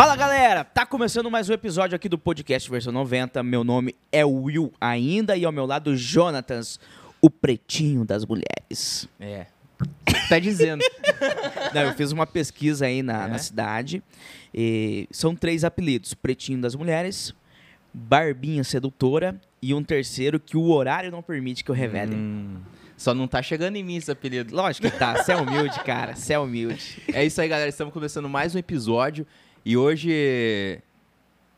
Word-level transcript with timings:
Fala 0.00 0.14
galera, 0.14 0.62
tá 0.62 0.86
começando 0.86 1.28
mais 1.28 1.50
um 1.50 1.52
episódio 1.52 1.96
aqui 1.96 2.08
do 2.08 2.16
podcast 2.16 2.70
versão 2.70 2.92
90. 2.92 3.42
Meu 3.42 3.64
nome 3.64 3.96
é 4.12 4.24
Will 4.24 4.72
ainda 4.80 5.36
e 5.36 5.44
ao 5.44 5.50
meu 5.50 5.66
lado 5.66 5.96
Jonatas, 5.96 6.78
o 7.20 7.28
pretinho 7.28 8.04
das 8.04 8.24
mulheres. 8.24 9.08
É. 9.18 9.46
Tá 10.28 10.38
dizendo. 10.38 10.84
Não, 11.74 11.82
eu 11.82 11.94
fiz 11.94 12.12
uma 12.12 12.28
pesquisa 12.28 12.86
aí 12.86 13.02
na, 13.02 13.24
É? 13.24 13.26
na 13.26 13.38
cidade. 13.38 14.00
e 14.54 15.08
são 15.10 15.34
três 15.34 15.64
apelidos: 15.64 16.14
Pretinho 16.14 16.60
das 16.60 16.76
Mulheres, 16.76 17.34
Barbinha 17.92 18.62
Sedutora 18.62 19.34
e 19.60 19.74
um 19.74 19.82
terceiro 19.82 20.38
que 20.38 20.56
o 20.56 20.70
horário 20.70 21.10
não 21.10 21.24
permite 21.24 21.64
que 21.64 21.72
eu 21.72 21.74
revele. 21.74 22.14
Hum, 22.14 22.58
só 22.96 23.12
não 23.12 23.26
tá 23.26 23.42
chegando 23.42 23.74
em 23.74 23.82
mim 23.82 23.96
esse 23.96 24.12
apelido. 24.12 24.54
Lógico 24.54 24.88
que 24.88 24.96
tá, 24.96 25.16
você 25.16 25.32
é 25.32 25.36
humilde, 25.36 25.80
cara, 25.80 26.14
você 26.14 26.34
é 26.34 26.38
humilde. 26.38 27.02
É 27.12 27.24
isso 27.24 27.40
aí, 27.40 27.48
galera. 27.48 27.68
Estamos 27.68 27.92
começando 27.92 28.28
mais 28.28 28.54
um 28.54 28.58
episódio. 28.58 29.26
E 29.68 29.76
hoje, 29.76 30.80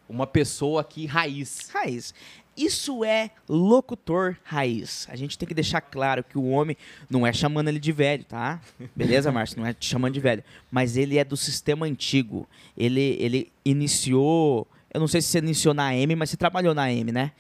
uma 0.09 0.27
pessoa 0.27 0.81
aqui 0.81 1.07
raiz. 1.07 1.71
Raiz. 1.73 2.13
Isso 2.57 3.05
é 3.05 3.31
locutor 3.49 4.37
raiz. 4.43 5.07
A 5.09 5.15
gente 5.15 5.39
tem 5.39 5.47
que 5.47 5.55
deixar 5.55 5.81
claro 5.81 6.25
que 6.25 6.37
o 6.37 6.49
homem 6.49 6.77
não 7.09 7.25
é 7.25 7.33
chamando 7.33 7.69
ele 7.69 7.79
de 7.79 7.93
velho, 7.93 8.25
tá? 8.25 8.61
Beleza, 8.97 9.31
Márcio? 9.31 9.61
Não 9.61 9.65
é 9.65 9.73
te 9.73 9.87
chamando 9.87 10.13
de 10.13 10.19
velho. 10.19 10.43
Mas 10.73 10.97
ele 10.97 11.19
é 11.19 11.25
do 11.25 11.37
sistema 11.37 11.87
antigo. 11.87 12.49
Ele, 12.77 13.17
ele 13.21 13.53
iniciou. 13.65 14.67
Eu 14.93 14.99
não 14.99 15.07
sei 15.07 15.23
se 15.23 15.29
você 15.29 15.39
iniciou 15.39 15.73
na 15.73 15.91
AM, 15.91 16.17
mas 16.17 16.31
você 16.31 16.37
trabalhou 16.37 16.75
na 16.75 16.87
AM, 16.87 17.13
né? 17.13 17.31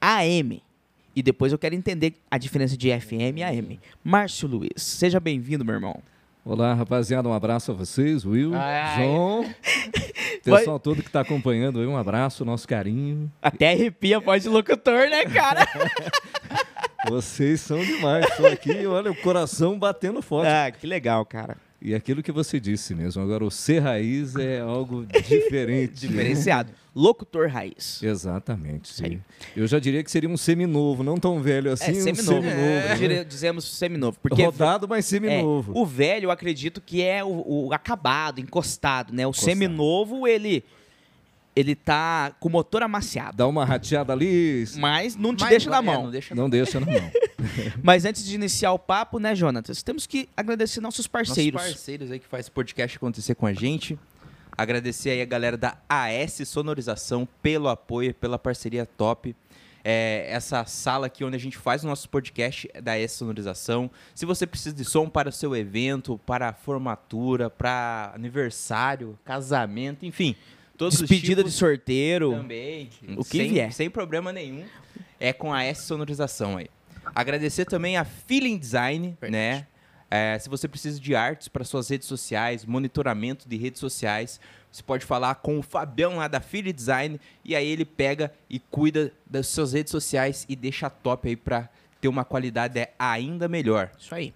AM. 0.00 0.62
E 1.14 1.22
depois 1.22 1.52
eu 1.52 1.58
quero 1.58 1.74
entender 1.74 2.14
a 2.30 2.38
diferença 2.38 2.78
de 2.78 2.98
FM 2.98 3.36
e 3.36 3.42
AM. 3.42 3.78
Márcio 4.02 4.48
Luiz, 4.48 4.82
seja 4.82 5.20
bem-vindo, 5.20 5.66
meu 5.66 5.74
irmão. 5.74 6.02
Olá, 6.44 6.74
rapaziada, 6.74 7.26
um 7.26 7.32
abraço 7.32 7.70
a 7.70 7.74
vocês, 7.74 8.22
Will, 8.24 8.52
Ai. 8.54 9.02
João, 9.02 9.54
pessoal 10.44 10.78
todo 10.78 11.00
que 11.00 11.08
está 11.08 11.20
acompanhando 11.20 11.80
aí, 11.80 11.86
um 11.86 11.96
abraço, 11.96 12.44
nosso 12.44 12.68
carinho. 12.68 13.32
Até 13.40 13.72
arrepia 13.72 14.20
voz 14.20 14.42
de 14.42 14.50
locutor, 14.50 15.08
né, 15.08 15.24
cara? 15.24 15.66
Vocês 17.08 17.62
são 17.62 17.78
demais, 17.82 18.26
estou 18.26 18.46
aqui, 18.46 18.86
olha, 18.86 19.10
o 19.10 19.16
coração 19.16 19.78
batendo 19.78 20.20
forte. 20.20 20.48
ah, 20.48 20.70
que 20.70 20.86
legal, 20.86 21.24
cara. 21.24 21.56
E 21.80 21.94
aquilo 21.94 22.22
que 22.22 22.32
você 22.32 22.58
disse 22.58 22.94
mesmo, 22.94 23.22
agora 23.22 23.44
o 23.44 23.50
ser 23.50 23.80
raiz 23.80 24.36
é 24.36 24.60
algo 24.60 25.04
diferente. 25.28 26.08
Diferenciado. 26.08 26.72
Locutor 26.94 27.48
raiz. 27.48 28.00
Exatamente. 28.02 28.90
Isso 28.92 29.04
aí. 29.04 29.20
Eu 29.56 29.66
já 29.66 29.78
diria 29.80 30.02
que 30.04 30.10
seria 30.10 30.28
um 30.28 30.36
seminovo, 30.36 31.02
não 31.02 31.16
tão 31.16 31.42
velho 31.42 31.72
assim, 31.72 31.86
É, 31.86 31.90
um 31.90 32.02
seminovo. 32.02 32.42
seminovo. 32.42 32.60
É. 32.60 32.94
Dire- 32.94 33.24
Dizemos 33.24 33.64
seminovo. 33.64 34.16
Porque 34.22 34.44
Rodado, 34.44 34.86
mas 34.86 35.04
é, 35.06 35.08
seminovo. 35.08 35.72
o 35.74 35.84
velho, 35.84 36.26
eu 36.26 36.30
acredito 36.30 36.80
que 36.80 37.02
é 37.02 37.24
o, 37.24 37.66
o 37.66 37.72
acabado, 37.72 38.40
encostado, 38.40 39.12
né? 39.12 39.26
O 39.26 39.30
Encostado. 39.30 39.44
seminovo, 39.50 40.26
ele 40.28 40.62
ele 41.56 41.76
tá 41.76 42.34
com 42.40 42.48
o 42.48 42.50
motor 42.50 42.82
amaciado. 42.82 43.36
Dá 43.36 43.46
uma 43.46 43.64
rateada 43.64 44.12
ali, 44.12 44.64
Mas 44.76 45.14
não 45.14 45.36
te 45.36 45.42
Mas- 45.42 45.50
deixa 45.50 45.70
na 45.70 45.78
é, 45.78 45.80
mão. 45.80 46.02
não 46.04 46.10
deixa 46.10 46.34
não 46.34 46.50
deixa 46.50 46.80
na 46.80 46.86
mão. 46.86 47.10
Mas 47.82 48.04
antes 48.04 48.24
de 48.24 48.34
iniciar 48.34 48.72
o 48.72 48.78
papo, 48.78 49.20
né, 49.20 49.36
Jonatas? 49.36 49.80
Temos 49.82 50.04
que 50.06 50.28
agradecer 50.36 50.80
nossos 50.80 50.98
Nossos 50.98 51.06
parceiros. 51.06 51.62
parceiros 51.62 52.10
aí 52.10 52.18
que 52.18 52.26
faz 52.26 52.46
esse 52.46 52.50
podcast 52.50 52.96
acontecer 52.96 53.34
com 53.36 53.46
a 53.46 53.52
gente. 53.52 53.96
Agradecer 54.56 55.10
aí 55.10 55.22
a 55.22 55.24
galera 55.24 55.56
da 55.56 55.76
AS 55.88 56.40
Sonorização 56.46 57.28
pelo 57.42 57.68
apoio, 57.68 58.14
pela 58.14 58.38
parceria 58.38 58.86
top. 58.86 59.34
É, 59.86 60.26
essa 60.30 60.64
sala 60.64 61.08
aqui 61.08 61.24
onde 61.24 61.36
a 61.36 61.40
gente 61.40 61.58
faz 61.58 61.84
o 61.84 61.86
nosso 61.86 62.08
podcast 62.08 62.70
é 62.72 62.80
da 62.80 62.94
AS 62.94 63.12
Sonorização. 63.12 63.90
Se 64.14 64.24
você 64.24 64.46
precisa 64.46 64.74
de 64.74 64.84
som 64.84 65.08
para 65.08 65.28
o 65.28 65.32
seu 65.32 65.54
evento, 65.54 66.18
para 66.24 66.52
formatura, 66.52 67.50
para 67.50 68.12
aniversário, 68.14 69.18
casamento, 69.24 70.06
enfim. 70.06 70.34
Todos 70.78 70.94
os 70.94 71.08
Despedida 71.08 71.42
tipos 71.42 71.52
de 71.52 71.58
sorteiro. 71.58 72.32
também. 72.32 72.88
O 73.16 73.24
que 73.24 73.38
sem, 73.38 73.48
vier. 73.50 73.72
Sem 73.72 73.90
problema 73.90 74.32
nenhum. 74.32 74.64
É 75.20 75.32
com 75.32 75.52
a 75.52 75.62
S 75.62 75.82
Sonorização 75.82 76.56
aí. 76.56 76.68
Agradecer 77.14 77.64
também 77.64 77.96
a 77.96 78.04
Feeling 78.04 78.58
Design, 78.58 79.16
né? 79.22 79.66
É, 80.16 80.38
se 80.38 80.48
você 80.48 80.68
precisa 80.68 81.00
de 81.00 81.12
artes 81.16 81.48
para 81.48 81.64
suas 81.64 81.88
redes 81.88 82.06
sociais, 82.06 82.64
monitoramento 82.64 83.48
de 83.48 83.56
redes 83.56 83.80
sociais, 83.80 84.40
você 84.70 84.80
pode 84.80 85.04
falar 85.04 85.34
com 85.34 85.58
o 85.58 85.62
Fabião 85.62 86.18
lá 86.18 86.28
da 86.28 86.38
Feeling 86.40 86.72
Design 86.72 87.20
e 87.44 87.56
aí 87.56 87.66
ele 87.66 87.84
pega 87.84 88.32
e 88.48 88.60
cuida 88.60 89.12
das 89.26 89.48
suas 89.48 89.72
redes 89.72 89.90
sociais 89.90 90.46
e 90.48 90.54
deixa 90.54 90.88
top 90.88 91.28
aí 91.28 91.34
para 91.34 91.68
ter 92.00 92.06
uma 92.06 92.24
qualidade 92.24 92.88
ainda 92.96 93.48
melhor. 93.48 93.90
Isso 93.98 94.14
aí. 94.14 94.32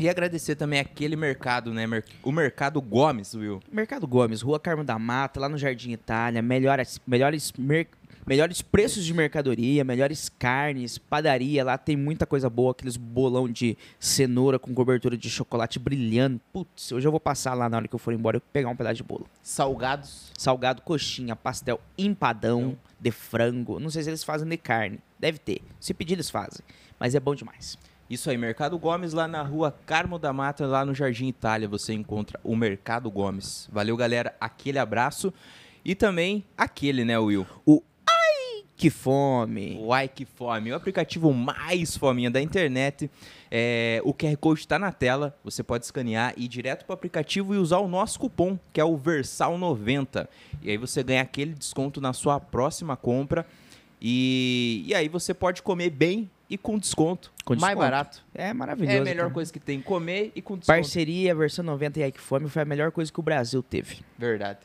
E 0.00 0.08
agradecer 0.08 0.56
também 0.56 0.80
aquele 0.80 1.16
mercado, 1.16 1.72
né? 1.72 1.84
O 2.22 2.32
Mercado 2.32 2.80
Gomes, 2.80 3.34
Will. 3.34 3.60
Mercado 3.70 4.06
Gomes, 4.06 4.40
Rua 4.40 4.58
Carmo 4.58 4.82
da 4.82 4.98
Mata, 4.98 5.38
lá 5.38 5.48
no 5.48 5.58
Jardim 5.58 5.92
Itália, 5.92 6.40
melhores, 6.40 6.98
melhores, 7.06 7.52
mer- 7.58 7.88
melhores 8.26 8.62
preços 8.62 9.04
de 9.04 9.12
mercadoria, 9.12 9.84
melhores 9.84 10.30
carnes, 10.30 10.96
padaria, 10.96 11.62
lá 11.62 11.76
tem 11.76 11.94
muita 11.96 12.24
coisa 12.24 12.48
boa, 12.48 12.72
aqueles 12.72 12.96
bolão 12.96 13.46
de 13.48 13.76
cenoura 14.00 14.58
com 14.58 14.72
cobertura 14.72 15.16
de 15.16 15.28
chocolate 15.28 15.78
brilhando. 15.78 16.40
Putz, 16.52 16.90
hoje 16.90 17.06
eu 17.06 17.10
vou 17.10 17.20
passar 17.20 17.52
lá 17.52 17.68
na 17.68 17.76
hora 17.76 17.86
que 17.88 17.94
eu 17.94 17.98
for 17.98 18.14
embora 18.14 18.38
eu 18.38 18.42
pegar 18.52 18.70
um 18.70 18.76
pedaço 18.76 18.96
de 18.96 19.02
bolo. 19.02 19.26
Salgados. 19.42 20.32
Salgado, 20.38 20.80
coxinha, 20.82 21.36
pastel, 21.36 21.78
empadão 21.98 22.78
de 22.98 23.10
frango. 23.10 23.78
Não 23.78 23.90
sei 23.90 24.02
se 24.02 24.10
eles 24.10 24.24
fazem 24.24 24.48
de 24.48 24.56
carne. 24.56 24.98
Deve 25.18 25.38
ter. 25.38 25.60
Se 25.78 25.92
pedir, 25.92 26.14
eles 26.14 26.30
fazem. 26.30 26.64
Mas 26.98 27.14
é 27.14 27.20
bom 27.20 27.34
demais. 27.34 27.76
Isso 28.12 28.28
aí, 28.28 28.36
Mercado 28.36 28.78
Gomes, 28.78 29.14
lá 29.14 29.26
na 29.26 29.40
rua 29.40 29.74
Carmo 29.86 30.18
da 30.18 30.34
Mata, 30.34 30.66
lá 30.66 30.84
no 30.84 30.94
Jardim 30.94 31.28
Itália, 31.28 31.66
você 31.66 31.94
encontra 31.94 32.38
o 32.44 32.54
Mercado 32.54 33.10
Gomes. 33.10 33.66
Valeu, 33.72 33.96
galera. 33.96 34.36
Aquele 34.38 34.78
abraço. 34.78 35.32
E 35.82 35.94
também 35.94 36.44
aquele, 36.54 37.06
né, 37.06 37.18
Will? 37.18 37.46
Que 38.76 38.90
fome. 38.90 39.78
O 39.80 39.94
Ai 39.94 40.08
Que 40.08 40.26
Fome, 40.26 40.72
o 40.72 40.74
aplicativo 40.74 41.32
mais 41.32 41.96
fominha 41.96 42.30
da 42.30 42.42
internet. 42.42 43.10
É, 43.50 44.02
o 44.04 44.12
QR 44.12 44.36
Code 44.36 44.60
está 44.60 44.78
na 44.78 44.92
tela, 44.92 45.34
você 45.42 45.62
pode 45.62 45.86
escanear 45.86 46.34
e 46.36 46.44
ir 46.44 46.48
direto 46.48 46.84
para 46.84 46.92
o 46.92 46.94
aplicativo 46.94 47.54
e 47.54 47.56
usar 47.56 47.78
o 47.78 47.88
nosso 47.88 48.20
cupom, 48.20 48.58
que 48.74 48.80
é 48.80 48.84
o 48.84 48.98
Versal90. 48.98 50.28
E 50.60 50.68
aí 50.68 50.76
você 50.76 51.02
ganha 51.02 51.22
aquele 51.22 51.54
desconto 51.54 51.98
na 51.98 52.12
sua 52.12 52.38
próxima 52.38 52.94
compra. 52.94 53.46
E, 54.02 54.84
e 54.86 54.94
aí 54.94 55.08
você 55.08 55.32
pode 55.32 55.62
comer 55.62 55.88
bem 55.88 56.28
e 56.52 56.58
com 56.58 56.78
desconto. 56.78 57.32
Com 57.46 57.54
Mais 57.54 57.62
desconto. 57.62 57.78
barato. 57.78 58.22
É 58.34 58.52
maravilhoso. 58.52 58.94
É 58.94 59.00
a 59.00 59.04
melhor 59.04 59.22
cara. 59.22 59.34
coisa 59.34 59.50
que 59.50 59.58
tem, 59.58 59.80
comer 59.80 60.32
e 60.36 60.42
com 60.42 60.58
desconto. 60.58 60.76
Parceria, 60.76 61.34
versão 61.34 61.64
90 61.64 61.98
e 61.98 62.04
Ike 62.08 62.20
Fome 62.20 62.46
foi 62.50 62.60
a 62.60 62.64
melhor 62.66 62.92
coisa 62.92 63.10
que 63.10 63.18
o 63.18 63.22
Brasil 63.22 63.62
teve. 63.62 64.00
Verdade. 64.18 64.58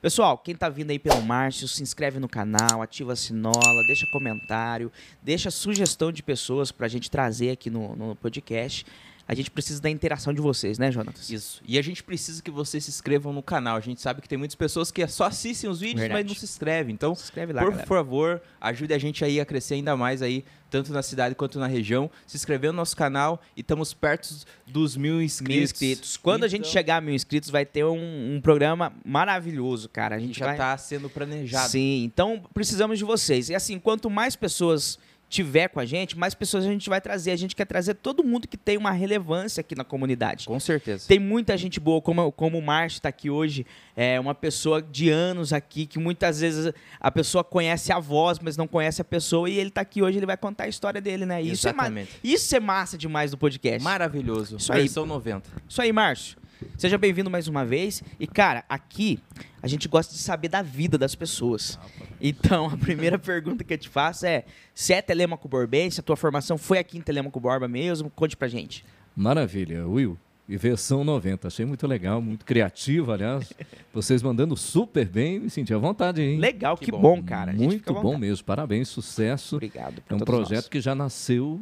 Pessoal, 0.00 0.38
quem 0.38 0.54
tá 0.54 0.70
vindo 0.70 0.92
aí 0.92 0.98
pelo 0.98 1.20
Márcio, 1.20 1.68
se 1.68 1.82
inscreve 1.82 2.18
no 2.18 2.26
canal, 2.28 2.80
ativa 2.80 3.12
a 3.12 3.16
sinola, 3.16 3.82
deixa 3.86 4.06
comentário, 4.12 4.90
deixa 5.22 5.50
sugestão 5.50 6.10
de 6.10 6.22
pessoas 6.22 6.72
pra 6.72 6.88
gente 6.88 7.10
trazer 7.10 7.50
aqui 7.50 7.68
no, 7.68 7.94
no 7.94 8.16
podcast. 8.16 8.86
A 9.28 9.34
gente 9.34 9.50
precisa 9.50 9.80
da 9.82 9.90
interação 9.90 10.32
de 10.32 10.40
vocês, 10.40 10.78
né, 10.78 10.92
Jonatas? 10.92 11.28
Isso. 11.30 11.60
E 11.66 11.78
a 11.78 11.82
gente 11.82 12.02
precisa 12.02 12.40
que 12.40 12.50
vocês 12.50 12.84
se 12.84 12.90
inscrevam 12.90 13.32
no 13.32 13.42
canal. 13.42 13.76
A 13.76 13.80
gente 13.80 14.00
sabe 14.00 14.22
que 14.22 14.28
tem 14.28 14.38
muitas 14.38 14.54
pessoas 14.54 14.92
que 14.92 15.04
só 15.08 15.24
assistem 15.24 15.68
os 15.68 15.80
vídeos, 15.80 16.00
Verdade. 16.02 16.22
mas 16.22 16.30
não 16.32 16.38
se 16.38 16.44
inscrevem. 16.44 16.94
Então, 16.94 17.12
Se 17.14 17.24
inscreve 17.24 17.52
lá, 17.52 17.60
por 17.62 17.70
galera. 17.70 17.86
favor, 17.88 18.40
ajude 18.60 18.94
a 18.94 18.98
gente 18.98 19.24
aí 19.24 19.40
a 19.40 19.44
crescer 19.44 19.74
ainda 19.74 19.96
mais 19.96 20.22
aí, 20.22 20.44
tanto 20.70 20.92
na 20.92 21.02
cidade 21.02 21.34
quanto 21.34 21.58
na 21.58 21.66
região. 21.66 22.08
Se 22.24 22.36
inscrever 22.36 22.70
no 22.70 22.76
nosso 22.76 22.96
canal 22.96 23.42
e 23.56 23.62
estamos 23.62 23.92
perto 23.92 24.28
dos 24.64 24.96
mil 24.96 25.20
inscritos. 25.20 25.54
Mil 25.56 25.64
inscritos. 25.64 26.16
Quando 26.16 26.44
a 26.44 26.48
gente 26.48 26.60
Então, 26.60 26.72
chegar 26.72 26.98
a 26.98 27.00
mil 27.00 27.14
inscritos, 27.14 27.50
vai 27.50 27.66
ter 27.66 27.84
um, 27.84 28.36
um 28.36 28.40
programa 28.40 28.92
maravilhoso, 29.04 29.88
cara. 29.88 30.14
A 30.14 30.18
a 30.18 30.20
gente 30.20 30.28
gente 30.28 30.38
já 30.38 30.46
vai... 30.46 30.54
está 30.54 30.78
sendo 30.78 31.10
planejado. 31.10 31.68
Sim, 31.70 32.04
então 32.04 32.44
precisamos 32.54 32.96
de 32.96 33.04
vocês. 33.04 33.48
E 33.48 33.54
assim, 33.56 33.78
quanto 33.78 34.08
mais 34.08 34.36
pessoas 34.36 34.98
tiver 35.28 35.68
com 35.68 35.80
a 35.80 35.84
gente, 35.84 36.16
mais 36.16 36.34
pessoas 36.34 36.64
a 36.64 36.68
gente 36.68 36.88
vai 36.88 37.00
trazer. 37.00 37.32
A 37.32 37.36
gente 37.36 37.54
quer 37.54 37.64
trazer 37.64 37.94
todo 37.94 38.22
mundo 38.22 38.46
que 38.46 38.56
tem 38.56 38.76
uma 38.76 38.90
relevância 38.92 39.60
aqui 39.60 39.74
na 39.74 39.84
comunidade. 39.84 40.46
Com 40.46 40.58
certeza. 40.60 41.06
Tem 41.08 41.18
muita 41.18 41.56
gente 41.56 41.80
boa, 41.80 42.00
como, 42.00 42.30
como 42.32 42.58
o 42.58 42.62
Márcio 42.62 42.98
está 42.98 43.08
aqui 43.08 43.28
hoje, 43.28 43.66
é 43.96 44.18
uma 44.20 44.34
pessoa 44.34 44.80
de 44.80 45.10
anos 45.10 45.52
aqui, 45.52 45.86
que 45.86 45.98
muitas 45.98 46.40
vezes 46.40 46.72
a 47.00 47.10
pessoa 47.10 47.42
conhece 47.42 47.92
a 47.92 47.98
voz, 47.98 48.38
mas 48.38 48.56
não 48.56 48.66
conhece 48.66 49.00
a 49.00 49.04
pessoa, 49.04 49.50
e 49.50 49.58
ele 49.58 49.68
está 49.68 49.80
aqui 49.80 50.02
hoje, 50.02 50.18
ele 50.18 50.26
vai 50.26 50.36
contar 50.36 50.64
a 50.64 50.68
história 50.68 51.00
dele, 51.00 51.26
né? 51.26 51.42
Isso 51.42 51.66
é, 51.66 51.70
Exatamente. 51.70 52.20
isso 52.22 52.54
é 52.56 52.60
massa 52.60 52.96
demais 52.96 53.30
do 53.30 53.38
podcast. 53.38 53.82
Maravilhoso. 53.82 54.56
Isso 54.56 54.72
aí. 54.72 54.82
Versão 54.82 55.06
90. 55.06 55.50
Isso 55.68 55.82
aí, 55.82 55.92
Márcio. 55.92 56.36
Seja 56.76 56.96
bem-vindo 56.98 57.30
mais 57.30 57.48
uma 57.48 57.64
vez. 57.64 58.02
E, 58.18 58.26
cara, 58.26 58.64
aqui 58.68 59.18
a 59.62 59.68
gente 59.68 59.88
gosta 59.88 60.12
de 60.14 60.20
saber 60.20 60.48
da 60.48 60.62
vida 60.62 60.96
das 60.98 61.14
pessoas. 61.14 61.78
Então, 62.20 62.66
a 62.66 62.76
primeira 62.76 63.18
pergunta 63.20 63.64
que 63.64 63.74
eu 63.74 63.78
te 63.78 63.88
faço 63.88 64.26
é: 64.26 64.44
se 64.74 64.92
é 64.92 65.02
Telemaco 65.02 65.48
Borbense, 65.48 66.00
a 66.00 66.02
tua 66.02 66.16
formação 66.16 66.56
foi 66.56 66.78
aqui 66.78 66.98
em 66.98 67.02
Telemaco 67.02 67.38
Borba 67.40 67.68
mesmo? 67.68 68.10
Conte 68.10 68.36
pra 68.36 68.48
gente. 68.48 68.84
Maravilha, 69.14 69.86
Will. 69.86 70.18
E 70.48 70.56
versão 70.56 71.02
90, 71.02 71.48
achei 71.48 71.66
muito 71.66 71.88
legal, 71.88 72.22
muito 72.22 72.44
criativo, 72.44 73.10
aliás. 73.10 73.52
Vocês 73.92 74.22
mandando 74.22 74.56
super 74.56 75.04
bem, 75.04 75.40
me 75.40 75.50
senti 75.50 75.74
à 75.74 75.78
vontade, 75.78 76.22
hein? 76.22 76.38
Legal, 76.38 76.76
que, 76.76 76.84
Que 76.84 76.92
bom, 76.92 77.00
bom. 77.00 77.22
cara. 77.22 77.52
Muito 77.52 77.92
bom 77.92 78.16
mesmo, 78.16 78.44
parabéns, 78.44 78.88
sucesso. 78.88 79.56
Obrigado. 79.56 80.00
É 80.08 80.14
um 80.14 80.18
todos 80.18 80.32
projeto 80.32 80.54
nós. 80.64 80.68
que 80.68 80.80
já 80.80 80.94
nasceu 80.94 81.60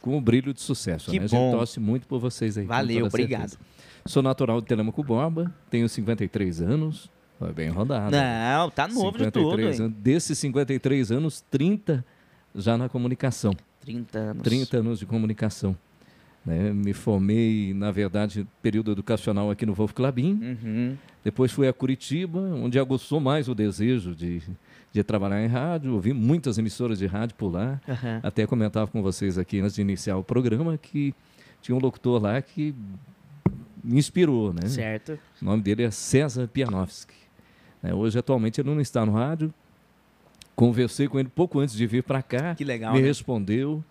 com 0.00 0.16
o 0.16 0.20
brilho 0.20 0.52
de 0.54 0.60
sucesso. 0.60 1.10
Que 1.10 1.18
né? 1.18 1.26
A 1.26 1.28
bom. 1.28 1.36
gente 1.36 1.58
torce 1.58 1.80
muito 1.80 2.06
por 2.06 2.18
vocês 2.20 2.56
aí. 2.58 2.64
Valeu, 2.64 3.06
obrigado. 3.06 3.50
certeza. 3.50 3.58
Sou 4.06 4.22
natural 4.22 4.60
de 4.60 4.66
Telemaco 4.66 5.02
Borba, 5.04 5.52
tenho 5.70 5.88
53 5.88 6.62
anos, 6.62 7.10
Foi 7.38 7.52
bem 7.52 7.68
rodado. 7.68 8.10
Não, 8.16 8.70
tá 8.70 8.88
novo 8.88 9.18
de 9.18 9.30
tudo. 9.30 9.50
53 9.50 9.78
hein? 9.80 9.86
anos. 9.86 9.98
Desses 9.98 10.38
53 10.38 11.12
anos, 11.12 11.44
30 11.50 12.04
já 12.54 12.76
na 12.78 12.88
comunicação. 12.88 13.52
30 13.80 14.18
anos. 14.18 14.42
30 14.42 14.76
anos 14.78 14.98
de 14.98 15.06
comunicação. 15.06 15.76
né? 16.44 16.72
Me 16.72 16.92
formei, 16.94 17.74
na 17.74 17.90
verdade, 17.90 18.46
período 18.62 18.92
educacional 18.92 19.50
aqui 19.50 19.66
no 19.66 19.74
Wolf 19.74 19.92
Clabin. 19.92 20.32
Uhum. 20.62 20.96
Depois 21.22 21.52
fui 21.52 21.68
a 21.68 21.72
Curitiba, 21.72 22.38
onde 22.40 22.78
aguçou 22.78 23.20
mais 23.20 23.48
o 23.48 23.54
desejo 23.54 24.14
de, 24.14 24.40
de 24.92 25.02
trabalhar 25.02 25.42
em 25.42 25.46
rádio. 25.46 25.94
Ouvi 25.94 26.12
muitas 26.12 26.58
emissoras 26.58 26.98
de 26.98 27.06
rádio 27.06 27.34
por 27.36 27.52
lá. 27.52 27.80
Aham. 27.88 28.20
Até 28.22 28.46
comentava 28.46 28.90
com 28.90 29.02
vocês 29.02 29.38
aqui 29.38 29.60
antes 29.60 29.74
de 29.74 29.80
iniciar 29.82 30.16
o 30.16 30.24
programa 30.24 30.76
que 30.78 31.14
tinha 31.60 31.76
um 31.76 31.80
locutor 31.80 32.22
lá 32.22 32.40
que 32.40 32.74
me 33.82 33.98
inspirou, 33.98 34.52
né? 34.52 34.66
Certo. 34.68 35.18
O 35.40 35.44
nome 35.44 35.62
dele 35.62 35.82
é 35.84 35.90
César 35.90 36.48
Pianowski. 36.48 37.14
né? 37.82 37.92
hoje, 37.94 38.18
atualmente, 38.18 38.60
ele 38.60 38.70
não 38.70 38.80
está 38.80 39.04
no 39.04 39.12
rádio. 39.12 39.52
Conversei 40.56 41.06
com 41.06 41.18
ele 41.20 41.28
pouco 41.28 41.60
antes 41.60 41.74
de 41.74 41.86
vir 41.86 42.02
para 42.02 42.20
cá. 42.22 42.54
Que 42.54 42.64
legal, 42.64 42.92
Me 42.94 43.00
né? 43.00 43.06
respondeu 43.06 43.82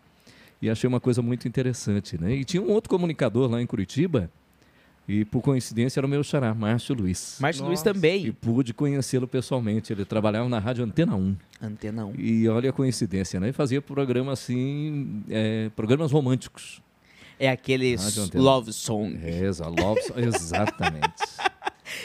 e 0.62 0.70
achei 0.70 0.88
uma 0.88 1.00
coisa 1.00 1.22
muito 1.22 1.48
interessante. 1.48 2.20
Né? 2.20 2.36
E 2.36 2.44
tinha 2.44 2.62
um 2.62 2.72
outro 2.72 2.90
comunicador 2.90 3.50
lá 3.50 3.62
em 3.62 3.66
Curitiba, 3.66 4.30
e 5.08 5.24
por 5.24 5.42
coincidência 5.42 6.00
era 6.00 6.06
o 6.08 6.10
meu 6.10 6.24
xará, 6.24 6.54
Márcio 6.54 6.94
Luiz. 6.96 7.38
Márcio 7.40 7.64
Luiz 7.66 7.80
Nossa. 7.80 7.90
E 7.90 7.94
também. 7.94 8.32
pude 8.34 8.74
conhecê-lo 8.74 9.28
pessoalmente. 9.28 9.94
Ele 9.94 10.04
trabalhava 10.04 10.50
na 10.50 10.60
Rádio 10.60 10.84
Antena 10.84 11.16
1. 11.16 11.36
Antena 11.62 12.06
1. 12.06 12.14
E 12.18 12.48
olha 12.50 12.70
a 12.70 12.74
coincidência, 12.74 13.40
né? 13.40 13.50
E 13.50 13.54
fazia 13.54 13.82
programa 13.82 14.34
assim, 14.34 15.24
é, 15.30 15.70
programas 15.76 16.12
românticos. 16.12 16.82
É 17.40 17.50
aqueles 17.50 18.34
love 18.34 18.74
song. 18.74 19.16
Reza, 19.16 19.68
love, 19.68 20.02
exatamente. 20.18 21.14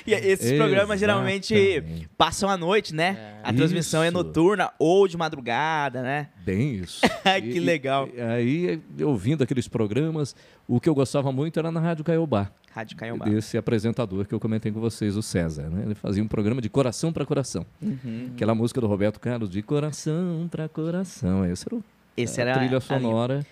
E 0.06 0.12
esses 0.14 0.52
programas 0.56 0.98
geralmente 1.00 1.54
Exatamente. 1.54 2.08
passam 2.16 2.48
à 2.48 2.56
noite, 2.56 2.94
né? 2.94 3.34
A 3.42 3.52
transmissão 3.52 4.00
é 4.02 4.06
Isso. 4.06 4.16
noturna 4.16 4.70
ou 4.78 5.08
de 5.08 5.16
madrugada, 5.16 6.02
né? 6.02 6.28
Bem 6.44 6.76
isso. 6.76 7.00
Que 7.42 7.56
E- 7.56 7.60
legal. 7.60 8.08
e- 8.14 8.20
aí, 8.20 8.80
ouvindo 9.02 9.42
aqueles 9.42 9.66
programas, 9.66 10.36
o 10.68 10.80
que 10.80 10.88
eu 10.88 10.94
gostava 10.94 11.32
muito 11.32 11.58
era 11.58 11.70
na 11.72 11.80
Rádio 11.80 12.04
Caiobá, 12.04 12.50
Rádio 12.74 12.96
Caiobá. 12.96 13.24
desse 13.26 13.56
apresentador 13.58 14.24
que 14.26 14.34
eu 14.34 14.40
comentei 14.40 14.72
com 14.72 14.80
vocês, 14.80 15.16
o 15.16 15.22
César. 15.22 15.68
Né? 15.68 15.82
Ele 15.84 15.94
fazia 15.94 16.22
um 16.22 16.28
programa 16.28 16.60
de 16.60 16.68
coração 16.68 17.12
para 17.12 17.24
coração. 17.26 17.66
Uhum. 17.82 18.30
Aquela 18.34 18.54
música 18.54 18.80
do 18.80 18.86
Roberto 18.86 19.20
Carlos, 19.20 19.50
de 19.50 19.62
coração 19.62 20.48
para 20.50 20.68
coração. 20.68 21.44
Essa 21.44 21.68
era 21.68 21.76
o- 21.76 21.84
Esse 22.16 22.40
a 22.40 22.44
era 22.44 22.52
trilha 22.54 22.66
a 22.66 22.68
linha. 22.70 22.80
sonora. 22.80 23.46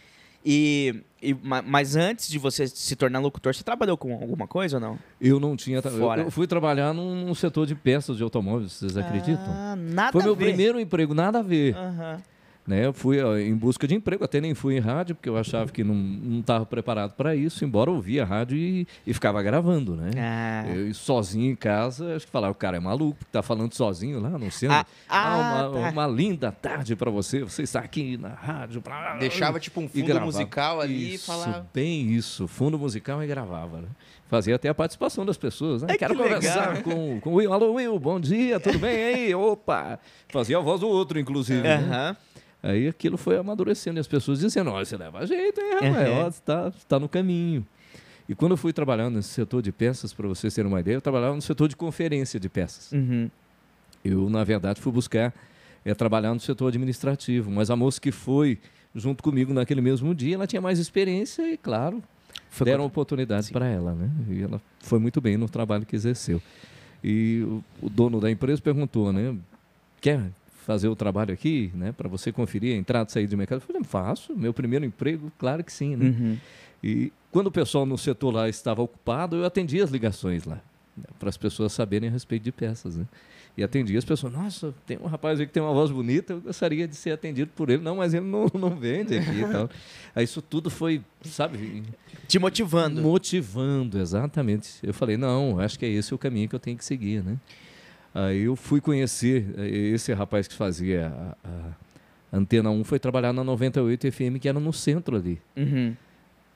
E, 0.44 1.02
e- 1.22 1.34
ma- 1.34 1.60
mas 1.60 1.96
antes 1.96 2.26
de 2.30 2.38
você 2.38 2.66
se 2.66 2.96
tornar 2.96 3.18
locutor, 3.18 3.54
você 3.54 3.62
trabalhou 3.62 3.94
com 3.98 4.14
alguma 4.14 4.46
coisa 4.46 4.78
ou 4.78 4.80
não? 4.80 4.98
Eu 5.20 5.38
não 5.38 5.54
tinha. 5.54 5.82
tra- 5.82 5.90
eu- 5.90 5.98
Fora. 5.98 6.22
Eu, 6.22 6.30
fui 6.30 6.46
trabalhar 6.46 6.94
num, 6.94 7.26
num 7.26 7.34
setor 7.34 7.66
de 7.66 7.74
peças 7.74 8.16
de 8.16 8.22
automóveis, 8.22 8.72
vocês 8.72 8.96
acreditam? 8.96 9.44
Ah, 9.48 9.76
nada 9.76 10.12
Foi 10.12 10.22
a 10.22 10.24
meu 10.24 10.34
primeiro 10.34 10.80
emprego, 10.80 11.12
nada 11.12 11.40
a 11.40 11.42
ver. 11.42 11.76
Aham. 11.76 12.22
Né? 12.70 12.86
Eu 12.86 12.92
fui 12.92 13.20
ó, 13.20 13.36
em 13.36 13.56
busca 13.56 13.84
de 13.88 13.96
emprego, 13.96 14.22
até 14.22 14.40
nem 14.40 14.54
fui 14.54 14.76
em 14.76 14.78
rádio, 14.78 15.16
porque 15.16 15.28
eu 15.28 15.36
achava 15.36 15.72
que 15.72 15.82
não 15.82 16.38
estava 16.38 16.64
preparado 16.64 17.14
para 17.14 17.34
isso, 17.34 17.64
embora 17.64 17.90
ouvia 17.90 18.24
rádio 18.24 18.56
e, 18.56 18.86
e 19.04 19.12
ficava 19.12 19.42
gravando, 19.42 19.96
né? 19.96 20.12
Ah. 20.16 20.72
Eu 20.72 20.94
sozinho 20.94 21.50
em 21.50 21.56
casa, 21.56 22.14
acho 22.14 22.26
que 22.26 22.30
falava, 22.30 22.52
o 22.52 22.54
cara 22.54 22.76
é 22.76 22.80
maluco, 22.80 23.24
tá 23.32 23.42
falando 23.42 23.74
sozinho 23.74 24.20
lá 24.20 24.30
no 24.30 24.52
centro. 24.52 24.76
Ah, 24.76 24.86
ah, 25.08 25.36
uma, 25.36 25.80
tá. 25.82 25.90
uma 25.90 26.06
linda 26.06 26.52
tarde 26.52 26.94
para 26.94 27.10
você, 27.10 27.42
você 27.42 27.62
está 27.62 27.80
aqui 27.80 28.16
na 28.16 28.28
rádio. 28.28 28.80
Pra... 28.80 29.16
Deixava 29.16 29.58
tipo 29.58 29.80
um 29.80 29.88
fundo 29.88 30.20
musical 30.20 30.80
ali 30.80 31.14
isso, 31.14 31.24
e 31.24 31.26
falava. 31.26 31.66
bem 31.74 32.12
isso, 32.12 32.46
fundo 32.46 32.78
musical 32.78 33.20
e 33.20 33.26
gravava, 33.26 33.80
né? 33.80 33.88
Fazia 34.28 34.54
até 34.54 34.68
a 34.68 34.74
participação 34.74 35.26
das 35.26 35.36
pessoas, 35.36 35.82
né? 35.82 35.88
Ai, 35.90 35.98
Quero 35.98 36.14
que 36.14 36.22
legal. 36.22 36.36
conversar 36.40 36.82
com, 36.84 37.20
com 37.20 37.30
o 37.30 37.34
Will. 37.34 37.52
Alô, 37.52 37.72
Will, 37.72 37.98
bom 37.98 38.20
dia, 38.20 38.60
tudo 38.60 38.78
bem 38.78 38.96
aí? 38.96 39.34
Opa! 39.34 39.98
Fazia 40.28 40.58
a 40.58 40.60
voz 40.60 40.82
do 40.82 40.88
outro, 40.88 41.18
inclusive. 41.18 41.62
né? 41.62 42.16
Aí 42.62 42.86
aquilo 42.88 43.16
foi 43.16 43.36
amadurecendo 43.38 43.98
e 43.98 44.00
as 44.00 44.06
pessoas 44.06 44.40
dizendo, 44.40 44.70
ó, 44.70 44.84
você 44.84 44.96
leva 44.96 45.26
jeito, 45.26 45.60
hein, 45.60 45.70
rapaz? 45.90 46.08
Uhum. 46.08 46.30
Você 46.72 46.84
tá, 46.86 46.98
no 47.00 47.08
caminho. 47.08 47.66
E 48.28 48.34
quando 48.34 48.52
eu 48.52 48.56
fui 48.56 48.72
trabalhando 48.72 49.16
nesse 49.16 49.30
setor 49.30 49.62
de 49.62 49.72
peças, 49.72 50.12
para 50.12 50.28
vocês 50.28 50.54
terem 50.54 50.70
uma 50.70 50.78
ideia, 50.80 50.96
eu 50.96 51.00
trabalhava 51.00 51.34
no 51.34 51.42
setor 51.42 51.68
de 51.68 51.74
conferência 51.76 52.38
de 52.38 52.48
peças. 52.48 52.92
Uhum. 52.92 53.30
Eu, 54.04 54.28
na 54.30 54.44
verdade, 54.44 54.80
fui 54.80 54.92
buscar 54.92 55.34
é, 55.84 55.94
trabalhar 55.94 56.32
no 56.34 56.40
setor 56.40 56.68
administrativo, 56.68 57.50
mas 57.50 57.70
a 57.70 57.76
moça 57.76 58.00
que 58.00 58.12
foi 58.12 58.58
junto 58.94 59.22
comigo 59.22 59.52
naquele 59.54 59.80
mesmo 59.80 60.14
dia, 60.14 60.34
ela 60.34 60.46
tinha 60.46 60.60
mais 60.60 60.78
experiência 60.78 61.42
e, 61.50 61.56
claro, 61.56 62.02
Foi 62.50 62.64
deram 62.66 62.80
quando- 62.84 62.86
oportunidade 62.88 63.50
para 63.50 63.66
ela, 63.66 63.94
né? 63.94 64.10
E 64.28 64.42
ela 64.42 64.60
foi 64.80 64.98
muito 64.98 65.20
bem 65.20 65.36
no 65.36 65.48
trabalho 65.48 65.86
que 65.86 65.96
exerceu. 65.96 66.40
E 67.02 67.42
o, 67.46 67.64
o 67.82 67.88
dono 67.88 68.20
da 68.20 68.30
empresa 68.30 68.60
perguntou, 68.60 69.12
né? 69.12 69.34
Quer 70.00 70.30
fazer 70.64 70.88
o 70.88 70.96
trabalho 70.96 71.32
aqui, 71.32 71.70
né? 71.74 71.92
Para 71.92 72.08
você 72.08 72.30
conferir 72.32 72.74
a 72.74 72.78
entrada 72.78 73.08
e 73.08 73.12
saída 73.12 73.28
de 73.28 73.36
mercado? 73.36 73.58
Eu 73.58 73.66
falei, 73.66 73.82
faço. 73.84 74.34
Meu 74.36 74.52
primeiro 74.52 74.84
emprego, 74.84 75.32
claro 75.38 75.64
que 75.64 75.72
sim, 75.72 75.96
né? 75.96 76.06
Uhum. 76.06 76.36
E 76.82 77.12
quando 77.30 77.48
o 77.48 77.50
pessoal 77.50 77.84
no 77.86 77.98
setor 77.98 78.32
lá 78.32 78.48
estava 78.48 78.82
ocupado, 78.82 79.36
eu 79.36 79.44
atendia 79.44 79.84
as 79.84 79.90
ligações 79.90 80.44
lá, 80.44 80.60
né, 80.96 81.04
para 81.18 81.28
as 81.28 81.36
pessoas 81.36 81.72
saberem 81.72 82.08
a 82.08 82.12
respeito 82.12 82.42
de 82.42 82.52
peças, 82.52 82.96
né? 82.96 83.06
E 83.56 83.64
atendia 83.64 83.98
as 83.98 84.04
pessoas, 84.04 84.32
nossa, 84.32 84.72
tem 84.86 84.96
um 84.98 85.06
rapaz 85.06 85.40
aí 85.40 85.46
que 85.46 85.52
tem 85.52 85.62
uma 85.62 85.72
voz 85.72 85.90
bonita, 85.90 86.34
eu 86.34 86.40
gostaria 86.40 86.86
de 86.86 86.94
ser 86.94 87.10
atendido 87.10 87.50
por 87.54 87.68
ele. 87.68 87.82
Não, 87.82 87.96
mas 87.96 88.14
ele 88.14 88.24
não, 88.24 88.46
não 88.54 88.70
vende 88.70 89.18
aqui 89.18 89.40
e 89.40 89.46
tal. 89.46 89.68
Aí 90.14 90.24
isso 90.24 90.40
tudo 90.40 90.70
foi, 90.70 91.02
sabe, 91.22 91.82
Te 92.28 92.38
motivando. 92.38 93.02
motivando, 93.02 93.98
exatamente. 93.98 94.74
Eu 94.82 94.94
falei, 94.94 95.16
não, 95.16 95.58
acho 95.58 95.78
que 95.78 95.84
é 95.84 95.88
esse 95.88 96.14
o 96.14 96.18
caminho 96.18 96.48
que 96.48 96.54
eu 96.54 96.60
tenho 96.60 96.76
que 96.76 96.84
seguir, 96.84 97.22
né? 97.22 97.36
Aí 98.14 98.42
eu 98.42 98.56
fui 98.56 98.80
conhecer 98.80 99.46
eh, 99.56 99.68
esse 99.94 100.12
rapaz 100.12 100.48
que 100.48 100.54
fazia 100.54 101.12
a, 101.44 101.48
a 102.32 102.36
Antena 102.38 102.70
1, 102.70 102.84
foi 102.84 102.98
trabalhar 102.98 103.32
na 103.32 103.42
98 103.44 104.10
FM, 104.12 104.38
que 104.40 104.48
era 104.48 104.58
no 104.58 104.72
centro 104.72 105.16
ali 105.16 105.40
Uhum. 105.56 105.94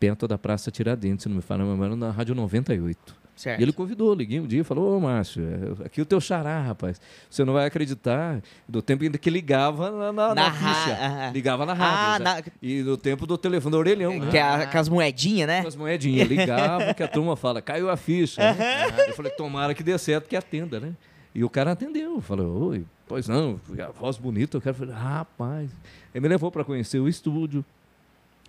perto 0.01 0.27
da 0.29 0.37
Praça 0.39 0.71
Tiradentes, 0.71 1.23
se 1.25 1.29
não 1.29 1.37
me 1.37 1.43
falha 1.43 1.62
a 1.62 1.67
memória, 1.67 1.95
na 1.97 2.11
Rádio 2.11 2.35
98. 2.35 3.25
Certo. 3.37 3.59
E 3.59 3.62
ele 3.65 3.73
convidou, 3.73 4.15
liguei 4.15 4.39
um 4.39 4.47
dia 4.47 4.61
e 4.61 4.65
falou, 4.65 4.97
ô 4.97 5.01
Márcio, 5.01 5.43
é, 5.83 5.87
aqui 5.87 6.01
o 6.01 6.05
teu 6.06 6.21
xará, 6.21 6.61
rapaz. 6.62 7.01
Você 7.29 7.45
não 7.45 7.53
vai 7.53 7.67
acreditar 7.67 8.41
do 8.69 8.81
tempo 8.81 9.03
ainda 9.03 9.19
que 9.19 9.29
ligava 9.29 9.91
na, 9.91 10.12
na, 10.12 10.29
na 10.29 10.35
Na 10.37 10.53
ficha. 10.53 11.31
Ligava 11.33 11.67
na 11.67 11.73
Ah, 11.73 11.75
rádio. 11.75 12.25
já. 12.27 12.35
na- 12.37 12.43
E 12.62 12.83
no 12.85 12.97
tempo 12.97 13.27
do 13.27 13.37
telefone 13.37 13.73
do 13.73 13.79
orelhão, 13.79 14.17
né? 14.20 14.31
que 14.31 14.39
é 14.39 14.43
a- 14.43 14.55
aquelas 14.63 14.89
moedinhas, 14.89 15.49
né? 15.49 15.63
Com 15.63 15.67
as 15.69 15.75
moedinhas, 15.75 16.29
ligava, 16.29 16.94
que 16.94 17.03
a 17.03 17.08
turma 17.08 17.34
fala, 17.37 17.61
caiu 17.61 17.91
a 17.91 17.96
ficha. 17.96 18.41
né? 18.55 19.08
Eu 19.08 19.15
falei, 19.15 19.32
tomara 19.32 19.75
que 19.75 19.82
dê 19.82 19.99
certo, 19.99 20.29
que 20.29 20.37
atenda, 20.37 20.79
né? 20.79 20.93
E 21.34 21.43
o 21.43 21.50
cara 21.50 21.72
atendeu, 21.72 22.20
falou, 22.20 22.69
oi, 22.70 22.84
pois 23.08 23.26
não, 23.29 23.58
a 23.81 23.91
voz 23.91 24.17
bonita, 24.17 24.56
eu 24.56 24.60
quero. 24.60 24.76
Falei, 24.76 24.94
rapaz. 24.94 25.70
Ele 26.14 26.22
me 26.22 26.29
levou 26.29 26.50
para 26.50 26.62
conhecer 26.64 26.98
o 27.00 27.08
estúdio. 27.08 27.64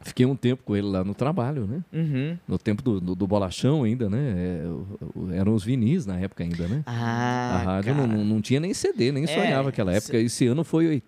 Fiquei 0.01 0.25
um 0.25 0.35
tempo 0.35 0.61
com 0.63 0.75
ele 0.75 0.85
lá 0.87 1.03
no 1.03 1.15
trabalho, 1.15 1.65
né? 1.65 1.81
Uhum. 1.91 2.37
No 2.47 2.59
tempo 2.59 2.83
do, 2.83 2.99
do, 2.99 3.15
do 3.15 3.25
bolachão 3.25 3.83
ainda, 3.83 4.07
né? 4.09 4.33
É, 4.63 4.67
o- 4.67 4.85
o- 5.15 5.31
eram 5.31 5.55
os 5.55 5.63
vinis 5.63 6.05
na 6.05 6.19
época 6.19 6.43
ainda, 6.43 6.67
né? 6.67 6.83
Ah, 6.85 7.55
a 7.55 7.63
rádio 7.63 7.95
não, 7.95 8.07
cara. 8.07 8.23
não, 8.23 8.41
tinha 8.41 8.59
nem 8.59 8.73
CD, 8.73 9.11
nem 9.11 9.23
É, 9.23 9.27
sonhava 9.27 9.69
aquela 9.69 9.91
época. 9.93 10.17
Esse 10.17 10.45
ano 10.45 10.63
foi 10.63 11.01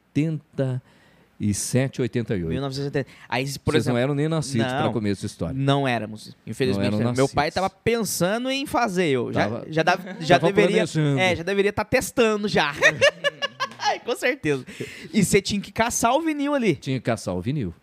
87, 1.39 2.01
88. 2.01 2.49
1970. 2.49 3.09
Aí, 3.29 3.45
por 3.59 3.71
Vocês 3.73 3.83
exemplo, 3.83 3.93
não 3.97 4.03
eram 4.03 4.15
nem 4.15 4.27
nascidos 4.27 4.67
para 4.67 4.89
começo 4.89 5.21
de 5.21 5.27
história. 5.27 5.55
Não 5.55 5.87
éramos, 5.87 6.35
infelizmente. 6.45 6.91
Não 6.91 6.99
eram 7.01 7.13
Meu 7.13 7.29
pai 7.29 7.47
nascidos. 7.47 7.53
tava 7.55 7.69
pensando 7.69 8.49
em 8.49 8.65
fazer, 8.65 9.07
eu 9.09 9.31
já, 9.31 9.41
Tava- 9.43 9.65
já, 9.69 9.83
dava- 9.83 10.15
já 10.19 10.37
deveria, 10.39 10.83
é, 11.19 11.35
já 11.35 11.43
deveria 11.43 11.69
estar 11.69 11.85
testando 11.85 12.47
já. 12.47 12.73
Ai, 13.79 13.99
com 13.99 14.15
certeza. 14.15 14.65
E 15.13 15.23
você 15.23 15.41
tinha 15.41 15.61
que 15.61 15.71
caçar 15.71 16.13
o 16.15 16.21
vinil 16.21 16.53
ali. 16.53 16.75
Tinha 16.75 16.97
que 16.99 17.05
caçar 17.05 17.35
o 17.35 17.41
vinil. 17.41 17.73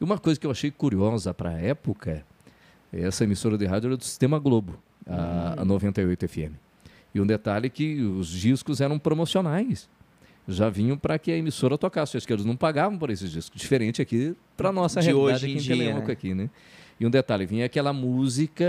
E 0.00 0.04
uma 0.04 0.18
coisa 0.18 0.38
que 0.38 0.46
eu 0.46 0.50
achei 0.50 0.70
curiosa 0.70 1.32
para 1.32 1.50
a 1.50 1.58
época, 1.60 2.24
essa 2.92 3.24
emissora 3.24 3.56
de 3.56 3.64
rádio 3.64 3.88
era 3.88 3.96
do 3.96 4.04
Sistema 4.04 4.38
Globo, 4.38 4.78
a, 5.06 5.54
Hum. 5.58 5.62
a 5.62 5.64
98 5.64 6.28
FM. 6.28 6.52
E 7.14 7.20
um 7.20 7.26
detalhe 7.26 7.70
que 7.70 8.02
os 8.02 8.28
discos 8.28 8.80
eram 8.82 8.98
promocionais. 8.98 9.88
Já 10.48 10.68
vinham 10.68 10.96
para 10.96 11.18
que 11.18 11.30
a 11.32 11.36
emissora 11.36 11.76
tocasse. 11.76 12.16
Acho 12.16 12.26
que 12.26 12.32
eles 12.32 12.44
não 12.44 12.56
pagavam 12.56 12.98
por 12.98 13.10
esses 13.10 13.30
discos. 13.30 13.60
Diferente 13.60 14.00
aqui 14.00 14.34
para 14.56 14.70
nossa 14.72 15.00
De 15.00 15.06
realidade 15.06 15.34
hoje 15.44 15.46
em 15.46 15.54
aqui 15.58 15.58
em 15.72 15.76
dia, 15.76 15.94
né? 15.94 16.12
aqui, 16.12 16.34
né? 16.34 16.50
E 16.98 17.06
um 17.06 17.10
detalhe, 17.10 17.44
vinha 17.44 17.66
aquela 17.66 17.92
música, 17.92 18.64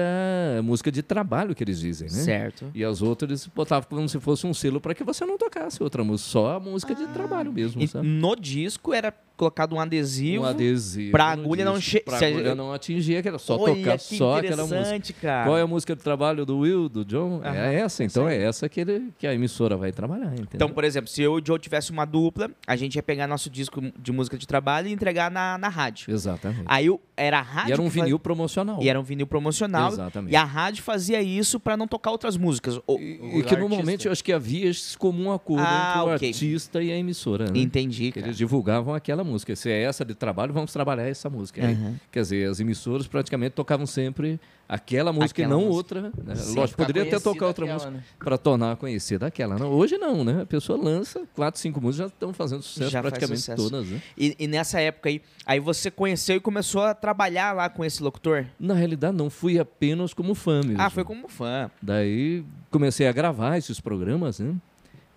música 0.61 0.91
de 0.91 1.01
trabalho 1.01 1.55
que 1.55 1.63
eles 1.63 1.79
dizem, 1.79 2.09
né? 2.09 2.13
Certo. 2.23 2.69
E 2.75 2.83
as 2.83 3.01
outras 3.01 3.29
eles 3.29 3.47
botavam 3.47 3.87
como 3.89 4.09
se 4.09 4.19
fosse 4.19 4.45
um 4.45 4.53
selo 4.53 4.81
para 4.81 4.93
que 4.93 5.03
você 5.03 5.25
não 5.25 5.37
tocasse 5.37 5.81
outra 5.81 6.03
música, 6.03 6.29
só 6.29 6.55
a 6.57 6.59
música 6.59 6.93
de 6.93 7.07
trabalho 7.07 7.53
mesmo, 7.53 7.81
E 7.81 7.87
sabe? 7.87 8.05
no 8.05 8.35
disco 8.35 8.93
era 8.93 9.13
colocado 9.37 9.73
um 9.75 9.79
adesivo. 9.79 10.43
Um 10.43 10.45
adesivo. 10.47 11.11
pra 11.11 11.25
agulha 11.25 11.63
não 11.63 11.79
che- 11.79 11.99
Pra 12.01 12.17
agulha 12.17 12.55
não 12.55 12.73
atingir, 12.73 13.21
que 13.21 13.27
era 13.27 13.37
só 13.39 13.57
Olha, 13.57 13.75
tocar 13.75 13.99
só 13.99 14.37
aquela 14.39 14.63
música. 14.65 15.13
cara. 15.21 15.45
Qual 15.45 15.57
é 15.57 15.61
a 15.61 15.67
música 15.67 15.95
de 15.95 16.01
trabalho 16.03 16.45
do 16.45 16.59
Will, 16.59 16.89
do 16.89 17.05
John? 17.05 17.41
Aham, 17.43 17.55
é 17.55 17.75
essa, 17.75 18.03
então 18.03 18.25
aí. 18.27 18.37
é 18.37 18.43
essa 18.43 18.67
que, 18.67 18.81
ele, 18.81 19.11
que 19.17 19.25
a 19.27 19.33
emissora 19.33 19.77
vai 19.77 19.91
trabalhar, 19.91 20.33
entendeu? 20.33 20.49
Então, 20.55 20.69
por 20.69 20.83
exemplo, 20.83 21.09
se 21.09 21.21
eu 21.21 21.37
e 21.37 21.41
o 21.41 21.45
Joe 21.45 21.59
tivesse 21.59 21.91
uma 21.91 22.03
dupla, 22.05 22.49
a 22.65 22.75
gente 22.75 22.95
ia 22.95 23.03
pegar 23.03 23.27
nosso 23.27 23.49
disco 23.49 23.81
de 23.99 24.11
música 24.11 24.37
de 24.37 24.47
trabalho 24.47 24.87
e 24.87 24.91
entregar 24.91 25.29
na, 25.31 25.57
na 25.57 25.69
rádio. 25.69 26.11
Exatamente. 26.11 26.63
Aí 26.65 26.89
o- 26.89 26.99
era 27.15 27.39
a 27.39 27.41
rádio 27.41 27.69
e 27.69 27.73
era 27.73 27.81
um 27.81 27.85
que 27.85 27.91
faz- 27.91 28.03
vinil 28.05 28.19
promocional. 28.19 28.79
E 28.81 28.89
era 28.89 28.99
um 28.99 29.03
vinil 29.03 29.27
promocional. 29.27 29.91
Exatamente. 29.91 30.31
E 30.33 30.35
a 30.35 30.43
rádio 30.43 30.83
fazia 30.83 31.21
isso 31.21 31.59
pra 31.59 31.75
não 31.77 31.87
tocar 31.87 32.11
outras 32.11 32.37
músicas. 32.37 32.77
O- 32.87 32.97
E, 32.99 33.19
o 33.21 33.39
e 33.39 33.43
que 33.43 33.55
normalmente 33.55 34.05
eu 34.05 34.11
acho 34.11 34.23
que 34.23 34.31
havia 34.33 34.67
esse 34.69 34.97
comum 34.97 35.31
acordo 35.31 35.63
Ah, 35.65 35.93
entre 35.97 36.09
o 36.09 36.13
artista 36.13 36.81
e 36.83 36.91
a 36.91 36.97
emissora. 36.97 37.45
Né? 37.51 37.59
Entendi, 37.59 38.13
eles 38.15 38.37
divulgavam 38.37 38.93
aquela 38.93 39.23
música. 39.27 39.55
Se 39.55 39.69
é 39.69 39.83
essa 39.83 40.03
de 40.03 40.15
trabalho, 40.15 40.51
vamos 40.53 40.73
trabalhar 40.73 41.07
essa 41.07 41.29
música. 41.29 41.65
Aí. 41.65 41.77
Quer 42.11 42.21
dizer, 42.21 42.49
as 42.49 42.59
emissoras 42.59 43.07
praticamente 43.07 43.51
tocavam 43.51 43.85
sempre 43.85 44.39
aquela 44.67 45.13
música 45.13 45.41
Aquela 45.43 45.47
e 45.47 45.49
não 45.63 45.69
música. 45.69 45.75
outra. 45.97 46.01
Né? 46.25 46.35
Sim, 46.35 46.55
Lógico, 46.55 46.77
poderia 46.77 47.03
até 47.03 47.19
tocar 47.19 47.47
outra 47.47 47.65
aquela, 47.65 47.75
música 47.75 47.91
né? 47.91 48.03
para 48.19 48.37
tornar 48.37 48.75
conhecida 48.77 49.27
aquela. 49.27 49.57
Não, 49.57 49.69
hoje 49.71 49.97
não, 49.97 50.23
né? 50.23 50.41
A 50.41 50.45
pessoa 50.45 50.81
lança 50.81 51.21
quatro, 51.35 51.59
cinco 51.59 51.79
músicas 51.79 52.09
já 52.09 52.13
estão 52.13 52.33
fazendo 52.33 52.61
sucesso 52.61 52.89
Já 52.89 53.01
praticamente 53.01 53.39
sucesso. 53.41 53.69
todas. 53.69 53.87
Né? 53.87 54.01
E, 54.17 54.35
e 54.39 54.47
nessa 54.47 54.79
época 54.79 55.09
aí, 55.09 55.21
aí 55.45 55.59
você 55.59 55.91
conheceu 55.91 56.35
e 56.37 56.39
começou 56.39 56.81
a 56.81 56.93
trabalhar 56.93 57.53
lá 57.53 57.69
com 57.69 57.83
esse 57.85 58.01
locutor? 58.01 58.45
Na 58.59 58.73
realidade, 58.73 59.15
não 59.15 59.29
fui 59.29 59.59
apenas 59.59 60.13
como 60.13 60.33
fã 60.33 60.61
mesmo. 60.63 60.81
Ah, 60.81 60.89
foi 60.89 61.03
como 61.03 61.27
fã. 61.27 61.69
Daí 61.81 62.43
comecei 62.69 63.07
a 63.07 63.11
gravar 63.11 63.57
esses 63.57 63.79
programas, 63.79 64.39
né? 64.39 64.55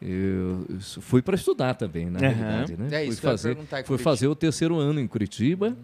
Eu 0.01 0.67
fui 0.79 1.21
para 1.21 1.35
estudar 1.35 1.75
também, 1.75 2.09
na 2.09 2.19
Aham. 2.19 2.29
realidade, 2.29 2.77
né? 2.77 3.03
É 3.03 3.07
fui 3.07 3.17
fazer, 3.17 3.55
fui 3.57 3.67
Curitiba. 3.67 3.99
fazer 3.99 4.29
o 4.29 4.35
terceiro 4.35 4.77
ano 4.79 4.99
em 4.99 5.07
Curitiba, 5.07 5.77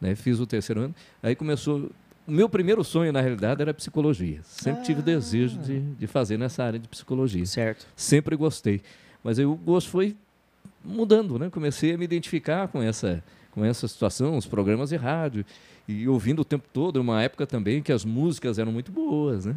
né? 0.00 0.14
Fiz 0.16 0.40
o 0.40 0.46
terceiro 0.46 0.80
ano. 0.82 0.94
Aí 1.22 1.36
começou. 1.36 1.90
O 2.26 2.30
meu 2.30 2.48
primeiro 2.48 2.82
sonho, 2.84 3.12
na 3.12 3.20
realidade, 3.20 3.62
era 3.62 3.72
psicologia. 3.74 4.40
Sempre 4.44 4.82
tive 4.84 5.00
o 5.00 5.02
desejo 5.02 5.58
de, 5.58 5.80
de 5.80 6.06
fazer 6.06 6.36
nessa 6.36 6.64
área 6.64 6.78
de 6.78 6.88
psicologia. 6.88 7.44
Certo. 7.46 7.86
Sempre 7.96 8.36
gostei. 8.36 8.80
Mas 9.22 9.38
aí 9.38 9.44
o 9.44 9.54
gosto 9.54 9.90
foi 9.90 10.16
mudando, 10.84 11.38
né? 11.38 11.48
Comecei 11.50 11.94
a 11.94 11.98
me 11.98 12.04
identificar 12.04 12.68
com 12.68 12.82
essa, 12.82 13.22
com 13.52 13.64
essa 13.64 13.86
situação, 13.86 14.36
os 14.36 14.46
programas 14.46 14.90
de 14.90 14.96
rádio. 14.96 15.44
E 15.86 16.06
ouvindo 16.08 16.40
o 16.42 16.44
tempo 16.44 16.64
todo, 16.72 17.00
uma 17.00 17.22
época 17.22 17.46
também 17.46 17.82
que 17.82 17.92
as 17.92 18.04
músicas 18.04 18.58
eram 18.58 18.72
muito 18.72 18.90
boas, 18.92 19.46
né? 19.46 19.56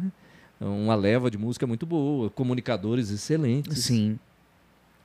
Uma 0.60 0.94
leva 0.94 1.30
de 1.30 1.36
música 1.36 1.66
muito 1.66 1.84
boa, 1.84 2.30
comunicadores 2.30 3.10
excelentes. 3.10 3.84
Sim. 3.84 4.18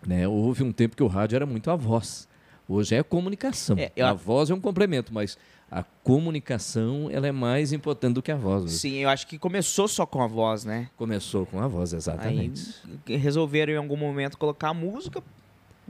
Né? 0.05 0.27
Houve 0.27 0.63
um 0.63 0.71
tempo 0.71 0.95
que 0.95 1.03
o 1.03 1.07
rádio 1.07 1.35
era 1.35 1.45
muito 1.45 1.69
a 1.69 1.75
voz. 1.75 2.27
Hoje 2.67 2.95
é 2.95 2.99
a 2.99 3.03
comunicação. 3.03 3.77
É, 3.77 3.91
eu- 3.95 4.07
A 4.07 4.13
voz 4.13 4.49
é 4.49 4.53
um 4.53 4.59
complemento, 4.61 5.13
mas 5.13 5.37
a 5.69 5.83
comunicação 6.03 7.09
ela 7.11 7.27
é 7.27 7.31
mais 7.31 7.73
importante 7.73 8.13
do 8.15 8.21
que 8.21 8.31
a 8.31 8.35
voz. 8.37 8.63
hoje. 8.63 8.77
Sim, 8.77 8.95
eu 8.99 9.09
acho 9.09 9.27
que 9.27 9.37
começou 9.37 9.87
só 9.89 10.05
com 10.05 10.21
a 10.21 10.27
voz, 10.27 10.63
né? 10.63 10.89
Começou 10.95 11.45
com 11.45 11.59
a 11.59 11.67
voz, 11.67 11.93
Aí 11.93 11.97
exatamente. 11.97 12.75
resolveram 13.05 13.73
em 13.73 13.77
algum 13.77 13.97
momento 13.97 14.37
colocar 14.37 14.69
a 14.69 14.73
música 14.73 15.21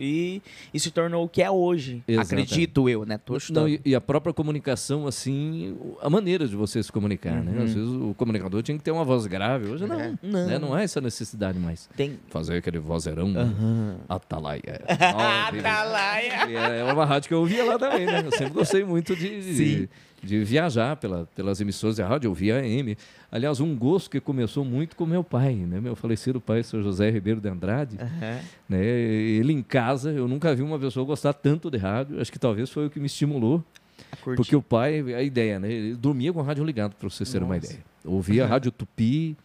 e, 0.02 0.42
e 0.74 0.80
se 0.80 0.92
tornou 0.92 1.26
o 1.26 1.30
que 1.30 1.42
é 1.42 1.50
hoje. 1.50 2.04
Exatamente. 2.08 2.54
Acredito 2.54 2.90
eu, 2.90 3.06
né? 3.06 3.18
Tô 3.18 3.38
Não, 3.52 3.68
e, 3.68 3.80
e 3.86 3.96
a 3.96 4.02
própria 4.02 4.34
comunicação, 4.34 5.08
assim, 5.08 5.78
a 6.02 6.10
maneira 6.10 6.48
de 6.48 6.56
você 6.56 6.82
se 6.82 6.92
comunicar, 6.92 7.42
né? 7.44 7.52
Uhum. 7.52 7.64
Às 7.64 7.74
vezes 7.74 7.90
o 7.90 8.14
comunicador 8.16 8.62
tinha 8.64 8.78
que 8.78 8.84
ter 8.84 8.92
uma 8.92 9.06
voz 9.06 9.26
grave, 9.28 9.70
hoje 9.70 9.86
não. 9.86 10.00
É. 10.00 10.14
Não. 10.22 10.48
Né? 10.48 10.60
Não 10.60 10.74
há 10.74 10.82
essa 10.82 11.00
necessidade 11.00 11.58
mais. 11.60 11.90
Tem. 11.96 12.20
Fazer 12.30 12.58
aquele 12.58 12.80
vozeirão, 12.80 13.30
né? 13.30 13.42
Aham. 13.42 13.98
Atalaia. 14.10 14.82
Atalaia. 14.90 16.78
É 16.78 16.82
é 16.82 16.94
uma 16.94 17.06
rádio 17.06 17.28
que 17.28 17.34
eu 17.34 17.40
ouvia 17.40 17.64
lá 17.64 17.78
também, 17.78 18.06
né? 18.06 18.24
Eu 18.26 18.32
sempre 18.32 18.54
gostei 18.54 18.84
muito 18.84 19.16
de, 19.16 19.42
Sim. 19.42 19.54
de, 19.54 19.90
de 20.24 20.44
viajar 20.44 20.96
pela, 20.98 21.28
pelas 21.36 21.60
emissoras 21.60 21.96
de 21.96 22.02
rádio, 22.02 22.28
eu 22.28 22.32
ouvia 22.32 22.58
a 22.58 22.60
AM. 22.60 22.96
Aliás, 23.32 23.60
um 23.60 23.76
gosto 23.76 24.10
que 24.10 24.20
começou 24.20 24.64
muito 24.64 24.96
com 24.96 25.06
meu 25.06 25.24
pai, 25.24 25.56
né? 25.56 25.82
Meu 25.82 25.96
falecido 25.96 26.40
pai, 26.40 26.64
seu 26.64 26.84
José 26.84 27.10
Ribeiro 27.10 27.42
de 27.42 27.50
Andrade. 27.50 27.98
Aham. 28.00 28.40
Né? 28.70 28.86
Ele 28.86 29.54
em 29.54 29.64
casa, 29.64 30.12
eu 30.12 30.28
nunca 30.28 30.54
vi 30.54 30.62
uma 30.62 30.78
pessoa 30.78 31.06
gostar 31.06 31.34
tanto 31.34 31.72
de 31.72 31.78
rádio. 31.78 32.22
Acho 32.22 32.32
que 32.32 32.40
talvez 32.40 32.70
foi 32.70 32.86
o 32.88 32.90
que 32.90 33.00
me 33.00 33.08
estimulou. 33.08 33.64
A. 34.12 34.16
Porque 34.36 34.56
o 34.56 34.62
pai, 34.62 35.14
a 35.14 35.24
ideia, 35.24 35.60
né? 35.60 35.72
Ele 35.72 35.96
dormia 35.96 36.32
com 36.32 36.40
o 36.40 36.44
rádio 36.44 36.64
ligado, 36.64 36.94
para 36.96 37.10
vocês 37.10 37.32
terem 37.32 37.48
uma 37.48 37.58
ideia. 37.58 37.80
Ouvia 38.04 38.44
a 38.44 38.48
Rádio 38.48 38.72
Tupi, 38.72 39.38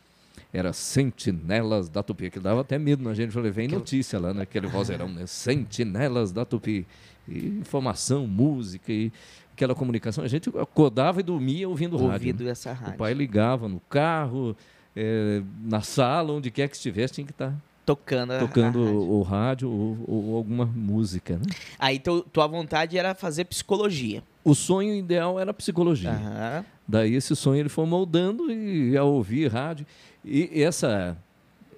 era 0.53 0.73
Sentinelas 0.73 1.89
da 1.89 2.03
Tupi, 2.03 2.31
que 2.31 2.41
dava 2.41 2.63
até 2.63 2.79
medo 2.79 3.03
na 3.03 3.13
gente. 3.15 3.33
Falei, 3.33 3.51
vem 3.51 3.69
notícia 3.69 4.19
lá 4.19 4.33
naquele 4.33 4.67
vozeirão, 4.67 5.09
né? 5.09 5.27
Sentinelas 5.27 6.33
da 6.33 6.45
Tupi. 6.45 6.87
E 7.29 7.47
informação, 7.61 8.27
música 8.27 8.93
e 8.93 9.13
aquela 9.57 9.75
comunicação. 9.75 10.23
A 10.23 10.29
gente 10.29 10.49
acordava 10.51 11.21
e 11.21 11.23
dormia 11.23 11.69
ouvindo 11.69 11.97
rádio. 11.97 12.13
ouvido 12.13 12.45
né? 12.45 12.51
essa 12.51 12.71
O 12.71 12.75
rádio. 12.75 12.99
pai 12.99 13.15
ligava 13.15 13.67
no 13.69 13.81
carro, 13.89 14.55
eh, 14.95 15.43
na 15.65 15.81
sala, 15.81 16.33
onde 16.33 16.51
quer 16.51 16.69
que 16.69 16.77
estivesse, 16.77 17.15
tinha 17.15 17.25
que 17.27 17.33
estar 17.33 17.55
Tocando 17.85 18.33
a- 18.33 18.39
tocando 18.41 18.81
a 18.81 18.85
rádio. 18.85 18.99
o, 19.01 19.19
o 19.19 19.23
rádio 19.23 19.71
ou, 19.71 19.99
ou 20.07 20.37
alguma 20.37 20.67
música. 20.67 21.37
Né? 21.37 21.45
Aí 21.79 21.99
teu, 21.99 22.21
tua 22.21 22.47
vontade 22.47 22.99
era 22.99 23.15
fazer 23.15 23.45
psicologia. 23.45 24.23
O 24.45 24.55
sonho 24.55 24.93
ideal 24.95 25.39
era 25.41 25.51
a 25.53 25.55
psicologia. 25.55 26.11
Aham. 26.11 26.65
Daí 26.87 27.15
esse 27.15 27.35
sonho 27.35 27.61
ele 27.61 27.69
foi 27.69 27.87
moldando 27.87 28.51
e 28.53 28.97
ao 28.97 29.13
ouvir 29.13 29.51
rádio. 29.51 29.87
E 30.25 30.63
essa, 30.63 31.17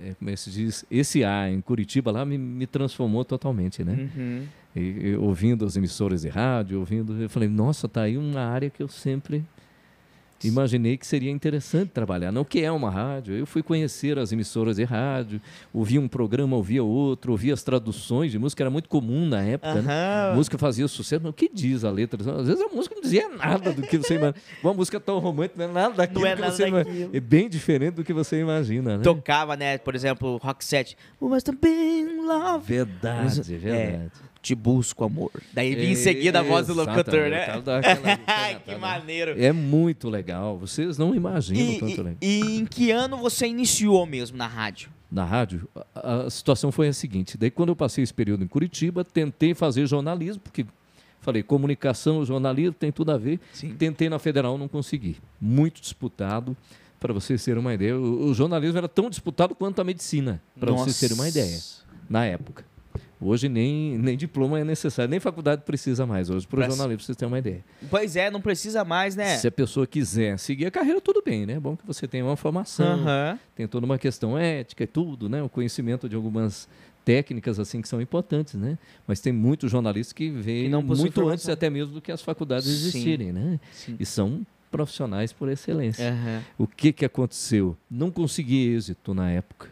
é, 0.01 0.15
como 0.19 0.31
é 0.31 0.35
que 0.35 0.41
se 0.41 0.51
diz, 0.51 0.85
esse 0.91 1.25
ar 1.25 1.51
em 1.51 1.61
Curitiba 1.61 2.11
lá 2.11 2.25
me, 2.25 2.37
me 2.39 2.67
transformou 2.67 3.25
totalmente, 3.25 3.85
né? 3.85 4.09
Uhum. 4.17 4.43
E, 4.79 5.09
e 5.09 5.17
ouvindo 5.17 5.65
as 5.65 5.77
emissoras 5.77 6.23
de 6.23 6.29
rádio, 6.29 6.79
ouvindo, 6.81 7.21
eu 7.21 7.29
falei, 7.29 7.49
nossa, 7.49 7.89
tá 7.89 8.03
aí 8.03 8.17
uma 8.17 8.41
área 8.41 8.71
que 8.71 8.83
eu 8.83 8.89
sempre 8.89 9.45
imaginei 10.45 10.97
que 10.97 11.05
seria 11.05 11.31
interessante 11.33 11.91
trabalhar. 11.91 12.31
Não 12.31 12.45
que 12.45 12.61
é 12.63 12.71
uma 12.71 12.89
rádio. 12.91 13.35
Eu 13.35 13.45
fui 13.45 13.61
conhecer 13.63 14.19
as 14.19 14.31
emissoras 14.31 14.77
de 14.77 14.85
rádio, 14.85 15.41
ouvia 15.73 16.01
um 16.01 16.07
programa, 16.07 16.55
ouvia 16.57 16.83
outro, 16.85 17.33
ouvia 17.33 17.53
as 17.53 17.63
traduções 17.65 18.31
de 18.31 18.39
música, 18.39 18.63
era 18.63 18.71
muito 18.71 18.89
comum 18.89 19.27
na 19.27 19.43
época, 19.43 19.83
né? 19.83 20.31
A 20.31 20.35
música 20.37 20.57
fazia 20.57 20.87
sucesso, 20.87 21.23
mas 21.25 21.31
o 21.31 21.33
que 21.33 21.51
diz 21.53 21.83
a 21.85 21.91
letra? 21.91 22.21
Às 22.41 22.47
vezes 22.47 22.63
a 22.63 22.69
música 22.69 22.95
não 22.95 23.03
dizia 23.03 23.29
nada 23.31 23.73
do 23.73 23.83
que 23.83 23.99
você 23.99 24.15
imagina. 24.15 24.35
Uma 24.63 24.75
música 24.75 25.01
tão 25.01 25.19
romântica, 25.19 25.59
não 25.59 25.71
é 25.71 25.73
nada 25.73 25.95
daquilo 25.97 26.21
Não 26.21 26.27
é 26.29 26.35
que 26.37 26.41
nada 26.41 26.53
você 26.53 26.69
imagina. 26.69 26.85
daquilo. 26.95 27.17
É 27.17 27.21
bem 27.21 27.49
diferente 27.49 27.95
do 27.95 28.05
que 28.05 28.13
você 28.13 28.41
imagina, 28.41 28.99
né? 28.99 29.03
Tocava, 29.03 29.57
né? 29.57 29.79
Por 29.79 29.97
exemplo, 29.97 30.37
Rock 30.37 30.65
7. 30.65 30.97
We 31.21 31.29
must 31.29 31.51
have 31.51 31.59
been 31.61 32.25
love. 32.27 32.65
Verdade, 32.65 33.41
É. 33.67 34.07
Te 34.41 34.55
busco, 34.55 35.05
amor. 35.05 35.33
Daí 35.53 35.75
vinha 35.75 35.93
em 35.93 35.95
seguida 35.97 36.39
a 36.41 36.43
voz 36.43 36.67
do 36.69 36.75
locutor, 36.75 37.29
né? 37.29 37.47
Ai, 38.27 38.61
que 38.65 38.75
maneiro. 38.77 39.35
É 39.43 39.53
muito 39.53 40.09
legal. 40.09 40.57
Vocês 40.59 40.97
não 40.97 41.15
imaginam 41.15 41.73
E, 41.73 41.79
tanto 41.79 42.03
legal. 42.03 42.17
e- 42.23 42.41
e 42.41 42.57
em 42.59 42.65
que 42.67 42.91
ano 42.91 43.17
você 43.17 43.47
iniciou 43.47 44.07
mesmo 44.07 44.37
na 44.39 44.47
rádio? 44.47 44.91
Na 45.11 45.25
rádio, 45.25 45.69
a, 45.95 46.27
a 46.27 46.31
situação 46.31 46.71
foi 46.71 46.87
a 46.89 46.93
seguinte. 46.93 47.37
Daí, 47.37 47.51
quando 47.51 47.71
eu 47.71 47.77
passei 47.77 48.05
esse 48.05 48.13
período 48.15 48.45
em 48.45 48.47
Curitiba, 48.47 49.05
tentei 49.05 49.55
fazer 49.55 49.87
jornalismo, 49.87 50.41
porque 50.43 50.65
falei, 51.21 51.43
comunicação, 51.43 52.25
jornalismo 52.25 52.75
tem 52.75 52.93
tudo 52.93 53.11
a 53.11 53.19
ver. 53.19 53.41
Sim. 53.53 53.75
Tentei 53.75 54.09
na 54.09 54.19
federal, 54.19 54.57
não 54.57 54.69
consegui. 54.69 55.17
Muito 55.41 55.81
disputado. 55.81 56.57
Para 57.01 57.13
vocês 57.13 57.45
terem 57.45 57.61
uma 57.61 57.73
ideia, 57.75 57.97
o, 57.97 58.27
o 58.31 58.35
jornalismo 58.35 58.77
era 58.77 58.89
tão 58.89 59.09
disputado 59.09 59.55
quanto 59.55 59.81
a 59.81 59.85
medicina, 59.85 60.43
para 60.59 60.73
vocês 60.73 60.99
terem 61.01 61.15
uma 61.17 61.29
ideia, 61.29 61.59
na 62.11 62.25
época. 62.25 62.65
Hoje 63.21 63.49
nem, 63.49 63.99
nem 63.99 64.17
diploma 64.17 64.61
é 64.61 64.65
necessário, 64.65 65.11
nem 65.11 65.19
faculdade 65.19 65.63
precisa 65.63 66.07
mais 66.07 66.31
hoje 66.31 66.47
para 66.47 66.61
o 66.61 66.63
jornalismo, 66.65 67.03
vocês 67.03 67.17
terem 67.17 67.33
uma 67.33 67.39
ideia. 67.39 67.65
Pois 67.91 68.15
é, 68.15 68.31
não 68.31 68.41
precisa 68.41 68.85
mais, 68.85 69.17
né? 69.17 69.37
Se 69.39 69.49
a 69.49 69.51
pessoa 69.51 69.87
quiser 69.87 70.39
seguir 70.39 70.67
a 70.67 70.71
carreira, 70.71 71.01
tudo 71.01 71.21
bem, 71.25 71.45
né? 71.45 71.55
É 71.55 71.61
bom 71.61 71.77
que 71.77 71.85
você 71.85 72.07
tenha 72.07 72.25
uma 72.25 72.37
formação, 72.37 73.01
Aham. 73.01 73.39
tem 73.57 73.67
toda 73.67 73.85
uma 73.85 73.99
questão 73.99 74.39
ética 74.39 74.85
e 74.85 74.87
tudo, 74.87 75.29
né? 75.29 75.43
O 75.43 75.49
conhecimento 75.49 76.09
de 76.09 76.15
algumas 76.15 76.69
técnicas 77.05 77.59
assim 77.59 77.81
que 77.83 77.89
são 77.89 78.01
importantes, 78.01 78.55
né? 78.55 78.79
Mas 79.07 79.19
tem 79.19 79.33
muitos 79.33 79.71
jornalistas 79.71 80.13
que 80.13 80.31
possuem 80.31 80.71
muito 80.71 81.15
formação. 81.15 81.29
antes 81.29 81.49
até 81.49 81.69
mesmo 81.69 81.95
do 81.95 82.01
que 82.01 82.13
as 82.13 82.23
faculdades 82.23 82.67
Sim. 82.67 82.73
existirem, 82.73 83.33
né? 83.33 83.59
Sim. 83.73 83.97
E 83.99 84.07
são 84.07 84.47
profissionais 84.71 85.33
por 85.33 85.49
excelência. 85.49 86.09
Aham. 86.09 86.43
O 86.59 86.67
que 86.67 86.93
que 86.93 87.05
aconteceu? 87.05 87.77
Não 87.91 88.11
consegui 88.11 88.69
êxito 88.75 89.15
na 89.15 89.31
época. 89.31 89.69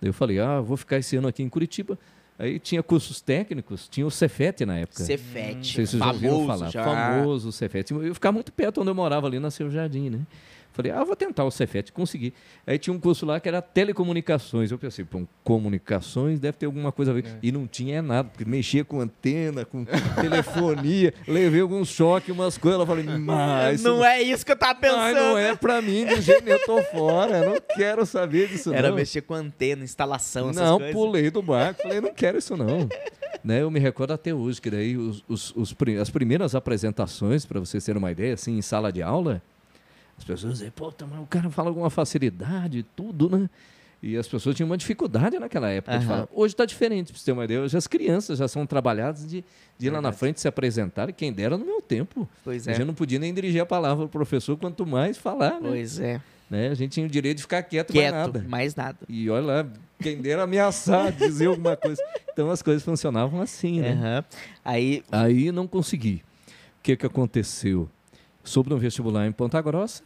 Daí 0.00 0.10
eu 0.10 0.14
falei, 0.14 0.38
ah, 0.38 0.60
vou 0.60 0.76
ficar 0.76 0.98
esse 0.98 1.16
ano 1.16 1.28
aqui 1.28 1.42
em 1.42 1.48
Curitiba. 1.48 1.98
Aí 2.40 2.58
tinha 2.58 2.82
cursos 2.82 3.20
técnicos, 3.20 3.86
tinha 3.86 4.06
o 4.06 4.10
Cefet 4.10 4.64
na 4.64 4.78
época. 4.78 5.04
Cefete. 5.04 5.66
se 5.66 5.74
vocês 5.74 5.90
já 5.90 6.06
ouviram 6.06 6.46
famoso 6.46 6.58
falar. 6.58 6.70
já. 6.70 6.84
Famoso 6.84 7.48
o 7.50 7.52
Cefet. 7.52 7.90
Eu 7.92 8.14
ficava 8.14 8.32
muito 8.32 8.50
perto 8.50 8.80
onde 8.80 8.88
eu 8.88 8.94
morava, 8.94 9.26
ali 9.26 9.38
na 9.38 9.50
Seu 9.50 9.70
Jardim, 9.70 10.08
né? 10.08 10.20
Falei, 10.72 10.92
ah, 10.92 11.02
vou 11.02 11.16
tentar 11.16 11.44
o 11.44 11.50
Cefet, 11.50 11.92
consegui. 11.92 12.32
Aí 12.66 12.78
tinha 12.78 12.94
um 12.94 13.00
curso 13.00 13.26
lá 13.26 13.40
que 13.40 13.48
era 13.48 13.60
telecomunicações. 13.60 14.70
Eu 14.70 14.78
pensei, 14.78 15.04
pô, 15.04 15.26
comunicações 15.42 16.38
deve 16.38 16.58
ter 16.58 16.66
alguma 16.66 16.92
coisa 16.92 17.10
a 17.10 17.14
ver. 17.14 17.24
E 17.42 17.50
não 17.50 17.66
tinha 17.66 18.00
nada, 18.00 18.28
porque 18.28 18.44
mexia 18.44 18.84
com 18.84 19.00
antena, 19.00 19.64
com 19.64 19.84
telefonia. 20.20 21.12
Levei 21.26 21.60
alguns 21.60 21.88
choques, 21.88 22.32
umas 22.34 22.56
coisas. 22.56 22.80
Eu 22.80 22.86
falei, 22.86 23.04
mas. 23.04 23.82
não 23.82 24.04
é 24.04 24.22
isso 24.22 24.46
que 24.46 24.52
eu 24.52 24.56
tava 24.56 24.76
pensando. 24.76 24.96
Mas 24.98 25.14
não 25.14 25.36
é 25.38 25.54
pra 25.56 25.82
mim, 25.82 26.06
de 26.06 26.20
jeito 26.20 26.44
nenhum, 26.44 26.56
eu 26.56 26.64
tô 26.64 26.82
fora. 26.84 27.38
Eu 27.38 27.50
não 27.50 27.60
quero 27.76 28.06
saber 28.06 28.48
disso, 28.48 28.72
Era 28.72 28.88
não. 28.90 28.96
mexer 28.96 29.22
com 29.22 29.34
antena, 29.34 29.82
instalação, 29.84 30.50
essas 30.50 30.62
Não, 30.62 30.78
coisas. 30.78 30.94
pulei 30.94 31.30
do 31.30 31.42
barco. 31.42 31.82
Falei, 31.82 32.00
não 32.00 32.14
quero 32.14 32.38
isso 32.38 32.56
não. 32.56 32.88
né, 33.42 33.62
eu 33.62 33.70
me 33.70 33.80
recordo 33.80 34.12
até 34.12 34.32
hoje 34.32 34.60
que 34.60 34.70
daí 34.70 34.96
os, 34.96 35.24
os, 35.28 35.54
os 35.56 35.74
as 36.00 36.10
primeiras 36.10 36.54
apresentações, 36.54 37.44
para 37.44 37.58
vocês 37.58 37.84
terem 37.84 37.98
uma 37.98 38.10
ideia, 38.12 38.34
assim, 38.34 38.56
em 38.56 38.62
sala 38.62 38.92
de 38.92 39.02
aula, 39.02 39.42
as 40.20 40.24
pessoas 40.24 40.52
dizem, 40.54 40.70
pô, 40.70 40.92
tá, 40.92 41.06
mas 41.06 41.18
o 41.20 41.26
cara 41.26 41.48
fala 41.50 41.72
com 41.72 41.80
uma 41.80 41.90
facilidade 41.90 42.84
tudo, 42.94 43.28
né? 43.30 43.48
E 44.02 44.16
as 44.16 44.26
pessoas 44.26 44.56
tinham 44.56 44.66
uma 44.68 44.78
dificuldade 44.78 45.38
naquela 45.38 45.68
época 45.68 45.98
de 45.98 46.04
Aham. 46.06 46.14
falar. 46.14 46.28
Hoje 46.32 46.54
está 46.54 46.64
diferente, 46.64 47.12
para 47.12 47.18
você 47.18 47.24
ter 47.26 47.32
uma 47.32 47.44
ideia. 47.44 47.60
Hoje 47.60 47.76
as 47.76 47.86
crianças 47.86 48.38
já 48.38 48.48
são 48.48 48.64
trabalhadas 48.64 49.28
de, 49.28 49.44
de 49.78 49.86
ir 49.86 49.90
lá 49.90 50.00
na 50.00 50.10
frente 50.10 50.40
se 50.40 50.48
apresentarem, 50.48 51.14
quem 51.14 51.30
dera 51.30 51.58
no 51.58 51.66
meu 51.66 51.82
tempo. 51.82 52.26
Pois 52.42 52.66
A 52.66 52.70
é. 52.70 52.74
gente 52.74 52.86
não 52.86 52.94
podia 52.94 53.18
nem 53.18 53.32
dirigir 53.34 53.60
a 53.60 53.66
palavra 53.66 54.04
ao 54.04 54.08
professor, 54.08 54.56
quanto 54.56 54.86
mais 54.86 55.18
falar, 55.18 55.60
né? 55.60 55.68
Pois 55.68 55.98
é. 56.00 56.18
Né? 56.48 56.68
A 56.68 56.74
gente 56.74 56.92
tinha 56.92 57.06
o 57.06 57.10
direito 57.10 57.36
de 57.38 57.42
ficar 57.42 57.62
quieto, 57.62 57.94
mais 57.94 58.08
Quieto, 58.10 58.14
nada. 58.32 58.44
mais 58.48 58.74
nada. 58.74 58.98
E 59.08 59.28
olha 59.28 59.44
lá, 59.46 59.66
quem 60.02 60.16
dera 60.20 60.44
ameaçar, 60.44 61.12
dizer 61.12 61.46
alguma 61.46 61.76
coisa. 61.76 62.02
Então 62.32 62.50
as 62.50 62.62
coisas 62.62 62.82
funcionavam 62.82 63.40
assim, 63.42 63.80
né? 63.82 63.92
Aham. 63.92 64.24
Aí, 64.64 65.04
Aí 65.12 65.52
não 65.52 65.66
consegui. 65.66 66.22
O 66.78 66.82
que, 66.82 66.96
que 66.96 67.04
aconteceu? 67.06 67.86
Soube 68.42 68.70
no 68.70 68.78
vestibular 68.78 69.26
em 69.26 69.32
Ponta 69.32 69.60
Grossa, 69.60 70.02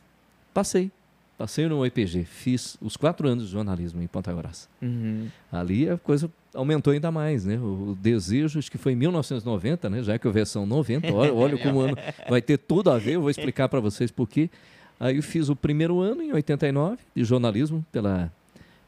passei. 0.55 0.91
Passei 1.37 1.67
no 1.67 1.85
IPG, 1.85 2.25
fiz 2.25 2.79
os 2.81 2.97
quatro 2.97 3.27
anos 3.27 3.47
de 3.47 3.51
jornalismo 3.51 4.01
em 4.01 4.07
Ponta 4.07 4.33
Grossa. 4.33 4.69
uhum, 4.81 5.27
Ali 5.51 5.91
a 5.91 5.99
coisa 5.99 6.31
aumentou 6.55 6.93
ainda 6.93 7.11
mais, 7.11 7.45
né? 7.45 7.59
O 7.59 7.99
desejo, 8.01 8.61
acho 8.61 8.71
que 8.71 8.79
foi 8.79 8.93
em 8.93 8.97
1990, 8.97 9.91
né? 9.91 10.03
Já 10.05 10.17
que 10.17 10.29
a 10.29 10.31
versão 10.31 10.65
90, 10.65 11.13
olha, 11.13 11.35
olha 11.35 11.59
como 11.59 11.81
ano 11.81 11.97
vai 12.29 12.41
ter 12.41 12.57
tudo 12.57 12.89
a 12.89 12.99
ver, 12.99 13.17
eu 13.17 13.21
vou 13.21 13.31
explicar 13.31 13.69
para 13.69 13.81
vocês 13.81 14.13
por 14.13 14.29
quê. 14.29 14.49
Aí 15.01 15.17
eu 15.17 15.23
fiz 15.25 15.49
o 15.49 15.57
primeiro 15.57 15.99
ano, 15.99 16.23
em 16.23 16.33
89, 16.33 16.99
de 17.17 17.25
jornalismo 17.25 17.85
pela, 17.91 18.33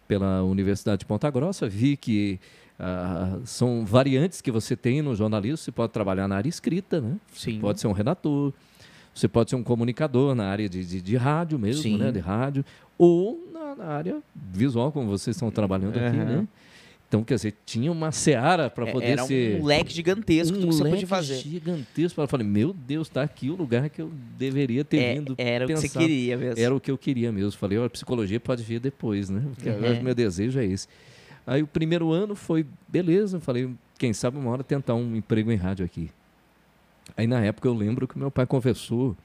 pela 0.07 0.45
Universidade 0.45 1.01
de 1.01 1.07
Ponta 1.07 1.29
Grossa. 1.29 1.69
Vi 1.69 1.97
que 1.97 2.39
ah, 2.79 3.39
são 3.45 3.85
variantes 3.85 4.41
que 4.41 4.51
você 4.51 4.77
tem 4.77 5.03
no 5.03 5.15
jornalismo. 5.15 5.57
Você 5.57 5.73
pode 5.73 5.93
trabalhar 5.93 6.29
na 6.29 6.37
área 6.37 6.49
escrita, 6.49 7.01
né? 7.01 7.17
sim. 7.35 7.59
Pode 7.59 7.81
ser 7.81 7.89
um 7.89 7.93
redator, 7.93 8.53
você 9.19 9.27
pode 9.29 9.51
ser 9.51 9.57
um 9.57 9.63
comunicador 9.63 10.35
na 10.35 10.45
área 10.47 10.69
de, 10.69 10.85
de, 10.85 11.01
de 11.01 11.17
rádio 11.17 11.59
mesmo, 11.59 11.83
Sim. 11.83 11.97
né? 11.97 12.13
De 12.13 12.19
rádio, 12.21 12.65
ou 12.99 13.49
na, 13.53 13.75
na 13.75 13.85
área 13.87 14.23
visual, 14.35 14.93
como 14.93 15.09
vocês 15.09 15.35
estão 15.37 15.51
trabalhando 15.51 15.97
aqui, 15.99 16.17
Aham. 16.17 16.25
né? 16.43 16.49
Então, 17.09 17.23
quer 17.23 17.37
dizer, 17.37 17.55
tinha 17.65 17.91
uma 17.93 18.11
seara 18.11 18.69
para 18.69 18.89
É, 18.89 18.93
poder 18.93 19.07
Era 19.07 19.23
ser 19.23 19.61
um 19.61 19.65
leque 19.65 19.95
gigantesco 19.95 20.53
do 20.57 20.61
que 20.61 20.67
você 20.67 20.83
leque 20.83 20.95
podia 20.97 21.07
fazer. 21.07 21.37
gigantesco. 21.37 22.21
Eu 22.21 22.27
falei, 22.27 22.45
meu 22.45 22.73
Deus, 22.73 23.07
está 23.07 23.23
aqui 23.23 23.49
o 23.49 23.55
lugar 23.55 23.89
que 23.89 24.03
eu 24.03 24.11
deveria 24.37 24.85
ter 24.85 24.99
É, 24.99 25.15
vindo. 25.15 25.35
era 25.39 25.65
o 25.65 25.69
que 25.69 25.77
você 25.77 25.83
pensar. 25.83 26.01
queria 26.01 26.37
mesmo. 26.37 26.61
Era 26.65 26.75
o 26.75 26.81
que 26.81 26.91
eu 26.91 26.99
queria 26.99 27.31
mesmo. 27.31 27.53
Falei, 27.53 27.79
olha, 27.79 27.89
psicologia 27.89 28.41
pode 28.41 28.65
vir 28.65 28.81
depois, 28.81 29.31
né? 29.31 29.41
Porque 29.55 29.69
Uhum. 29.71 29.77
agora 29.77 30.03
meu 30.03 30.15
desejo 30.17 30.59
é 30.59 30.65
esse. 30.67 30.89
Aí 31.47 31.63
o 31.63 31.67
primeiro 31.69 32.11
ano 32.11 32.35
foi, 32.35 32.67
beleza, 32.89 33.39
falei, 33.39 33.71
quem 33.97 34.13
sabe 34.13 34.37
uma 34.37 34.51
hora 34.51 34.65
tentar 34.65 34.95
um 34.97 35.15
emprego 35.15 35.53
em 35.53 35.57
rádio 35.57 35.85
aqui. 35.87 36.11
Aí 37.17 37.27
na 37.27 37.41
época 37.41 37.69
eu 37.69 37.75
lembro 37.75 38.09
que 38.09 38.19
meu 38.19 38.31
pai 38.31 38.47
conversou 38.47 39.17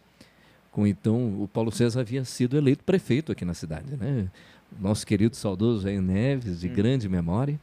com 0.71 0.85
então 0.88 1.41
o 1.41 1.47
Paulo 1.47 1.71
César 1.71 2.01
havia 2.01 2.23
sido 2.23 2.57
eleito 2.57 2.83
prefeito 2.83 3.31
aqui 3.31 3.43
na 3.45 3.53
cidade, 3.53 3.95
né? 3.97 4.29
Nosso 4.79 5.05
querido 5.05 5.35
saudoso 5.35 5.83
Jair 5.83 6.01
Neves, 6.01 6.61
de 6.61 6.69
Hum. 6.69 6.73
grande 6.73 7.09
memória, 7.09 7.59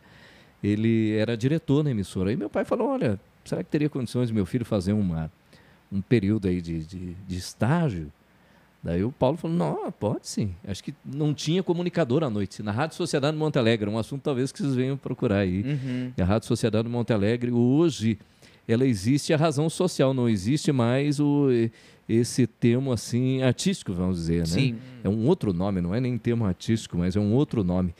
ele 0.63 1.15
era 1.17 1.37
diretor 1.37 1.83
na 1.83 1.91
emissora. 1.91 2.31
Aí 2.31 2.37
meu 2.37 2.51
pai 2.51 2.65
falou, 2.65 2.89
olha, 2.89 3.19
será 3.45 3.63
que 3.63 3.71
teria 3.71 3.89
condições 3.89 4.29
de 4.29 4.35
meu 4.35 4.45
filho 4.45 4.65
fazer 4.65 4.93
uma, 4.93 5.31
um 5.91 6.03
período 6.03 6.49
aí 6.49 6.61
de, 6.61 6.85
de, 6.85 7.15
de 7.15 7.37
estágio? 7.37 8.13
Daí 8.83 9.03
o 9.03 9.11
Paulo 9.11 9.37
falou, 9.37 9.57
não, 9.57 9.91
pode 9.91 10.29
sim. 10.29 10.55
Acho 10.67 10.85
que 10.85 10.95
não 11.05 11.33
tinha 11.35 11.63
comunicador 11.63 12.23
à 12.23 12.31
noite. 12.31 12.63
Na 12.63 12.71
Rádio 12.73 12.97
Sociedade 12.97 13.33
de 13.33 13.39
Monte 13.39 13.59
Alegre, 13.59 13.89
um 13.89 13.99
assunto 13.99 14.23
talvez 14.23 14.53
que 14.53 14.59
vocês 14.59 14.75
venham 14.75 14.97
procurar 14.97 15.39
aí. 15.39 15.63
Uhum. 15.63 16.13
E 16.17 16.23
a 16.23 16.25
Rádio 16.25 16.47
Sociedade 16.47 16.85
de 16.87 16.91
Monte 16.91 17.13
Alegre, 17.13 17.51
hoje, 17.51 18.19
ela 18.69 18.87
existe 18.87 19.33
a 19.33 19.37
razão 19.37 19.69
social, 19.71 20.13
não 20.15 20.29
existe 20.29 20.71
mais 20.71 21.19
o, 21.19 21.49
esse 22.09 22.47
termo 22.47 22.93
assim 22.93 23.43
artístico, 23.43 23.93
vamos 23.93 24.17
dizer, 24.19 24.41
né? 24.41 24.47
Sim. 24.47 24.77
É 25.03 25.09
um 25.09 25.27
outro 25.27 25.53
nome, 25.53 25.81
não 25.81 25.95
é 25.95 26.01
nem 26.01 26.17
termo 26.19 26.45
artístico, 26.45 26.97
mas 26.99 27.17
é 27.17 27.21
um 27.21 27.33
outro 27.33 27.65
nome. 27.65 27.95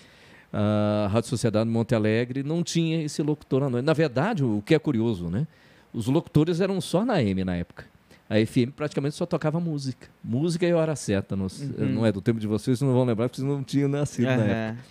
A 0.53 1.09
Rádio 1.13 1.29
Sociedade 1.31 1.67
de 1.67 1.73
Monte 1.73 1.95
Alegre 1.95 2.43
não 2.43 2.63
tinha 2.63 3.03
esse 3.03 3.23
locutor 3.23 3.63
à 3.63 3.69
noite. 3.71 3.85
Na 3.85 3.93
verdade, 3.93 4.45
o 4.45 4.63
que 4.65 4.75
é 4.75 4.79
curioso, 4.79 5.29
né? 5.29 5.47
Os 5.93 6.07
locutores 6.07 6.61
eram 6.61 6.81
só 6.81 7.05
na 7.05 7.23
M 7.23 7.45
na 7.45 7.57
época. 7.57 7.85
A 8.31 8.35
FM 8.45 8.73
praticamente 8.77 9.15
só 9.17 9.25
tocava 9.25 9.59
música. 9.59 10.07
Música 10.23 10.67
e 10.67 10.73
hora 10.73 10.95
certa. 10.97 11.35
Não, 11.35 11.47
Uhum. 11.79 11.89
não 11.95 12.07
é 12.07 12.13
do 12.13 12.21
tempo 12.21 12.39
de 12.39 12.47
vocês, 12.47 12.79
vocês 12.79 12.87
não 12.87 12.95
vão 12.95 13.05
lembrar, 13.05 13.29
porque 13.29 13.41
vocês 13.41 13.49
não 13.51 13.63
tinham 13.63 13.89
nascido 13.89 14.27
na 14.27 14.33
época. 14.33 14.85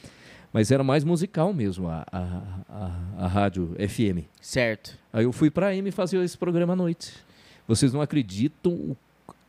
Mas 0.52 0.72
era 0.72 0.84
mais 0.84 1.04
musical 1.04 1.54
mesmo 1.54 1.88
a, 1.88 2.06
a, 2.12 2.42
a, 2.70 3.26
a 3.26 3.28
rádio 3.28 3.76
FM. 3.78 4.26
Certo. 4.42 4.98
Aí 5.12 5.26
eu 5.26 5.34
fui 5.34 5.50
para 5.50 5.68
a 5.68 5.76
M 5.76 5.92
fazer 5.92 6.18
esse 6.24 6.38
programa 6.38 6.74
à 6.74 6.76
noite. 6.76 7.14
Vocês 7.68 7.92
não 7.92 8.02
acreditam 8.02 8.96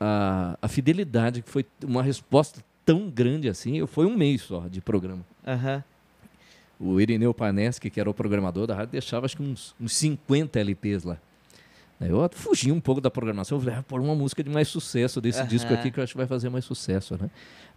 a, 0.01 0.59
a 0.61 0.69
fidelidade 0.69 1.43
que 1.43 1.49
foi 1.51 1.65
uma 1.85 2.03
resposta 2.03 2.63
tão 2.85 3.09
grande 3.09 3.49
assim. 3.49 3.77
Eu 3.79 3.87
foi 3.87 4.07
um 4.07 4.17
mês 4.17 4.43
só 4.43 4.67
de 4.69 4.81
programa. 4.81 5.25
Aham. 5.47 5.85
O 6.81 7.01
Irineu 7.01 7.35
Paneschi, 7.35 7.91
que 7.91 8.01
era 8.01 8.09
o 8.09 8.15
programador 8.15 8.67
da 8.67 8.75
rádio, 8.75 8.93
deixava 8.93 9.27
acho 9.27 9.37
que 9.37 9.43
uns, 9.43 9.75
uns 9.81 9.95
50 9.97 10.61
LPs 10.61 11.05
lá. 11.05 11.19
Eu 12.01 12.29
fugi 12.33 12.71
um 12.71 12.81
pouco 12.81 13.01
da 13.01 13.11
programação, 13.11 13.59
eu 13.59 13.63
falei, 13.63 13.79
ah, 13.79 13.83
pôr 13.83 14.01
uma 14.01 14.15
música 14.15 14.43
de 14.45 14.49
mais 14.51 14.69
sucesso 14.69 15.21
desse 15.21 15.41
Aham. 15.41 15.49
disco 15.49 15.75
aqui 15.75 15.91
que 15.91 15.99
eu 15.99 16.05
acho 16.05 16.13
que 16.13 16.17
vai 16.19 16.27
fazer 16.29 16.49
mais 16.49 16.65
sucesso, 16.65 17.19
né? 17.21 17.29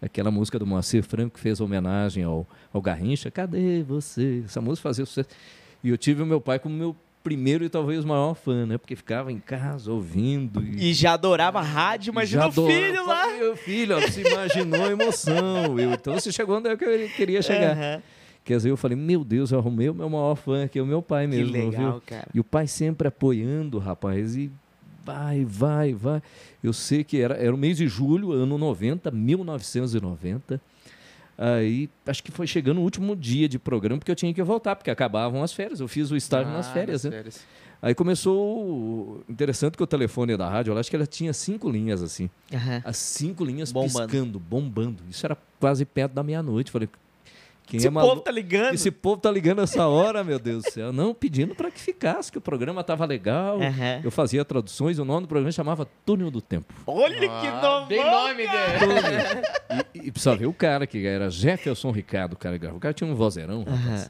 Aquela 0.01 0.29
música 0.29 0.59
do 0.59 0.65
Moacir 0.67 1.03
Franco 1.03 1.35
que 1.35 1.39
fez 1.39 1.59
homenagem 1.59 2.23
ao, 2.23 2.45
ao 2.71 2.81
Garrincha, 2.81 3.31
Cadê 3.31 3.81
você? 3.83 4.43
Essa 4.45 4.61
música 4.61 4.87
fazia 4.89 5.05
sucesso. 5.05 5.29
E 5.83 5.89
eu 5.89 5.97
tive 5.97 6.21
o 6.21 6.25
meu 6.25 6.39
pai 6.39 6.59
como 6.59 6.75
meu 6.75 6.95
primeiro 7.23 7.63
e 7.63 7.69
talvez 7.69 8.03
maior 8.05 8.33
fã, 8.35 8.65
né? 8.65 8.77
Porque 8.77 8.95
ficava 8.95 9.31
em 9.31 9.39
casa 9.39 9.91
ouvindo. 9.91 10.61
E 10.63 10.93
já 10.93 11.13
adorava 11.13 11.61
rádio, 11.61 12.11
imagina 12.11 12.43
Já 12.43 12.47
adorava. 12.47 12.79
filho 12.79 13.05
lá. 13.07 13.27
Meu 13.27 13.55
filho, 13.55 13.97
ó, 13.97 14.01
você 14.01 14.21
imaginou 14.21 14.83
a 14.85 14.91
emoção. 14.91 15.79
Eu, 15.79 15.93
então 15.93 16.13
você 16.13 16.31
chegou 16.31 16.57
onde 16.57 16.69
eu 16.69 16.77
que- 16.77 17.09
queria 17.15 17.41
chegar. 17.41 17.75
Aham. 17.75 18.01
Quer 18.43 18.57
dizer, 18.57 18.69
eu 18.71 18.77
falei, 18.77 18.97
meu 18.97 19.23
Deus, 19.23 19.51
eu 19.51 19.59
arrumei 19.59 19.87
o 19.89 19.93
meu 19.93 20.09
maior 20.09 20.35
fã 20.35 20.63
aqui, 20.63 20.81
o 20.81 20.85
meu 20.85 21.01
pai 21.01 21.27
Que 21.27 21.35
mesmo, 21.37 21.53
legal, 21.53 21.91
viu? 21.93 22.01
cara. 22.05 22.27
E 22.33 22.39
o 22.39 22.43
pai 22.43 22.65
sempre 22.67 23.07
apoiando, 23.07 23.77
rapaz, 23.77 24.35
e 24.35 24.51
vai, 25.05 25.45
vai, 25.45 25.93
vai. 25.93 26.21
Eu 26.63 26.73
sei 26.73 27.03
que 27.03 27.19
era, 27.21 27.35
era 27.35 27.53
o 27.53 27.57
mês 27.57 27.77
de 27.77 27.87
julho, 27.87 28.31
ano 28.31 28.57
90, 28.57 29.11
1990. 29.11 30.59
Aí, 31.37 31.89
acho 32.05 32.23
que 32.23 32.31
foi 32.31 32.45
chegando 32.45 32.79
o 32.79 32.83
último 32.83 33.15
dia 33.15 33.47
de 33.49 33.57
programa, 33.57 33.97
porque 33.99 34.11
eu 34.11 34.15
tinha 34.15 34.33
que 34.33 34.43
voltar, 34.43 34.75
porque 34.75 34.91
acabavam 34.91 35.41
as 35.43 35.53
férias. 35.53 35.79
Eu 35.79 35.87
fiz 35.87 36.11
o 36.11 36.15
estágio 36.15 36.51
nas 36.51 36.67
Ah, 36.67 36.73
férias, 36.73 37.03
nas 37.03 37.11
né? 37.11 37.17
férias. 37.17 37.45
Aí 37.81 37.95
começou. 37.95 39.23
Interessante 39.27 39.75
que 39.75 39.81
o 39.81 39.87
telefone 39.87 40.37
da 40.37 40.47
rádio, 40.47 40.71
eu 40.71 40.77
acho 40.77 40.87
que 40.89 40.95
ela 40.95 41.07
tinha 41.07 41.33
cinco 41.33 41.67
linhas 41.67 42.03
assim. 42.03 42.29
Aham. 42.53 42.81
As 42.85 42.97
cinco 42.97 43.43
linhas 43.43 43.71
Bombando. 43.71 44.07
piscando, 44.07 44.39
bombando. 44.39 45.03
Isso 45.09 45.25
era 45.25 45.35
quase 45.59 45.83
perto 45.83 46.13
da 46.13 46.21
meia-noite. 46.21 46.69
Falei, 46.69 46.87
quem 47.65 47.77
Esse 47.77 47.87
é 47.87 47.89
maluco? 47.89 48.13
povo 48.15 48.23
tá 48.25 48.31
ligando. 48.31 48.73
Esse 48.73 48.91
povo 48.91 49.21
tá 49.21 49.31
ligando 49.31 49.61
essa 49.61 49.87
hora, 49.87 50.23
meu 50.23 50.37
Deus 50.39 50.63
do 50.63 50.71
céu. 50.71 50.91
Não, 50.91 51.13
pedindo 51.13 51.55
para 51.55 51.71
que 51.71 51.79
ficasse, 51.79 52.31
que 52.31 52.37
o 52.37 52.41
programa 52.41 52.83
tava 52.83 53.05
legal. 53.05 53.59
Eu 54.03 54.11
fazia 54.11 54.43
traduções, 54.43 54.99
o 54.99 55.05
nome 55.05 55.21
do 55.21 55.27
programa 55.27 55.51
chamava 55.51 55.87
Túnel 56.05 56.29
do 56.29 56.41
Tempo. 56.41 56.73
Olha 56.85 57.17
que 57.19 57.25
Ah, 57.27 57.61
nome. 57.61 57.87
Tem 57.87 58.03
nome 58.03 58.47
dele. 58.47 59.85
E, 59.93 60.07
e 60.07 60.11
precisa 60.11 60.35
ver 60.35 60.47
o 60.47 60.53
cara, 60.53 60.85
que 60.85 61.05
era 61.05 61.29
Jefferson 61.29 61.91
Ricardo, 61.91 62.33
o 62.33 62.37
cara 62.37 62.55
que 62.55 62.61
gravou. 62.61 62.77
O 62.77 62.81
cara 62.81 62.93
tinha 62.93 63.09
um 63.09 63.15
vozeirão, 63.15 63.63
rapaz. 63.63 64.09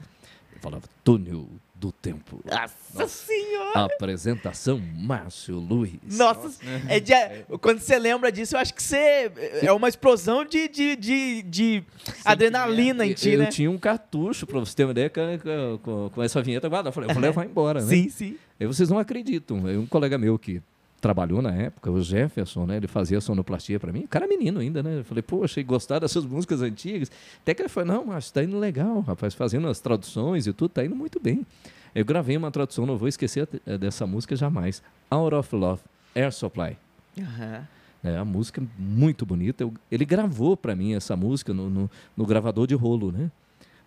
Ele 0.52 0.60
falava 0.60 0.84
Túnel 1.04 1.48
do 1.82 1.92
Tempo. 1.92 2.40
Nossa 2.46 3.08
senhora. 3.08 3.86
Apresentação, 3.86 4.80
Márcio 4.96 5.56
Luiz. 5.58 6.00
Nossa, 6.16 6.52
é 6.88 7.00
de- 7.00 7.14
quando 7.60 7.80
você 7.80 7.98
lembra 7.98 8.32
disso, 8.32 8.56
eu 8.56 8.60
acho 8.60 8.72
que 8.72 8.84
você 8.84 9.32
é 9.64 9.72
uma 9.74 9.90
explosão 9.90 10.46
de, 10.46 10.68
de, 10.68 10.96
de, 10.96 11.42
de 11.42 11.84
adrenalina 12.24 13.04
em 13.04 13.14
ti, 13.14 13.30
eu 13.32 13.40
né? 13.40 13.46
tinha 13.48 13.72
um 13.72 13.80
cartucho, 13.80 14.46
pra 14.46 14.60
você 14.60 14.76
ter 14.76 14.84
uma 14.86 14.92
ideia, 14.92 15.10
com, 15.10 15.80
com- 15.82 16.10
com 16.14 16.22
essa 16.24 16.40
vinheta 16.42 16.70
guardada. 16.70 16.90
Eu 16.90 16.94
falei, 16.94 17.10
eu 17.10 17.14
falei, 17.16 17.32
vai 17.34 17.46
embora, 17.48 17.82
né? 17.82 17.88
Sim, 17.88 18.10
sim. 18.10 18.38
Aí 18.60 18.68
vocês 18.68 18.88
não 18.90 19.00
acreditam. 19.00 19.58
Um 19.58 19.88
colega 19.88 20.20
meu 20.20 20.38
que 20.38 20.62
trabalhou 21.02 21.42
na 21.42 21.52
época, 21.54 21.90
o 21.92 22.02
Jefferson, 22.02 22.66
né? 22.68 22.78
Ele 22.78 22.88
fazia 22.88 23.20
sonoplastia 23.20 23.80
para 23.80 23.92
mim. 23.92 24.02
O 24.04 24.08
cara 24.08 24.26
é 24.26 24.28
menino 24.28 24.60
ainda, 24.60 24.84
né? 24.84 25.00
Eu 25.00 25.04
falei, 25.04 25.22
pô, 25.24 25.44
achei 25.44 25.64
gostar 25.64 26.00
dessas 26.00 26.24
músicas 26.26 26.62
antigas. 26.62 27.12
Até 27.42 27.54
que 27.56 27.62
ele 27.64 27.70
falou, 27.70 27.92
não, 27.94 28.06
mas 28.06 28.30
tá 28.30 28.44
indo 28.44 28.58
legal, 28.60 29.00
rapaz, 29.02 29.34
fazendo 29.34 29.68
as 29.68 29.80
traduções 29.80 30.46
e 30.48 30.54
tudo, 30.54 30.70
tá 30.70 30.86
indo 30.86 30.96
muito 30.96 31.20
bem. 31.20 31.46
Eu 31.94 32.06
gravei 32.06 32.38
uma 32.38 32.52
tradução, 32.52 32.86
não 32.86 32.98
vou 32.98 33.08
esquecer 33.08 33.50
eh, 33.66 33.78
dessa 33.78 34.06
música 34.08 34.36
jamais. 34.36 34.82
Out 35.10 35.36
of 35.36 35.56
Love, 35.56 35.82
Air 36.16 36.32
Supply. 36.32 36.78
Aham. 37.20 37.68
É 38.04 38.18
a 38.18 38.26
música 38.26 38.64
muito 38.80 39.26
bonita. 39.26 39.64
Eu- 39.64 39.74
ele 39.92 40.06
gravou 40.06 40.56
para 40.58 40.76
mim 40.76 40.94
essa 40.94 41.16
música 41.16 41.54
no, 41.54 41.70
no, 41.70 41.92
no 42.16 42.26
gravador 42.26 42.66
de 42.66 42.74
rolo, 42.76 43.12
né? 43.12 43.30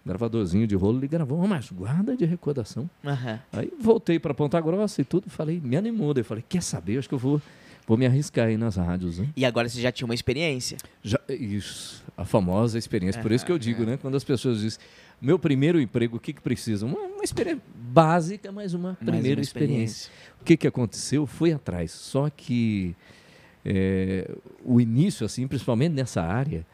Gravadorzinho 0.04 0.66
de 0.66 0.74
rolo, 0.74 0.98
ele 0.98 1.08
gravou, 1.08 1.40
"Oh, 1.40 1.46
mas 1.46 1.70
guarda 1.70 2.16
de 2.16 2.24
recordação. 2.24 2.88
Aham. 3.04 3.40
Aí 3.52 3.72
voltei 3.80 4.18
para 4.18 4.34
Ponta 4.34 4.60
Grossa 4.60 5.00
e 5.00 5.04
tudo, 5.04 5.30
falei, 5.30 5.60
me 5.62 5.76
animou. 5.76 6.12
Daí 6.12 6.20
eu 6.20 6.24
falei, 6.26 6.44
quer 6.46 6.62
saber? 6.62 6.98
Acho 6.98 7.08
que 7.08 7.14
eu 7.14 7.18
vou, 7.18 7.40
vou 7.86 7.96
me 7.96 8.04
arriscar 8.04 8.48
aí 8.48 8.56
nas 8.58 8.76
rádios, 8.76 9.18
né? 9.18 9.28
E 9.34 9.44
agora 9.46 9.68
você 9.68 9.80
já 9.80 9.90
tinha 9.90 10.04
uma 10.04 10.14
experiência. 10.14 10.76
Já, 11.02 11.18
isso, 11.28 12.04
a 12.16 12.24
famosa 12.24 12.76
experiência. 12.78 13.22
Por 13.22 13.32
isso 13.32 13.46
que 13.46 13.52
eu 13.52 13.58
digo, 13.58 13.84
né? 13.84 13.96
Quando 13.96 14.14
as 14.16 14.24
pessoas 14.24 14.60
dizem, 14.60 14.78
meu 15.22 15.38
primeiro 15.38 15.80
emprego, 15.80 16.18
o 16.18 16.20
que, 16.20 16.34
que 16.34 16.42
precisa? 16.42 16.84
Uma, 16.84 16.98
uma 16.98 17.24
experiência 17.24 17.62
básica, 17.74 18.52
mas 18.52 18.74
uma 18.74 18.88
Mais 19.00 19.10
primeira 19.10 19.40
uma 19.40 19.42
experiência. 19.42 20.10
O 20.40 20.44
que, 20.44 20.54
que 20.56 20.66
aconteceu? 20.66 21.26
Fui 21.26 21.50
atrás. 21.50 21.92
Só 21.92 22.28
que 22.28 22.94
é, 23.64 24.30
o 24.62 24.78
início, 24.80 25.24
assim, 25.24 25.48
principalmente 25.48 25.92
nessa 25.94 26.20
área, 26.20 26.66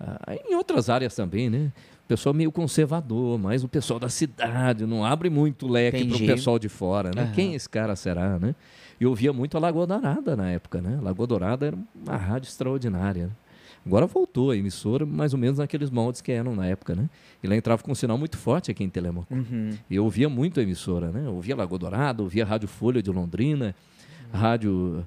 ah, 0.00 0.34
em 0.48 0.54
outras 0.54 0.88
áreas 0.88 1.14
também, 1.14 1.50
né? 1.50 1.70
O 2.08 2.14
pessoal 2.16 2.34
meio 2.34 2.50
conservador, 2.50 3.38
mas 3.38 3.62
o 3.62 3.68
pessoal 3.68 4.00
da 4.00 4.08
cidade 4.08 4.86
não 4.86 5.04
abre 5.04 5.28
muito 5.28 5.68
leque 5.68 6.06
para 6.06 6.16
o 6.16 6.20
pessoal 6.20 6.58
de 6.58 6.66
fora, 6.66 7.10
né? 7.14 7.24
Aham. 7.24 7.32
Quem 7.32 7.54
esse 7.54 7.68
cara 7.68 7.94
será, 7.94 8.38
né? 8.38 8.54
Eu 8.98 9.10
ouvia 9.10 9.30
muito 9.30 9.58
a 9.58 9.60
Lagoa 9.60 9.86
Dourada 9.86 10.34
na 10.34 10.48
época, 10.50 10.80
né? 10.80 10.98
Lagoa 11.02 11.26
Dourada 11.26 11.66
era 11.66 11.76
uma 11.94 12.16
rádio 12.16 12.48
extraordinária. 12.48 13.26
né? 13.26 13.32
Agora 13.84 14.06
voltou 14.06 14.52
a 14.52 14.56
emissora, 14.56 15.04
mais 15.04 15.34
ou 15.34 15.38
menos 15.38 15.58
naqueles 15.58 15.90
moldes 15.90 16.22
que 16.22 16.32
eram 16.32 16.54
na 16.56 16.64
época, 16.64 16.94
né? 16.94 17.10
E 17.42 17.46
lá 17.46 17.54
entrava 17.54 17.82
com 17.82 17.92
um 17.92 17.94
sinal 17.94 18.16
muito 18.16 18.38
forte 18.38 18.70
aqui 18.70 18.82
em 18.82 18.88
Telemaco. 18.88 19.26
Uhum. 19.34 19.72
E 19.90 19.94
eu 19.94 20.02
ouvia 20.04 20.30
muito 20.30 20.60
a 20.60 20.62
emissora, 20.62 21.10
né? 21.12 21.24
Eu 21.26 21.34
ouvia 21.34 21.54
Lagoa 21.54 21.78
Dourada, 21.78 22.22
ouvia 22.22 22.42
a 22.42 22.46
Rádio 22.46 22.68
Folha 22.68 23.02
de 23.02 23.10
Londrina, 23.10 23.74
a 24.32 24.38
rádio, 24.38 25.06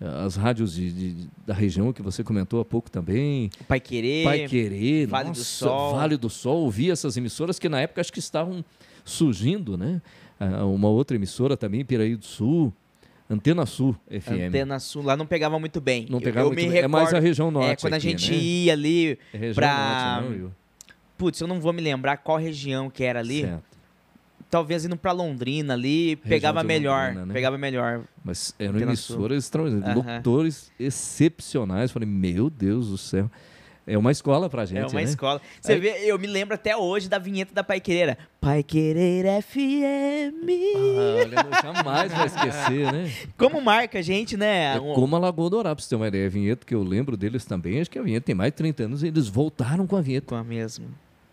as 0.00 0.36
rádios 0.36 0.74
de- 0.74 0.92
de- 0.92 1.28
da 1.46 1.52
região 1.54 1.92
que 1.92 2.00
você 2.02 2.22
comentou 2.22 2.60
há 2.60 2.64
pouco 2.64 2.90
também, 2.90 3.50
Pai 3.66 3.80
Querer. 3.80 4.24
Pai 4.24 4.46
Querer, 4.46 5.06
Vale 5.06 5.24
do 5.24 5.28
nossa, 5.30 5.42
Sol. 5.44 5.94
Vale 5.96 6.16
do 6.16 6.30
Sol, 6.30 6.58
ouvia 6.62 6.92
essas 6.92 7.16
emissoras 7.16 7.58
que 7.58 7.68
na 7.68 7.80
época 7.80 8.00
acho 8.00 8.12
que 8.12 8.18
estavam 8.20 8.64
surgindo, 9.04 9.76
né? 9.76 10.00
Ah, 10.38 10.64
Uma 10.64 10.88
outra 10.88 11.16
emissora 11.16 11.56
também, 11.56 11.84
Piraí 11.84 12.14
do 12.14 12.24
Sul, 12.24 12.72
Antena 13.28 13.66
Sul 13.66 13.94
FM. 14.08 14.48
Antena 14.48 14.78
Sul. 14.78 15.02
Lá 15.02 15.16
não 15.16 15.26
pegava 15.26 15.58
muito 15.58 15.80
bem. 15.80 16.06
Não 16.08 16.18
Eu- 16.18 16.22
pegava 16.22 16.46
eu 16.46 16.50
muito 16.52 16.62
me 16.64 16.68
bem. 16.70 16.78
É 16.78 16.86
mais 16.88 17.04
a 17.08 17.10
recordo- 17.10 17.24
região 17.24 17.50
norte 17.50 17.70
É, 17.70 17.76
quando 17.76 17.94
a 17.94 17.96
aqui, 17.96 18.08
gente 18.10 18.30
né? 18.30 18.36
ia 18.38 18.72
ali. 18.72 19.18
É 19.34 19.36
região 19.36 19.54
pra- 19.54 20.20
norte, 20.20 20.24
não, 20.30 20.36
Will? 20.44 20.52
Putz, 21.18 21.40
eu 21.40 21.48
não 21.48 21.60
vou 21.60 21.72
me 21.72 21.82
lembrar 21.82 22.18
qual 22.18 22.38
região 22.38 22.88
que 22.88 23.02
era 23.02 23.18
ali. 23.18 23.40
Certo. 23.42 23.67
Talvez 24.50 24.84
indo 24.84 24.96
pra 24.96 25.12
Londrina 25.12 25.74
ali, 25.74 26.16
pegava 26.16 26.62
melhor. 26.62 27.08
Londrina, 27.08 27.26
né? 27.26 27.34
Pegava 27.34 27.58
melhor. 27.58 28.02
Mas 28.24 28.54
eram 28.58 28.78
emissoras 28.80 29.44
extraordinárias, 29.44 29.96
Aham. 29.98 30.10
locutores 30.12 30.72
excepcionais. 30.80 31.90
Falei, 31.90 32.08
meu 32.08 32.48
Deus 32.48 32.88
do 32.88 32.96
céu. 32.98 33.30
É 33.86 33.96
uma 33.96 34.12
escola 34.12 34.50
pra 34.50 34.66
gente, 34.66 34.80
é 34.80 34.86
uma 34.86 34.92
né? 35.00 35.02
escola. 35.04 35.40
Você 35.62 35.72
Aí- 35.72 35.80
vê, 35.80 35.88
eu 36.04 36.18
me 36.18 36.26
lembro 36.26 36.54
até 36.54 36.76
hoje 36.76 37.08
da 37.08 37.18
vinheta 37.18 37.54
da 37.54 37.64
Pai 37.64 37.80
Querer. 37.80 38.18
Pai 38.38 38.62
Querer 38.62 39.24
FM. 39.42 40.44
Ah, 40.76 41.24
olha, 41.24 41.62
jamais 41.62 42.12
vai 42.12 42.26
esquecer, 42.26 42.92
né? 42.92 43.10
Como 43.38 43.60
marca 43.62 43.98
a 43.98 44.02
gente, 44.02 44.36
né? 44.36 44.76
É 44.76 44.78
como 44.78 45.16
a 45.16 45.18
Lagoa 45.18 45.48
Dourada, 45.48 45.74
pra 45.74 45.82
você 45.82 45.88
ter 45.88 45.96
uma 45.96 46.08
ideia. 46.08 46.26
A 46.26 46.30
vinheta 46.30 46.66
que 46.66 46.74
eu 46.74 46.82
lembro 46.82 47.16
deles 47.16 47.46
também, 47.46 47.80
acho 47.80 47.90
que 47.90 47.98
a 47.98 48.02
vinheta 48.02 48.26
tem 48.26 48.34
mais 48.34 48.52
de 48.52 48.56
30 48.56 48.82
anos 48.84 49.02
e 49.02 49.06
eles 49.06 49.26
voltaram 49.26 49.86
com 49.86 49.96
a 49.96 50.02
vinheta. 50.02 50.26
Com 50.26 50.34
a 50.36 50.44
mesma. 50.44 50.84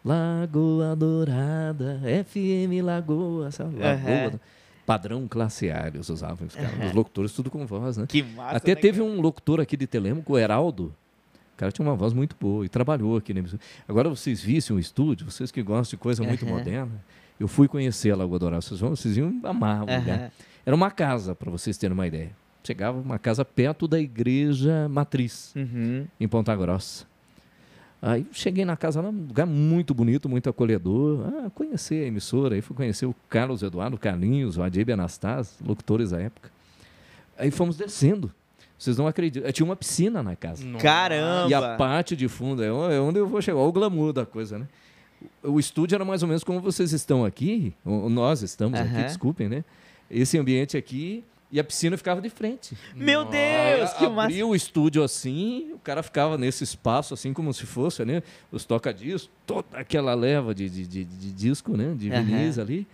Lagoa 0.06 0.96
Dourada, 0.96 2.00
FM 2.26 2.84
Lagoa, 2.84 3.50
sabe? 3.52 3.76
Lagoa. 3.78 4.12
Aham. 4.28 4.40
Padrão 4.86 5.28
classe 5.28 5.72
A, 5.72 5.88
eles 5.88 6.08
usavam, 6.10 6.46
os, 6.46 6.54
caras, 6.54 6.86
os 6.88 6.94
locutores 6.94 7.32
tudo 7.32 7.50
com 7.50 7.66
voz, 7.66 7.98
né? 7.98 8.06
Que 8.08 8.22
massa. 8.22 8.58
Até 8.58 8.76
né, 8.76 8.82
teve 8.82 9.00
cara? 9.00 9.12
um 9.12 9.20
locutor 9.20 9.60
aqui 9.60 9.76
de 9.76 9.88
Telemaco, 9.88 10.34
o 10.34 10.38
Heraldo. 10.38 10.94
O 11.56 11.58
cara 11.58 11.72
tinha 11.72 11.88
uma 11.88 11.96
voz 11.96 12.14
muito 12.14 12.36
boa 12.40 12.64
e 12.66 12.70
trabalhou 12.70 13.18
aqui 13.18 13.34
na 13.34 13.40
emissora. 13.40 13.62
Agora 13.88 14.08
vocês 14.10 14.42
vissem 14.44 14.76
um 14.76 14.80
estúdio, 14.80 15.30
vocês 15.32 15.50
que 15.52 15.64
gostam 15.64 15.98
de 15.98 16.02
coisa 16.04 16.22
muito 16.24 16.46
Aham. 16.46 16.54
moderna, 16.58 17.04
eu 17.40 17.48
fui 17.48 17.68
conhecer 17.68 18.12
a 18.12 18.16
Lagoa 18.16 18.38
Dourada. 18.38 18.62
Vocês, 18.62 18.80
vão, 18.80 18.92
vocês 18.92 19.18
iam 19.18 19.40
amar 19.44 19.78
o 19.78 20.00
lugar. 20.00 20.32
Era 20.64 20.76
uma 20.76 20.92
casa, 20.92 21.34
para 21.34 21.50
vocês 21.50 21.78
terem 21.78 21.94
uma 21.96 22.06
ideia. 22.06 22.32
Chegava 22.64 23.00
uma 23.00 23.18
casa 23.18 23.44
perto 23.44 23.88
da 23.88 24.00
igreja 24.00 24.88
matriz, 24.90 25.52
Uhum. 25.56 26.06
em 26.20 26.28
Ponta 26.28 26.56
Grossa. 26.56 27.06
Aí 28.08 28.26
cheguei 28.32 28.64
na 28.66 28.78
casa 28.78 29.02
lá, 29.02 29.10
um 29.10 29.26
lugar 29.28 29.48
muito 29.48 29.94
bonito, 29.94 30.30
muito 30.30 30.48
acolhedor. 30.50 31.26
Ah, 31.46 31.50
conheci 31.50 31.96
a 31.96 32.06
emissora, 32.06 32.54
aí 32.54 32.62
fui 32.62 32.76
conhecer 32.76 33.08
o 33.08 33.16
Carlos 33.28 33.64
Eduardo 33.64 33.98
Carlinhos, 33.98 34.58
o 34.58 34.62
Adib 34.64 34.92
Anastas, 34.92 35.56
locutores 35.66 36.12
da 36.12 36.20
época. 36.22 36.52
Aí 37.38 37.50
fomos 37.50 37.76
descendo. 37.78 38.32
Vocês 38.78 38.98
não 38.98 39.08
acreditam. 39.08 39.52
Tinha 39.52 39.66
uma 39.66 39.76
piscina 39.76 40.22
na 40.22 40.36
casa. 40.36 40.64
Caramba. 40.80 41.50
E 41.50 41.54
a 41.54 41.76
parte 41.78 42.16
de 42.16 42.28
fundo 42.28 42.64
é 42.64 42.72
o- 42.72 42.92
é 42.92 43.00
onde 43.00 43.18
eu 43.18 43.28
vou 43.28 43.42
chegar, 43.42 43.58
olha 43.58 43.70
o 43.70 43.72
glamour 43.72 44.14
da 44.14 44.26
coisa, 44.26 44.60
né? 44.60 44.68
O 45.42 45.60
estúdio 45.60 45.96
era 45.96 46.06
mais 46.06 46.22
ou 46.22 46.28
menos 46.28 46.44
como 46.44 46.60
vocês 46.60 46.92
estão 46.92 47.26
aqui, 47.26 47.74
nós 47.84 48.44
estamos 48.44 48.80
aqui, 48.80 48.90
Aham. 48.94 49.04
desculpem, 49.04 49.50
né? 49.50 49.64
Esse 50.12 50.38
ambiente 50.38 50.78
aqui 50.78 51.24
e 51.52 51.60
a 51.60 51.64
piscina 51.64 51.96
ficava 51.98 52.22
de 52.22 52.30
frente. 52.30 52.76
Meu 52.96 53.24
Deus, 53.26 53.92
Aí, 53.92 53.98
que 53.98 54.08
massa. 54.10 54.22
abria 54.24 54.46
o 54.48 54.56
estúdio 54.56 55.04
assim, 55.04 55.72
o 55.74 55.80
cara 55.80 56.02
ficava 56.04 56.38
nesse 56.38 56.64
espaço 56.64 57.14
assim 57.14 57.32
como 57.34 57.54
se 57.54 57.66
fosse, 57.66 58.04
né? 58.04 58.24
Os 58.52 58.66
toca-discos, 58.66 59.30
toda 59.46 59.66
aquela 59.74 60.14
leva 60.14 60.54
de, 60.56 60.70
de, 60.70 60.86
de- 60.88 61.04
de 61.06 61.32
disco, 61.32 61.78
né? 61.78 61.94
De 61.98 62.10
vinis 62.10 62.58
ali. 62.60 62.88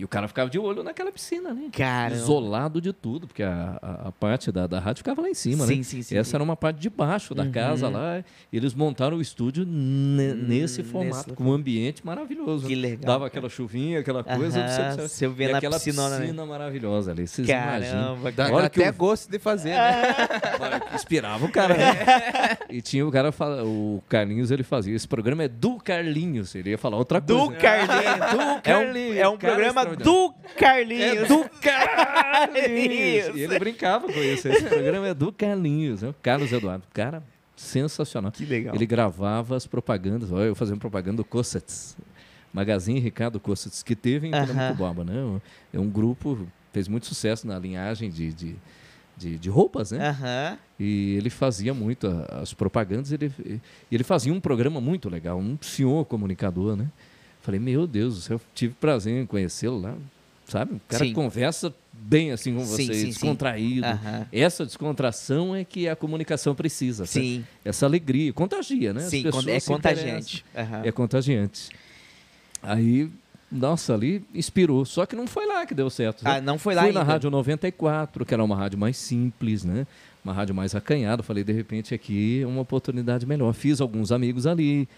E 0.00 0.04
o 0.04 0.08
cara 0.08 0.26
ficava 0.26 0.48
de 0.48 0.58
olho 0.58 0.82
naquela 0.82 1.12
piscina, 1.12 1.52
né? 1.52 1.68
Caramba. 1.70 2.16
Isolado 2.16 2.80
de 2.80 2.90
tudo, 2.90 3.26
porque 3.26 3.42
a, 3.42 3.78
a, 3.82 4.08
a 4.08 4.12
parte 4.12 4.50
da, 4.50 4.66
da 4.66 4.78
rádio 4.80 5.00
ficava 5.00 5.20
lá 5.20 5.28
em 5.28 5.34
cima, 5.34 5.66
né? 5.66 5.74
Sim, 5.74 5.82
sim, 5.82 6.00
sim. 6.00 6.16
Essa 6.16 6.38
era 6.38 6.42
uma 6.42 6.56
parte 6.56 6.78
de 6.80 6.88
baixo 6.88 7.34
da 7.34 7.46
casa 7.46 7.86
Uhum. 7.88 7.92
lá. 7.92 8.24
E 8.50 8.56
eles 8.56 8.72
montaram 8.72 9.18
o 9.18 9.20
estúdio 9.20 9.66
ne- 9.66 10.32
nesse 10.32 10.80
Hum, 10.80 10.84
formato, 10.84 11.16
nesse 11.28 11.30
com 11.36 11.44
um 11.44 11.52
ambiente 11.52 12.04
maravilhoso. 12.06 12.66
Que 12.66 12.74
né? 12.74 12.80
legal, 12.80 13.04
Dava 13.04 13.18
cara. 13.18 13.26
aquela 13.26 13.48
chuvinha, 13.50 14.00
aquela 14.00 14.24
coisa. 14.24 14.60
Aham, 14.60 14.90
você- 14.96 15.08
você 15.08 15.28
vê 15.28 15.44
e 15.44 15.52
na 15.52 15.58
aquela 15.58 15.74
piscinona, 15.76 16.14
né? 16.16 16.20
piscina 16.22 16.46
maravilhosa 16.46 17.10
ali. 17.10 17.26
Vocês 17.28 17.46
imaginam. 17.46 17.80
Caramba, 18.16 18.32
Dá, 18.32 18.46
A 18.46 18.50
dá 18.62 18.70
que 18.70 18.80
até 18.80 18.88
eu- 18.88 18.94
gosto 18.94 19.30
de 19.30 19.38
fazer, 19.38 19.70
né? 19.72 20.02
Inspirava 20.94 21.44
o 21.44 21.52
cara, 21.52 21.76
né? 21.76 21.90
E 22.70 22.80
tinha 22.80 23.06
o 23.06 23.10
cara, 23.10 23.32
fala- 23.32 23.64
o 23.64 24.02
Carlinhos, 24.08 24.50
ele 24.50 24.62
fazia. 24.62 24.94
Esse 24.94 25.06
programa 25.06 25.42
é 25.42 25.48
do 25.48 25.76
Carlinhos. 25.76 26.54
Ele 26.54 26.70
ia 26.70 26.78
falar 26.78 26.96
outra 26.96 27.20
coisa. 27.20 27.44
Do 27.44 27.50
Carlinhos. 27.52 28.30
Do 28.30 28.40
É 28.70 28.76
um, 28.76 28.84
Carlinhos. 28.84 29.16
é 29.16 29.28
um 29.28 29.36
Cara 29.36 29.54
programa 29.54 29.84
do 29.96 30.32
Carlinhos. 30.58 31.16
É 31.16 31.24
do 31.26 31.48
Carlinhos. 31.60 33.36
E 33.36 33.40
ele 33.42 33.58
brincava 33.58 34.06
com 34.06 34.18
isso. 34.20 34.48
Esse 34.48 34.64
programa 34.64 35.08
é 35.08 35.14
do 35.14 35.32
Carlinhos, 35.32 36.02
né? 36.02 36.14
Carlos 36.22 36.52
Eduardo. 36.52 36.84
Cara, 36.92 37.22
sensacional. 37.56 38.32
Que 38.32 38.44
legal. 38.44 38.74
Ele 38.74 38.86
gravava 38.86 39.56
as 39.56 39.66
propagandas. 39.66 40.30
Olha, 40.32 40.44
eu 40.44 40.54
fazendo 40.54 40.78
propaganda 40.78 41.18
do 41.18 41.24
Cossets. 41.24 41.96
Magazine 42.52 42.98
Ricardo 42.98 43.38
Cossets, 43.38 43.82
que 43.82 43.94
teve 43.94 44.26
em. 44.26 44.30
Pernambuco 44.32 44.74
Boba, 44.74 45.04
né? 45.04 45.40
É 45.72 45.78
um 45.78 45.88
grupo, 45.88 46.46
fez 46.72 46.88
muito 46.88 47.06
sucesso 47.06 47.46
na 47.46 47.56
linhagem 47.58 48.10
de, 48.10 48.32
de, 48.32 48.56
de, 49.16 49.38
de 49.38 49.48
roupas, 49.48 49.92
né? 49.92 50.08
Aham. 50.08 50.58
E 50.78 51.14
ele 51.16 51.30
fazia 51.30 51.72
muito 51.72 52.08
a- 52.08 52.40
as 52.40 52.52
propagandas. 52.52 53.12
Ele, 53.12 53.30
ele 53.92 54.02
fazia 54.02 54.32
um 54.32 54.40
programa 54.40 54.80
muito 54.80 55.08
legal, 55.08 55.38
um 55.38 55.56
senhor 55.60 56.04
comunicador, 56.06 56.74
né? 56.74 56.86
Falei, 57.42 57.58
meu 57.60 57.86
Deus 57.86 58.14
do 58.16 58.20
céu, 58.20 58.36
eu 58.36 58.40
tive 58.54 58.74
prazer 58.74 59.22
em 59.22 59.26
conhecê-lo 59.26 59.80
lá. 59.80 59.94
Sabe? 60.46 60.74
O 60.74 60.80
cara 60.88 61.04
Sim. 61.04 61.12
conversa 61.12 61.72
bem 61.92 62.32
assim 62.32 62.52
com 62.54 62.64
você, 62.64 62.86
sim, 62.86 62.92
sim. 62.92 63.06
descontraído. 63.06 63.86
Aham. 63.86 64.26
Essa 64.32 64.66
descontração 64.66 65.54
é 65.54 65.64
que 65.64 65.88
a 65.88 65.94
comunicação 65.94 66.56
precisa. 66.56 67.06
Sim, 67.06 67.44
Essa 67.64 67.86
alegria. 67.86 68.32
Contagia, 68.32 68.92
né? 68.92 69.00
Sim, 69.02 69.24
é 69.46 69.60
contagiante. 69.60 70.44
Aham. 70.56 70.82
É 70.84 70.90
contagiante. 70.90 71.68
Aí, 72.60 73.08
nossa, 73.50 73.94
ali 73.94 74.24
inspirou. 74.34 74.84
Só 74.84 75.06
que 75.06 75.14
não 75.14 75.28
foi 75.28 75.46
lá 75.46 75.64
que 75.64 75.74
deu 75.74 75.88
certo. 75.88 76.22
Ah, 76.24 76.40
não 76.40 76.58
foi 76.58 76.74
lá 76.74 76.82
Fui 76.82 76.88
ainda. 76.88 77.00
na 77.00 77.04
Rádio 77.04 77.30
94, 77.30 78.24
que 78.24 78.34
era 78.34 78.42
uma 78.42 78.56
rádio 78.56 78.78
mais 78.78 78.96
simples, 78.96 79.62
né? 79.62 79.86
Uma 80.24 80.32
rádio 80.32 80.54
mais 80.54 80.74
acanhada. 80.74 81.22
Falei, 81.22 81.44
de 81.44 81.52
repente, 81.52 81.94
aqui 81.94 82.42
é 82.42 82.46
uma 82.46 82.62
oportunidade 82.62 83.24
melhor. 83.24 83.52
Fiz 83.52 83.80
alguns 83.80 84.10
amigos 84.10 84.46
ali. 84.48 84.88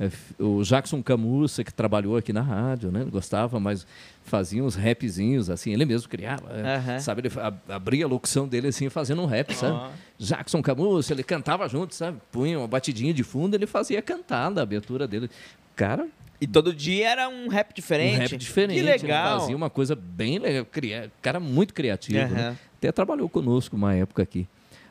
É, 0.00 0.08
O 0.42 0.62
Jackson 0.62 1.02
Camussa, 1.02 1.64
que 1.64 1.72
trabalhou 1.74 2.16
aqui 2.16 2.32
na 2.32 2.40
rádio, 2.42 2.90
né? 2.92 3.00
Ele 3.00 3.10
Gostava, 3.10 3.58
mas 3.58 3.86
fazia 4.22 4.62
uns 4.62 4.74
rapzinhos, 4.76 5.50
assim. 5.50 5.72
Ele 5.72 5.84
mesmo 5.84 6.08
criava. 6.08 6.48
Aham. 6.52 7.00
Sabe, 7.00 7.22
ele 7.22 7.30
abria 7.68 8.04
a 8.04 8.08
locução 8.08 8.46
dele, 8.46 8.68
assim, 8.68 8.88
fazendo 8.88 9.22
um 9.22 9.26
rap, 9.26 9.52
sabe? 9.54 9.72
Ó. 9.74 9.90
Jackson 10.18 10.62
Camussa, 10.62 11.12
ele 11.12 11.22
cantava 11.24 11.68
junto, 11.68 11.94
sabe? 11.94 12.18
Punha 12.30 12.58
uma 12.58 12.68
batidinha 12.68 13.12
de 13.12 13.22
fundo, 13.24 13.54
ele 13.54 13.66
fazia 13.66 14.00
cantar 14.00 14.50
da 14.50 14.62
abertura 14.62 15.06
dele. 15.08 15.28
Cara, 15.74 16.06
E 16.40 16.46
todo 16.46 16.72
dia 16.72 17.08
era 17.08 17.28
um 17.28 17.48
rap 17.48 17.74
diferente. 17.74 18.14
um 18.16 18.18
rap 18.20 18.36
diferente. 18.36 18.74
Que 18.74 18.80
ele 18.80 18.90
legal. 18.92 19.40
fazia 19.40 19.56
uma 19.56 19.68
coisa 19.68 19.96
bem 19.96 20.38
legal. 20.38 20.64
cria- 20.64 21.10
Cara 21.20 21.40
muito 21.40 21.74
criativo. 21.74 22.18
né? 22.18 22.24
Aham. 22.50 22.56
Até 22.78 22.92
trabalhou 22.92 23.28
conosco 23.28 23.74
uma 23.74 23.92
época 23.94 24.22
aqui. 24.22 24.46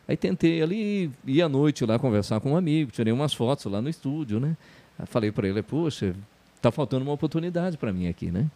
Aí 0.06 0.18
tentei 0.18 0.62
ali, 0.62 1.10
ir 1.26 1.42
à 1.42 1.48
noite 1.48 1.86
lá 1.86 1.98
conversar 1.98 2.40
com 2.42 2.52
um 2.52 2.58
amigo, 2.58 2.92
tirei 2.92 3.14
umas 3.14 3.34
fotos 3.34 3.66
lá 3.72 3.82
no 3.82 3.88
estúdio, 3.90 4.40
né? 4.42 4.58
Aí 4.98 5.06
falei 5.06 5.32
para 5.32 5.48
ele, 5.48 5.62
poxa, 5.62 6.16
tá 6.62 6.72
faltando 6.72 7.04
uma 7.04 7.14
oportunidade 7.14 7.78
para 7.78 7.92
mim 7.94 8.08
aqui, 8.08 8.32
né? 8.32 8.48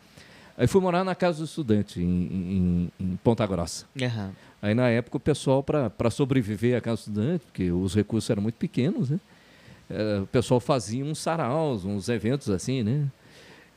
Aí 0.57 0.67
fui 0.67 0.81
morar 0.81 1.03
na 1.03 1.15
casa 1.15 1.39
do 1.39 1.45
estudante, 1.45 1.99
em, 2.01 2.05
em- 2.05 2.91
em 2.99 3.15
Ponta 3.23 3.45
Grossa. 3.47 3.85
Aham. 4.01 4.31
Aí 4.61 4.73
na 4.75 4.89
época 4.89 5.17
o 5.17 5.19
pessoal, 5.19 5.63
para 5.63 6.09
sobreviver 6.11 6.77
à 6.77 6.81
casa 6.81 6.97
do 6.97 6.99
estudante, 7.19 7.43
porque 7.45 7.71
os 7.71 7.95
recursos 7.95 8.29
eram 8.29 8.43
muito 8.43 8.55
pequenos, 8.55 9.09
né? 9.09 9.19
Eh, 9.89 10.19
o 10.23 10.27
pessoal 10.27 10.59
fazia 10.59 11.03
uns 11.03 11.17
saraus, 11.19 11.83
uns 11.83 12.09
eventos 12.09 12.49
assim, 12.49 12.83
né? 12.83 13.07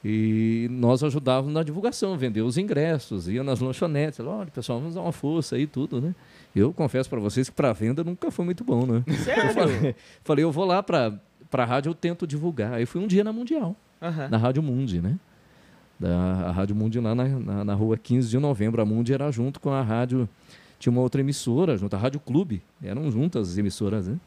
E 0.04 0.68
nós 0.70 1.02
ajudávamos 1.02 1.54
na 1.54 1.62
divulgação, 1.62 2.16
vender 2.18 2.42
os 2.42 2.58
ingressos, 2.58 3.26
ia 3.26 3.42
nas 3.42 3.60
lanchonetes, 3.60 4.20
olha, 4.20 4.50
pessoal, 4.50 4.78
vamos 4.78 4.94
dar 4.94 5.00
uma 5.00 5.12
força 5.12 5.56
aí, 5.56 5.66
tudo, 5.66 5.98
né? 6.00 6.14
Eu 6.54 6.72
confesso 6.74 7.08
para 7.08 7.18
vocês 7.20 7.48
que 7.48 7.54
para 7.54 7.72
venda 7.72 8.04
nunca 8.04 8.30
foi 8.30 8.44
muito 8.44 8.62
bom, 8.62 8.84
né? 8.84 9.02
Eu 9.06 9.54
falei, 9.54 9.94
falei, 10.22 10.44
eu 10.44 10.52
vou 10.52 10.66
lá 10.66 10.82
para 10.82 11.18
a 11.62 11.66
rádio, 11.66 11.90
eu 11.90 11.94
tento 11.94 12.26
divulgar. 12.26 12.74
Aí 12.74 12.84
fui 12.86 13.00
um 13.00 13.06
dia 13.06 13.22
na 13.22 13.32
Mundial, 13.32 13.76
Aham. 14.02 14.28
na 14.28 14.36
Rádio 14.36 14.62
Mundi, 14.62 15.00
né? 15.00 15.18
Da 15.98 16.48
a 16.48 16.50
Rádio 16.50 16.74
Mundi 16.74 16.98
lá 16.98 17.14
na, 17.14 17.24
na, 17.28 17.64
na 17.64 17.74
rua 17.74 17.96
15 17.96 18.28
de 18.28 18.38
novembro. 18.38 18.82
A 18.82 18.84
Mundi 18.84 19.12
era 19.12 19.30
junto 19.30 19.60
com 19.60 19.70
a 19.70 19.82
rádio. 19.82 20.28
Tinha 20.78 20.90
uma 20.92 21.00
outra 21.00 21.20
emissora 21.20 21.76
junto, 21.76 21.94
a 21.94 21.98
Rádio 21.98 22.20
Clube. 22.20 22.62
Eram 22.82 23.10
juntas 23.10 23.50
as 23.50 23.58
emissoras, 23.58 24.08
né? 24.08 24.18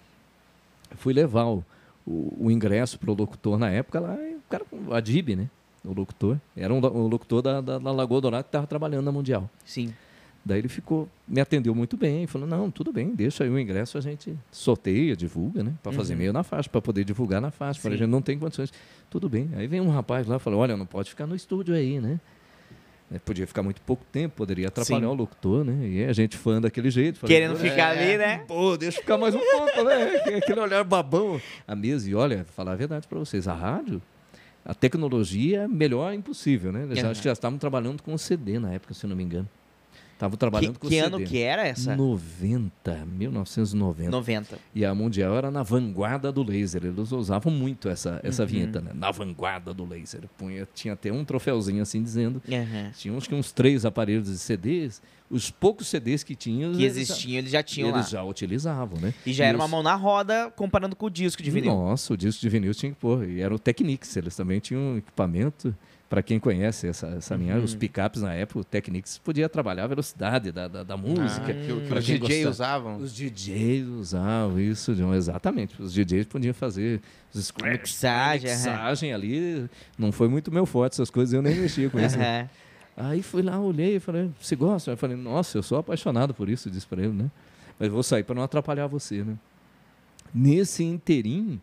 Fui 0.95 1.13
levar 1.13 1.45
o, 1.45 1.63
o, 2.05 2.45
o 2.45 2.51
ingresso 2.51 2.97
para 2.97 3.11
o 3.11 3.13
locutor 3.13 3.59
na 3.59 3.69
época 3.69 3.99
lá, 3.99 4.15
e 4.15 4.35
o 4.35 4.41
cara, 4.49 4.65
a 4.91 4.99
DIB, 4.99 5.35
né? 5.35 5.49
O 5.83 5.93
locutor. 5.93 6.37
Era 6.55 6.73
um, 6.73 6.79
o 6.79 7.07
locutor 7.07 7.41
da, 7.41 7.61
da, 7.61 7.77
da 7.77 7.91
Lagoa 7.91 8.21
Dourada 8.21 8.43
que 8.43 8.49
estava 8.49 8.65
trabalhando 8.65 9.05
na 9.05 9.11
Mundial. 9.11 9.49
Sim. 9.65 9.93
Daí 10.47 10.59
ele 10.59 10.69
ficou, 10.69 11.07
me 11.27 11.39
atendeu 11.41 11.75
muito 11.75 11.97
bem, 11.97 12.25
falou: 12.25 12.47
não, 12.47 12.71
tudo 12.71 12.91
bem, 12.93 13.13
deixa 13.13 13.43
aí 13.43 13.49
o 13.49 13.59
ingresso, 13.59 13.97
a 13.97 14.01
gente 14.01 14.35
sorteia, 14.51 15.15
divulga, 15.15 15.63
né? 15.63 15.73
Para 15.83 15.91
fazer 15.91 16.13
Uhum. 16.13 16.19
meio 16.19 16.33
na 16.33 16.41
faixa, 16.43 16.69
para 16.69 16.81
poder 16.81 17.03
divulgar 17.03 17.41
na 17.41 17.51
faixa. 17.51 17.79
Falei, 17.81 17.97
a 17.97 17.99
gente 17.99 18.09
não 18.09 18.21
tem 18.21 18.39
condições. 18.39 18.71
Tudo 19.09 19.27
bem. 19.29 19.49
Aí 19.55 19.67
vem 19.67 19.81
um 19.81 19.89
rapaz 19.89 20.25
lá 20.25 20.37
e 20.37 20.39
falou: 20.39 20.61
olha, 20.61 20.75
não 20.77 20.85
pode 20.85 21.09
ficar 21.09 21.27
no 21.27 21.35
estúdio 21.35 21.75
aí, 21.75 21.99
né? 21.99 22.19
É, 23.09 23.19
Podia 23.19 23.47
ficar 23.47 23.63
muito 23.63 23.79
pouco 23.81 24.03
tempo, 24.11 24.35
poderia 24.35 24.67
atrapalhar 24.67 24.99
Sim. 25.07 25.13
o 25.13 25.13
locutor, 25.13 25.63
né? 25.63 25.87
E 25.87 26.03
a 26.03 26.11
gente 26.11 26.35
fã 26.35 26.59
daquele 26.59 26.89
jeito. 26.91 27.17
falei, 27.19 27.37
Querendo 27.37 27.53
"Pô, 27.53 27.63
ficar 27.63 27.89
ali, 27.89 28.17
né? 28.17 28.39
Pô, 28.47 28.75
deixa 28.75 28.97
eu 28.97 29.01
ficar 29.01 29.17
mais 29.17 29.33
um 29.33 29.39
pouco, 29.39 29.83
né? 29.83 30.15
Aquele 30.43 30.59
olhar 30.59 30.83
babão. 30.83 31.39
A 31.65 31.73
mesa, 31.75 32.09
e 32.09 32.13
olha, 32.15 32.45
falar 32.55 32.73
a 32.73 32.75
verdade 32.75 33.07
para 33.07 33.17
vocês, 33.17 33.47
a 33.47 33.53
rádio, 33.53 34.01
a 34.65 34.73
tecnologia 34.73 35.61
é 35.61 35.67
melhor 35.69 36.13
impossível, 36.13 36.73
né? 36.73 36.85
Acho 37.09 37.21
que 37.21 37.25
já 37.29 37.31
estavam 37.31 37.57
trabalhando 37.57 38.03
com 38.03 38.13
o 38.13 38.17
CD 38.19 38.59
na 38.59 38.73
época, 38.73 38.93
se 38.93 39.07
não 39.07 39.15
me 39.15 39.23
engano. 39.23 39.47
Que, 40.17 40.37
trabalhando 40.37 40.79
com 40.79 40.87
que 40.87 41.01
o 41.01 41.05
ano 41.05 41.17
CD. 41.19 41.29
que 41.29 41.37
era 41.39 41.67
essa? 41.67 41.95
90, 41.95 43.05
1990. 43.05 44.09
90. 44.11 44.59
E 44.73 44.85
a 44.85 44.93
Mundial 44.95 45.35
era 45.37 45.51
na 45.51 45.63
vanguarda 45.63 46.31
do 46.31 46.43
laser. 46.43 46.85
Eles 46.85 47.11
usavam 47.11 47.51
muito 47.51 47.87
essa, 47.89 48.19
essa 48.23 48.43
Uhum. 48.43 48.47
vinheta, 48.47 48.81
né? 48.81 48.91
Na 48.93 49.11
vanguarda 49.11 49.73
do 49.73 49.85
laser. 49.85 50.21
Punha, 50.37 50.67
tinha 50.73 50.93
até 50.93 51.11
um 51.11 51.23
troféuzinho 51.23 51.81
assim 51.81 52.01
dizendo. 52.01 52.41
Aham. 52.51 52.91
Tinha 52.97 53.13
uns, 53.13 53.27
que 53.27 53.35
uns 53.35 53.51
três 53.51 53.85
aparelhos 53.85 54.27
de 54.29 54.37
CDs. 54.37 55.01
Os 55.29 55.51
poucos 55.51 55.87
CDs 55.87 56.23
que 56.23 56.35
tinham. 56.35 56.71
Que 56.71 56.83
eles 56.83 56.95
já- 56.95 57.01
existiam, 57.01 57.37
eles 57.39 57.51
já 57.51 57.61
tinham 57.61 57.91
lá. 57.91 57.97
Eles 57.97 58.09
já 58.09 58.23
utilizavam, 58.23 58.97
né? 58.99 59.13
E 59.25 59.33
já 59.33 59.45
era 59.45 59.57
uma 59.57 59.67
mão 59.67 59.83
na 59.83 59.93
roda 59.93 60.49
comparando 60.55 60.95
com 60.95 61.05
o 61.05 61.09
disco 61.09 61.43
de 61.43 61.51
vinil. 61.51 61.71
Nossa, 61.73 62.13
o 62.13 62.17
disco 62.17 62.39
de 62.41 62.47
vinil 62.49 62.73
tinha 62.73 62.91
que 62.93 62.97
pôr. 62.97 63.27
E 63.29 63.41
era 63.41 63.53
o 63.53 63.59
Technics, 63.59 64.15
eles 64.15 64.35
também 64.35 64.59
tinham 64.61 64.97
equipamento. 64.97 65.75
Para 66.09 66.23
quem 66.23 66.39
conhece 66.39 66.87
essa, 66.87 67.07
essa 67.07 67.35
Uhum. 67.57 67.63
os 67.65 67.75
picapes 67.75 68.21
na 68.21 68.33
época, 68.33 68.59
o 68.59 68.63
Technics 68.63 69.17
podia 69.17 69.49
trabalhar 69.49 69.83
a 69.83 69.87
velocidade 69.87 70.53
da, 70.53 70.67
da, 70.69 70.81
da 70.83 70.95
música. 70.95 71.41
Ah, 71.47 71.53
que, 71.53 71.65
que 71.65 71.71
os 71.73 72.05
quem 72.05 72.17
DJ 72.17 72.43
gostar. 72.43 72.49
usavam. 72.49 72.97
Os 72.97 73.13
DJs 73.13 73.87
usavam 73.87 74.57
isso, 74.59 74.93
um- 74.93 75.13
exatamente. 75.13 75.81
Os 75.81 75.91
DJs 75.93 76.25
podiam 76.27 76.53
fazer 76.53 77.01
os 77.33 77.51
Mixagem, 77.61 78.49
mixagem 78.51 79.13
ali. 79.13 79.69
Não 79.97 80.13
foi 80.13 80.29
muito 80.29 80.49
meu 80.49 80.65
forte 80.65 80.93
essas 80.93 81.09
coisas, 81.09 81.33
eu 81.33 81.41
nem 81.41 81.55
mexia 81.55 81.89
com 81.89 81.99
isso. 81.99 82.17
né? 82.17 82.49
Aí 82.95 83.21
fui 83.21 83.41
lá, 83.41 83.59
olhei 83.59 83.97
e 83.97 83.99
falei, 83.99 84.31
você 84.39 84.55
gosta? 84.55 84.91
Eu 84.91 84.97
falei, 84.97 85.17
nossa, 85.17 85.57
eu 85.57 85.61
sou 85.61 85.77
apaixonado 85.77 86.33
por 86.33 86.47
isso, 86.49 86.71
disse 86.71 86.87
para 86.87 87.03
ele, 87.03 87.13
né? 87.13 87.29
Mas 87.77 87.89
vou 87.89 88.01
sair 88.01 88.23
para 88.23 88.33
não 88.33 88.41
atrapalhar 88.43 88.87
você, 88.87 89.23
né? 89.25 89.35
Nesse 90.33 90.83
interim, 90.83 91.59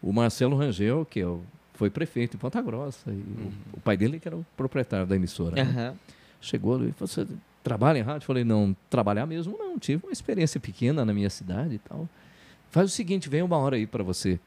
o 0.00 0.12
Marcelo 0.12 0.56
Rangel, 0.56 1.04
que 1.04 1.20
é 1.20 1.26
o- 1.26 1.42
foi 1.78 1.88
prefeito 1.90 2.36
em 2.36 2.38
Ponta 2.40 2.60
Grossa, 2.60 3.08
e 3.08 3.12
o, 3.12 3.52
o 3.74 3.80
pai 3.80 3.96
dele 3.96 4.18
que 4.18 4.26
era 4.26 4.36
o 4.36 4.44
proprietário 4.56 5.06
da 5.06 5.14
emissora, 5.14 5.54
né? 5.56 5.62
Aham. 5.62 5.94
chegou 6.40 6.74
ali 6.74 6.88
e 6.88 6.92
falou, 6.92 7.06
você 7.06 7.26
trabalha 7.62 7.98
em 7.98 8.02
rádio? 8.02 8.24
Eu 8.24 8.26
falei, 8.26 8.42
não, 8.44 8.76
trabalhar 8.90 9.26
mesmo 9.26 9.56
não, 9.56 9.78
tive 9.78 10.04
uma 10.04 10.12
experiência 10.12 10.58
pequena 10.60 11.04
na 11.04 11.14
minha 11.14 11.30
cidade 11.30 11.76
e 11.76 11.78
tal. 11.78 12.08
Faz 12.70 12.90
o 12.90 12.92
seguinte, 12.92 13.28
vem 13.28 13.42
uma 13.42 13.56
hora 13.58 13.76
aí 13.76 13.86
para 13.86 14.02
você, 14.02 14.40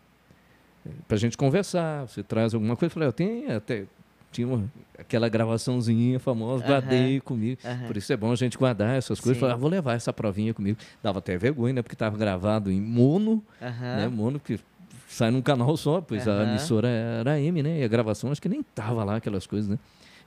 para 1.07 1.15
a 1.15 1.19
gente 1.19 1.37
conversar, 1.37 2.05
você 2.07 2.21
traz 2.21 2.53
alguma 2.53 2.75
coisa. 2.75 2.87
Eu 2.91 2.93
falei, 2.93 3.07
eu 3.07 3.13
tenho 3.13 3.55
até, 3.55 3.85
tinha 4.31 4.45
uma- 4.47 4.69
aquela 4.99 5.29
gravaçãozinha 5.29 6.19
famosa, 6.19 6.65
guardei 6.65 7.21
comigo. 7.21 7.61
Aham. 7.63 7.87
Por 7.87 7.95
isso 7.97 8.11
é 8.11 8.17
bom 8.17 8.31
a 8.31 8.35
gente 8.35 8.57
guardar 8.57 8.97
essas 8.97 9.19
coisas. 9.21 9.37
Sim. 9.37 9.39
Falei, 9.41 9.55
ah, 9.55 9.57
vou 9.57 9.69
levar 9.69 9.93
essa 9.93 10.11
provinha 10.11 10.53
comigo. 10.53 10.77
Dava 11.01 11.19
até 11.19 11.37
vergonha, 11.37 11.73
né? 11.75 11.81
Porque 11.81 11.95
estava 11.95 12.17
gravado 12.17 12.69
em 12.71 12.81
mono, 12.81 13.41
né? 13.97 14.07
Mono 14.09 14.39
que 14.39 14.59
sai 15.13 15.31
num 15.31 15.41
canal 15.41 15.75
só, 15.77 16.01
pois 16.01 16.27
a 16.27 16.31
Aham. 16.31 16.49
emissora 16.51 16.87
era 16.87 17.39
M, 17.39 17.61
né? 17.61 17.79
E 17.79 17.83
a 17.83 17.87
gravação 17.87 18.31
acho 18.31 18.41
que 18.41 18.49
nem 18.49 18.63
tava 18.63 19.03
lá 19.03 19.17
aquelas 19.17 19.45
coisas, 19.45 19.69
né? 19.69 19.77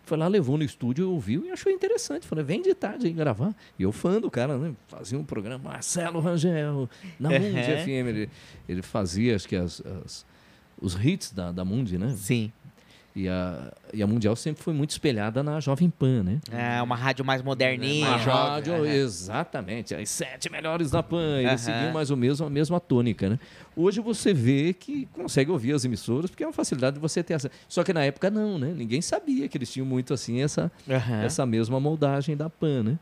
Foi 0.06 0.18
lá, 0.18 0.28
levou 0.28 0.58
no 0.58 0.62
estúdio, 0.64 1.10
ouviu 1.10 1.46
e 1.46 1.50
achou 1.50 1.72
interessante. 1.72 2.26
Falei, 2.26 2.44
vem 2.44 2.60
de 2.60 2.74
tarde 2.74 3.06
aí 3.06 3.12
gravar. 3.14 3.54
E 3.78 3.84
eu 3.84 3.90
fã 3.92 4.20
do 4.20 4.30
cara, 4.30 4.58
né? 4.58 4.74
Fazia 4.86 5.18
um 5.18 5.24
programa, 5.24 5.70
Marcelo 5.70 6.20
Rangel, 6.20 6.88
na. 7.18 7.30
Mundi 7.30 7.62
FM. 7.62 7.88
Ele, 8.08 8.28
ele 8.68 8.82
fazia, 8.82 9.34
acho 9.34 9.48
que 9.48 9.56
as, 9.56 9.80
as- 10.04 10.26
os 10.78 10.94
hits 11.02 11.32
da, 11.32 11.50
da 11.52 11.64
Mundi, 11.64 11.96
né? 11.96 12.14
Sim. 12.18 12.52
E 13.16 13.28
a, 13.28 13.72
e 13.92 14.02
a 14.02 14.06
Mundial 14.08 14.34
sempre 14.34 14.60
foi 14.64 14.74
muito 14.74 14.90
espelhada 14.90 15.40
na 15.40 15.60
Jovem 15.60 15.88
Pan, 15.88 16.24
né? 16.24 16.40
É 16.50 16.82
uma 16.82 16.96
rádio 16.96 17.24
mais 17.24 17.42
moderninha. 17.42 18.08
A 18.08 18.10
Mais 18.10 18.22
jovem, 18.22 18.50
rádio, 18.50 18.74
Aham. 18.74 18.86
exatamente, 18.88 19.94
as 19.94 20.08
sete 20.10 20.50
melhores 20.50 20.90
da 20.90 21.00
PAN. 21.00 21.38
Eles 21.40 21.46
Aham. 21.52 21.58
seguiam 21.58 21.92
mais 21.92 22.10
ou 22.10 22.16
menos 22.16 22.42
a 22.42 22.50
mesma 22.50 22.80
tônica, 22.80 23.28
né? 23.28 23.38
Hoje 23.76 24.00
você 24.00 24.34
vê 24.34 24.72
que 24.72 25.06
consegue 25.12 25.48
ouvir 25.52 25.74
as 25.74 25.84
emissoras, 25.84 26.28
porque 26.28 26.42
é 26.42 26.46
uma 26.46 26.52
facilidade 26.52 26.94
de 26.94 27.00
você 27.00 27.22
ter 27.22 27.34
essa. 27.34 27.48
Só 27.68 27.84
que 27.84 27.92
na 27.92 28.04
época 28.04 28.30
não, 28.32 28.58
né? 28.58 28.74
Ninguém 28.76 29.00
sabia 29.00 29.48
que 29.48 29.56
eles 29.56 29.72
tinham 29.72 29.86
muito 29.86 30.12
assim 30.12 30.42
essa, 30.42 30.72
Aham. 30.90 31.22
essa 31.22 31.46
mesma 31.46 31.78
moldagem 31.78 32.36
da 32.36 32.50
PAN, 32.50 32.82
né? 32.82 32.98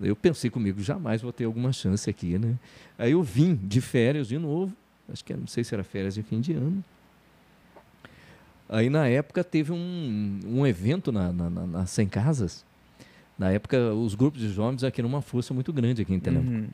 Eu 0.00 0.16
pensei 0.16 0.48
comigo, 0.48 0.82
jamais 0.82 1.20
vou 1.20 1.32
ter 1.32 1.44
alguma 1.44 1.70
chance 1.70 2.08
aqui, 2.08 2.38
né? 2.38 2.54
Aí 2.98 3.12
eu 3.12 3.22
vim 3.22 3.54
de 3.54 3.82
férias 3.82 4.26
de 4.26 4.38
novo, 4.38 4.74
acho 5.12 5.22
que 5.22 5.34
não 5.34 5.46
sei 5.46 5.62
se 5.64 5.74
era 5.74 5.84
férias 5.84 6.14
de 6.14 6.22
fim 6.22 6.40
de 6.40 6.54
ano. 6.54 6.82
Aí 8.74 8.90
na 8.90 9.06
época 9.06 9.44
teve 9.44 9.72
um, 9.72 10.40
um 10.46 10.66
evento 10.66 11.12
na, 11.12 11.32
na, 11.32 11.48
na, 11.50 11.66
na 11.66 11.86
100 11.86 12.08
Casas. 12.08 12.64
Na 13.38 13.50
época, 13.50 13.92
os 13.94 14.14
grupos 14.14 14.40
de 14.40 14.48
jovens 14.48 14.82
aqui 14.84 15.00
eram 15.00 15.08
uma 15.08 15.20
força 15.22 15.52
muito 15.54 15.72
grande 15.72 16.02
aqui 16.02 16.14
em 16.14 16.20
Telemaco. 16.20 16.50
Uhum. 16.50 16.68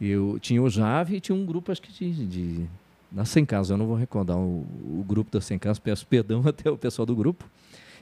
Eu 0.00 0.38
tinha 0.40 0.62
o 0.62 0.68
Jave 0.70 1.16
e 1.16 1.20
tinha 1.20 1.34
um 1.36 1.44
grupo, 1.44 1.72
acho 1.72 1.82
que 1.82 1.92
de. 1.92 2.26
de 2.26 2.66
na 3.10 3.24
100 3.24 3.46
Casas, 3.46 3.70
eu 3.70 3.76
não 3.78 3.86
vou 3.86 3.96
recordar 3.96 4.36
o, 4.36 4.60
o 5.00 5.04
grupo 5.06 5.30
da 5.30 5.40
100 5.40 5.58
Casas, 5.58 5.78
peço 5.78 6.06
perdão 6.06 6.42
até 6.46 6.70
o 6.70 6.76
pessoal 6.76 7.06
do 7.06 7.16
grupo. 7.16 7.44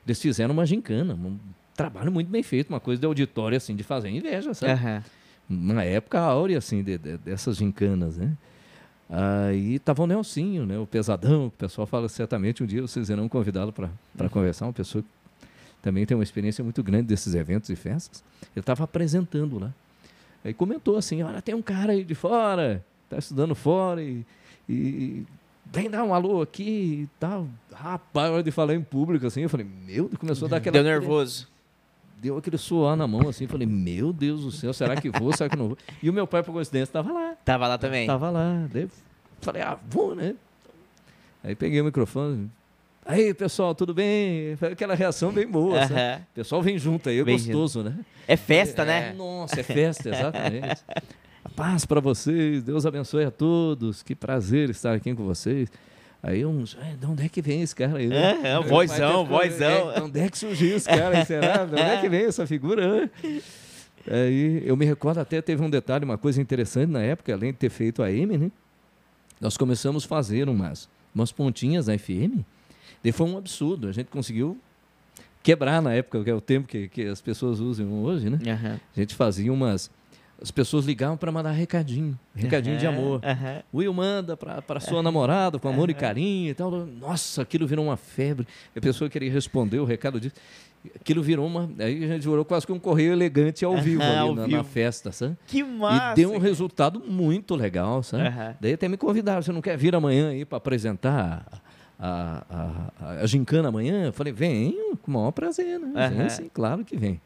Eles 0.07 0.21
fizeram 0.21 0.53
uma 0.53 0.67
gincana, 0.67 1.15
um 1.15 1.39
trabalho 1.75 2.11
muito 2.13 2.29
bem 2.29 2.43
feito, 2.43 2.69
uma 2.71 2.81
coisa 2.81 3.01
de 3.01 3.07
auditório, 3.07 3.57
assim, 3.57 3.75
de 3.77 3.83
fazer 3.83 4.09
inveja, 4.09 4.53
sabe? 4.55 4.73
Aham. 4.73 5.03
na 5.49 5.85
época 5.85 6.19
áurea, 6.21 6.59
assim, 6.59 6.83
de- 6.83 6.99
de- 6.99 7.19
dessas 7.19 7.57
gincanas, 7.57 8.17
né? 8.17 8.33
Aí 9.09 9.79
tava 9.79 10.03
o 10.03 10.07
Nelsinho, 10.07 10.67
né? 10.67 10.79
O 10.79 10.87
pesadão, 10.87 11.47
o 11.47 11.51
pessoal 11.51 11.87
fala 11.87 12.09
certamente 12.09 12.63
um 12.63 12.67
dia 12.67 12.83
vocês 12.83 13.07
serão 13.07 13.29
convidados 13.29 13.73
para 13.73 14.29
conversar, 14.29 14.67
uma 14.67 14.73
pessoa 14.73 15.03
que 15.03 15.09
também 15.81 16.05
tem 16.05 16.17
uma 16.17 16.25
experiência 16.25 16.65
muito 16.65 16.83
grande 16.83 17.07
desses 17.07 17.35
eventos 17.35 17.71
e 17.71 17.77
festas. 17.77 18.25
Ele 18.55 18.61
estava 18.61 18.85
apresentando 18.85 19.59
lá. 19.59 19.73
Aí 20.45 20.53
comentou 20.53 20.97
assim, 20.97 21.23
olha, 21.23 21.41
tem 21.41 21.55
um 21.55 21.63
cara 21.63 21.93
aí 21.93 22.03
de 22.03 22.15
fora, 22.15 22.85
tá 23.09 23.19
estudando 23.19 23.55
fora 23.55 24.03
e, 24.03 24.25
e 24.69 25.25
vem 25.73 25.89
dar 25.89 26.03
um 26.03 26.13
alô 26.13 26.43
aqui 26.43 27.03
e 27.05 27.09
tal. 27.21 27.49
Rapaz, 27.73 28.33
hora 28.33 28.43
de 28.43 28.51
falar 28.51 28.75
em 28.75 28.83
público, 28.83 29.27
assim, 29.27 29.43
eu 29.43 29.49
falei, 29.49 29.67
meu, 29.67 30.09
Deus", 30.09 30.19
começou 30.19 30.47
a 30.47 30.51
dar 30.51 30.57
aquela 30.57 30.75
Deu 30.75 30.85
nervoso. 30.85 31.49
Deu 32.21 32.37
aquele 32.39 32.59
suor 32.59 32.97
na 32.97 33.07
mão, 33.07 33.29
assim, 33.29 33.47
falei, 33.47 33.67
meu 33.67 34.13
Deus 34.13 34.43
do 34.43 34.51
céu, 34.51 34.73
será 34.73 34.97
que 35.01 35.11
vou, 35.11 35.33
será 35.33 35.49
que 35.51 35.57
não 35.57 35.69
vou? 35.69 35.79
E 36.03 36.09
o 36.09 36.13
meu 36.13 36.27
pai, 36.27 36.43
por 36.43 36.53
coincidência, 36.53 36.85
estava 36.91 37.13
lá, 37.13 37.35
Tava 37.45 37.69
lá 37.69 37.79
também. 37.79 38.03
estava 38.03 38.31
lá. 38.31 38.67
Daí 38.73 38.89
falei, 39.41 39.63
ah, 39.63 39.79
vou, 39.89 40.15
né? 40.15 40.35
Aí 41.45 41.55
peguei 41.55 41.81
o 41.81 41.85
microfone, 41.85 42.51
aí, 43.05 43.33
pessoal, 43.33 43.75
tudo 43.75 43.95
bem? 43.95 44.57
Foi 44.57 44.73
aquela 44.73 44.95
reação 44.95 45.31
bem 45.33 45.47
boa, 45.47 45.81
sabe? 45.87 45.95
Aham. 45.95 46.21
O 46.33 46.35
pessoal 46.35 46.63
vem 46.63 46.79
junto 46.79 47.09
aí, 47.09 47.19
é 47.21 47.25
gostoso, 47.25 47.83
né? 47.83 47.95
É 48.27 48.37
festa, 48.37 48.83
É, 48.83 48.87
né? 48.87 49.13
Nossa, 49.13 49.61
é 49.61 49.63
festa, 49.63 50.09
exatamente. 50.09 50.83
Paz 51.55 51.87
para 51.87 52.01
vocês, 52.01 52.63
Deus 52.65 52.85
abençoe 52.85 53.25
a 53.25 53.31
todos, 53.31 54.03
que 54.03 54.15
prazer 54.17 54.69
estar 54.71 54.93
aqui 54.95 55.15
com 55.15 55.25
vocês. 55.25 55.71
Aí 56.29 56.45
uns, 56.45 56.77
"É, 56.83 56.97
de 56.97 57.07
onde 57.07 57.25
é 57.25 57.29
que 57.29 57.41
vem 57.41 57.63
esse 57.63 57.75
cara 57.75 57.99
aí? 57.99 58.09
né?" 58.09 58.33
Aham, 58.33 58.43
Meu 58.43 58.63
vozão, 58.65 59.25
vozão. 59.25 59.91
"É, 59.93 59.95
de 59.95 60.01
onde 60.03 60.21
é 60.21 60.29
que 60.29 60.37
surgiu 60.39 60.77
esse 60.77 60.89
cara 60.89 61.25
será? 61.25 61.65
De 61.65 61.73
onde 61.73 61.81
é 61.83 62.01
que 62.01 62.09
vem 62.11 62.25
essa 62.25 62.47
figura? 62.47 63.03
né?" 63.03 63.11
Aí 64.09 64.63
eu 64.67 64.77
me 64.77 64.85
recordo 64.85 65.19
até, 65.19 65.41
teve 65.41 65.63
um 65.63 65.71
detalhe, 65.71 66.05
uma 66.05 66.19
coisa 66.19 66.41
interessante 66.41 66.91
na 66.91 67.01
época, 67.03 67.33
além 67.33 67.53
de 67.53 67.59
ter 67.59 67.71
feito 67.71 68.03
a 68.03 68.11
M, 68.11 68.37
né? 68.39 68.51
Nós 69.41 69.57
começamos 69.57 70.05
a 70.05 70.09
fazer 70.09 70.49
umas, 70.49 70.89
umas 71.15 71.31
pontinhas 71.33 71.87
na 71.89 71.99
FM, 71.99 72.41
daí 73.03 73.13
foi 73.13 73.27
um 73.29 73.37
absurdo, 73.37 73.89
a 73.89 73.93
gente 73.93 74.07
conseguiu 74.09 74.59
quebrar 75.43 75.81
na 75.83 75.93
época, 75.93 76.23
que 76.25 76.31
é 76.31 76.35
o 76.35 76.41
tempo 76.41 76.67
que, 76.67 76.89
que 76.89 77.03
as 77.07 77.21
pessoas 77.21 77.61
usam 77.61 78.03
hoje, 78.03 78.29
né? 78.31 78.39
Aham. 78.51 78.81
A 78.97 79.01
gente 79.01 79.15
fazia 79.15 79.53
umas. 79.53 79.91
As 80.41 80.51
pessoas 80.51 80.85
ligavam 80.85 81.17
para 81.17 81.33
mandar 81.33 81.53
recadinho, 81.53 82.19
recadinho 82.35 82.77
de 82.77 82.87
Aham, 82.87 82.97
amor. 82.99 83.21
aham. 83.25 83.63
Will 83.73 83.93
manda 83.95 84.37
para 84.37 84.81
sua 84.81 85.03
namorada 85.03 85.59
com 85.59 85.67
amor 85.69 85.89
e 85.89 85.95
carinho 85.95 86.51
e 86.51 86.55
tal. 86.55 86.71
Nossa, 86.71 87.41
aquilo 87.43 87.67
virou 87.67 87.87
uma 87.87 87.97
febre. 87.97 88.47
A 88.77 88.81
pessoa 88.81 89.09
queria 89.09 89.33
responder 89.33 89.79
o 89.79 89.85
recado 89.87 90.21
disso. 90.21 90.35
Aquilo 90.95 91.23
virou 91.23 91.47
uma. 91.47 91.69
Aí 91.79 92.05
a 92.05 92.09
gente 92.09 92.29
virou 92.29 92.45
quase 92.45 92.67
que 92.67 92.71
um 92.73 92.79
correio 92.79 93.13
elegante 93.13 93.65
ao 93.65 93.77
vivo 93.79 94.03
ali 94.03 94.17
ao 94.19 94.35
na, 94.35 94.45
vivo. 94.45 94.57
na 94.59 94.63
festa, 94.65 95.11
sabe? 95.11 95.37
Que 95.47 95.65
massa. 95.65 96.13
e 96.13 96.15
deu 96.17 96.33
um 96.33 96.39
resultado 96.39 97.01
muito 97.01 97.55
legal, 97.57 98.03
sabe? 98.03 98.25
Daí 98.61 98.75
até 98.75 98.87
me 98.89 98.97
convidaram, 98.99 99.41
você 99.43 99.51
não 99.53 99.63
quer 99.63 99.77
vir 99.77 99.95
amanhã 99.97 100.29
aí 100.29 100.45
para 100.45 100.59
apresentar 100.59 101.47
a, 101.99 102.45
a, 102.49 102.91
a, 103.01 103.11
a 103.23 103.27
gincana 103.27 103.69
amanhã? 103.71 104.05
Eu 104.07 104.13
falei, 104.13 104.33
venho, 104.33 104.97
com 104.99 105.11
o 105.11 105.15
maior 105.15 105.33
prazer, 105.33 105.81
né? 105.81 106.09
Vem 106.11 106.29
sim, 106.29 106.51
claro 106.53 106.85
que 106.85 106.97
vem. 106.97 107.21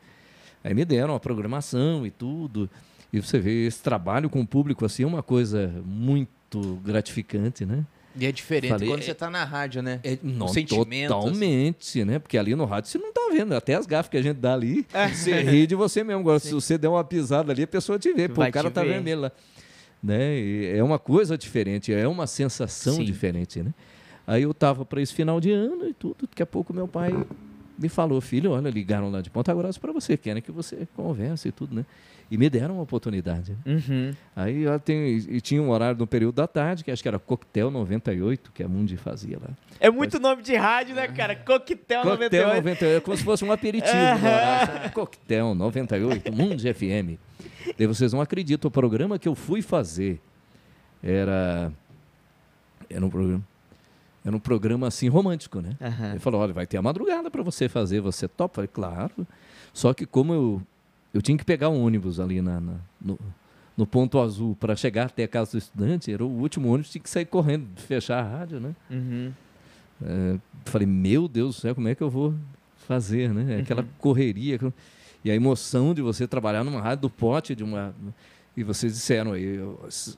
Aí 0.62 0.72
me 0.72 0.84
deram 0.84 1.14
a 1.14 1.20
programação 1.20 2.06
e 2.06 2.10
tudo. 2.10 2.70
E 3.12 3.20
você 3.20 3.38
vê 3.38 3.66
esse 3.66 3.82
trabalho 3.82 4.28
com 4.30 4.40
o 4.40 4.46
público 4.46 4.84
assim 4.84 5.02
é 5.02 5.06
uma 5.06 5.22
coisa 5.22 5.72
muito 5.84 6.80
gratificante, 6.84 7.64
né? 7.66 7.84
E 8.16 8.26
é 8.26 8.32
diferente 8.32 8.70
Falei, 8.72 8.88
quando 8.88 9.00
é- 9.00 9.04
você 9.04 9.14
tá 9.14 9.30
na 9.30 9.44
rádio, 9.44 9.82
né? 9.82 10.00
É, 10.02 10.18
não, 10.22 10.48
sentimento, 10.48 11.12
assim. 11.14 11.22
Totalmente, 11.26 12.04
né? 12.04 12.18
Porque 12.18 12.36
ali 12.36 12.54
no 12.56 12.64
rádio 12.64 12.90
você 12.90 12.98
não 12.98 13.12
tá 13.12 13.20
vendo. 13.32 13.54
Até 13.54 13.74
as 13.74 13.86
gafas 13.86 14.10
que 14.10 14.16
a 14.16 14.22
gente 14.22 14.36
dá 14.38 14.54
ali, 14.54 14.84
você 15.12 15.40
ri 15.42 15.66
de 15.66 15.76
você 15.76 16.02
mesmo. 16.02 16.20
Agora, 16.20 16.40
se 16.40 16.52
você 16.52 16.76
der 16.76 16.88
uma 16.88 17.04
pisada 17.04 17.52
ali, 17.52 17.62
a 17.62 17.68
pessoa 17.68 17.98
te 17.98 18.12
vê. 18.12 18.28
Pô, 18.28 18.42
o 18.44 18.50
cara 18.50 18.70
tá 18.70 18.82
ver. 18.82 18.94
vermelho 18.94 19.20
lá. 19.22 19.32
Né? 20.02 20.38
E 20.38 20.66
é 20.76 20.82
uma 20.82 20.98
coisa 20.98 21.36
diferente, 21.38 21.92
é 21.92 22.08
uma 22.08 22.26
sensação 22.26 22.94
Sim. 22.96 23.04
diferente, 23.04 23.62
né? 23.62 23.72
Aí 24.26 24.42
eu 24.42 24.52
tava 24.54 24.84
para 24.84 25.00
esse 25.02 25.12
final 25.12 25.40
de 25.40 25.52
ano 25.52 25.86
e 25.88 25.92
tudo. 25.92 26.16
Daqui 26.28 26.42
a 26.42 26.46
pouco 26.46 26.72
meu 26.72 26.88
pai 26.88 27.12
me 27.80 27.88
falou, 27.88 28.20
filho, 28.20 28.50
olha, 28.52 28.68
ligaram 28.68 29.10
lá 29.10 29.20
de 29.20 29.30
Ponta 29.30 29.54
Grossa 29.54 29.80
para 29.80 29.92
você, 29.92 30.16
querem 30.16 30.42
que 30.42 30.52
você 30.52 30.86
converse 30.94 31.48
e 31.48 31.52
tudo, 31.52 31.74
né? 31.74 31.84
E 32.30 32.38
me 32.38 32.48
deram 32.48 32.74
uma 32.74 32.82
oportunidade. 32.82 33.56
né? 33.64 33.74
Uhum. 33.88 34.14
Aí 34.36 34.62
eu 34.62 34.78
tenho, 34.78 35.04
e 35.04 35.40
tinha 35.40 35.60
um 35.60 35.70
horário 35.70 35.98
no 35.98 36.06
período 36.06 36.36
da 36.36 36.46
tarde, 36.46 36.84
que 36.84 36.90
acho 36.90 37.02
que 37.02 37.08
era 37.08 37.18
Coquetel 37.18 37.70
98, 37.72 38.52
que 38.52 38.62
a 38.62 38.68
Mundi 38.68 38.96
fazia 38.96 39.36
lá. 39.40 39.48
É 39.80 39.90
muito 39.90 40.20
nome 40.20 40.42
de 40.42 40.54
rádio, 40.54 40.94
né, 40.94 41.08
cara? 41.08 41.34
Coquetel, 41.34 42.02
Coquetel 42.02 42.46
98. 42.46 42.56
98, 42.56 42.84
é 42.84 43.00
como 43.00 43.16
se 43.16 43.24
fosse 43.24 43.44
um 43.44 43.50
aperitivo. 43.50 43.92
horário? 43.96 44.92
Coquetel 44.92 45.54
98, 45.56 46.32
Mundi 46.32 46.72
FM. 46.72 47.18
Daí 47.76 47.86
vocês 47.86 48.12
não 48.12 48.20
acreditam, 48.20 48.68
o 48.68 48.70
programa 48.70 49.18
que 49.18 49.26
eu 49.26 49.34
fui 49.34 49.60
fazer 49.62 50.20
era. 51.02 51.72
Era 52.88 53.04
um 53.04 53.10
programa. 53.10 53.49
Era 54.24 54.36
um 54.36 54.40
programa 54.40 54.86
assim 54.86 55.08
romântico, 55.08 55.60
né? 55.60 55.76
Aham. 55.80 56.10
Ele 56.10 56.18
falou: 56.18 56.40
olha, 56.40 56.52
vai 56.52 56.66
ter 56.66 56.76
a 56.76 56.82
madrugada 56.82 57.30
para 57.30 57.42
você 57.42 57.68
fazer, 57.68 58.00
você 58.00 58.28
topa? 58.28 58.56
Falei, 58.56 58.68
claro. 58.72 59.26
Só 59.72 59.94
que 59.94 60.04
como 60.04 60.32
eu, 60.34 60.62
eu 61.14 61.22
tinha 61.22 61.38
que 61.38 61.44
pegar 61.44 61.68
um 61.70 61.82
ônibus 61.84 62.20
ali 62.20 62.42
na, 62.42 62.60
na- 62.60 62.74
no, 63.00 63.18
no 63.76 63.86
ponto 63.86 64.18
azul 64.20 64.54
para 64.60 64.76
chegar 64.76 65.06
até 65.06 65.24
a 65.24 65.28
casa 65.28 65.52
do 65.52 65.58
estudante, 65.58 66.12
era 66.12 66.22
o 66.24 66.28
último 66.28 66.68
ônibus, 66.68 66.90
tinha 66.90 67.00
que 67.02 67.08
sair 67.08 67.24
correndo, 67.24 67.66
fechar 67.76 68.18
a 68.22 68.38
rádio, 68.38 68.60
né? 68.60 68.74
Uhum. 68.90 69.32
É, 70.02 70.38
falei, 70.64 70.86
meu 70.86 71.26
Deus 71.28 71.56
do 71.56 71.60
céu, 71.60 71.74
como 71.74 71.88
é 71.88 71.94
que 71.94 72.02
eu 72.02 72.10
vou 72.10 72.34
fazer, 72.86 73.32
né? 73.32 73.58
Aquela 73.60 73.86
correria. 73.98 74.56
aquilo- 74.56 74.74
E 75.24 75.30
a 75.30 75.34
emoção 75.34 75.94
de 75.94 76.02
você 76.02 76.26
trabalhar 76.26 76.62
numa 76.64 76.80
rádio 76.80 77.02
do 77.02 77.10
pote, 77.10 77.54
de 77.54 77.62
uma. 77.64 77.94
E 78.56 78.64
vocês 78.64 78.92
disseram 78.94 79.32
aí, 79.32 79.58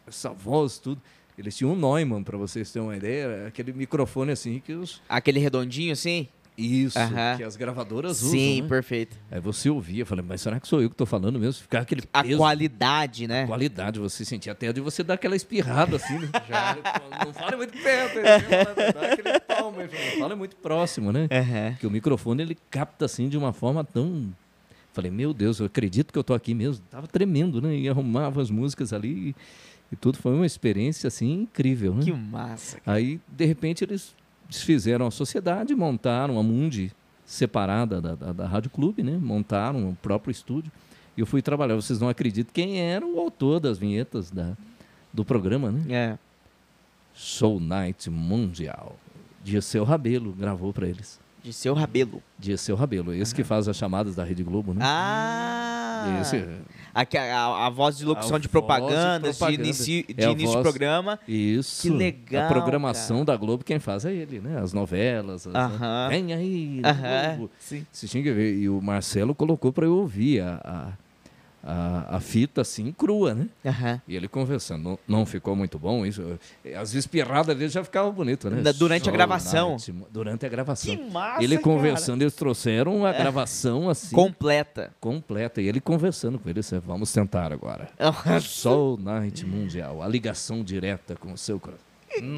essa 0.06 0.30
voz, 0.30 0.78
tudo. 0.78 1.00
Eles 1.38 1.56
tinham 1.56 1.72
um 1.72 1.76
Neumann, 1.76 2.22
para 2.22 2.36
vocês 2.36 2.70
terem 2.70 2.86
uma 2.88 2.96
ideia, 2.96 3.22
era 3.24 3.48
aquele 3.48 3.72
microfone 3.72 4.32
assim 4.32 4.60
que 4.64 4.72
os. 4.72 5.00
Aquele 5.08 5.40
redondinho 5.40 5.92
assim? 5.92 6.28
Isso, 6.56 6.98
Aham. 6.98 7.38
que 7.38 7.42
as 7.42 7.56
gravadoras 7.56 8.18
Sim, 8.18 8.26
usam. 8.56 8.62
Né? 8.64 8.68
perfeito. 8.68 9.16
Aí 9.30 9.40
você 9.40 9.70
ouvia, 9.70 10.04
falei, 10.04 10.22
mas 10.26 10.42
será 10.42 10.60
que 10.60 10.68
sou 10.68 10.82
eu 10.82 10.90
que 10.90 10.94
estou 10.94 11.06
falando 11.06 11.40
mesmo? 11.40 11.62
Ficar 11.62 11.80
aquele 11.80 12.02
A 12.12 12.22
peso, 12.22 12.36
qualidade, 12.36 13.26
né? 13.26 13.46
qualidade, 13.46 13.98
você 13.98 14.22
sentia 14.22 14.52
até 14.52 14.70
de 14.70 14.78
você 14.82 15.02
dar 15.02 15.14
aquela 15.14 15.34
espirrada 15.34 15.96
assim, 15.96 16.18
né? 16.18 16.28
Já, 16.46 16.76
não 17.24 17.32
fala 17.32 17.56
muito 17.56 17.72
perto, 17.82 18.18
dá 18.94 19.12
aquele 19.12 19.40
palmo, 19.40 19.80
aí, 19.80 19.88
fala, 19.88 20.18
fala 20.18 20.36
muito 20.36 20.56
próximo, 20.56 21.10
né? 21.10 21.26
Aham. 21.32 21.74
que 21.80 21.86
o 21.86 21.90
microfone 21.90 22.42
ele 22.42 22.58
capta 22.70 23.06
assim 23.06 23.30
de 23.30 23.38
uma 23.38 23.54
forma 23.54 23.82
tão 23.82 24.30
falei 24.92 25.10
meu 25.10 25.32
Deus 25.32 25.58
eu 25.58 25.64
acredito 25.64 26.12
que 26.12 26.18
eu 26.18 26.22
tô 26.24 26.34
aqui 26.34 26.52
mesmo 26.52 26.84
tava 26.90 27.06
tremendo 27.06 27.62
né 27.62 27.74
e 27.74 27.88
arrumava 27.88 28.42
as 28.42 28.50
músicas 28.50 28.92
ali 28.92 29.28
e, 29.30 29.34
e 29.92 29.96
tudo 29.96 30.16
foi 30.18 30.34
uma 30.34 30.46
experiência 30.46 31.06
assim 31.08 31.42
incrível 31.42 31.94
né 31.94 32.02
Que 32.04 32.12
massa. 32.12 32.78
aí 32.86 33.20
de 33.28 33.44
repente 33.44 33.84
eles 33.84 34.14
desfizeram 34.48 35.06
a 35.06 35.10
sociedade 35.10 35.74
montaram 35.74 36.38
a 36.38 36.42
Mundi 36.42 36.90
separada 37.24 38.00
da, 38.00 38.14
da, 38.14 38.32
da 38.32 38.46
Rádio 38.48 38.70
Clube 38.70 39.02
né 39.02 39.16
montaram 39.20 39.88
o 39.90 39.94
próprio 39.96 40.30
estúdio 40.32 40.72
e 41.16 41.20
eu 41.20 41.26
fui 41.26 41.42
trabalhar 41.42 41.74
vocês 41.76 42.00
não 42.00 42.08
acreditam 42.08 42.52
quem 42.52 42.80
era 42.80 43.06
o 43.06 43.18
autor 43.20 43.60
das 43.60 43.78
vinhetas 43.78 44.30
da, 44.30 44.56
do 45.12 45.24
programa 45.24 45.70
né 45.70 45.82
É. 45.94 46.18
Soul 47.14 47.60
Night 47.60 48.08
Mundial 48.10 48.96
Dirceu 49.44 49.84
Rabelo 49.84 50.32
gravou 50.32 50.72
para 50.72 50.86
eles 50.88 51.20
De 51.42 51.52
seu 51.52 51.74
rabelo. 51.74 52.22
Dirceu 52.38 52.76
Rabelo, 52.76 53.12
esse 53.12 53.34
que 53.34 53.42
faz 53.44 53.66
as 53.68 53.76
chamadas 53.76 54.14
da 54.14 54.22
Rede 54.24 54.44
Globo, 54.44 54.72
né? 54.72 54.80
Ah! 54.84 56.18
Esse, 56.20 56.36
Aqui, 56.36 56.48
a, 56.94 57.00
a- 57.02 57.66
a 57.66 57.70
voz 57.70 57.96
de 57.98 58.04
locução 58.04 58.38
de 58.38 58.42
de 58.42 58.48
propagandas, 58.48 59.32
de, 59.34 59.38
propaganda. 59.38 59.62
inicio, 59.64 60.04
de 60.06 60.14
É 60.16 60.24
início 60.30 60.36
de 60.36 60.44
voz- 60.46 60.62
programa. 60.62 61.18
isso. 61.26 61.82
Que 61.82 61.90
legal, 61.90 62.44
A 62.44 62.48
programação 62.48 63.24
da 63.24 63.36
Globo, 63.36 63.64
quem 63.64 63.78
faz 63.78 64.04
é 64.04 64.12
ele, 64.12 64.40
né? 64.40 64.60
As 64.60 64.72
novelas. 64.72 65.46
As, 65.46 65.54
Aham. 65.54 66.08
Vem 66.10 66.32
aí, 66.32 66.80
da 66.82 66.90
Aham. 66.90 67.36
Globo. 67.36 67.50
Sim. 67.58 67.86
Você 67.90 68.06
tinha 68.06 68.22
que 68.22 68.32
ver. 68.32 68.54
E 68.56 68.68
o 68.68 68.80
Marcelo 68.80 69.34
colocou 69.34 69.72
para 69.72 69.86
eu 69.86 69.96
ouvir 69.96 70.40
a, 70.40 70.60
a, 70.64 70.92
a, 71.62 72.16
a 72.16 72.20
fita 72.20 72.60
assim, 72.60 72.92
crua, 72.92 73.34
né? 73.34 73.48
Aham. 73.64 74.00
E 74.06 74.16
ele 74.16 74.28
conversando. 74.28 74.82
Não, 74.82 74.98
não 75.06 75.26
ficou 75.26 75.54
muito 75.54 75.78
bom 75.78 76.04
isso. 76.04 76.38
As 76.76 76.94
espirradas 76.94 77.56
dele 77.56 77.70
já 77.70 77.84
ficavam 77.84 78.12
bonito, 78.12 78.50
né? 78.50 78.72
Durante 78.72 79.08
a 79.08 79.12
gravação. 79.12 79.76
Durante 80.10 80.44
a 80.44 80.48
gravação. 80.48 80.96
Que 80.96 81.10
massa, 81.10 81.42
ele 81.42 81.56
cara. 81.56 81.64
conversando, 81.64 82.22
eles 82.22 82.34
trouxeram 82.34 83.06
a 83.06 83.12
gravação 83.12 83.88
assim. 83.88 84.14
Completa. 84.14 84.92
completa. 85.00 85.60
E 85.60 85.68
ele 85.68 85.80
conversando 85.80 86.38
com 86.38 86.48
ele, 86.48 86.60
disse, 86.60 86.78
vamos 86.78 87.12
tentar 87.12 87.52
agora. 87.52 87.88
Soul 88.40 88.98
Night 88.98 89.46
Mundial, 89.46 90.02
a 90.02 90.08
ligação 90.08 90.64
direta 90.64 91.14
com 91.14 91.32
o 91.32 91.38
seu 91.38 91.60
coração. 91.60 91.91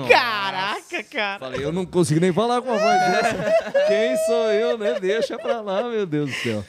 Caraca, 0.09 1.03
cara. 1.05 1.39
Falei, 1.39 1.65
eu 1.65 1.73
não 1.73 1.85
consigo 1.85 2.21
nem 2.21 2.33
falar 2.33 2.63
com 2.63 2.71
a 2.73 2.77
voz 2.77 3.01
dessa. 3.01 3.73
Quem 3.89 4.17
sou 4.27 4.51
eu, 4.51 4.79
né? 4.79 4.99
Deixa 5.01 5.39
pra 5.39 5.61
lá, 5.61 5.89
meu 5.89 6.07
Deus 6.07 6.31
do 6.31 6.37
céu. 6.37 6.65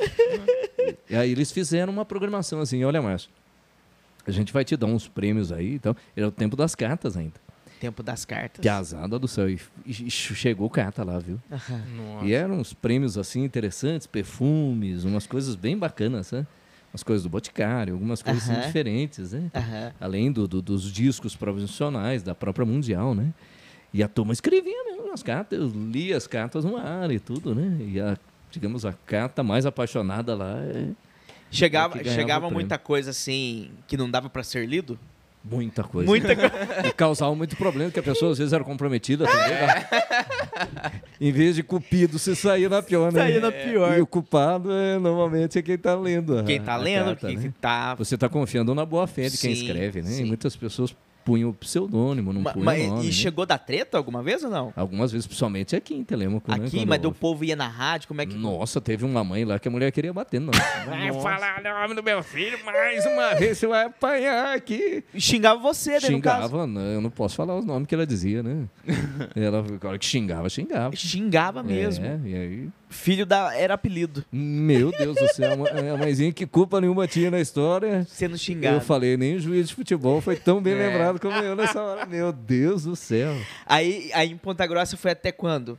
E 1.09 1.15
aí 1.15 1.31
eles 1.31 1.51
fizeram 1.51 1.91
uma 1.91 2.05
programação 2.05 2.59
assim, 2.59 2.83
olha, 2.83 3.01
Márcio, 3.01 3.29
a 4.25 4.31
gente 4.31 4.51
vai 4.51 4.65
te 4.65 4.75
dar 4.75 4.87
uns 4.87 5.07
prêmios 5.07 5.51
aí, 5.51 5.75
então, 5.75 5.95
era 6.15 6.27
o 6.27 6.31
tempo 6.31 6.55
das 6.55 6.73
cartas 6.73 7.15
ainda. 7.15 7.45
Tempo 7.79 8.01
das 8.01 8.25
cartas. 8.25 8.61
Piazada 8.61 9.19
do 9.19 9.27
céu. 9.27 9.49
E, 9.49 9.59
e 9.85 10.09
chegou 10.09 10.69
carta 10.69 11.03
lá, 11.03 11.19
viu? 11.19 11.39
Nossa. 11.49 12.25
E 12.25 12.33
eram 12.33 12.55
uns 12.55 12.73
prêmios 12.73 13.17
assim 13.17 13.43
interessantes, 13.43 14.07
perfumes, 14.07 15.03
umas 15.03 15.27
coisas 15.27 15.55
bem 15.55 15.77
bacanas, 15.77 16.31
né? 16.31 16.47
Umas 16.95 17.03
coisas 17.03 17.23
do 17.23 17.29
Boticário, 17.29 17.93
algumas 17.93 18.21
coisas 18.21 18.43
assim, 18.43 18.53
Aham. 18.53 18.61
diferentes, 18.67 19.33
né? 19.33 19.51
Aham. 19.53 19.91
Além 19.99 20.31
do, 20.31 20.47
do- 20.47 20.61
dos 20.61 20.89
discos 20.89 21.35
profissionais, 21.35 22.23
da 22.23 22.33
própria 22.33 22.65
Mundial, 22.65 23.13
né? 23.13 23.33
E 23.93 24.01
a 24.01 24.07
turma 24.07 24.31
escrevia 24.31 24.81
mesmo 24.85 25.05
nas 25.05 25.21
cartas, 25.21 25.59
eu 25.59 25.67
lia 25.67 26.15
as 26.15 26.25
cartas 26.25 26.63
no 26.63 26.77
ar 26.77 27.11
e 27.11 27.19
tudo, 27.19 27.53
né? 27.53 27.77
E 27.85 27.99
a, 27.99 28.17
digamos, 28.49 28.85
a 28.85 28.93
carta 28.93 29.43
mais 29.43 29.65
apaixonada 29.65 30.35
lá 30.35 30.57
é 30.61 30.87
Chegava, 31.51 31.99
É 31.99 32.03
chegava 32.05 32.49
muita 32.49 32.77
coisa 32.77 33.11
assim 33.11 33.71
que 33.87 33.97
não 33.97 34.09
dava 34.09 34.29
pra 34.29 34.41
ser 34.41 34.65
lido? 34.65 34.97
Muita 35.49 35.83
coisa. 35.83 36.07
Muita 36.07 36.35
coisa. 36.35 36.87
E 36.87 36.91
causava 36.91 37.33
muito 37.35 37.55
problema, 37.55 37.89
porque 37.89 37.99
a 37.99 38.03
pessoa 38.03 38.31
às 38.31 38.37
vezes 38.37 38.53
era 38.53 38.63
comprometida 38.63 39.25
também. 39.25 39.49
né? 39.49 39.85
em 41.19 41.31
vez 41.31 41.55
de 41.55 41.63
cupido, 41.63 42.17
você 42.17 42.35
saía 42.35 42.67
na 42.69 42.81
pior, 42.81 43.11
né? 43.11 43.39
Na 43.39 43.51
pior. 43.51 43.97
E 43.97 44.01
o 44.01 44.07
culpado 44.07 44.71
é, 44.71 44.97
normalmente 44.97 45.59
é 45.59 45.61
quem 45.61 45.75
está 45.75 45.95
lendo. 45.95 46.43
Quem 46.43 46.61
tá 46.61 46.73
a 46.73 46.77
lendo, 46.77 47.05
carta, 47.05 47.27
quem 47.27 47.37
né? 47.37 47.53
tá. 47.61 47.95
Você 47.95 48.15
está 48.15 48.27
confiando 48.27 48.73
na 48.73 48.85
boa 48.85 49.07
fé 49.07 49.29
de 49.29 49.37
quem 49.37 49.55
Sim, 49.55 49.65
escreve, 49.65 50.01
né? 50.01 50.09
sim. 50.09 50.23
E 50.23 50.25
muitas 50.25 50.55
pessoas 50.55 50.95
punham 51.25 51.49
o 51.49 51.53
pseudônimo, 51.53 52.31
não 52.31 52.41
Ma- 52.41 52.53
punham 52.53 52.65
mas- 52.65 52.83
o 52.85 52.87
nome. 52.87 53.03
e 53.03 53.05
né? 53.07 53.11
chegou 53.11 53.45
da 53.47 53.57
treta 53.57 53.97
alguma 53.97 54.21
vez 54.21 54.43
ou 54.43 54.49
não? 54.51 54.71
Algumas 54.75 55.11
vezes, 55.11 55.25
principalmente 55.25 55.75
aqui 55.75 55.95
em 55.95 56.03
Telemaco, 56.03 56.49
né? 56.51 56.57
Aqui, 56.65 56.77
Quando- 56.77 56.87
mas 56.87 57.03
o 57.03 57.11
povo 57.11 57.43
ia 57.43 57.55
na 57.55 57.67
rádio, 57.67 58.07
como 58.07 58.21
é 58.21 58.25
que. 58.27 58.35
Nossa, 58.35 58.79
teve 58.79 59.03
uma 59.03 59.23
mãe 59.23 59.43
lá 59.43 59.57
que 59.57 59.67
a 59.67 59.71
mulher 59.71 59.91
queria 59.91 60.13
bater, 60.13 60.39
não. 60.39 60.51
Vai 60.87 61.11
falar 61.21 61.59
o 61.59 61.63
nome 61.81 61.95
do 61.95 62.03
meu 62.03 62.21
filho 62.21 62.63
mais 62.63 63.03
uma 63.07 63.33
vez, 63.33 63.57
você 63.57 63.65
vai 63.67 63.85
apanhar 63.85 64.55
aqui. 64.55 65.03
Xingava 65.17 65.59
você, 65.59 65.99
né, 65.99 66.09
no 66.09 66.21
caso. 66.21 66.43
Xingava, 66.43 66.67
não, 66.67 66.81
eu 66.81 67.01
não 67.01 67.09
posso 67.09 67.35
falar 67.35 67.57
os 67.57 67.65
nomes 67.65 67.87
que 67.87 67.95
ela 67.95 68.05
dizia, 68.05 68.43
né? 68.43 68.65
ela, 69.35 69.65
a 69.81 69.87
hora 69.87 69.97
que 69.97 70.05
xingava, 70.05 70.47
xingava. 70.47 70.95
Xingava 70.95 71.63
mesmo. 71.63 72.05
É, 72.05 72.19
e 72.23 72.35
aí, 72.35 72.69
Filho 72.95 73.25
da. 73.25 73.53
Era 73.55 73.73
apelido. 73.75 74.25
meu 74.31 74.91
Deus 74.91 75.15
do 75.15 75.27
céu, 75.33 75.51
a- 75.65 75.93
a 75.93 75.97
mãezinha 75.97 76.31
que 76.31 76.45
culpa 76.47 76.79
nenhuma 76.81 77.07
tinha 77.07 77.29
na 77.29 77.39
história. 77.39 78.05
Sendo 78.09 78.37
xingado. 78.37 78.77
Eu 78.77 78.81
falei, 78.81 79.15
nem 79.17 79.35
o 79.35 79.39
juiz 79.39 79.67
de 79.69 79.75
futebol 79.75 80.21
foi 80.21 80.35
tão 80.35 80.61
bem 80.61 80.73
É. 80.73 80.87
lembrado 80.87 81.19
como 81.19 81.35
eu 81.37 81.55
nessa 81.55 81.81
hora. 81.81 82.05
Meu 82.05 82.31
Deus 82.31 82.83
do 82.83 82.95
céu. 82.95 83.35
Aí, 83.65 84.09
aí 84.13 84.31
em 84.31 84.37
Ponta 84.37 84.65
Grossa 84.65 84.97
foi 84.97 85.11
até 85.11 85.31
quando? 85.31 85.77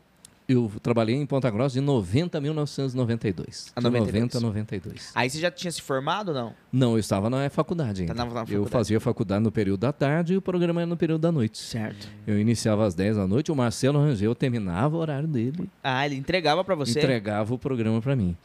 Eu 0.48 0.70
trabalhei 0.80 1.16
em 1.16 1.26
Ponta 1.26 1.50
Grossa 1.50 1.74
de 1.74 1.80
90 1.80 2.38
a 2.38 2.40
1992. 2.40 3.72
A 3.74 3.80
De 3.80 3.84
92. 3.84 4.14
90 4.22 4.38
a 4.38 4.40
92. 4.40 5.10
Aí 5.14 5.28
você 5.28 5.40
já 5.40 5.50
tinha 5.50 5.72
se 5.72 5.82
formado 5.82 6.28
ou 6.28 6.34
não? 6.34 6.54
Não, 6.72 6.92
eu 6.92 6.98
estava 6.98 7.28
na 7.28 7.50
faculdade 7.50 8.02
ainda. 8.02 8.14
Tá 8.14 8.24
na- 8.24 8.30
na 8.32 8.40
Eu 8.42 8.46
faculdade. 8.46 8.70
fazia 8.70 9.00
faculdade 9.00 9.42
no 9.42 9.50
período 9.50 9.80
da 9.80 9.92
tarde 9.92 10.34
e 10.34 10.36
o 10.36 10.42
programa 10.42 10.80
era 10.82 10.86
no 10.86 10.96
período 10.96 11.22
da 11.22 11.32
noite. 11.32 11.58
Certo. 11.58 12.08
Eu 12.26 12.38
iniciava 12.38 12.86
às 12.86 12.94
10 12.94 13.16
da 13.16 13.26
noite, 13.26 13.50
o 13.50 13.56
Marcelo 13.56 13.98
Rangel 13.98 14.34
terminava 14.36 14.96
o 14.96 15.00
horário 15.00 15.26
dele, 15.28 15.68
Ah, 15.82 16.06
ele 16.06 16.14
entregava 16.14 16.62
pra 16.62 16.74
você? 16.76 16.98
entregava 17.00 17.52
o 17.52 17.58
programa 17.58 18.00
para 18.00 18.14
mim. 18.14 18.36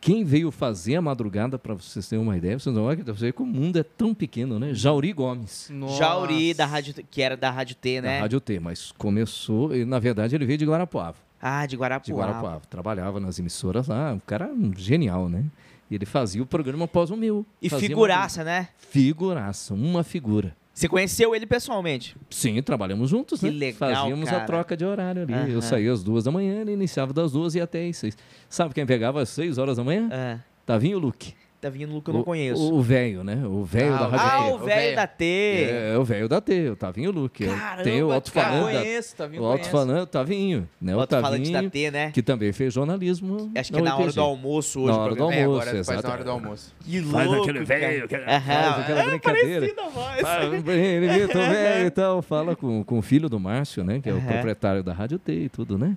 Quem 0.00 0.24
veio 0.24 0.50
fazer 0.50 0.96
a 0.96 1.02
madrugada, 1.02 1.56
para 1.58 1.74
vocês 1.74 2.08
terem 2.08 2.20
uma 2.24 2.36
ideia, 2.36 2.58
vocês 2.58 2.74
não 2.74 2.82
olha 2.84 2.96
que 2.96 3.42
o 3.42 3.46
mundo 3.46 3.78
é 3.78 3.84
tão 3.84 4.12
pequeno, 4.12 4.58
né? 4.58 4.74
Jauri 4.74 5.12
Gomes, 5.12 5.70
Jauri, 5.96 6.54
da 6.54 6.66
rádio, 6.66 6.92
que 7.08 7.22
era 7.22 7.36
da 7.36 7.50
Rádio 7.52 7.76
T, 7.76 8.00
né? 8.00 8.16
da 8.16 8.20
Rádio 8.22 8.40
T, 8.40 8.58
mas 8.58 8.90
começou, 8.98 9.74
e 9.76 9.84
na 9.84 10.00
verdade 10.00 10.34
ele 10.34 10.44
veio 10.44 10.58
de 10.58 10.66
Guarapuava. 10.66 11.16
Ah, 11.44 11.66
de 11.66 11.70
de 11.70 11.76
Guarapuava. 11.76 12.20
Guarapuava. 12.22 12.62
Trabalhava 12.70 13.18
nas 13.18 13.38
emissoras 13.40 13.88
lá, 13.88 14.12
um 14.12 14.20
cara 14.20 14.48
genial, 14.76 15.28
né? 15.28 15.44
E 15.90 15.94
ele 15.96 16.06
fazia 16.06 16.40
o 16.42 16.46
programa 16.46 16.84
após 16.84 17.10
o 17.10 17.16
meu. 17.16 17.44
E 17.60 17.68
figuraça, 17.68 18.44
né? 18.44 18.60
Uma... 18.60 18.88
Figuraça, 18.90 19.74
uma 19.74 20.04
figura. 20.04 20.56
Você 20.72 20.88
conheceu 20.88 21.34
ele 21.34 21.44
pessoalmente? 21.44 22.16
Sim, 22.30 22.62
trabalhamos 22.62 23.10
juntos, 23.10 23.40
Que 23.40 23.46
né? 23.50 23.52
legal, 23.52 23.78
Fazíamos 23.94 24.30
cara. 24.30 24.42
a 24.42 24.46
troca 24.46 24.76
de 24.76 24.84
horário 24.86 25.22
ali. 25.22 25.52
Eu 25.52 25.60
saía 25.60 25.92
às 25.92 26.02
duas 26.02 26.24
da 26.24 26.30
manhã, 26.30 26.60
ele 26.62 26.72
iniciava 26.72 27.12
das 27.12 27.32
duas 27.32 27.54
e 27.54 27.60
até 27.60 27.86
às 27.86 27.96
seis. 27.98 28.16
Sabe 28.48 28.72
quem 28.72 28.86
pegava 28.86 29.20
às 29.20 29.28
seis 29.28 29.58
horas 29.58 29.76
da 29.76 29.84
manhã? 29.84 30.08
Ah, 30.10 30.38
Tavinho 30.64 30.98
Luke. 30.98 31.34
Davinho 31.62 31.88
Luca 31.88 32.10
eu 32.10 32.14
não 32.16 32.24
conheço. 32.24 32.74
O 32.74 32.82
velho, 32.82 33.22
né? 33.22 33.40
O 33.46 33.62
velho 33.64 33.94
Ah, 33.94 33.98
da 33.98 34.06
Rádio 34.08 34.26
ah, 34.26 34.48
T. 34.48 34.52
o 34.52 34.58
velho 34.66 34.96
da 34.96 35.06
T. 35.06 35.24
É, 35.24 35.92
é 35.94 35.98
o 35.98 36.04
velho 36.04 36.28
da 36.28 36.40
T, 36.40 36.70
o 36.70 36.74
Tavinho 36.76 37.10
Luke. 37.12 37.46
Caramba, 37.46 37.82
Tem 37.84 38.02
o 38.02 38.06
cara. 38.06 38.14
alto-falante. 38.16 38.72
da- 38.74 38.80
conheço, 38.80 39.16
tá 39.16 39.26
vindo 39.28 39.42
O 39.42 39.46
alto-falante, 39.46 40.10
Tavinho. 40.10 40.68
Né? 40.80 40.92
O 40.92 40.98
O 40.98 41.00
alto-falante 41.02 41.50
da 41.52 41.58
Tavinho, 41.58 41.70
T, 41.70 41.90
né? 41.92 42.10
que 42.10 42.20
também 42.20 42.52
fez 42.52 42.74
jornalismo. 42.74 43.52
Acho 43.56 43.72
que 43.72 43.78
é 43.78 43.82
na 43.82 43.96
hora 43.96 44.12
do 44.12 44.20
almoço 44.20 44.80
hoje. 44.80 44.90
Na 44.90 44.96
o 44.98 45.00
hora 45.02 45.10
do 45.10 45.16
programa. 45.16 45.40
É, 45.40 45.44
almoço, 45.44 45.68
agora 45.68 45.84
faz 45.84 46.02
na 46.02 46.10
hora 46.10 46.24
do 46.24 46.30
almoço. 46.32 46.74
Que 46.84 47.00
Faz 47.02 47.26
louco, 47.28 47.42
aquele 47.48 47.64
cara. 47.66 47.78
velho, 47.80 48.08
faz 48.08 48.78
aquela 48.82 49.00
É 49.00 49.06
brincadeira. 49.06 49.60
parecida 49.60 49.82
a 49.82 49.88
voz. 49.88 50.20
Fala, 50.20 50.44
ele 50.74 51.06
imita 51.06 51.38
o 51.38 51.42
velho 51.48 51.86
e 51.86 51.90
tal, 51.90 52.22
fala 52.22 52.56
com, 52.56 52.82
com 52.82 52.98
o 52.98 53.02
filho 53.02 53.28
do 53.28 53.38
Márcio, 53.38 53.84
né? 53.84 54.00
Que 54.00 54.08
é 54.10 54.12
o 54.12 54.16
Aham. 54.16 54.26
proprietário 54.32 54.82
da 54.82 54.92
Rádio 54.92 55.18
T 55.20 55.32
e 55.32 55.48
tudo, 55.48 55.78
né? 55.78 55.96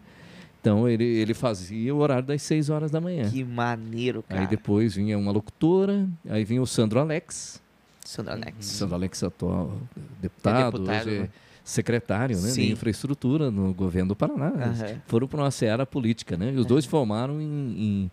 Então 0.65 0.89
ele, 0.89 1.03
ele 1.03 1.35
fazia 1.35 1.93
o 1.93 1.99
horário 1.99 2.25
das 2.25 2.41
6 2.41 2.71
horas 2.71 2.89
da 2.89 2.99
manhã. 2.99 3.29
Que 3.29 3.43
maneiro, 3.43 4.23
cara. 4.23 4.41
Aí 4.41 4.47
depois 4.47 4.95
vinha 4.95 5.15
uma 5.15 5.31
locutora, 5.31 6.09
aí 6.27 6.43
vinha 6.43 6.59
o 6.59 6.65
Sandro 6.65 6.99
Alex. 6.99 7.61
Sandra 8.03 8.33
Alex. 8.33 8.65
Sandro 8.65 8.95
Alex 8.95 9.23
atual 9.23 9.77
deputado, 10.19 10.79
deputado, 10.79 11.05
hoje 11.05 11.15
é 11.17 11.19
né? 11.21 11.29
secretário 11.63 12.35
né, 12.41 12.49
Sim. 12.49 12.61
de 12.63 12.71
infraestrutura 12.71 13.51
no 13.51 13.75
governo 13.75 14.09
do 14.09 14.15
Paraná. 14.15 14.47
Aham. 14.47 15.01
Foram 15.05 15.27
para 15.27 15.41
uma 15.41 15.51
seara 15.51 15.85
política, 15.85 16.35
né? 16.35 16.51
E 16.51 16.57
os 16.57 16.65
dois 16.65 16.83
formaram 16.83 17.39
em, 17.39 17.45
em, 17.45 18.11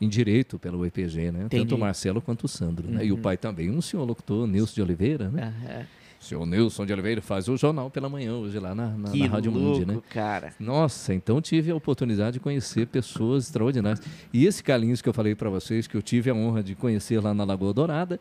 em 0.00 0.08
direito 0.08 0.58
pelo 0.58 0.84
EPG, 0.84 1.30
né? 1.30 1.44
Entendi. 1.44 1.62
Tanto 1.62 1.76
o 1.76 1.78
Marcelo 1.78 2.20
quanto 2.20 2.44
o 2.44 2.48
Sandro. 2.48 2.88
Né? 2.90 3.04
E 3.06 3.12
o 3.12 3.14
Uhum. 3.14 3.22
pai 3.22 3.36
também, 3.36 3.70
um 3.70 3.80
senhor 3.80 4.04
locutor, 4.04 4.44
Nilson 4.48 4.74
de 4.74 4.82
Oliveira, 4.82 5.28
né? 5.28 5.54
Aham. 5.68 5.86
O 6.22 6.24
senhor 6.24 6.46
Nilson 6.46 6.86
de 6.86 6.92
Oliveira 6.92 7.20
faz 7.20 7.48
o 7.48 7.56
jornal 7.56 7.90
pela 7.90 8.08
manhã 8.08 8.34
hoje 8.34 8.56
lá 8.60 8.76
na, 8.76 8.86
na, 8.90 9.12
na 9.12 9.26
Rádio 9.26 9.50
louco, 9.50 9.80
Mundi, 9.80 9.84
né? 9.84 9.98
cara. 10.08 10.54
Nossa, 10.60 11.12
então 11.12 11.40
tive 11.40 11.72
a 11.72 11.74
oportunidade 11.74 12.34
de 12.34 12.40
conhecer 12.40 12.86
pessoas 12.86 13.44
extraordinárias. 13.46 14.00
E 14.32 14.46
esse 14.46 14.62
Carlinhos 14.62 15.02
que 15.02 15.08
eu 15.08 15.12
falei 15.12 15.34
para 15.34 15.50
vocês, 15.50 15.88
que 15.88 15.96
eu 15.96 16.00
tive 16.02 16.30
a 16.30 16.34
honra 16.34 16.62
de 16.62 16.76
conhecer 16.76 17.20
lá 17.20 17.34
na 17.34 17.42
Lagoa 17.42 17.74
Dourada, 17.74 18.20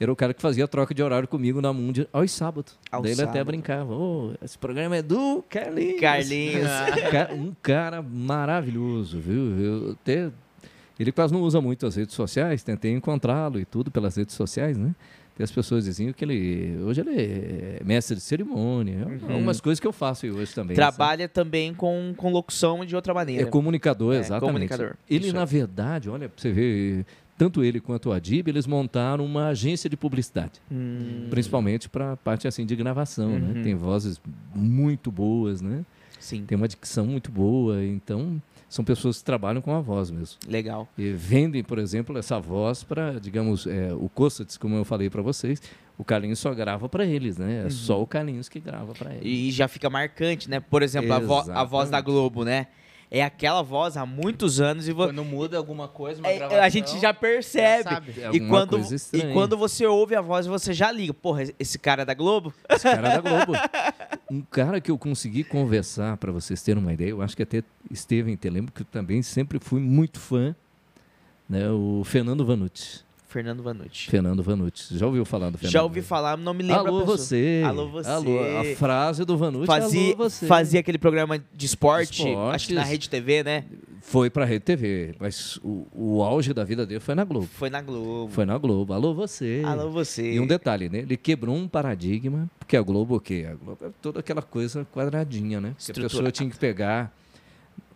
era 0.00 0.12
o 0.12 0.16
cara 0.16 0.34
que 0.34 0.42
fazia 0.42 0.66
troca 0.66 0.92
de 0.92 1.00
horário 1.00 1.28
comigo 1.28 1.60
na 1.60 1.72
Mundi 1.72 2.08
aos 2.12 2.30
sábados. 2.32 2.76
Aos 2.90 3.04
Daí 3.04 3.12
ele 3.12 3.22
até 3.22 3.26
sábados. 3.38 3.46
brincava, 3.46 3.94
"Ô, 3.94 4.32
esse 4.42 4.58
programa 4.58 4.96
é 4.96 5.02
do 5.02 5.44
Carlinhos. 5.48 6.00
Carlinhos. 6.00 6.68
Ca- 7.12 7.30
um 7.34 7.52
cara 7.62 8.02
maravilhoso, 8.02 9.18
viu? 9.20 9.58
Eu 9.60 9.90
até... 9.92 10.30
Ele 10.98 11.12
quase 11.12 11.32
não 11.32 11.42
usa 11.42 11.60
muito 11.60 11.86
as 11.86 11.94
redes 11.94 12.16
sociais, 12.16 12.64
tentei 12.64 12.92
encontrá-lo 12.92 13.60
e 13.60 13.64
tudo 13.64 13.88
pelas 13.90 14.16
redes 14.16 14.34
sociais, 14.34 14.76
né? 14.76 14.92
E 15.38 15.42
as 15.42 15.50
pessoas 15.52 15.84
diziam 15.84 16.12
que 16.12 16.24
ele... 16.24 16.76
Hoje 16.82 17.00
ele 17.00 17.14
é 17.14 17.80
mestre 17.84 18.16
de 18.16 18.22
cerimônia. 18.22 19.06
Algumas 19.28 19.60
coisas 19.60 19.78
que 19.78 19.86
eu 19.86 19.92
faço 19.92 20.26
hoje 20.26 20.52
também. 20.54 20.74
sabe? 20.76 20.96
Trabalha 20.96 21.28
também 21.28 21.72
com, 21.72 22.12
com 22.16 22.32
locução 22.32 22.84
de 22.84 22.96
outra 22.96 23.12
É 23.12 23.14
maneira. 23.14 23.46
comunicador, 23.46 24.14
É, 24.14 24.18
exatamente. 24.18 24.46
comunicador. 24.52 24.96
Ele, 25.08 25.26
Isso 25.26 25.34
na 25.36 25.44
verdade, 25.44 26.10
olha, 26.10 26.30
você 26.36 26.50
ver, 26.50 27.06
tanto 27.36 27.62
ele 27.62 27.78
quanto 27.78 28.08
o 28.08 28.12
Adib, 28.12 28.48
eles 28.48 28.66
montaram 28.66 29.24
uma 29.24 29.48
agência 29.48 29.88
de 29.88 29.96
publicidade. 29.96 30.60
Hum, 30.72 31.28
Principalmente 31.30 31.88
para 31.88 32.12
a 32.12 32.16
parte 32.16 32.48
assim 32.48 32.66
de 32.66 32.74
gravação, 32.74 33.30
Uhum. 33.30 33.38
né? 33.38 33.62
Tem 33.62 33.76
vozes 33.76 34.20
muito 34.54 35.12
boas, 35.12 35.60
né? 35.60 35.84
sim, 36.18 36.44
Tem 36.44 36.56
uma 36.56 36.66
dicção 36.66 37.06
muito 37.06 37.30
boa, 37.30 37.84
então 37.84 38.42
são 38.68 38.84
pessoas 38.84 39.18
que 39.18 39.24
trabalham 39.24 39.60
com 39.62 39.74
a 39.74 39.80
voz 39.80 40.10
mesmo. 40.10 40.36
legal. 40.46 40.86
E 40.98 41.10
vendem, 41.12 41.62
por 41.64 41.78
exemplo, 41.78 42.16
essa 42.18 42.38
voz 42.38 42.82
para, 42.84 43.18
digamos, 43.18 43.66
é, 43.66 43.92
o 43.94 44.08
Cossats, 44.08 44.56
como 44.56 44.74
eu 44.76 44.84
falei 44.84 45.08
para 45.08 45.22
vocês, 45.22 45.60
o 45.96 46.04
Carlinhos 46.04 46.38
só 46.38 46.54
grava 46.54 46.88
para 46.88 47.04
eles, 47.06 47.38
né? 47.38 47.64
É 47.66 47.70
só 47.70 48.00
o 48.00 48.06
Carlinhos 48.06 48.48
que 48.48 48.60
grava 48.60 48.92
para 48.94 49.10
eles. 49.14 49.22
Uhum. 49.24 49.28
E 49.28 49.50
já 49.50 49.66
fica 49.68 49.88
marcante, 49.90 50.48
né? 50.50 50.60
Por 50.60 50.82
exemplo, 50.82 51.12
a, 51.12 51.18
vo- 51.18 51.50
a 51.50 51.64
voz 51.64 51.90
da. 51.90 52.00
Globo, 52.00 52.44
né? 52.44 52.66
É 53.10 53.24
aquela 53.24 53.62
voz 53.62 53.96
há 53.96 54.04
muitos 54.04 54.60
anos 54.60 54.86
e 54.86 54.92
vo- 54.92 55.06
Quando 55.06 55.24
muda 55.24 55.56
alguma 55.56 55.88
coisa, 55.88 56.20
uma 56.20 56.28
é, 56.28 56.36
gravação, 56.36 56.62
a 56.62 56.68
gente 56.68 56.98
já 57.00 57.14
percebe. 57.14 57.84
já 57.84 57.90
sabe. 57.90 58.12
É 58.16 58.20
e, 58.20 58.24
alguma 58.26 58.48
quando, 58.48 58.70
coisa 58.70 58.96
e 59.16 59.32
quando 59.32 59.56
você 59.56 59.86
ouve 59.86 60.14
a 60.14 60.20
voz, 60.20 60.46
você 60.46 60.74
já 60.74 60.92
liga. 60.92 61.14
Porra, 61.14 61.44
esse 61.58 61.78
cara 61.78 62.02
é 62.02 62.04
da 62.04 62.12
Globo? 62.12 62.52
Esse 62.68 62.82
cara 62.84 63.18
da 63.18 63.20
Globo. 63.22 63.52
Um 64.30 64.42
cara 64.42 64.78
que 64.78 64.90
eu 64.90 64.98
consegui 64.98 65.42
conversar, 65.42 66.18
para 66.18 66.30
vocês 66.30 66.62
terem 66.62 66.82
uma 66.82 66.92
ideia, 66.92 67.08
eu 67.10 67.22
acho 67.22 67.34
que 67.34 67.42
até 67.42 67.62
esteve 67.90 68.30
em 68.30 68.36
Telemo, 68.36 68.70
que 68.70 68.82
eu 68.82 68.86
também 68.86 69.22
sempre 69.22 69.58
fui 69.58 69.80
muito 69.80 70.20
fã, 70.20 70.54
né? 71.48 71.70
O 71.70 72.02
Fernando 72.04 72.44
Vanucci. 72.44 73.07
Fernando 73.28 73.62
Vanucci. 73.62 74.10
Fernando 74.10 74.42
Vanucci. 74.42 74.96
Já 74.96 75.06
ouviu 75.06 75.22
falar 75.24 75.50
do 75.50 75.58
Fernando? 75.58 75.72
Já 75.72 75.82
ouvi 75.82 76.00
falar, 76.00 76.38
não 76.38 76.54
me 76.54 76.62
lembro. 76.62 76.86
Alô 76.86 77.04
você. 77.04 77.62
Alô, 77.64 77.86
você. 77.88 78.08
Alô, 78.08 78.38
a 78.40 78.64
frase 78.74 79.22
do 79.24 79.36
Vanucci, 79.36 79.66
Fazia, 79.66 80.16
fazia 80.48 80.80
aquele 80.80 80.96
programa 80.96 81.38
de 81.54 81.66
esporte, 81.66 82.26
Esportes. 82.26 82.54
acho 82.54 82.68
que 82.68 82.74
na 82.74 82.82
Rede 82.82 83.10
TV, 83.10 83.44
né? 83.44 83.64
Foi 84.00 84.30
pra 84.30 84.46
Rede 84.46 84.64
TV, 84.64 85.14
mas 85.20 85.58
o, 85.62 85.86
o 85.92 86.22
auge 86.22 86.54
da 86.54 86.64
vida 86.64 86.86
dele 86.86 87.00
foi 87.00 87.14
na 87.14 87.24
Globo. 87.24 87.46
Foi 87.52 87.68
na 87.68 87.82
Globo. 87.82 88.32
Foi 88.32 88.46
na 88.46 88.56
Globo. 88.56 88.94
Alô 88.94 89.12
você. 89.12 89.60
Alô, 89.62 89.90
você. 89.90 90.32
E 90.32 90.40
um 90.40 90.46
detalhe, 90.46 90.88
né? 90.88 91.00
Ele 91.00 91.16
quebrou 91.18 91.54
um 91.54 91.68
paradigma, 91.68 92.50
porque 92.58 92.78
a 92.78 92.82
Globo 92.82 93.16
o 93.16 93.20
quê? 93.20 93.46
A 93.50 93.54
Globo 93.54 93.84
é 93.84 93.90
toda 94.00 94.20
aquela 94.20 94.40
coisa 94.40 94.86
quadradinha, 94.94 95.60
né? 95.60 95.74
Que 95.78 95.90
a 95.90 95.94
pessoa 95.94 96.32
tinha 96.32 96.48
que 96.48 96.56
pegar 96.56 97.12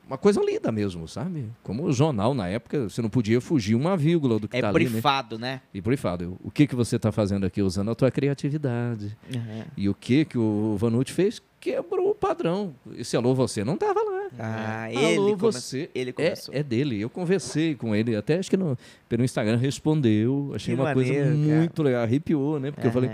uma 0.07 0.19
coisa 0.19 0.41
lida 0.45 0.71
mesmo, 0.73 1.07
sabe? 1.09 1.47
Como 1.63 1.85
o 1.85 1.93
jornal 1.93 2.35
na 2.35 2.49
época, 2.49 2.89
você 2.89 3.01
não 3.01 3.09
podia 3.09 3.41
fugir 3.41 3.75
uma 3.75 3.97
vírgula 3.97 4.39
do 4.39 4.47
que 4.49 4.57
É 4.57 4.61
tá 4.61 4.69
ali, 4.69 4.85
né? 4.85 4.91
brifado, 4.91 5.39
né? 5.39 5.61
E 5.73 5.81
brifado. 5.81 6.37
O 6.43 6.51
que 6.51 6.67
que 6.67 6.75
você 6.75 6.97
está 6.97 7.11
fazendo 7.13 7.45
aqui 7.47 7.63
usando 7.63 7.91
a 7.91 7.95
tua 7.95 8.11
criatividade? 8.11 9.17
Uhum. 9.35 9.63
E 9.77 9.89
o 9.89 9.95
que 9.95 10.25
que 10.25 10.37
o 10.39 10.77
Vanucci 10.79 11.13
fez? 11.13 11.41
Quebrou 11.61 12.11
o 12.11 12.15
padrão. 12.15 12.75
Esse 12.97 13.17
alô 13.17 13.35
você 13.35 13.63
não 13.65 13.77
tava 13.77 14.01
lá. 14.01 14.23
Ah, 14.39 14.85
Alô, 14.87 14.99
ele, 14.99 15.19
come... 15.19 15.37
você. 15.39 15.91
ele 15.95 16.11
É, 16.11 16.13
começou. 16.13 16.55
é 16.55 16.63
dele. 16.63 17.01
Eu 17.01 17.09
conversei 17.09 17.75
com 17.77 17.95
ele, 17.95 18.17
até 18.17 18.39
acho 18.39 18.51
que 18.51 18.57
no, 18.57 18.77
pelo 19.09 19.23
Instagram 19.23 19.57
respondeu. 19.59 20.51
Achei 20.55 20.75
Que 20.75 20.81
uma 20.81 20.93
coisa 20.93 21.13
maneiro, 21.13 21.47
cara. 21.49 21.59
muito 21.59 21.83
legal. 21.83 22.03
Arrepiou, 22.03 22.59
né? 22.59 22.71
Porque 22.73 22.87
eu 22.89 22.93
falei. 22.93 23.11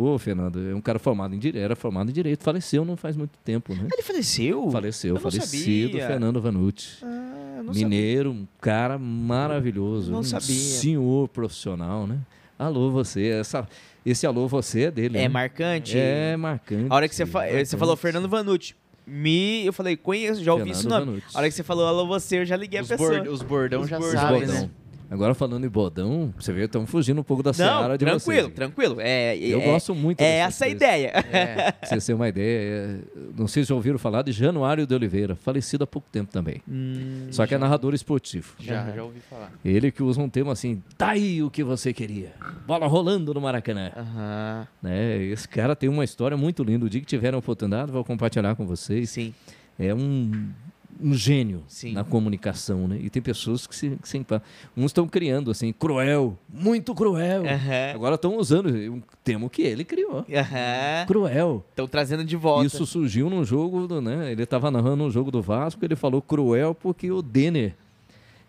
Pô, 0.00 0.16
Fernando, 0.18 0.58
é 0.70 0.74
um 0.74 0.80
cara 0.80 0.98
formado 0.98 1.34
em 1.34 1.38
direito, 1.38 1.62
era 1.62 1.76
formado 1.76 2.08
em 2.08 2.12
direito, 2.14 2.42
faleceu 2.42 2.86
não 2.86 2.96
faz 2.96 3.18
muito 3.18 3.32
tempo, 3.44 3.74
né? 3.74 3.86
Ele 3.92 4.02
faleceu? 4.02 4.70
Faleceu, 4.70 5.10
Eu 5.10 5.14
não 5.16 5.20
falecido 5.20 5.88
sabia. 5.90 6.06
Fernando 6.06 6.40
Vanucci. 6.40 7.04
Ah, 7.04 7.58
não 7.58 7.66
sabia. 7.66 7.84
Mineiro, 7.84 8.30
um 8.30 8.46
cara 8.62 8.98
maravilhoso. 8.98 10.10
Não 10.10 10.20
um 10.20 10.22
sabia. 10.22 10.54
senhor 10.56 11.28
profissional, 11.28 12.06
né? 12.06 12.18
Alô, 12.58 12.90
você. 12.90 13.26
Essa, 13.28 13.68
esse 14.04 14.26
alô, 14.26 14.48
você 14.48 14.84
é 14.84 14.90
dele. 14.90 15.18
É 15.18 15.22
né? 15.22 15.28
marcante? 15.28 15.98
É 15.98 16.34
marcante. 16.34 16.86
A 16.88 16.94
hora 16.94 17.06
que 17.06 17.14
você, 17.14 17.26
fa... 17.26 17.42
você 17.62 17.76
falou 17.76 17.94
Fernando 17.94 18.26
Vanucci, 18.26 18.74
me... 19.06 19.66
eu 19.66 19.72
falei, 19.74 19.98
conheço, 19.98 20.42
já 20.42 20.54
ouvi 20.54 20.70
esse 20.70 20.80
Fernando 20.82 21.00
nome. 21.00 21.18
Vanucci. 21.20 21.36
A 21.36 21.38
hora 21.40 21.48
que 21.50 21.54
você 21.54 21.62
falou 21.62 21.86
alô 21.86 22.06
você, 22.06 22.38
eu 22.38 22.46
já 22.46 22.56
liguei 22.56 22.80
Os, 22.80 22.90
a 22.90 22.96
pessoa. 22.96 23.10
bord- 23.18 23.28
os 23.28 23.42
bordão 23.42 23.82
Os 23.82 23.88
já 23.90 23.98
bordão. 23.98 24.18
sabem, 24.18 24.40
Bodão. 24.46 24.62
né? 24.62 24.70
Agora 25.10 25.34
falando 25.34 25.66
em 25.66 25.68
bodão, 25.68 26.32
você 26.38 26.52
vê, 26.52 26.66
estamos 26.66 26.88
fugindo 26.88 27.20
um 27.20 27.24
pouco 27.24 27.42
da 27.42 27.50
Não, 27.50 27.54
seara 27.54 27.98
de 27.98 28.04
tranquilo, 28.04 28.42
vocês. 28.42 28.54
tranquilo. 28.54 28.96
É, 29.00 29.36
Eu 29.36 29.60
é, 29.60 29.64
gosto 29.64 29.92
muito 29.92 30.20
É 30.20 30.36
essa 30.38 30.66
a 30.66 30.68
ideia. 30.68 31.08
É. 31.32 31.72
Pra 31.72 31.88
vocês 31.88 32.06
terem 32.06 32.16
uma 32.20 32.28
ideia, 32.28 32.60
é, 32.60 32.98
não 33.36 33.48
sei 33.48 33.64
se 33.64 33.70
já 33.70 33.74
ouviram 33.74 33.98
falar 33.98 34.22
de 34.22 34.30
Januário 34.30 34.86
de 34.86 34.94
Oliveira, 34.94 35.34
falecido 35.34 35.82
há 35.82 35.86
pouco 35.86 36.08
tempo 36.12 36.30
também. 36.32 36.62
Hum, 36.68 37.26
Só 37.32 37.44
que 37.44 37.54
é 37.54 37.58
narrador 37.58 37.92
esportivo. 37.92 38.54
Já, 38.60 38.82
Aham. 38.82 38.94
já 38.94 39.02
ouvi 39.02 39.20
falar. 39.28 39.52
Ele 39.64 39.90
que 39.90 40.00
usa 40.02 40.20
um 40.20 40.28
termo 40.28 40.52
assim, 40.52 40.80
tá 40.96 41.08
aí 41.10 41.42
o 41.42 41.50
que 41.50 41.64
você 41.64 41.92
queria. 41.92 42.32
Bola 42.66 42.86
rolando 42.86 43.34
no 43.34 43.40
Maracanã. 43.40 43.90
Aham, 43.96 44.68
Né? 44.80 45.16
Esse 45.24 45.48
cara 45.48 45.74
tem 45.74 45.88
uma 45.88 46.04
história 46.04 46.36
muito 46.36 46.62
linda. 46.62 46.86
O 46.86 46.88
dia 46.88 47.00
que 47.00 47.06
tiverem 47.06 47.34
a 47.34 47.38
oportunidade, 47.40 47.90
vou 47.90 48.04
compartilhar 48.04 48.54
com 48.54 48.64
vocês. 48.64 49.10
sim. 49.10 49.34
É 49.78 49.94
um, 49.94 50.50
um 51.02 51.14
gênio 51.14 51.62
Sim. 51.66 51.92
na 51.92 52.04
comunicação, 52.04 52.86
né? 52.86 52.98
E 53.00 53.10
tem 53.10 53.22
pessoas 53.22 53.66
que 53.66 53.74
se, 53.74 53.98
que 54.00 54.08
se 54.08 54.24
Uns 54.76 54.86
estão 54.86 55.08
criando 55.08 55.50
assim, 55.50 55.72
cruel, 55.72 56.38
muito 56.48 56.94
cruel. 56.94 57.42
Aham. 57.44 57.94
Agora 57.94 58.14
estão 58.14 58.36
usando 58.36 58.68
um 58.68 59.02
termo 59.24 59.48
que 59.48 59.62
ele 59.62 59.84
criou. 59.84 60.24
Aham. 60.28 61.06
Cruel. 61.06 61.64
Estão 61.70 61.88
trazendo 61.88 62.24
de 62.24 62.36
volta. 62.36 62.66
Isso 62.66 62.84
surgiu 62.86 63.30
num 63.30 63.44
jogo, 63.44 63.86
do, 63.86 64.00
né? 64.00 64.30
Ele 64.32 64.42
estava 64.42 64.70
narrando 64.70 65.04
um 65.04 65.10
jogo 65.10 65.30
do 65.30 65.42
Vasco, 65.42 65.84
ele 65.84 65.96
falou 65.96 66.20
cruel 66.20 66.74
porque 66.74 67.10
o 67.10 67.22
Denner, 67.22 67.74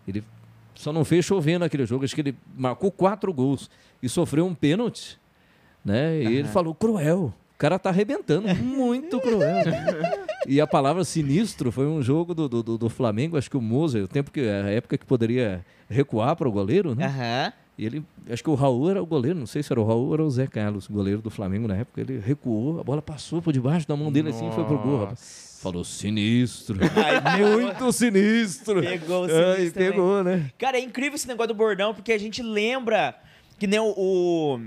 ele 0.06 0.22
só 0.74 0.92
não 0.92 1.04
fez 1.04 1.24
chover 1.24 1.58
naquele 1.58 1.86
jogo, 1.86 2.04
acho 2.04 2.14
que 2.14 2.20
ele 2.20 2.34
marcou 2.56 2.90
quatro 2.90 3.32
gols 3.32 3.70
e 4.02 4.08
sofreu 4.08 4.44
um 4.44 4.54
pênalti, 4.54 5.18
né? 5.84 6.22
E 6.22 6.36
ele 6.36 6.48
falou 6.48 6.74
cruel. 6.74 7.32
O 7.62 7.64
cara 7.64 7.78
tá 7.78 7.90
arrebentando, 7.90 8.52
muito 8.56 9.20
cruel. 9.20 9.64
E 10.48 10.60
a 10.60 10.66
palavra 10.66 11.04
sinistro 11.04 11.70
foi 11.70 11.86
um 11.86 12.02
jogo 12.02 12.34
do, 12.34 12.48
do, 12.48 12.76
do 12.76 12.88
Flamengo, 12.88 13.38
acho 13.38 13.48
que 13.48 13.56
o 13.56 13.60
Moser, 13.60 14.02
o 14.02 14.08
tempo 14.08 14.32
que 14.32 14.40
a 14.40 14.68
época 14.68 14.98
que 14.98 15.06
poderia 15.06 15.64
recuar 15.88 16.34
para 16.34 16.48
o 16.48 16.50
goleiro, 16.50 16.92
né? 16.96 17.06
Aham. 17.06 17.52
E 17.78 17.86
ele, 17.86 18.02
acho 18.28 18.42
que 18.42 18.50
o 18.50 18.56
Raul 18.56 18.90
era 18.90 19.00
o 19.00 19.06
goleiro, 19.06 19.38
não 19.38 19.46
sei 19.46 19.62
se 19.62 19.72
era 19.72 19.80
o 19.80 19.84
Raul 19.86 20.10
ou 20.10 20.26
o 20.26 20.30
Zé 20.32 20.48
Carlos, 20.48 20.88
goleiro 20.88 21.22
do 21.22 21.30
Flamengo 21.30 21.68
na 21.68 21.76
época. 21.76 22.00
Ele 22.00 22.18
recuou, 22.18 22.80
a 22.80 22.82
bola 22.82 23.00
passou 23.00 23.40
por 23.40 23.52
debaixo 23.52 23.86
da 23.86 23.94
mão 23.94 24.10
dele 24.10 24.30
assim 24.30 24.48
e 24.48 24.52
foi 24.52 24.64
pro 24.64 24.78
gol, 24.78 24.98
rapaz. 24.98 25.60
Falou 25.62 25.84
sinistro. 25.84 26.78
Muito 27.38 27.92
sinistro. 27.92 28.80
Pegou 28.82 29.20
o 29.20 29.30
Ai, 29.30 29.56
sinistro 29.56 29.74
também. 29.74 29.90
pegou, 29.92 30.24
né? 30.24 30.50
Cara, 30.58 30.78
é 30.78 30.80
incrível 30.80 31.14
esse 31.14 31.28
negócio 31.28 31.54
do 31.54 31.56
bordão, 31.56 31.94
porque 31.94 32.12
a 32.12 32.18
gente 32.18 32.42
lembra 32.42 33.14
que 33.58 33.66
nem 33.66 33.78
o, 33.80 33.92
o, 33.96 34.60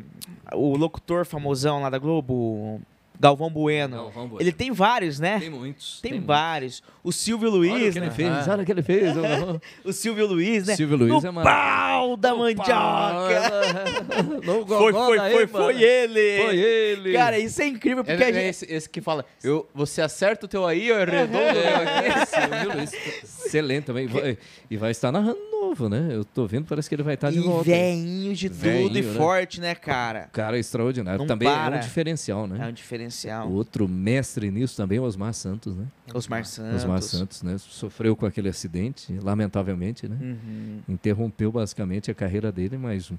o 0.54 0.78
locutor 0.78 1.26
famosão 1.26 1.82
lá 1.82 1.90
da 1.90 1.98
Globo, 1.98 2.34
o 2.34 2.82
Galvão 3.20 3.50
Bueno. 3.50 3.96
Galvão 3.96 4.28
Bueno. 4.28 4.42
Ele 4.42 4.52
tem 4.52 4.72
vários, 4.72 5.20
né? 5.20 5.40
Tem 5.40 5.50
muitos. 5.50 6.00
Tem, 6.02 6.12
muitos. 6.14 6.28
vários. 6.28 6.84
O 7.02 7.12
Silvio 7.14 7.48
Olha 7.50 7.56
o 7.56 7.60
Luiz, 7.60 7.94
que 7.94 8.00
ele 8.00 8.06
né? 8.08 8.12
fez, 8.12 8.48
olha 8.48 8.64
o 8.64 8.66
que 8.66 8.72
ele 8.72 8.82
fez. 8.82 9.14
O 9.86 9.94
Silvio 9.94 10.28
Luiz, 10.28 10.68
né? 10.68 10.76
Silvio 10.76 10.98
Luiz 10.98 11.24
no 11.24 11.30
é 11.30 11.32
maravilhoso. 11.32 11.96
pau 12.08 12.18
da 12.18 12.36
mandioca. 12.36 12.72
Não, 14.46 14.66
Foi, 14.68 14.92
foi, 14.92 15.18
foi, 15.18 15.46
mano. 15.48 15.48
foi 15.48 15.82
ele. 15.84 16.44
Foi 16.46 16.58
ele. 16.58 17.14
Cara, 17.14 17.38
isso 17.40 17.62
é 17.62 17.68
incrível, 17.68 18.04
porque 18.04 18.22
É, 18.22 18.26
a 18.26 18.30
é 18.30 18.34
gente... 18.34 18.46
esse, 18.50 18.66
esse 18.74 18.90
que 18.90 19.00
fala, 19.02 19.24
eu, 19.44 19.68
você 19.74 20.02
acerta 20.02 20.46
o 20.46 20.50
teu 20.50 20.66
aí, 20.66 20.92
ó, 20.92 20.98
é 20.98 21.06
redondo. 21.06 21.38
É, 21.38 22.26
Silvio 22.26 22.76
Luiz. 22.76 22.94
Excelente 23.24 23.86
também. 23.86 24.08
Vai- 24.08 24.38
E 24.70 24.76
vai 24.78 24.92
estar 24.92 25.12
narrando 25.12 25.38
novo, 25.76 25.90
né? 25.90 26.08
Eu 26.12 26.24
tô 26.24 26.48
vendo, 26.48 26.66
parece 26.66 26.88
que 26.90 26.96
ele 26.96 27.04
vai 27.04 27.16
estar 27.16 27.30
de 27.32 27.38
E 27.40 27.42
volta. 27.42 27.64
veinho 27.66 28.34
de 28.34 28.50
tudo 28.50 28.60
Veinho, 28.60 28.98
e 28.98 29.02
né? 29.02 29.14
forte, 29.14 29.60
né, 29.62 29.76
cara? 29.76 30.30
Cara 30.32 30.58
extraordinário. 30.58 31.20
Não 31.20 31.28
também 31.28 31.48
é 31.48 31.52
para. 31.52 31.78
um 31.78 31.80
diferencial, 31.80 32.48
né? 32.48 32.66
É 32.66 32.70
um 32.70 32.74
diferencial. 32.74 33.52
Outro 33.52 33.88
mestre 33.88 34.50
nisso 34.50 34.76
também, 34.78 35.00
Osmar 35.00 35.34
Santos, 35.34 35.76
né? 35.76 35.86
Osmar 36.14 36.46
Santos. 36.46 36.76
Osmar 36.84 37.02
Santos, 37.02 37.44
né? 37.44 37.58
Sofreu 37.58 38.16
com 38.16 38.26
aquele 38.26 38.50
acidente, 38.50 39.14
lamentavelmente, 39.22 40.08
né? 40.08 40.18
Uhum. 40.22 40.80
Interrompeu 40.90 41.52
basicamente 41.52 42.10
a 42.10 42.14
carreira 42.16 42.52
dele, 42.52 42.78
mas 42.78 43.12
um, 43.12 43.18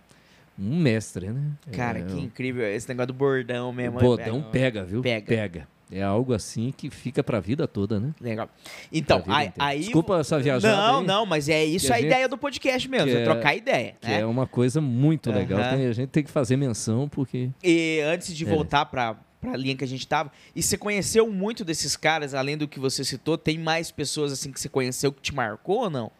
mestre, 0.80 1.28
né? 1.28 1.42
Cara, 1.72 1.98
É, 1.98 2.02
que 2.02 2.18
incrível. 2.18 2.64
Esse 2.66 2.88
negócio 2.88 3.08
do 3.08 3.14
bordão 3.14 3.70
o 3.70 3.72
mesmo. 3.72 3.98
bodão 3.98 4.38
é- 4.38 4.50
pega, 4.50 4.84
viu? 4.84 5.02
Pega. 5.02 5.26
Pega. 5.26 5.68
É 5.90 6.02
algo 6.02 6.32
assim 6.34 6.72
que 6.76 6.90
fica 6.90 7.22
pra 7.22 7.38
vida 7.38 7.68
toda, 7.68 8.00
né? 8.00 8.12
Legal. 8.20 8.48
Então, 8.92 9.22
aí, 9.28 9.52
aí- 9.58 9.80
Desculpa 9.80 10.18
essa 10.18 10.38
viajada 10.40 10.76
Não, 10.76 10.98
aí, 11.00 11.06
não, 11.06 11.24
mas 11.26 11.48
é 11.48 11.64
isso 11.64 11.92
a 11.92 11.96
a 11.96 11.98
gente- 11.98 12.06
ideia 12.08 12.28
do 12.28 12.36
podcast 12.36 12.88
mesmo, 12.88 13.08
é 13.10 13.22
é- 13.22 13.24
trocar 13.24 13.54
ideia. 13.54 13.94
Que 14.00 14.08
né? 14.08 14.20
é 14.20 14.26
uma 14.26 14.46
coisa 14.48 14.80
muito 14.80 15.30
legal. 15.30 15.60
Aham. 15.60 15.76
Tem- 15.76 15.86
a 15.86 15.92
gente 15.92 16.08
tem 16.08 16.24
que 16.24 16.30
fazer 16.30 16.56
menção, 16.56 17.08
porque 17.08 17.50
E 17.62 18.00
antes 18.04 18.34
de 18.36 18.44
É. 18.44 18.48
voltar 18.48 18.86
pra, 18.86 19.16
pra 19.40 19.56
linha 19.56 19.76
que 19.76 19.84
a 19.84 19.88
gente 19.88 20.06
tava, 20.08 20.32
e 20.56 20.62
você 20.62 20.76
conheceu 20.76 21.30
muito 21.30 21.64
desses 21.64 21.96
caras, 21.96 22.34
além 22.34 22.56
do 22.56 22.66
que 22.66 22.80
você 22.80 23.04
citou, 23.04 23.38
tem 23.38 23.56
mais 23.56 23.92
pessoas 23.92 24.32
assim 24.32 24.50
que 24.50 24.60
você 24.60 24.68
conheceu 24.68 25.12
que 25.12 25.22
te 25.22 25.32
marcou 25.32 25.82
ou 25.82 25.90
não? 25.90 26.10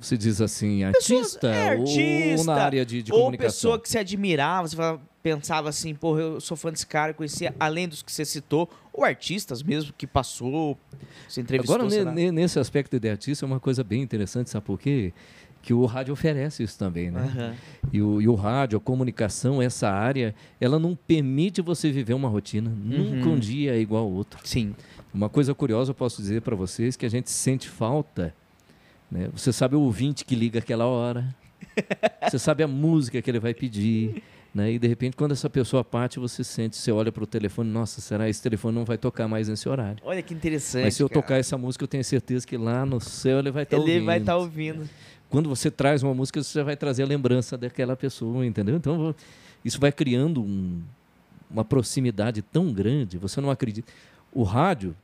Você 0.00 0.16
diz 0.16 0.40
assim, 0.40 0.84
artista, 0.84 1.48
é, 1.48 1.74
ou 1.74 1.80
artista, 1.82 2.44
na 2.46 2.54
área 2.62 2.86
de, 2.86 3.02
de 3.02 3.12
ou 3.12 3.18
comunicação. 3.20 3.48
pessoa 3.50 3.78
que 3.80 3.88
você 3.88 3.98
admirava, 3.98 4.68
você 4.68 4.76
falava- 4.76 5.00
pensava 5.22 5.68
assim, 5.68 5.94
porra, 5.94 6.20
eu 6.20 6.40
sou 6.40 6.56
fã 6.56 6.70
desse 6.70 6.86
cara, 6.86 7.12
conhecia, 7.12 7.54
além 7.58 7.88
dos 7.88 8.02
que 8.02 8.10
você 8.12 8.24
citou, 8.24 8.70
ou 8.92 9.04
artistas 9.04 9.62
mesmo 9.62 9.92
que 9.98 10.06
passou, 10.06 10.78
você 11.28 11.40
entrevistou, 11.40 11.76
Agora, 11.76 12.12
nesse 12.32 12.58
aspecto 12.58 12.98
de 12.98 13.10
artista, 13.10 13.44
é 13.44 13.46
uma 13.46 13.60
coisa 13.60 13.82
bem 13.84 14.00
interessante, 14.00 14.48
sabe 14.50 14.64
por 14.64 14.78
quê? 14.78 15.12
Que 15.60 15.74
o 15.74 15.84
rádio 15.86 16.12
oferece 16.12 16.62
isso 16.62 16.78
também, 16.78 17.10
né? 17.10 17.20
Aham. 17.20 17.54
E 17.92 18.00
o, 18.00 18.22
e 18.22 18.28
o 18.28 18.34
rádio, 18.36 18.78
a 18.78 18.80
comunicação, 18.80 19.60
essa 19.60 19.90
área, 19.90 20.34
ela 20.60 20.78
não 20.78 20.94
permite 20.94 21.60
você 21.60 21.90
viver 21.90 22.14
uma 22.14 22.28
rotina. 22.28 22.70
Nunca 22.70 23.26
Uhum. 23.28 23.34
um 23.34 23.38
dia 23.38 23.74
é 23.74 23.78
igual 23.80 24.04
ao 24.04 24.10
outro. 24.10 24.38
Sim. 24.44 24.74
Uma 25.12 25.28
coisa 25.28 25.52
curiosa 25.54 25.90
eu 25.90 25.94
posso 25.94 26.22
dizer 26.22 26.42
para 26.42 26.54
vocês 26.54 26.96
que 26.96 27.04
a 27.04 27.08
gente 27.10 27.28
sente 27.30 27.68
falta. 27.68 28.32
Né? 29.10 29.28
Você 29.32 29.52
sabe 29.52 29.76
o 29.76 29.80
ouvinte 29.80 30.24
que 30.24 30.34
liga 30.34 30.58
aquela 30.58 30.86
hora. 30.86 31.34
você 32.28 32.38
sabe 32.38 32.62
a 32.62 32.68
música 32.68 33.20
que 33.22 33.30
ele 33.30 33.40
vai 33.40 33.54
pedir. 33.54 34.22
Né? 34.54 34.72
E 34.72 34.78
de 34.78 34.88
repente, 34.88 35.16
quando 35.16 35.32
essa 35.32 35.48
pessoa 35.48 35.84
parte, 35.84 36.18
você 36.18 36.42
sente, 36.42 36.76
você 36.76 36.90
olha 36.90 37.12
para 37.12 37.22
o 37.22 37.26
telefone, 37.26 37.70
nossa, 37.70 38.00
será 38.00 38.28
esse 38.28 38.42
telefone 38.42 38.74
não 38.74 38.84
vai 38.84 38.96
tocar 38.98 39.28
mais 39.28 39.48
nesse 39.48 39.68
horário? 39.68 39.98
Olha 40.04 40.22
que 40.22 40.32
interessante. 40.34 40.84
Mas 40.84 40.94
se 40.94 41.02
eu 41.02 41.08
cara. 41.08 41.20
tocar 41.22 41.36
essa 41.36 41.56
música, 41.58 41.84
eu 41.84 41.88
tenho 41.88 42.02
certeza 42.04 42.46
que 42.46 42.56
lá 42.56 42.84
no 42.86 43.00
céu 43.00 43.38
ele 43.38 43.50
vai 43.50 43.64
estar 43.64 43.76
ouvindo. 43.76 43.94
Ele 43.94 44.04
vai 44.04 44.18
estar 44.18 44.36
ouvindo. 44.36 44.88
Quando 45.28 45.48
você 45.48 45.70
traz 45.70 46.02
uma 46.02 46.14
música, 46.14 46.42
você 46.42 46.62
vai 46.62 46.76
trazer 46.76 47.02
a 47.02 47.06
lembrança 47.06 47.56
daquela 47.58 47.94
pessoa, 47.94 48.44
entendeu? 48.46 48.76
Então, 48.76 49.14
isso 49.64 49.78
vai 49.78 49.92
criando 49.92 50.42
um- 50.42 50.80
uma 51.50 51.64
proximidade 51.64 52.40
tão 52.40 52.72
grande, 52.72 53.18
você 53.18 53.40
não 53.40 53.50
acredita. 53.50 53.92
O 54.32 54.42
rádio, 54.42 54.94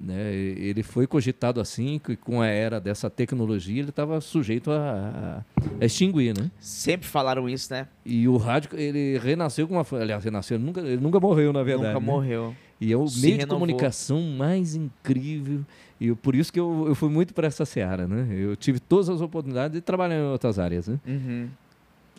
né, 0.00 0.32
ele 0.34 0.82
foi 0.82 1.06
cogitado 1.06 1.60
assim, 1.60 2.00
que 2.02 2.16
com 2.16 2.40
a 2.40 2.46
era 2.48 2.80
dessa 2.80 3.08
tecnologia, 3.08 3.80
ele 3.80 3.90
estava 3.90 4.20
sujeito 4.20 4.70
a, 4.70 5.44
a- 5.80 5.84
extinguir, 5.84 6.36
né? 6.36 6.50
Sempre 6.58 7.06
falaram 7.08 7.48
isso, 7.48 7.72
né? 7.72 7.86
E 8.04 8.26
o 8.26 8.36
rádio, 8.36 8.70
ele 8.74 9.18
renasceu 9.18 9.68
com 9.68 9.74
uma... 9.74 9.86
Aliás, 10.00 10.24
renasceu, 10.24 10.56
ele 10.56 10.64
nunca, 10.64 10.80
ele 10.80 10.96
nunca 11.00 11.20
morreu, 11.20 11.52
na 11.52 11.62
verdade. 11.62 11.94
Nunca 11.94 12.00
né? 12.00 12.06
morreu. 12.12 12.54
E 12.80 12.92
é 12.92 12.96
o 12.96 13.06
Se 13.06 13.20
meio 13.22 13.34
de 13.34 13.40
renovou. 13.40 13.60
comunicação 13.60 14.20
mais 14.22 14.74
incrível. 14.74 15.60
E 16.00 16.12
por 16.16 16.34
isso 16.34 16.52
que 16.52 16.58
eu, 16.58 16.86
eu 16.88 16.94
fui 16.96 17.08
muito 17.08 17.32
para 17.32 17.46
essa 17.46 17.64
seara, 17.64 18.08
né? 18.08 18.26
Eu 18.32 18.56
tive 18.56 18.80
todas 18.80 19.08
as 19.08 19.20
oportunidades 19.20 19.74
de 19.76 19.80
trabalhar 19.80 20.16
em 20.18 20.22
outras 20.24 20.58
áreas, 20.58 20.88
né? 20.88 20.98
Uhum. 21.06 21.48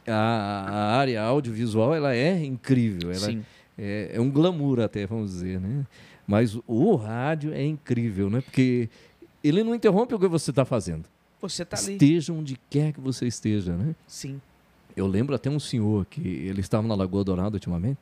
A, 0.08 0.14
a 0.14 0.96
área 0.98 1.22
audiovisual, 1.22 1.94
ela 1.94 2.16
é 2.16 2.44
incrível. 2.46 3.10
Ela 3.12 3.20
Sim. 3.20 3.44
é, 3.78 4.12
é 4.14 4.22
um 4.22 4.30
glamour 4.32 4.80
até, 4.80 5.06
vamos 5.06 5.32
dizer, 5.32 5.60
né? 5.60 5.86
Mas 6.26 6.58
o 6.68 6.96
rádio 6.96 7.54
é 7.54 7.64
incrível, 7.64 8.30
né? 8.30 8.42
Porque 8.42 8.90
ele 9.44 9.64
não 9.64 9.76
interrompe 9.76 10.16
o 10.16 10.20
que 10.20 10.28
você 10.28 10.52
está 10.52 10.64
fazendo. 10.64 11.06
Você 11.42 11.66
tá 11.66 11.78
ali. 11.78 11.94
Esteja 11.94 12.32
onde 12.32 12.58
quer 12.70 12.94
que 12.94 13.02
você 13.02 13.28
esteja, 13.28 13.76
né? 13.76 13.94
Sim. 14.08 14.40
Eu 14.96 15.08
lembro 15.08 15.36
até 15.36 15.50
um 15.50 15.60
senhor 15.60 16.06
que 16.06 16.22
ele 16.22 16.62
estava 16.62 16.88
na 16.88 16.96
Lagoa 16.96 17.24
Dourada 17.24 17.56
ultimamente. 17.56 17.98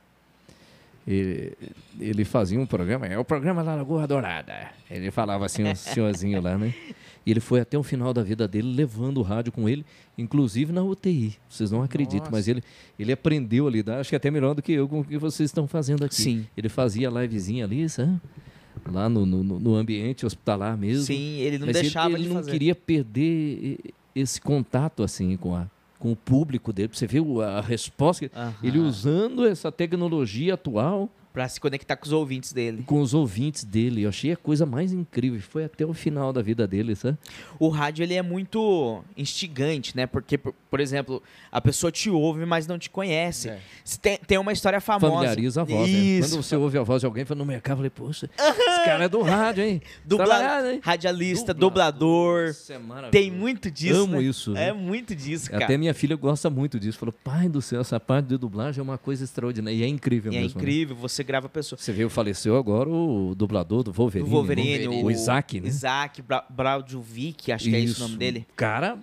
Ele, 1.08 1.58
ele 2.00 2.24
fazia 2.24 2.60
um 2.60 2.66
programa, 2.66 3.08
é 3.08 3.18
o 3.18 3.26
programa 3.26 3.64
da 3.64 3.74
Lagoa 3.74 4.06
Dourada. 4.06 4.70
Ele 4.90 5.10
falava 5.10 5.46
assim, 5.46 5.64
um 5.64 5.74
senhorzinho 5.74 6.40
lá, 6.42 6.58
né? 6.58 6.74
E 7.26 7.30
ele 7.32 7.40
foi 7.40 7.60
até 7.60 7.78
o 7.78 7.84
final 7.84 8.14
da 8.14 8.24
vida 8.24 8.48
dele 8.48 8.74
levando 8.74 9.18
o 9.20 9.22
rádio 9.22 9.52
com 9.52 9.70
ele, 9.70 9.86
inclusive 10.18 10.72
na 10.74 10.82
UTI. 10.84 11.36
Vocês 11.48 11.70
não 11.72 11.84
acreditam, 11.84 12.20
Nossa. 12.26 12.32
mas 12.32 12.48
ele, 12.48 12.64
ele 12.98 13.12
aprendeu 13.12 13.68
a 13.68 13.70
lidar, 13.72 14.00
acho 14.00 14.10
que 14.10 14.16
até 14.16 14.32
melhor 14.32 14.56
do 14.56 14.62
que 14.62 14.72
eu 14.72 14.88
com 14.88 15.02
o 15.02 15.04
que 15.06 15.18
vocês 15.18 15.50
estão 15.50 15.68
fazendo 15.68 16.04
aqui. 16.04 16.16
Sim. 16.16 16.48
Ele 16.58 16.68
fazia 16.70 17.10
livezinha 17.10 17.66
ali, 17.66 17.88
sabe? 17.88 18.20
Lá 18.92 19.08
no, 19.08 19.26
no, 19.26 19.44
no 19.44 19.76
ambiente 19.76 20.26
hospitalar 20.26 20.76
mesmo. 20.78 21.04
Sim, 21.06 21.38
ele 21.40 21.60
não 21.60 21.68
Mas 21.68 21.76
ele- 21.76 21.84
deixava 21.84 22.14
ele, 22.16 22.24
de 22.24 22.30
não 22.30 22.36
fazer. 22.38 22.52
queria 22.52 22.74
perder 22.74 23.78
esse 24.16 24.42
contato 24.42 25.04
assim 25.04 25.38
com, 25.38 25.56
a, 25.56 25.68
com 26.00 26.12
o 26.12 26.16
público 26.16 26.74
dele. 26.74 26.90
Você 26.92 27.06
viu 27.06 27.42
a 27.42 27.62
resposta? 27.62 28.32
Aham. 28.36 28.54
Ele 28.64 28.80
usando 28.80 29.46
essa 29.46 29.72
tecnologia 29.72 30.56
atual 30.56 31.08
Pra 31.34 31.48
se 31.48 31.60
conectar 31.62 31.96
com 31.96 32.06
os 32.06 32.12
ouvintes 32.12 32.52
dele. 32.52 32.84
com 32.86 33.00
os 33.00 33.14
ouvintes 33.14 33.64
dele. 33.64 34.04
Eu 34.04 34.10
achei 34.10 34.34
a 34.34 34.38
coisa 34.38 34.66
mais 34.66 34.92
incrível. 34.92 35.40
Foi 35.42 35.64
até 35.64 35.86
o 35.86 35.94
final 35.94 36.34
da 36.34 36.42
vida 36.42 36.68
dele, 36.68 36.96
sabe? 36.96 37.18
O 37.58 37.70
rádio, 37.70 38.04
ele 38.04 38.16
é 38.16 38.22
muito 38.22 39.02
instigante, 39.16 39.96
né? 39.96 40.06
Porque, 40.06 40.38
por, 40.38 40.54
por 40.70 40.80
exemplo, 40.80 41.24
a 41.52 41.62
pessoa 41.62 41.92
te 41.92 42.10
ouve, 42.10 42.46
mas 42.46 42.68
não 42.68 42.78
te 42.78 42.90
conhece. 42.90 43.50
É. 43.50 43.60
Tem, 44.02 44.18
tem 44.18 44.38
uma 44.38 44.52
história 44.52 44.82
famosa. 44.82 45.14
Familiariza 45.14 45.62
a 45.62 45.64
voz. 45.64 45.90
né? 45.90 45.98
Isso. 45.98 46.30
Quando 46.30 46.44
você 46.44 46.56
ouve 46.56 46.78
a 46.78 46.84
voz 46.84 47.00
de 47.02 47.06
alguém 47.06 47.24
foi 47.24 47.36
no 47.36 47.46
mercado, 47.46 47.74
eu 47.74 47.78
falei, 47.78 47.90
poxa, 47.90 48.30
esse 48.38 48.86
cara 48.86 49.06
é 49.06 49.10
do 49.10 49.22
rádio, 49.22 49.64
hein? 49.64 49.82
Dubla... 50.06 50.72
Hein? 50.72 50.80
Radialista, 50.84 51.54
dublador. 51.54 52.50
Isso 52.50 52.74
é. 52.74 52.80
Tem 53.10 53.32
muito 53.32 53.72
disso, 53.72 54.02
Amo 54.02 54.18
né? 54.18 54.24
isso. 54.24 54.52
É 54.56 54.68
né? 54.68 54.74
muito 54.74 55.16
disso, 55.16 55.50
cara. 55.50 55.66
Até 55.66 55.78
minha 55.78 55.94
filha 55.94 56.16
gosta 56.16 56.50
muito 56.50 56.80
disso. 56.80 56.98
Falou, 56.98 57.14
pai 57.24 57.48
do 57.48 57.62
céu, 57.62 57.82
essa 57.82 58.00
parte 58.00 58.28
de 58.28 58.38
dublagem 58.38 58.80
é 58.80 58.84
uma 58.84 58.98
coisa 58.98 59.24
extraordinária. 59.24 59.76
E 59.78 59.84
é 59.84 59.88
incrível 59.88 60.32
E 60.32 60.38
é 60.38 60.42
mesmo. 60.42 60.58
né? 60.58 60.64
incrível, 60.64 60.96
você 61.22 61.24
grava 61.24 61.46
a 61.46 61.50
pessoa. 61.50 61.80
Você 61.80 61.92
viu, 61.92 62.10
faleceu 62.10 62.58
agora 62.58 62.90
o 62.90 63.34
dublador 63.36 63.84
do 63.84 63.92
Wolverine. 63.92 64.30
Do 64.30 64.36
Wolverine, 64.36 64.88
né? 64.88 65.04
o, 65.04 65.06
o 65.06 65.12
Isaac, 65.12 65.60
né? 65.60 65.68
Isaac 65.68 66.22
Bra 66.22 66.44
Braudiovic, 66.50 67.52
acho 67.52 67.70
que 67.70 67.76
é 67.76 67.80
esse 67.80 68.00
o 68.00 68.04
nome 68.04 68.18
dele. 68.18 68.48
Cara, 68.56 69.00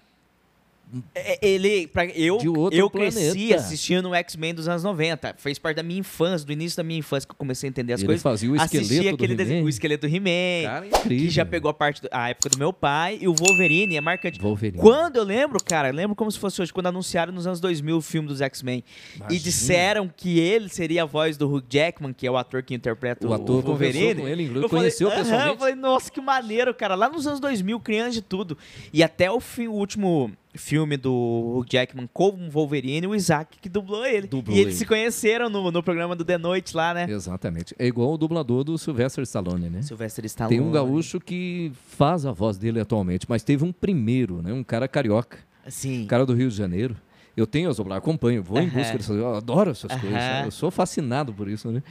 Ele, 1.42 1.86
pra, 1.86 2.06
eu, 2.06 2.38
De 2.38 2.46
eu 2.76 2.88
cresci 2.90 3.18
planeta. 3.30 3.56
assistindo 3.56 4.08
o 4.10 4.14
X-Men 4.14 4.54
dos 4.54 4.68
anos 4.68 4.82
90. 4.82 5.34
Fez 5.38 5.58
parte 5.58 5.76
da 5.76 5.82
minha 5.82 6.00
infância, 6.00 6.46
do 6.46 6.52
início 6.52 6.76
da 6.76 6.82
minha 6.82 6.98
infância 6.98 7.26
que 7.26 7.32
eu 7.32 7.36
comecei 7.36 7.68
a 7.68 7.70
entender 7.70 7.92
as 7.92 8.00
ele 8.00 8.06
coisas. 8.06 8.22
fazia 8.22 8.50
o 8.50 8.56
esqueleto 8.56 9.14
aquele 9.14 9.34
do 9.34 9.42
He-Man. 9.42 9.62
o 9.64 9.68
esqueleto 9.68 10.08
do 10.08 10.14
He-Man, 10.14 10.88
que 11.06 11.28
já 11.28 11.44
pegou 11.44 11.70
a 11.70 11.74
parte 11.74 12.02
do- 12.02 12.08
a 12.10 12.30
época 12.30 12.48
do 12.50 12.58
meu 12.58 12.72
pai, 12.72 13.18
e 13.20 13.28
o 13.28 13.34
Wolverine 13.34 13.96
é 13.96 14.00
marcante. 14.00 14.40
Wolverine. 14.40 14.78
Quando 14.78 15.16
eu 15.16 15.24
lembro, 15.24 15.62
cara, 15.62 15.88
eu 15.88 15.94
lembro 15.94 16.16
como 16.16 16.30
se 16.32 16.38
fosse 16.38 16.62
hoje, 16.62 16.72
quando 16.72 16.86
anunciaram 16.86 17.32
nos 17.32 17.46
anos 17.46 17.60
2000 17.60 17.96
o 17.98 18.00
filme 18.02 18.28
dos 18.28 18.40
X-Men. 18.40 18.82
E 19.30 19.38
disseram 19.38 20.10
que 20.14 20.38
ele 20.38 20.68
seria 20.68 21.02
a 21.02 21.06
voz 21.06 21.36
do 21.36 21.48
Hugh 21.52 21.64
Jackman, 21.68 22.12
que 22.12 22.26
é 22.26 22.30
o 22.30 22.36
ator 22.36 22.62
que 22.62 22.74
interpreta 22.74 23.26
O 23.26 23.30
o, 23.30 23.34
ator 23.34 23.62
Wolverine. 23.62 24.22
com 24.22 24.28
ele, 24.28 24.42
inclusive, 24.44 24.64
Eu 24.64 24.68
falei, 24.68 24.82
conheceu 24.84 25.08
"Aham", 25.08 25.16
pessoalmente. 25.18 25.50
Eu 25.52 25.58
falei, 25.58 25.74
nossa, 25.74 26.10
que 26.10 26.20
maneiro, 26.20 26.74
cara. 26.74 26.94
Lá 26.94 27.08
nos 27.08 27.26
anos 27.26 27.40
2000, 27.40 27.78
criança 27.80 28.12
de 28.12 28.22
tudo. 28.22 28.56
E 28.92 29.02
até 29.02 29.30
o, 29.30 29.40
fim, 29.40 29.66
o 29.68 29.72
último 29.72 30.30
filme 30.54 30.96
do 30.96 31.12
Hugh 31.58 31.66
Jackman 31.70 32.08
com 32.12 32.28
o 32.30 32.50
Wolverine, 32.50 33.06
o 33.06 33.14
Isaac 33.14 33.58
que 33.60 33.68
dublou 33.68 34.04
ele. 34.06 34.26
Dublou 34.26 34.56
e 34.56 34.60
eles 34.60 34.74
ele. 34.74 34.78
se 34.78 34.86
conheceram 34.86 35.48
no, 35.48 35.70
no 35.70 35.82
programa 35.82 36.16
do 36.16 36.24
The 36.24 36.38
Noite 36.38 36.76
lá, 36.76 36.94
né? 36.94 37.06
Exatamente. 37.08 37.74
É 37.78 37.86
igual 37.86 38.12
o 38.12 38.18
dublador 38.18 38.64
do 38.64 38.76
Sylvester 38.78 39.22
Stallone, 39.24 39.68
né? 39.68 39.82
Sylvester 39.82 40.24
Stallone. 40.24 40.56
Tem 40.56 40.66
um 40.66 40.70
gaúcho 40.72 41.20
que 41.20 41.72
faz 41.88 42.24
a 42.26 42.32
voz 42.32 42.56
dele 42.58 42.80
atualmente, 42.80 43.26
mas 43.28 43.42
teve 43.42 43.64
um 43.64 43.72
primeiro, 43.72 44.42
né? 44.42 44.52
Um 44.52 44.64
cara 44.64 44.88
carioca, 44.88 45.38
Sim. 45.68 46.04
um 46.04 46.06
cara 46.06 46.24
do 46.24 46.34
Rio 46.34 46.48
de 46.48 46.56
Janeiro. 46.56 46.96
Eu 47.36 47.46
tenho 47.46 47.70
as 47.70 47.76
dublagens, 47.76 48.02
acompanho, 48.02 48.42
vou 48.42 48.58
em 48.60 48.68
busca 48.68 48.98
dessas 48.98 49.16
Eu 49.16 49.32
adoro 49.36 49.70
essas 49.70 49.90
Aham. 49.92 50.00
coisas. 50.00 50.20
sabe? 50.20 50.46
Eu 50.48 50.50
sou 50.50 50.70
fascinado 50.72 51.32
por 51.32 51.48
isso, 51.48 51.70
né? 51.70 51.82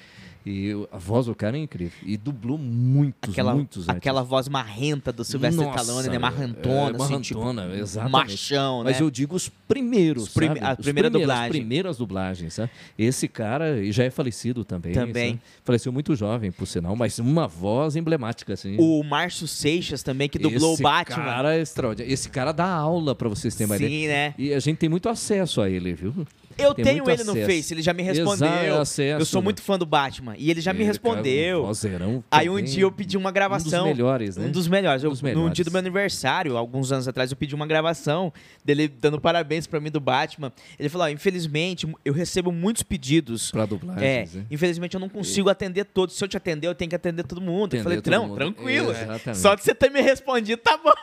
E 0.49 0.67
eu- 0.67 0.87
a 0.93 0.97
voz 0.97 1.25
do 1.25 1.35
cara 1.35 1.57
é 1.57 1.59
incrível. 1.61 1.97
E 2.05 2.15
dublou 2.15 2.57
muitos, 2.57 3.31
Aquela, 3.33 3.53
muitos 3.53 3.89
aquela 3.89 4.23
voz 4.23 4.47
marrenta 4.47 5.11
do 5.11 5.25
Sylvester 5.25 5.65
Nossa, 5.65 5.81
Stallone, 5.81 6.07
né? 6.07 6.15
é, 6.15 6.19
Marrantona, 6.19 6.97
é, 6.97 7.01
assim, 7.03 7.19
tipo, 7.19 7.39
marrantona, 7.41 7.75
exatamente. 7.75 8.11
machão, 8.31 8.77
né? 8.83 8.91
Mas 8.91 9.01
eu 9.01 9.11
digo 9.11 9.35
os 9.35 9.49
primeiros, 9.67 10.23
Os 10.23 10.33
prime- 10.33 10.59
a 10.61 10.71
Os 10.71 10.79
primeira 10.85 11.09
dublagem. 11.09 11.43
As 11.43 11.49
primeiras 11.49 11.97
dublagens, 11.97 12.53
sabe? 12.53 12.71
Esse 12.97 13.27
cara 13.27 13.77
e 13.83 13.91
já 13.91 14.05
é 14.05 14.09
falecido 14.09 14.63
também. 14.63 14.93
Também. 14.93 15.31
sabe? 15.31 15.41
Faleceu 15.65 15.91
muito 15.91 16.15
jovem, 16.15 16.49
por 16.49 16.65
sinal, 16.65 16.95
mas 16.95 17.19
uma 17.19 17.45
voz 17.47 17.97
emblemática, 17.97 18.53
assim. 18.53 18.77
O 18.79 19.03
Márcio 19.03 19.47
Seixas 19.49 20.01
também, 20.01 20.29
que 20.29 20.39
dublou 20.39 20.73
Esse 20.73 20.81
o 20.81 20.83
Batman. 20.83 21.15
cara 21.25 21.55
é 21.57 21.61
extraordinário. 21.61 22.13
Esse 22.13 22.29
cara 22.29 22.53
dá 22.53 22.67
aula 22.69 23.13
pra 23.13 23.27
vocês 23.27 23.53
terem 23.53 23.69
uma 23.69 23.75
ideia. 23.75 23.89
Sim, 23.91 24.07
né? 24.07 24.33
E 24.37 24.53
a 24.53 24.59
gente 24.61 24.77
tem 24.77 24.87
muito 24.87 25.09
acesso 25.09 25.59
a 25.61 25.69
ele, 25.69 25.93
viu? 25.93 26.13
Eu 26.57 26.73
Tem 26.73 26.83
tenho 26.85 27.09
ele 27.09 27.23
no 27.23 27.31
acesso. 27.31 27.45
Face, 27.51 27.73
ele 27.73 27.81
já 27.81 27.93
me 27.93 28.03
respondeu. 28.03 28.47
Exato, 28.47 28.81
acesso, 28.81 29.21
eu 29.21 29.25
sou 29.25 29.41
né? 29.41 29.45
muito 29.45 29.61
fã 29.61 29.77
do 29.77 29.85
Batman. 29.85 30.35
E 30.37 30.49
ele 30.49 30.59
já 30.61 30.73
me 30.73 30.79
Ele, 30.79 30.85
respondeu. 30.85 31.23
cara, 31.57 31.63
um 31.63 31.67
vozeirão 31.67 32.23
Aí 32.31 32.49
um 32.49 32.53
também. 32.57 32.65
dia 32.65 32.83
eu 32.83 32.91
pedi 32.91 33.17
uma 33.17 33.31
gravação. 33.31 33.85
Um 33.85 33.89
dos 33.89 33.97
melhores, 33.97 34.37
né? 34.37 34.45
Um 34.45 34.51
dos 34.51 34.67
melhores. 34.67 35.03
Eu- 35.03 35.09
dos 35.11 35.21
No 35.21 35.27
melhores. 35.27 35.53
dia 35.53 35.65
do 35.65 35.71
meu 35.71 35.79
aniversário, 35.79 36.57
alguns 36.57 36.91
anos 36.91 37.07
atrás, 37.07 37.31
eu 37.31 37.37
pedi 37.37 37.53
uma 37.55 37.67
gravação 37.67 38.31
dele 38.65 38.87
dando 38.87 39.19
parabéns 39.21 39.67
pra 39.67 39.79
mim 39.79 39.91
do 39.91 39.99
Batman. 39.99 40.51
Ele 40.79 40.89
falou: 40.89 41.07
infelizmente, 41.09 41.87
eu 42.03 42.13
recebo 42.13 42.51
muitos 42.51 42.83
pedidos. 42.83 43.51
Pra 43.51 43.63
É, 43.63 43.67
dublagens, 43.67 44.33
né? 44.35 44.45
infelizmente 44.49 44.93
eu 44.95 44.99
não 44.99 45.09
consigo 45.09 45.49
atender 45.49 45.85
todos. 45.85 46.15
Se 46.17 46.23
eu 46.23 46.27
te 46.27 46.37
atender, 46.37 46.67
eu 46.67 46.75
tenho 46.75 46.89
que 46.89 46.95
atender 46.95 47.23
todo 47.23 47.39
mundo. 47.41 47.75
eu 47.75 47.81
Atender 47.81 47.83
falei, 47.83 48.01
todo 48.01 48.11
não, 48.13 48.27
mundo. 48.27 48.35
tranquilo. 48.35 48.91
Exatamente. 48.91 49.37
Só 49.37 49.55
de 49.55 49.63
você 49.63 49.75
ter 49.75 49.89
me 49.91 50.01
respondido, 50.01 50.61
tá 50.61 50.77
bom. 50.77 50.93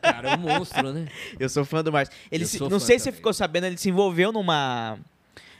Cara, 0.00 0.30
é 0.30 0.36
um 0.36 0.38
monstro, 0.40 0.92
né? 0.92 1.06
Eu 1.38 1.48
sou 1.48 1.64
fã 1.64 1.82
do 1.82 1.92
Márcio. 1.92 2.14
Ele 2.30 2.44
Eu 2.44 2.48
se- 2.48 2.60
não 2.60 2.78
sei 2.80 2.98
se 2.98 3.04
você 3.04 3.10
também. 3.10 3.16
ficou 3.18 3.32
sabendo, 3.32 3.66
ele 3.66 3.76
se 3.76 3.88
envolveu 3.88 4.32
numa. 4.32 4.98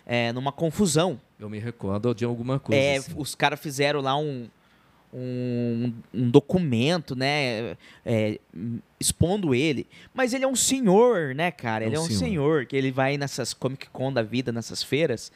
É, 0.06 0.32
numa 0.32 0.52
confusão. 0.52 1.20
Eu 1.38 1.48
me 1.48 1.58
recordo 1.58 2.14
de 2.14 2.24
alguma 2.24 2.58
coisa. 2.58 2.80
É, 2.80 2.96
assim. 2.96 3.12
os 3.16 3.34
caras 3.34 3.60
fizeram 3.60 4.00
lá 4.00 4.16
um, 4.16 4.48
um, 5.12 5.92
um 6.14 6.30
documento, 6.30 7.14
né? 7.14 7.76
é, 8.04 8.38
expondo 8.98 9.54
ele. 9.54 9.86
Mas 10.14 10.32
ele 10.32 10.44
é 10.44 10.48
um 10.48 10.56
senhor, 10.56 11.34
né, 11.34 11.50
cara? 11.50 11.84
É 11.84 11.86
um 11.86 11.90
ele 11.90 11.96
é 11.96 12.00
um 12.00 12.06
senhor. 12.06 12.18
senhor. 12.18 12.66
que 12.66 12.76
ele 12.76 12.90
vai 12.90 13.16
nessas 13.16 13.52
Comic 13.52 13.88
Con 13.90 14.12
da 14.12 14.22
vida, 14.22 14.52
nessas 14.52 14.82
feiras. 14.82 15.32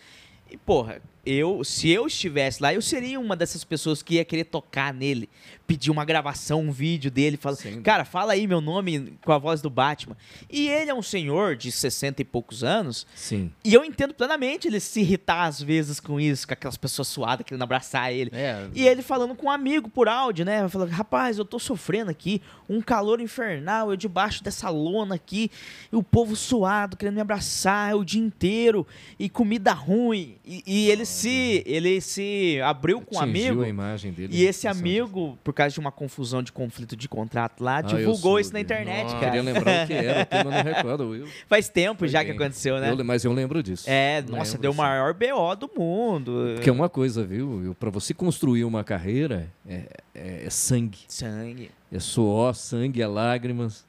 E, 0.51 0.57
porra, 0.57 1.01
eu, 1.27 1.65
se 1.65 1.91
eu 1.91 2.07
estivesse 2.07 2.63
lá, 2.63 2.73
eu 2.73 2.81
seria 2.81 3.19
uma 3.19 3.35
dessas 3.35 3.65
pessoas 3.65 4.01
que 4.03 4.15
ia 4.15 4.25
querer 4.25 4.45
tocar 4.45 4.95
nele, 4.95 5.29
pedir 5.67 5.91
uma 5.91 6.05
gravação, 6.05 6.61
um 6.61 6.71
vídeo 6.71 7.11
dele, 7.11 7.37
falar, 7.37 7.57
cara, 7.83 8.05
fala 8.05 8.35
aí 8.35 8.47
meu 8.47 8.61
nome 8.61 9.19
com 9.25 9.33
a 9.33 9.39
voz 9.39 9.61
do 9.61 9.69
Batman. 9.69 10.17
E 10.49 10.69
ele 10.69 10.91
é 10.91 10.95
um 10.95 11.03
senhor 11.03 11.57
de 11.57 11.73
60 11.73 12.23
e 12.23 12.25
poucos 12.25 12.63
anos, 12.63 13.05
Sim. 13.17 13.51
e 13.65 13.75
eu 13.75 13.85
entendo 13.85 14.15
plenamente 14.15 14.69
ele 14.69 14.79
se 14.79 15.01
irritar 15.01 15.47
às 15.47 15.61
vezes 15.61 15.99
com 15.99 16.21
isso, 16.21 16.47
com 16.47 16.55
aquelas 16.55 16.77
pessoas 16.77 17.09
suadas 17.09 17.45
querendo 17.45 17.63
abraçar 17.63 18.13
ele. 18.13 18.31
É, 18.33 18.69
E 18.73 18.87
ele 18.87 19.03
falando 19.03 19.35
com 19.35 19.47
um 19.47 19.51
amigo 19.51 19.89
por 19.89 20.09
áudio, 20.09 20.45
né? 20.45 20.69
Falando, 20.69 20.91
rapaz, 20.91 21.39
eu 21.39 21.45
tô 21.45 21.59
sofrendo 21.59 22.11
aqui, 22.11 22.41
um 22.69 22.81
calor 22.81 23.21
infernal, 23.21 23.91
eu 23.91 23.97
debaixo 23.97 24.45
dessa 24.45 24.71
lona 24.71 25.17
aqui, 25.17 25.51
e 25.93 25.97
o 25.97 26.03
povo 26.03 26.37
suado, 26.37 26.97
querendo 26.97 27.17
me 27.17 27.21
abraçar 27.21 27.97
o 27.97 28.05
dia 28.05 28.23
inteiro, 28.23 28.87
e 29.19 29.29
comida 29.29 29.73
ruim. 29.73 30.37
E, 30.45 30.63
e 30.65 30.91
ele 30.91 31.05
se 31.17 31.63
ele 31.67 32.01
se 32.01 32.61
abriu 32.63 33.01
com 33.01 33.17
um 33.17 33.21
amigo. 33.21 33.63
a 33.63 33.69
imagem 33.69 34.13
dele. 34.13 34.37
E 34.37 34.45
esse 34.45 34.67
amigo, 34.69 35.39
por 35.43 35.53
causa 35.53 35.73
de 35.75 35.81
uma 35.81 35.91
confusão 35.93 36.43
de 36.43 36.53
conflito 36.53 36.97
de 36.97 37.09
contrato 37.09 37.63
lá, 37.63 37.79
Ah, 37.79 37.91
eu 37.91 37.99
divulgou 37.99 38.39
isso 38.39 38.53
na 38.53 38.61
internet, 38.61 39.05
Nossa, 39.05 39.15
cara. 39.21 39.27
Queria 39.33 39.43
lembrar 39.43 39.85
o 39.85 39.87
que 39.87 39.93
era, 39.93 40.25
tema 40.25 40.51
não 40.51 40.63
recordo. 40.63 41.15
Eu, 41.15 41.27
Faz 41.49 41.69
tempo 41.69 42.01
Foi 42.01 42.09
já 42.09 42.21
que 42.25 42.33
bem. 42.33 42.37
aconteceu, 42.37 42.79
né? 42.81 42.91
eu 42.93 43.05
mas 43.05 43.25
eu 43.25 43.33
lembro 43.33 43.63
disso. 43.63 43.89
É, 43.89 44.21
Lembro, 44.21 44.37
nossa, 44.37 44.59
deu 44.59 44.71
o 44.73 44.75
maior 44.75 45.15
BO 45.15 45.55
do 45.57 45.71
mundo. 45.77 46.53
Porque 46.55 46.69
é 46.71 46.73
uma 46.73 46.89
coisa, 46.89 47.25
viu? 47.25 47.75
Para 47.79 47.91
você 47.91 48.13
construir 48.15 48.65
uma 48.65 48.83
carreira, 48.85 49.49
é, 49.69 49.83
é- 50.15 50.43
é 50.47 50.51
sangue. 50.51 50.99
Sangue. 51.09 51.71
É 51.93 51.99
suor, 52.01 52.55
sangue, 52.55 53.01
é 53.01 53.07
lágrimas. 53.07 53.85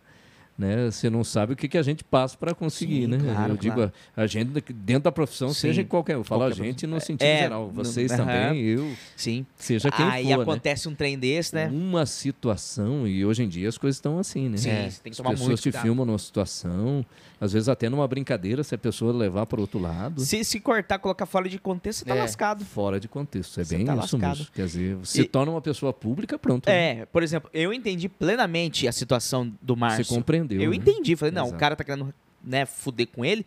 Né? 0.57 0.89
Você 0.89 1.07
não 1.07 1.23
sabe 1.23 1.53
o 1.53 1.55
que, 1.55 1.67
que 1.67 1.77
a 1.77 1.83
gente 1.83 2.03
passa 2.03 2.35
para 2.35 2.55
conseguir, 2.55 3.01
Sim, 3.03 3.07
né? 3.07 3.19
claro, 3.31 3.53
eu 3.53 3.57
digo, 3.57 3.75
claro. 3.75 3.93
a, 4.15 4.21
a 4.23 4.25
gente 4.27 4.49
dentro 4.73 5.03
da 5.03 5.11
profissão, 5.11 5.49
Sim. 5.49 5.53
seja 5.59 5.81
em 5.83 5.85
qualquer. 5.85 6.15
Eu 6.15 6.23
falo 6.23 6.41
Qualquer 6.41 6.61
a 6.61 6.65
gente 6.65 6.87
no 6.87 6.99
sentido 6.99 7.27
É, 7.27 7.39
geral. 7.41 7.67
no- 7.67 7.73
Vocês 7.73 8.11
também, 8.11 8.59
eu, 8.63 8.91
Sim. 9.15 9.45
seja 9.55 9.91
quem 9.91 10.03
Aí 10.05 10.23
for. 10.25 10.37
né? 10.37 10.41
acontece 10.43 10.89
um 10.89 10.95
trem 10.95 11.17
desse, 11.19 11.53
né? 11.53 11.67
Uma 11.71 12.07
situação, 12.07 13.07
e 13.07 13.23
hoje 13.23 13.43
em 13.43 13.47
dia 13.47 13.69
as 13.69 13.77
coisas 13.77 13.97
estão 13.97 14.17
assim, 14.17 14.49
né? 14.49 14.57
Sim, 14.57 14.69
É. 14.71 14.89
você 14.89 15.01
tem 15.01 15.11
que 15.11 15.13
As 15.13 15.17
tomar 15.17 15.29
pessoas 15.31 15.47
muito 15.47 15.59
te 15.59 15.63
cuidado. 15.63 15.83
filmam 15.83 16.05
numa 16.07 16.17
situação, 16.17 17.05
às 17.39 17.53
vezes 17.53 17.69
até 17.69 17.87
numa 17.87 18.07
brincadeira, 18.07 18.63
se 18.63 18.73
a 18.73 18.77
pessoa 18.79 19.13
levar 19.13 19.45
para 19.45 19.61
outro 19.61 19.79
lado. 19.79 20.21
Se, 20.21 20.43
se 20.43 20.59
cortar, 20.59 20.97
colocar 20.97 21.27
fora 21.27 21.47
de 21.47 21.59
contexto, 21.59 21.99
você 21.99 22.05
tá 22.05 22.15
É, 22.15 22.19
lascado. 22.21 22.65
Fora 22.65 22.99
de 22.99 23.07
contexto. 23.07 23.59
É 23.59 23.63
Você 23.63 23.75
bem 23.77 23.85
tá 23.85 23.93
isso 23.93 24.15
lascado. 24.17 24.37
mesmo. 24.39 24.51
Quer 24.55 24.65
dizer, 24.65 24.97
se 25.03 25.21
E- 25.21 25.25
torna 25.25 25.51
uma 25.51 25.61
pessoa 25.61 25.93
pública, 25.93 26.39
pronto. 26.39 26.67
né? 26.67 27.01
É, 27.01 27.05
por 27.05 27.21
exemplo, 27.21 27.47
eu 27.53 27.71
entendi 27.71 28.09
plenamente 28.09 28.87
a 28.87 28.91
situação 28.91 29.53
do 29.61 29.77
Márcio. 29.77 30.03
Você 30.05 30.15
compreendeu. 30.15 30.46
Eu 30.55 30.69
né? 30.71 30.75
entendi. 30.75 31.15
Falei, 31.15 31.33
não, 31.33 31.43
o 31.43 31.47
Exato. 31.47 31.59
cara 31.59 31.75
tá 31.75 31.83
querendo 31.83 32.13
né, 32.43 32.65
fuder 32.65 33.07
com 33.07 33.25
ele. 33.25 33.45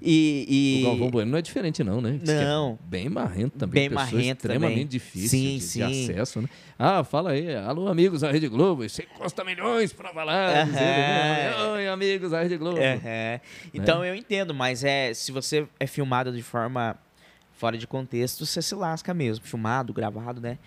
E. 0.00 0.80
e- 0.80 0.84
O 0.84 0.88
Galvão 0.90 1.10
Bueno 1.10 1.30
não 1.30 1.38
é 1.38 1.42
diferente, 1.42 1.82
não, 1.82 2.00
né? 2.02 2.18
Diz 2.20 2.28
é 2.28 2.44
Não. 2.44 2.78
bem 2.84 3.08
marrento 3.08 3.56
também. 3.58 3.88
Bem 3.88 3.94
marrento 3.96 4.38
extremamente 4.38 4.74
também. 4.74 4.86
difícil 4.86 5.28
Sim, 5.28 5.46
de, 5.46 5.58
de 5.58 5.62
sim. 5.62 5.82
acesso, 6.12 6.42
né? 6.42 6.48
Ah, 6.78 7.02
fala 7.04 7.30
aí. 7.30 7.54
Alô, 7.54 7.88
amigos 7.88 8.20
da 8.20 8.30
Rede 8.30 8.48
Globo. 8.48 8.86
Você 8.86 9.02
custa 9.04 9.42
milhões 9.44 9.92
para 9.92 10.12
falar. 10.12 10.64
Dizendo, 10.66 10.74
né? 10.76 11.64
Oi, 11.72 11.88
amigos 11.88 12.30
da 12.32 12.42
Rede 12.42 12.56
Globo. 12.58 12.78
É, 12.78 13.00
é. 13.04 13.40
Então 13.72 14.04
eu 14.04 14.14
entendo, 14.14 14.52
mas 14.52 14.84
é 14.84 15.14
se 15.14 15.32
você 15.32 15.66
é 15.80 15.86
filmado 15.86 16.32
de 16.32 16.42
forma 16.42 16.96
fora 17.56 17.78
de 17.78 17.86
contexto, 17.86 18.44
você 18.44 18.60
se 18.60 18.74
lasca 18.74 19.14
mesmo. 19.14 19.44
Filmado, 19.46 19.92
gravado, 19.92 20.40
né? 20.40 20.58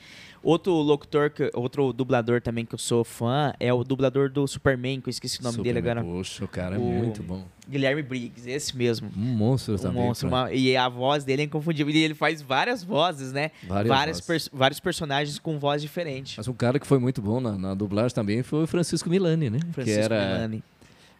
Outro 0.45 0.73
locutor, 0.73 1.31
que, 1.31 1.49
outro 1.55 1.91
dublador 1.91 2.39
também 2.39 2.63
que 2.65 2.75
eu 2.75 2.77
sou 2.77 3.03
fã 3.03 3.51
é 3.59 3.73
o 3.73 3.83
dublador 3.83 4.29
do 4.29 4.47
Superman, 4.47 5.01
que 5.01 5.09
eu 5.09 5.11
esqueci 5.11 5.39
o 5.39 5.43
nome 5.43 5.57
dele 5.57 5.79
Superman, 5.79 5.91
agora. 6.03 6.05
Poxa, 6.17 6.45
o 6.45 6.47
cara 6.47 6.75
é 6.75 6.77
muito 6.77 7.23
bom. 7.23 7.43
Guilherme 7.67 8.03
Briggs, 8.03 8.47
esse 8.47 8.77
mesmo. 8.77 9.09
Um 9.17 9.21
monstro 9.21 9.73
Um 9.73 9.77
também. 9.79 10.03
monstro, 10.03 10.27
uma- 10.27 10.53
e 10.53 10.77
a 10.77 10.87
voz 10.87 11.23
dele 11.23 11.41
é 11.41 11.45
inconfundível. 11.45 11.91
E 11.91 11.97
ele 11.97 12.13
faz 12.13 12.43
várias 12.43 12.83
vozes, 12.83 13.31
né? 13.33 13.49
Várias 13.67 13.87
Várias 13.89 14.17
vozes. 14.17 14.27
pers- 14.27 14.49
vários 14.53 14.79
personagens 14.79 15.39
com 15.39 15.57
voz 15.57 15.81
diferente. 15.81 16.35
Mas 16.37 16.47
um 16.47 16.53
cara 16.53 16.77
que 16.79 16.85
foi 16.85 16.99
muito 16.99 17.23
bom 17.23 17.39
na, 17.41 17.57
na 17.57 17.73
dublagem 17.73 18.13
também 18.13 18.43
foi 18.43 18.65
o 18.65 18.67
Francisco 18.67 19.09
Milani, 19.09 19.49
né? 19.49 19.57
Francisco 19.71 19.99
que 19.99 20.05
era, 20.05 20.33
Milani. 20.35 20.63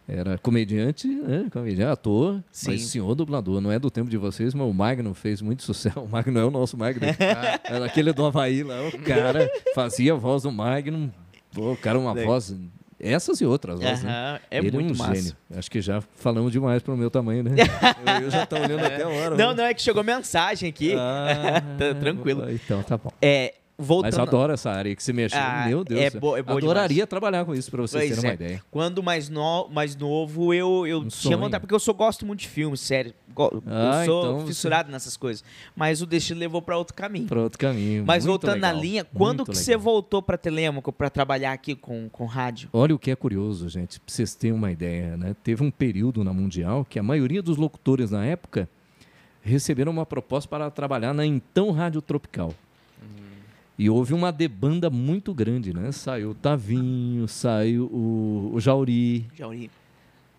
Era 0.08 0.38
comediante, 0.38 1.08
né? 1.08 1.48
Comediante, 1.52 1.92
ator, 1.92 2.44
Sim. 2.52 2.72
mas 2.72 2.84
senhor 2.84 3.16
dublador. 3.16 3.60
Não 3.60 3.72
é 3.72 3.80
do 3.80 3.90
tempo 3.90 4.10
de 4.10 4.18
vocês, 4.18 4.54
mas 4.54 4.68
o 4.68 4.74
Magno 4.74 5.14
fez 5.14 5.42
muito 5.42 5.64
sucesso. 5.64 6.00
O 6.06 6.08
Magno 6.08 6.40
é 6.40 6.46
o 6.46 6.52
nosso 6.52 6.78
Magno. 6.78 7.02
Era 7.64 7.86
aquele 7.86 8.14
do 8.14 8.26
Havaí 8.26 8.64
lá, 8.64 8.76
o 8.88 9.00
cara 9.00 9.50
fazia 9.74 10.14
a 10.14 10.16
voz 10.16 10.44
do 10.44 10.52
Magno. 10.52 11.12
Pô, 11.54 11.72
o 11.72 11.78
cara, 11.78 11.98
uma 11.98 12.14
Legal. 12.14 12.32
voz. 12.34 12.56
Essas 13.00 13.42
e 13.42 13.46
outras 13.46 13.80
vozes, 13.80 14.04
né? 14.04 14.40
É 14.50 14.58
Ele 14.60 14.72
muito 14.72 14.92
é 14.92 14.94
um 14.94 14.98
massa. 14.98 15.16
gênio. 15.16 15.34
Acho 15.56 15.70
que 15.70 15.82
já 15.82 16.02
falamos 16.16 16.52
demais 16.52 16.82
pro 16.82 16.96
meu 16.96 17.10
tamanho, 17.12 17.44
né? 17.44 17.52
eu, 18.18 18.24
eu 18.24 18.32
já 18.32 18.46
tô 18.46 18.56
olhando 18.56 18.86
até 18.86 19.04
a 19.04 19.10
hora. 19.10 19.36
Não, 19.36 19.50
né? 19.50 19.56
não, 19.56 19.64
é 19.66 19.74
que 19.74 19.82
chegou 19.82 20.04
mensagem 20.04 20.70
aqui. 20.70 20.94
Ah, 20.96 21.62
Tá 21.78 21.94
tranquilo. 21.96 22.50
Então, 22.52 22.82
tá 22.84 22.98
bom. 22.98 23.12
É, 23.22 23.54
voltando. 23.78 24.12
Mas 24.12 24.18
eu 24.18 24.24
adoro 24.24 24.54
essa 24.54 24.72
área 24.72 24.96
que 24.96 25.04
se 25.04 25.12
mexeu. 25.14 25.40
Ah, 25.40 25.66
Meu 25.68 25.84
Deus. 25.84 26.00
é 26.02 26.10
bo- 26.12 26.38
é 26.38 26.40
Adoraria 26.46 27.06
trabalhar 27.06 27.44
com 27.46 27.54
isso, 27.54 27.70
pra 27.70 27.82
vocês 27.82 28.04
Pois 28.10 28.16
terem 28.16 28.24
uma 28.24 28.32
é. 28.32 28.34
ideia. 28.34 28.64
Quando 28.72 29.04
mais, 29.04 29.30
no, 29.30 29.68
mais 29.70 29.96
novo, 29.96 30.54
eu, 30.54 30.86
eu 30.88 31.00
Um 31.00 31.08
tinha 31.08 31.36
vontade, 31.38 31.62
porque 31.62 31.76
eu 31.76 31.80
só 31.80 31.92
gosto 31.94 32.26
muito 32.26 32.40
de 32.42 32.48
filmes, 32.48 32.80
sério. 32.80 33.14
Go- 33.34 33.62
Ah, 33.68 34.02
eu 34.02 34.06
sou 34.06 34.22
então 34.24 34.40
você- 34.40 34.48
fissurado 34.48 34.90
nessas 34.92 35.18
coisas. 35.18 35.44
Mas 35.76 36.02
o 36.02 36.06
destino 36.06 36.40
levou 36.40 36.62
pra 36.62 36.78
outro 36.78 36.94
caminho. 36.96 37.28
Para 37.28 37.42
outro 37.42 37.60
caminho. 37.60 38.06
Mas 38.06 38.26
Muito 38.26 38.42
voltando 38.42 38.62
na 38.62 38.68
legal, 38.70 38.82
linha, 38.84 39.04
quando 39.04 39.40
muito 39.40 39.52
que 39.52 39.58
você 39.58 39.72
legal. 39.72 39.84
voltou 39.84 40.22
pra 40.22 40.38
Telêmaco 40.38 40.94
pra 40.94 41.10
trabalhar 41.10 41.52
aqui 41.52 41.76
com, 41.76 42.08
com 42.10 42.26
rádio? 42.26 42.70
Olha 42.72 42.96
o 42.96 43.00
que 43.00 43.12
é 43.12 43.16
curioso, 43.16 43.68
gente, 43.68 44.00
pra 44.00 44.14
vocês 44.14 44.34
terem 44.36 44.56
uma 44.56 44.72
ideia, 44.72 45.18
né? 45.18 45.36
Teve 45.44 45.64
um 45.64 45.70
período 45.72 46.24
na 46.24 46.32
Mundial 46.32 46.86
que 46.90 46.98
a 46.98 47.04
maioria 47.04 47.42
dos 47.42 47.58
locutores 47.58 48.10
na 48.12 48.26
época 48.26 48.70
receberam 49.42 49.92
uma 49.92 50.06
proposta 50.06 50.50
para 50.50 50.72
trabalhar 50.72 51.14
na 51.14 51.26
então 51.26 51.72
Rádio 51.72 52.02
Tropical. 52.02 52.54
E 53.78 53.90
houve 53.90 54.14
uma 54.14 54.32
debanda 54.32 54.90
muito 54.90 55.34
grande, 55.34 55.74
né? 55.74 55.92
Saiu 55.92 56.30
o 56.32 56.34
Tavinho, 56.34 57.28
saiu 57.28 57.86
o, 57.86 58.52
o 58.54 58.60
Jauri, 58.60 59.26
Jauri. 59.36 59.70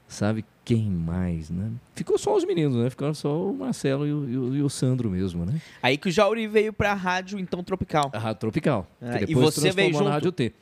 sabe 0.08 0.44
quem 0.64 0.82
mais, 0.90 1.50
né? 1.50 1.70
Ficou 1.94 2.16
só 2.18 2.34
os 2.36 2.44
meninos, 2.44 2.74
né? 2.76 2.88
Ficaram 2.90 3.12
só 3.14 3.50
o 3.50 3.54
Marcelo 3.56 4.06
e 4.06 4.12
o, 4.12 4.28
e 4.30 4.38
o- 4.38 4.56
e 4.56 4.62
o 4.62 4.68
Sandro 4.70 5.10
mesmo, 5.10 5.44
né? 5.44 5.60
Aí 5.82 5.96
que 5.98 6.08
o 6.08 6.10
Jauri 6.10 6.46
veio 6.48 6.72
pra 6.72 6.94
rádio, 6.94 7.38
então, 7.38 7.62
tropical. 7.62 8.10
A 8.12 8.18
Rádio 8.18 8.40
Tropical. 8.40 8.86
Ah, 9.02 9.20
e 9.28 9.34
você 9.34 9.70
veio 9.70 9.92
na 9.92 9.98
junto? 9.98 10.10
Rádio 10.10 10.32
T. 10.32 10.52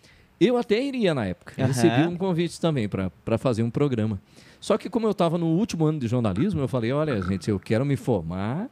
Eu 0.41 0.57
até 0.59 0.83
iria 0.83 1.14
na 1.14 1.27
época. 1.27 1.55
Aham. 1.57 1.68
Recebi 1.68 2.09
um 2.09 2.16
convite 2.16 2.61
também 2.61 2.89
para 2.89 3.39
fazer 3.39 3.62
um 3.62 3.70
programa. 3.70 4.20
Só 4.61 4.77
que 4.77 4.91
como 4.91 5.07
eu 5.07 5.12
estava 5.12 5.39
no 5.39 5.47
último 5.47 5.85
ano 5.87 5.99
de 6.01 6.09
jornalismo, 6.09 6.61
eu 6.61 6.66
falei, 6.68 6.91
olha, 6.91 7.22
gente, 7.22 7.49
eu 7.49 7.59
quero 7.61 7.85
me 7.85 7.97
formar 7.97 8.68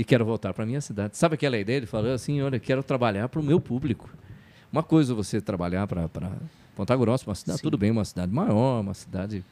e 0.00 0.04
quero 0.04 0.24
voltar 0.24 0.54
para 0.54 0.64
minha 0.64 0.80
cidade. 0.80 1.14
Sabe 1.14 1.34
aquela 1.34 1.58
ideia? 1.58 1.76
Ele 1.76 1.84
falou 1.84 2.10
assim, 2.10 2.40
olha, 2.40 2.58
quero 2.58 2.82
trabalhar 2.82 3.28
para 3.28 3.38
o 3.38 3.42
meu 3.42 3.60
público. 3.60 4.08
Uma 4.72 4.82
coisa 4.82 5.12
é 5.12 5.14
você 5.14 5.42
trabalhar 5.42 5.86
para 5.86 6.08
Ponta 6.74 6.96
Grossa, 6.96 7.28
uma 7.28 7.34
cidade, 7.34 7.58
Sim. 7.58 7.62
tudo 7.62 7.76
bem, 7.76 7.90
uma 7.90 8.06
cidade 8.06 8.32
maior, 8.32 8.80
uma 8.80 8.94
cidade 8.94 9.44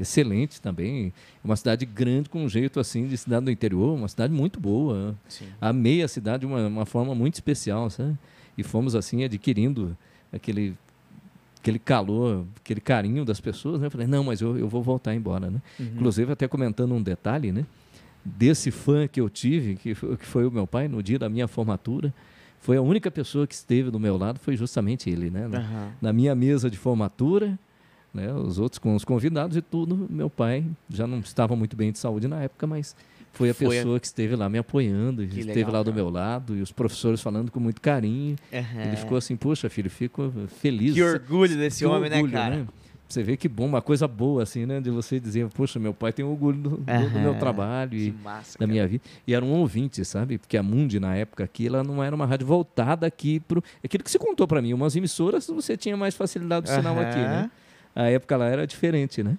excelente 0.00 0.58
também. 0.58 1.12
Uma 1.44 1.54
cidade 1.54 1.84
grande 1.84 2.30
com 2.30 2.42
um 2.42 2.48
jeito 2.48 2.80
assim 2.80 3.06
de 3.06 3.18
cidade 3.18 3.44
do 3.44 3.50
interior, 3.50 3.94
uma 3.94 4.08
cidade 4.08 4.32
muito 4.32 4.58
boa. 4.58 5.14
Sim. 5.28 5.48
Amei 5.60 6.02
a 6.02 6.08
cidade 6.08 6.40
de 6.40 6.46
uma, 6.46 6.66
uma 6.66 6.86
forma 6.86 7.14
muito 7.14 7.34
especial, 7.34 7.90
sabe? 7.90 8.16
E 8.56 8.62
fomos 8.62 8.94
assim 8.94 9.22
adquirindo 9.22 9.94
aquele 10.32 10.74
aquele 11.58 11.78
calor, 11.78 12.46
aquele 12.64 12.80
carinho 12.80 13.22
das 13.22 13.38
pessoas, 13.38 13.82
né? 13.82 13.88
Eu 13.88 13.90
falei, 13.90 14.06
não, 14.06 14.24
mas 14.24 14.40
eu, 14.40 14.56
eu 14.56 14.66
vou 14.66 14.82
voltar 14.82 15.14
embora, 15.14 15.50
né? 15.50 15.60
Uhum. 15.78 15.90
Inclusive 15.96 16.32
até 16.32 16.48
comentando 16.48 16.94
um 16.94 17.02
detalhe, 17.02 17.52
né? 17.52 17.66
Desse 18.24 18.70
fã 18.70 19.08
que 19.08 19.20
eu 19.20 19.30
tive, 19.30 19.76
que 19.76 19.94
foi, 19.94 20.16
que 20.16 20.26
foi 20.26 20.46
o 20.46 20.50
meu 20.50 20.66
pai 20.66 20.88
no 20.88 21.02
dia 21.02 21.18
da 21.18 21.28
minha 21.28 21.48
formatura, 21.48 22.12
foi 22.60 22.76
a 22.76 22.82
única 22.82 23.10
pessoa 23.10 23.46
que 23.46 23.54
esteve 23.54 23.90
do 23.90 23.98
meu 23.98 24.18
lado, 24.18 24.38
foi 24.38 24.56
justamente 24.56 25.08
ele, 25.08 25.30
né? 25.30 25.48
Na, 25.48 25.58
Aham. 25.58 25.92
na 26.02 26.12
minha 26.12 26.34
mesa 26.34 26.68
de 26.70 26.76
formatura, 26.76 27.58
né? 28.12 28.30
Os 28.34 28.58
outros 28.58 28.78
com 28.78 28.94
os 28.94 29.04
convidados 29.04 29.56
e 29.56 29.62
tudo, 29.62 30.06
meu 30.10 30.28
pai 30.28 30.64
já 30.90 31.06
não 31.06 31.20
estava 31.20 31.56
muito 31.56 31.74
bem 31.76 31.90
de 31.92 31.98
saúde 31.98 32.28
na 32.28 32.42
época, 32.42 32.66
mas 32.66 32.94
foi 33.32 33.48
a 33.50 33.54
Foi 33.54 33.66
a- 33.66 33.70
pessoa 33.80 33.98
que 34.00 34.06
esteve 34.06 34.36
lá 34.36 34.48
me 34.50 34.58
apoiando, 34.58 35.22
Que 35.26 35.38
esteve 35.40 35.54
legal, 35.60 35.72
lá 35.72 35.82
do 35.82 35.86
cara. 35.92 35.96
meu 35.96 36.10
lado 36.10 36.56
e 36.56 36.60
os 36.60 36.70
professores 36.72 37.22
falando 37.22 37.50
com 37.50 37.60
muito 37.60 37.80
carinho. 37.80 38.36
Aham. 38.52 38.82
Ele 38.82 38.96
ficou 38.96 39.16
assim, 39.16 39.36
poxa, 39.36 39.70
filho, 39.70 39.88
fico 39.88 40.30
feliz. 40.60 40.92
Que 40.92 41.02
orgulho 41.02 41.56
desse 41.56 41.78
Que 41.78 41.86
homem, 41.86 42.10
orgulho, 42.12 42.32
né, 42.32 42.38
cara? 42.38 42.66
Você 43.12 43.24
vê 43.24 43.36
que 43.36 43.48
bom, 43.48 43.66
uma 43.66 43.82
coisa 43.82 44.06
boa, 44.06 44.44
assim, 44.44 44.64
né? 44.64 44.80
De 44.80 44.88
você 44.88 45.18
dizer, 45.18 45.48
poxa, 45.48 45.80
meu 45.80 45.92
pai 45.92 46.12
tem 46.12 46.24
orgulho 46.24 46.56
do, 46.58 46.70
do- 46.76 47.18
meu 47.20 47.34
trabalho 47.34 47.94
e 47.98 48.12
massa, 48.22 48.56
da 48.58 48.66
minha 48.68 48.86
vida. 48.86 49.02
E 49.26 49.34
era 49.34 49.44
um 49.44 49.50
ouvinte, 49.52 50.04
sabe? 50.04 50.38
Porque 50.38 50.56
a 50.56 50.62
Mundi, 50.62 51.00
na 51.00 51.16
época 51.16 51.42
aqui, 51.42 51.66
ela 51.66 51.82
não 51.82 52.02
era 52.02 52.14
uma 52.14 52.24
rádio 52.24 52.46
voltada 52.46 53.06
aqui 53.06 53.40
pro... 53.40 53.62
Aquilo 53.84 54.04
que 54.04 54.10
você 54.10 54.18
contou 54.18 54.46
para 54.46 54.62
mim, 54.62 54.72
umas 54.72 54.94
emissoras 54.94 55.46
você 55.48 55.76
tinha 55.76 55.96
mais 55.96 56.14
facilidade 56.14 56.66
do 56.66 56.68
sinal 56.76 56.94
aqui, 57.00 57.18
né? 57.18 57.50
A 57.96 58.04
época 58.08 58.36
lá 58.36 58.46
era 58.46 58.64
diferente, 58.66 59.22
né? 59.24 59.36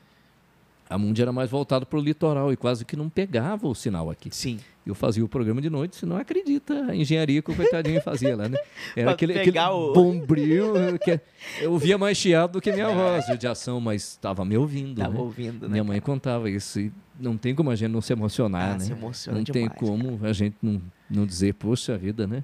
A 0.92 0.98
Mundi 0.98 1.22
era 1.22 1.32
mais 1.32 1.50
voltada 1.50 1.86
para 1.86 1.98
o 1.98 2.02
litoral 2.02 2.52
e 2.52 2.58
quase 2.58 2.84
que 2.84 2.96
não 2.98 3.10
pegava 3.10 3.68
o 3.68 3.74
sinal 3.74 4.10
aqui. 4.10 4.30
Sim. 4.32 4.60
Eu 4.86 4.94
fazia 4.96 5.24
o 5.24 5.28
programa 5.30 5.62
de 5.62 5.70
noite, 5.70 5.96
você 5.96 6.06
não 6.06 6.18
acredita 6.18 6.74
a 6.90 6.96
engenharia 6.96 7.42
que 7.42 7.52
o 7.52 7.56
coitadinho 7.56 8.02
fazia 8.02 8.36
lá, 8.36 8.50
né? 8.50 8.58
Era 8.98 9.12
aquele, 9.12 9.38
aquele 9.40 9.60
o- 9.60 9.94
bombril 9.94 10.74
que 11.04 11.20
eu 11.62 11.72
ouvia 11.72 11.98
mais 11.98 12.18
chiado 12.18 12.54
do 12.54 12.62
que 12.62 12.72
minha 12.72 12.90
voz 12.90 13.26
de 13.40 13.48
ação, 13.48 13.80
mas 13.80 14.02
estava 14.10 14.44
me 14.44 14.58
ouvindo, 14.58 14.98
Tava 15.00 15.14
né? 15.14 15.20
ouvindo, 15.20 15.62
né? 15.68 15.72
Minha 15.74 15.84
mãe 15.84 16.02
contava 16.02 16.50
isso 16.50 16.80
e 16.80 16.92
não 17.20 17.38
tem 17.38 17.54
como 17.56 17.70
a 17.70 17.76
gente 17.76 17.92
não 17.92 18.02
se 18.02 18.12
emocionar, 18.12 18.72
Ah, 18.72 18.74
né? 18.74 18.80
se 18.80 18.92
emociona 18.92 19.38
não 19.38 19.46
tem 19.46 19.64
demais, 19.70 19.80
como 19.80 20.20
a 20.26 20.34
gente 20.34 20.56
não, 20.62 20.82
não 21.10 21.26
dizer, 21.26 21.54
poxa 21.54 21.98
vida, 21.98 22.26
né? 22.26 22.44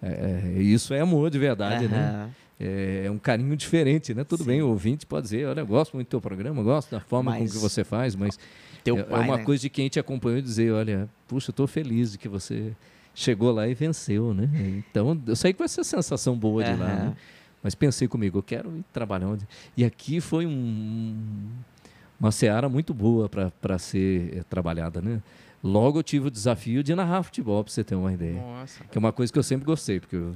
É, 0.00 0.52
é, 0.56 0.62
isso 0.62 0.94
é 0.94 1.00
amor 1.00 1.30
de 1.30 1.38
verdade, 1.38 1.88
né? 1.88 2.28
É, 2.62 3.06
é 3.06 3.10
um 3.10 3.18
carinho 3.18 3.56
diferente, 3.56 4.14
né? 4.14 4.24
Tudo 4.24 4.44
Sim. 4.44 4.50
bem, 4.50 4.62
o 4.62 4.68
ouvinte 4.68 5.04
pode 5.04 5.24
dizer, 5.24 5.46
olha, 5.46 5.64
gosto 5.64 5.94
muito 5.94 6.06
do 6.06 6.10
teu 6.10 6.20
programa, 6.20 6.62
gosto 6.62 6.90
da 6.90 7.00
forma 7.00 7.32
Mas 7.32 7.50
com 7.50 7.58
que 7.58 7.62
você 7.62 7.82
faz, 7.82 8.14
mas 8.14 8.38
Teu 8.84 8.98
é, 8.98 9.02
pai, 9.02 9.20
é 9.20 9.24
uma 9.24 9.36
né? 9.38 9.44
coisa 9.44 9.62
de 9.62 9.70
quem 9.70 9.88
te 9.88 9.98
acompanhou 10.00 10.40
dizer, 10.40 10.72
olha, 10.72 11.08
puxa, 11.26 11.52
tô 11.52 11.66
feliz 11.66 12.12
de 12.12 12.18
que 12.18 12.28
você 12.28 12.72
chegou 13.14 13.52
lá 13.52 13.68
e 13.68 13.74
venceu, 13.74 14.32
né? 14.34 14.48
Então, 14.90 15.20
eu 15.26 15.36
sei 15.36 15.52
que 15.52 15.58
vai 15.58 15.68
ser 15.68 15.82
a 15.82 15.84
sensação 15.84 16.36
boa 16.36 16.64
de 16.64 16.74
lá, 16.74 16.86
né? 16.86 17.16
Mas 17.62 17.74
pensei 17.74 18.08
comigo, 18.08 18.38
eu 18.38 18.42
quero 18.42 18.76
ir 18.76 18.84
trabalhar 18.92 19.28
onde... 19.28 19.46
E 19.76 19.84
aqui 19.84 20.20
foi 20.20 20.46
um, 20.46 21.16
uma 22.18 22.32
seara 22.32 22.68
muito 22.68 22.92
boa 22.92 23.28
para 23.28 23.78
ser 23.78 24.38
eh, 24.38 24.42
trabalhada, 24.48 25.00
né? 25.00 25.22
Logo 25.62 26.00
eu 26.00 26.02
tive 26.02 26.26
o 26.26 26.30
desafio 26.30 26.82
de 26.82 26.92
narrar 26.92 27.22
futebol, 27.22 27.62
para 27.62 27.72
você 27.72 27.84
ter 27.84 27.94
uma 27.94 28.12
ideia. 28.12 28.40
Nossa. 28.40 28.82
Que 28.82 28.98
é 28.98 29.00
uma 29.00 29.12
coisa 29.12 29.32
que 29.32 29.38
eu 29.38 29.44
sempre 29.44 29.64
gostei, 29.64 30.00
porque 30.00 30.16
eu, 30.16 30.34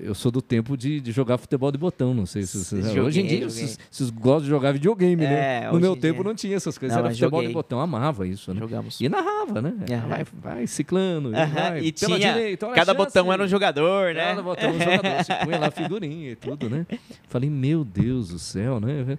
eu 0.00 0.14
sou 0.14 0.30
do 0.32 0.40
tempo 0.40 0.76
de, 0.76 0.98
de 1.00 1.12
jogar 1.12 1.36
futebol 1.36 1.70
de 1.70 1.76
botão, 1.76 2.14
não 2.14 2.24
sei 2.24 2.42
se 2.44 2.64
vocês... 2.64 2.86
Joguei, 2.86 3.02
hoje 3.02 3.20
em 3.20 3.26
dia, 3.26 3.36
joguei. 3.40 3.50
vocês, 3.50 3.78
vocês 3.90 4.08
gostam 4.10 4.42
de 4.44 4.48
jogar 4.48 4.72
videogame, 4.72 5.24
É, 5.24 5.28
né? 5.62 5.70
No 5.70 5.78
meu 5.78 5.94
em 5.94 6.00
tempo 6.00 6.22
dia. 6.22 6.24
não 6.24 6.34
tinha 6.34 6.56
essas 6.56 6.78
coisas, 6.78 6.96
Não, 6.96 7.04
era 7.04 7.12
futebol 7.14 7.40
de 7.40 7.46
joguei. 7.48 7.54
botão, 7.54 7.78
amava 7.80 8.26
isso, 8.26 8.54
né? 8.54 8.60
Jogamos. 8.60 8.98
E 9.00 9.08
narrava, 9.08 9.60
né? 9.60 9.74
Aham. 9.90 10.08
Vai, 10.08 10.24
vai 10.40 10.66
ciclando, 10.66 11.34
Aham, 11.36 11.46
vai, 11.54 11.80
E 11.84 11.92
tinha. 11.92 12.18
direita, 12.18 12.66
cada 12.68 12.92
chance. 12.92 12.96
botão 12.96 13.32
era 13.32 13.44
um 13.44 13.48
jogador, 13.48 14.14
né? 14.14 14.24
Cada 14.24 14.42
botão 14.42 14.70
um 14.70 14.78
jogador, 14.80 15.24
você 15.24 15.34
punha 15.44 15.58
lá 15.58 15.70
figurinha 15.70 16.30
e 16.30 16.36
tudo, 16.36 16.70
né? 16.70 16.86
Falei, 17.28 17.50
meu 17.50 17.84
Deus 17.84 18.28
do 18.30 18.38
céu, 18.38 18.80
né? 18.80 19.18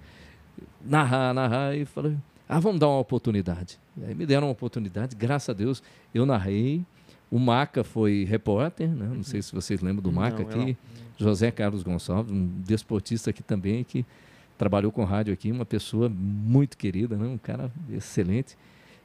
Narrar, 0.84 1.34
narrar, 1.34 1.76
e 1.76 1.86
falei, 1.86 2.16
ah, 2.48 2.60
vamos 2.60 2.80
dar 2.80 2.88
uma 2.88 3.00
oportunidade. 3.00 3.78
Aí 4.08 4.16
me 4.16 4.26
deram 4.26 4.48
uma 4.48 4.54
oportunidade, 4.54 5.16
graças 5.16 5.50
a 5.50 5.54
Deus, 5.54 5.84
eu 6.14 6.26
narrei. 6.26 6.84
O 7.32 7.38
Maca 7.38 7.84
foi 7.84 8.26
repórter, 8.26 8.90
né? 8.90 9.10
Não 9.14 9.24
sei 9.24 9.42
se 9.42 9.54
vocês 9.54 9.82
lembram 9.82 10.02
do 10.02 10.12
Maca 10.12 10.44
Não, 10.44 10.50
aqui. 10.50 10.78
José 11.18 11.52
Carlos 11.52 11.84
Gonçalves, 11.84 12.32
um 12.32 12.48
desportista 12.66 13.30
aqui 13.30 13.44
também, 13.44 13.84
que 13.84 14.06
trabalhou 14.58 14.92
com 14.92 15.04
rádio 15.04 15.34
aqui, 15.34 15.52
uma 15.52 15.66
pessoa 15.66 16.10
muito 16.10 16.78
querida, 16.78 17.18
né? 17.18 17.28
um 17.28 17.38
cara 17.38 17.72
excelente. 17.90 18.58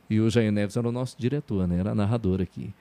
E 0.09 0.20
o 0.20 0.31
Jair 0.31 0.53
Neves 0.53 0.77
era 0.77 0.89
o 0.89 0.93
nosso 0.93 1.16
diretor, 1.18 1.66
né? 1.66 1.79
era 1.79 1.95
narrador 1.95 2.41
aqui. 2.41 2.72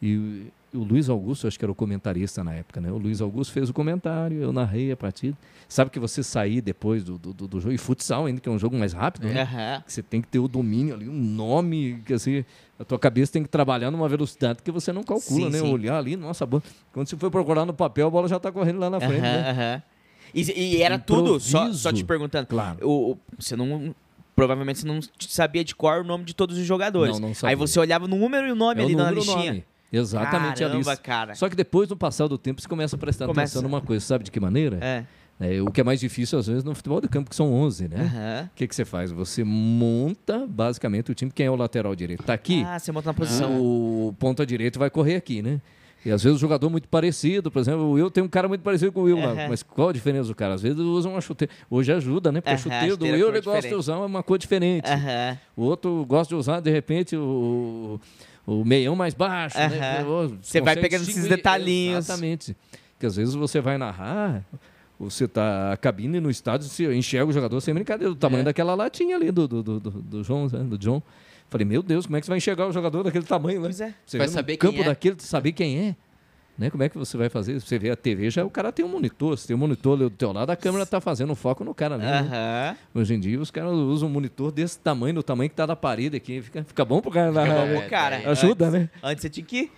E 0.00 0.50
o- 0.74 0.78
o 0.78 0.84
Luiz 0.84 1.08
Augusto, 1.08 1.46
acho 1.46 1.58
que 1.58 1.64
era 1.64 1.72
o 1.72 1.74
comentarista 1.74 2.44
na 2.44 2.52
época, 2.54 2.80
né? 2.80 2.90
O 2.92 2.98
Luiz 2.98 3.20
Augusto 3.22 3.52
fez 3.52 3.70
o 3.70 3.72
comentário, 3.72 4.38
eu 4.42 4.52
narrei 4.52 4.92
a 4.92 4.96
partida. 4.96 5.36
Sabe 5.68 5.90
que 5.90 5.98
você 5.98 6.22
sair 6.22 6.60
depois 6.60 7.02
do, 7.02 7.16
do, 7.18 7.32
do- 7.32 7.60
jogo, 7.60 7.72
e 7.74 7.78
futsal 7.78 8.26
ainda, 8.26 8.40
que 8.40 8.48
é 8.48 8.52
um 8.52 8.58
jogo 8.58 8.76
mais 8.76 8.92
rápido, 8.92 9.26
né? 9.28 9.82
Que 9.86 9.92
Você 9.92 10.02
tem 10.02 10.20
que 10.20 10.28
ter 10.28 10.38
o 10.38 10.46
domínio 10.46 10.94
ali, 10.94 11.08
um 11.08 11.12
nome, 11.14 12.02
que 12.04 12.12
assim, 12.12 12.44
a 12.78 12.84
tua 12.84 12.98
cabeça 12.98 13.32
tem 13.32 13.42
que 13.42 13.48
trabalhar 13.48 13.90
numa 13.90 14.08
velocidade 14.08 14.62
que 14.62 14.70
você 14.70 14.92
não 14.92 15.02
calcula, 15.02 15.46
Sim, 15.46 15.50
né? 15.50 15.58
sim. 15.60 15.72
Olhar 15.72 15.96
ali, 15.96 16.14
nossa, 16.14 16.44
a 16.44 16.46
bola- 16.46 16.62
quando 16.92 17.08
você 17.08 17.16
for 17.16 17.30
procurar 17.30 17.64
no 17.64 17.72
papel, 17.72 18.06
a 18.06 18.10
bola 18.10 18.28
já 18.28 18.36
está 18.36 18.52
correndo 18.52 18.78
lá 18.78 18.90
na 18.90 19.00
frente, 19.00 19.20
Aham, 19.24 19.32
né? 19.42 19.50
aham. 19.50 19.82
E, 20.34 20.52
e 20.76 20.82
era 20.82 20.98
tudo, 20.98 21.40
só, 21.40 21.58
Improviso. 21.60 21.78
só 21.78 21.92
te 21.92 22.04
perguntando. 22.04 22.46
Claro. 22.48 22.86
O, 22.86 23.12
o- 23.12 23.18
você 23.38 23.56
não. 23.56 23.94
Provavelmente 24.34 24.80
você 24.80 24.86
não 24.86 25.00
sabia 25.18 25.64
de 25.64 25.74
cor 25.74 26.02
o 26.02 26.04
nome 26.04 26.24
de 26.24 26.34
todos 26.34 26.58
os 26.58 26.66
jogadores. 26.66 27.18
Não, 27.18 27.28
não 27.28 27.34
sabia. 27.34 27.48
Aí 27.52 27.56
você 27.56 27.80
olhava 27.80 28.06
no 28.06 28.16
número 28.18 28.46
e 28.46 28.52
o 28.52 28.54
nome 28.54 28.80
É 28.82 28.84
o 28.84 28.86
ali 28.86 28.94
na 28.94 29.04
número, 29.10 29.20
o 29.22 29.24
listinha. 29.24 29.52
nome. 29.52 29.64
Exatamente 29.92 30.62
a 30.64 30.68
Caramba, 30.68 30.76
lista. 30.90 30.96
cara. 30.96 31.34
Só 31.34 31.48
que 31.48 31.56
depois, 31.56 31.88
no 31.88 31.96
passar 31.96 32.26
do 32.28 32.36
tempo, 32.36 32.60
você 32.60 32.68
começa 32.68 32.96
a 32.96 32.98
prestar 32.98 33.26
Começa. 33.26 33.52
atenção 33.58 33.62
numa 33.62 33.80
coisa, 33.80 34.04
sabe 34.04 34.24
de 34.24 34.30
que 34.30 34.40
maneira? 34.40 34.78
É. 34.82 35.04
É, 35.38 35.60
o 35.60 35.66
que 35.70 35.82
é 35.82 35.84
mais 35.84 36.00
difícil, 36.00 36.38
às 36.38 36.46
vezes, 36.46 36.64
no 36.64 36.74
futebol 36.74 36.98
de 36.98 37.08
campo, 37.08 37.28
que 37.28 37.36
são 37.36 37.52
11, 37.52 37.88
né? 37.88 38.48
O 38.50 38.56
que, 38.56 38.66
que 38.66 38.74
você 38.74 38.86
faz? 38.86 39.10
Você 39.12 39.44
monta, 39.44 40.46
basicamente, 40.48 41.10
o 41.10 41.14
time. 41.14 41.30
Quem 41.30 41.44
é 41.46 41.50
o 41.50 41.56
lateral 41.56 41.94
direito? 41.94 42.22
Tá 42.22 42.32
aqui, 42.32 42.64
Ah, 42.64 42.78
você 42.78 42.90
monta 42.90 43.10
na 43.10 43.14
posição. 43.14 43.60
o 43.60 44.14
ponta 44.18 44.46
direito 44.46 44.78
vai 44.78 44.88
correr 44.88 45.16
aqui, 45.16 45.42
né? 45.42 45.60
E 46.04 46.10
às 46.10 46.22
vezes 46.22 46.36
o 46.38 46.40
jogador 46.40 46.70
muito 46.70 46.88
parecido, 46.88 47.50
por 47.50 47.58
exemplo, 47.58 47.80
o 47.82 47.92
Will 47.92 48.10
tem 48.10 48.22
um 48.22 48.28
cara 48.28 48.46
muito 48.48 48.60
parecido 48.62 48.92
com 48.92 49.00
o 49.00 49.02
Will 49.04 49.18
lá. 49.18 49.32
Aham. 49.32 49.48
Mas 49.48 49.62
qual 49.62 49.88
a 49.88 49.92
diferença 49.92 50.28
do 50.28 50.34
cara? 50.36 50.54
Às 50.54 50.62
vezes 50.62 50.78
usa 50.78 51.08
uma 51.08 51.20
chuteira. 51.20 51.52
Hoje 51.68 51.92
ajuda, 51.92 52.30
né? 52.30 52.40
Porque 52.40 52.50
a 52.50 52.52
Aham, 52.54 52.62
chuteira 52.62 52.96
do 52.96 53.04
Will 53.04 53.28
ele 53.28 53.40
gosta 53.40 53.68
de 53.68 53.74
usar 53.74 53.98
uma 53.98 54.22
cor 54.22 54.38
diferente. 54.38 54.88
O 55.56 55.62
outro 55.64 56.06
gosta 56.08 56.32
de 56.34 56.38
usar, 56.38 56.60
de 56.60 56.70
repente, 56.70 57.16
o, 57.16 58.00
o 58.46 58.64
meião 58.64 58.94
mais 58.96 59.12
baixo. 59.14 59.58
né? 59.58 60.04
Você 60.40 60.60
vai 60.60 60.76
pegando 60.76 61.02
esses 61.02 61.26
detalhinhos. 61.28 62.04
Exatamente. 62.06 62.56
Porque 62.94 63.06
às 63.06 63.16
vezes 63.16 63.34
você 63.34 63.60
vai 63.60 63.76
narrar, 63.76 64.42
você 64.98 65.28
tá 65.28 65.72
a 65.72 65.76
cabine 65.76 66.18
no 66.20 66.30
estádio, 66.30 66.66
você 66.68 66.94
enxerga 66.94 67.26
o 67.28 67.32
jogador 67.32 67.60
sem 67.60 67.74
brincadeira, 67.74 68.12
do 68.14 68.16
tamanho 68.18 68.40
É. 68.42 68.44
daquela 68.44 68.74
latinha 68.74 69.16
ali 69.16 69.30
do, 69.30 69.46
do, 69.46 69.62
do, 69.62 69.80
do, 69.80 69.90
do 69.90 70.24
João, 70.24 70.46
né? 70.48 70.60
do 70.64 70.78
John. 70.78 71.02
Falei, 71.50 71.64
meu 71.66 71.82
Deus, 71.82 72.06
como 72.06 72.16
é 72.16 72.20
que 72.20 72.26
você 72.26 72.30
vai 72.30 72.38
enxergar 72.38 72.66
o 72.66 72.72
jogador 72.72 73.02
daquele 73.04 73.24
tamanho, 73.24 73.60
né? 73.60 73.66
Pois 73.66 73.80
é. 73.80 73.94
Você 74.04 74.18
Vai 74.18 74.26
vê 74.26 74.30
no 74.32 74.34
saber 74.34 74.56
campo 74.56 74.72
quem 74.74 74.82
é. 74.82 74.86
daquele, 74.86 75.16
saber 75.20 75.52
quem 75.52 75.78
é. 75.78 75.96
Né? 76.58 76.70
Como 76.70 76.82
é 76.82 76.88
que 76.88 76.96
você 76.96 77.16
vai 77.18 77.28
fazer? 77.28 77.60
Você 77.60 77.78
vê 77.78 77.90
a 77.90 77.96
TV, 77.96 78.30
já 78.30 78.42
o 78.44 78.48
cara 78.48 78.72
tem 78.72 78.82
um 78.84 78.88
monitor. 78.88 79.36
Se 79.36 79.46
tem 79.46 79.54
um 79.54 79.58
monitor 79.58 79.92
ali 79.94 80.04
do 80.04 80.10
teu 80.16 80.32
lado, 80.32 80.48
a 80.50 80.56
câmera 80.56 80.86
tá 80.86 81.00
fazendo 81.02 81.34
foco 81.34 81.62
no 81.62 81.74
cara 81.74 81.96
ali. 81.96 82.04
né? 82.04 82.18
Aham. 82.20 82.76
Hoje 82.94 83.14
em 83.14 83.20
dia 83.20 83.38
os 83.38 83.50
caras 83.50 83.72
usam 83.72 84.08
um 84.08 84.12
monitor 84.12 84.50
desse 84.50 84.78
tamanho, 84.78 85.14
do 85.16 85.22
tamanho 85.22 85.50
que 85.50 85.56
tá 85.56 85.66
da 85.66 85.76
parede 85.76 86.16
aqui. 86.16 86.40
Fica, 86.40 86.64
fica 86.64 86.84
bom 86.84 87.00
pro 87.02 87.10
cara 87.10 87.28
Fica 87.30 87.44
bom 87.44 87.66
né? 87.66 87.80
pro 87.80 87.90
cara. 87.90 88.30
Ajuda, 88.30 88.68
Antes- 88.68 88.80
né? 88.80 88.90
Antes 89.02 89.22
você 89.22 89.28
tinha 89.28 89.44
que. 89.46 89.70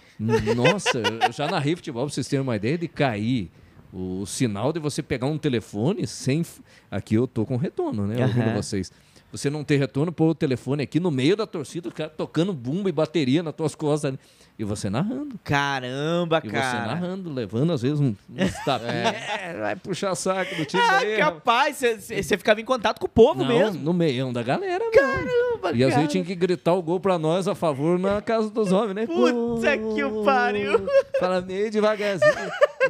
Nossa, 0.55 0.99
eu 0.99 1.33
já 1.33 1.49
narrei 1.49 1.75
futebol, 1.77 2.05
pra 2.07 2.13
vocês 2.15 2.29
terem 2.29 2.43
uma 2.43 2.57
ideia 2.57 2.79
de 2.79 2.89
cair. 2.89 3.51
O 3.93 4.27
sinal 4.27 4.71
de 4.73 4.79
você 4.79 5.03
pegar 5.03 5.27
um 5.27 5.39
telefone 5.39 6.07
sem. 6.07 6.45
Aqui 6.91 7.15
eu 7.15 7.27
tô 7.27 7.47
com 7.47 7.57
retorno, 7.57 8.07
né? 8.07 8.23
Ouvindo 8.23 8.43
Aham. 8.51 8.55
vocês. 8.55 8.93
Você 9.31 9.51
não 9.51 9.63
ter 9.63 9.77
retorno, 9.77 10.11
pôr 10.11 10.31
o 10.31 10.35
telefone 10.35 10.83
aqui 10.83 10.99
no 10.99 11.11
meio 11.11 11.37
da 11.37 11.47
torcida, 11.47 11.89
o 11.89 11.93
cara 11.93 12.09
tocando 12.09 12.53
bumbo 12.55 12.89
e 12.89 12.93
bateria 12.93 13.43
nas 13.43 13.55
tuas 13.55 13.75
costas. 13.75 14.13
né? 14.13 14.19
E 14.59 14.65
você 14.65 14.89
narrando. 14.91 15.39
Caramba, 15.45 16.41
E 16.43 16.49
você 16.49 16.53
cara. 16.53 16.87
narrando, 16.87 17.33
levando 17.33 17.73
às 17.73 17.83
vezes 17.83 18.01
um, 18.01 18.15
uns 18.29 18.55
tapinhas. 18.65 19.15
É, 19.41 19.57
vai 19.61 19.77
puxar 19.77 20.15
saco 20.17 20.55
do 20.57 20.65
time 20.65 20.83
Ah, 20.83 20.99
daí. 20.99 21.17
capaz, 21.19 21.77
você- 21.77 22.01
você 22.01 22.23
você 22.23 22.37
ficava 22.39 22.61
em 22.61 22.65
contato 22.65 22.99
com 22.99 23.07
o 23.07 23.09
povo 23.09 23.45
Não, 23.45 23.49
mesmo. 23.49 23.79
no 23.81 23.93
meião 23.93 24.33
da 24.33 24.43
galera, 24.43 24.85
Caramba, 24.91 25.77
E 25.77 25.85
às 25.85 25.95
vezes 25.95 26.11
tinha 26.11 26.25
que 26.25 26.35
gritar 26.35 26.73
o 26.73 26.83
gol 26.83 26.99
pra 26.99 27.19
nós 27.19 27.47
a 27.47 27.55
favor 27.55 27.99
na 27.99 28.21
casa 28.23 28.51
dos 28.51 28.73
homens, 28.73 28.95
né? 28.97 29.07
Puta 29.07 29.77
que 29.79 30.03
o 30.03 30.25
pariu. 30.25 30.87
Fala 31.21 31.41
meio 31.41 31.71
devagarzinho. 31.71 32.33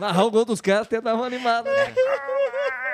Narrar 0.00 0.24
o 0.24 0.30
gol 0.30 0.44
dos 0.46 0.60
caras 0.62 0.86
até 0.86 1.00
dava 1.02 1.18
uma 1.18 1.26
animada, 1.26 1.68
né? 1.70 1.92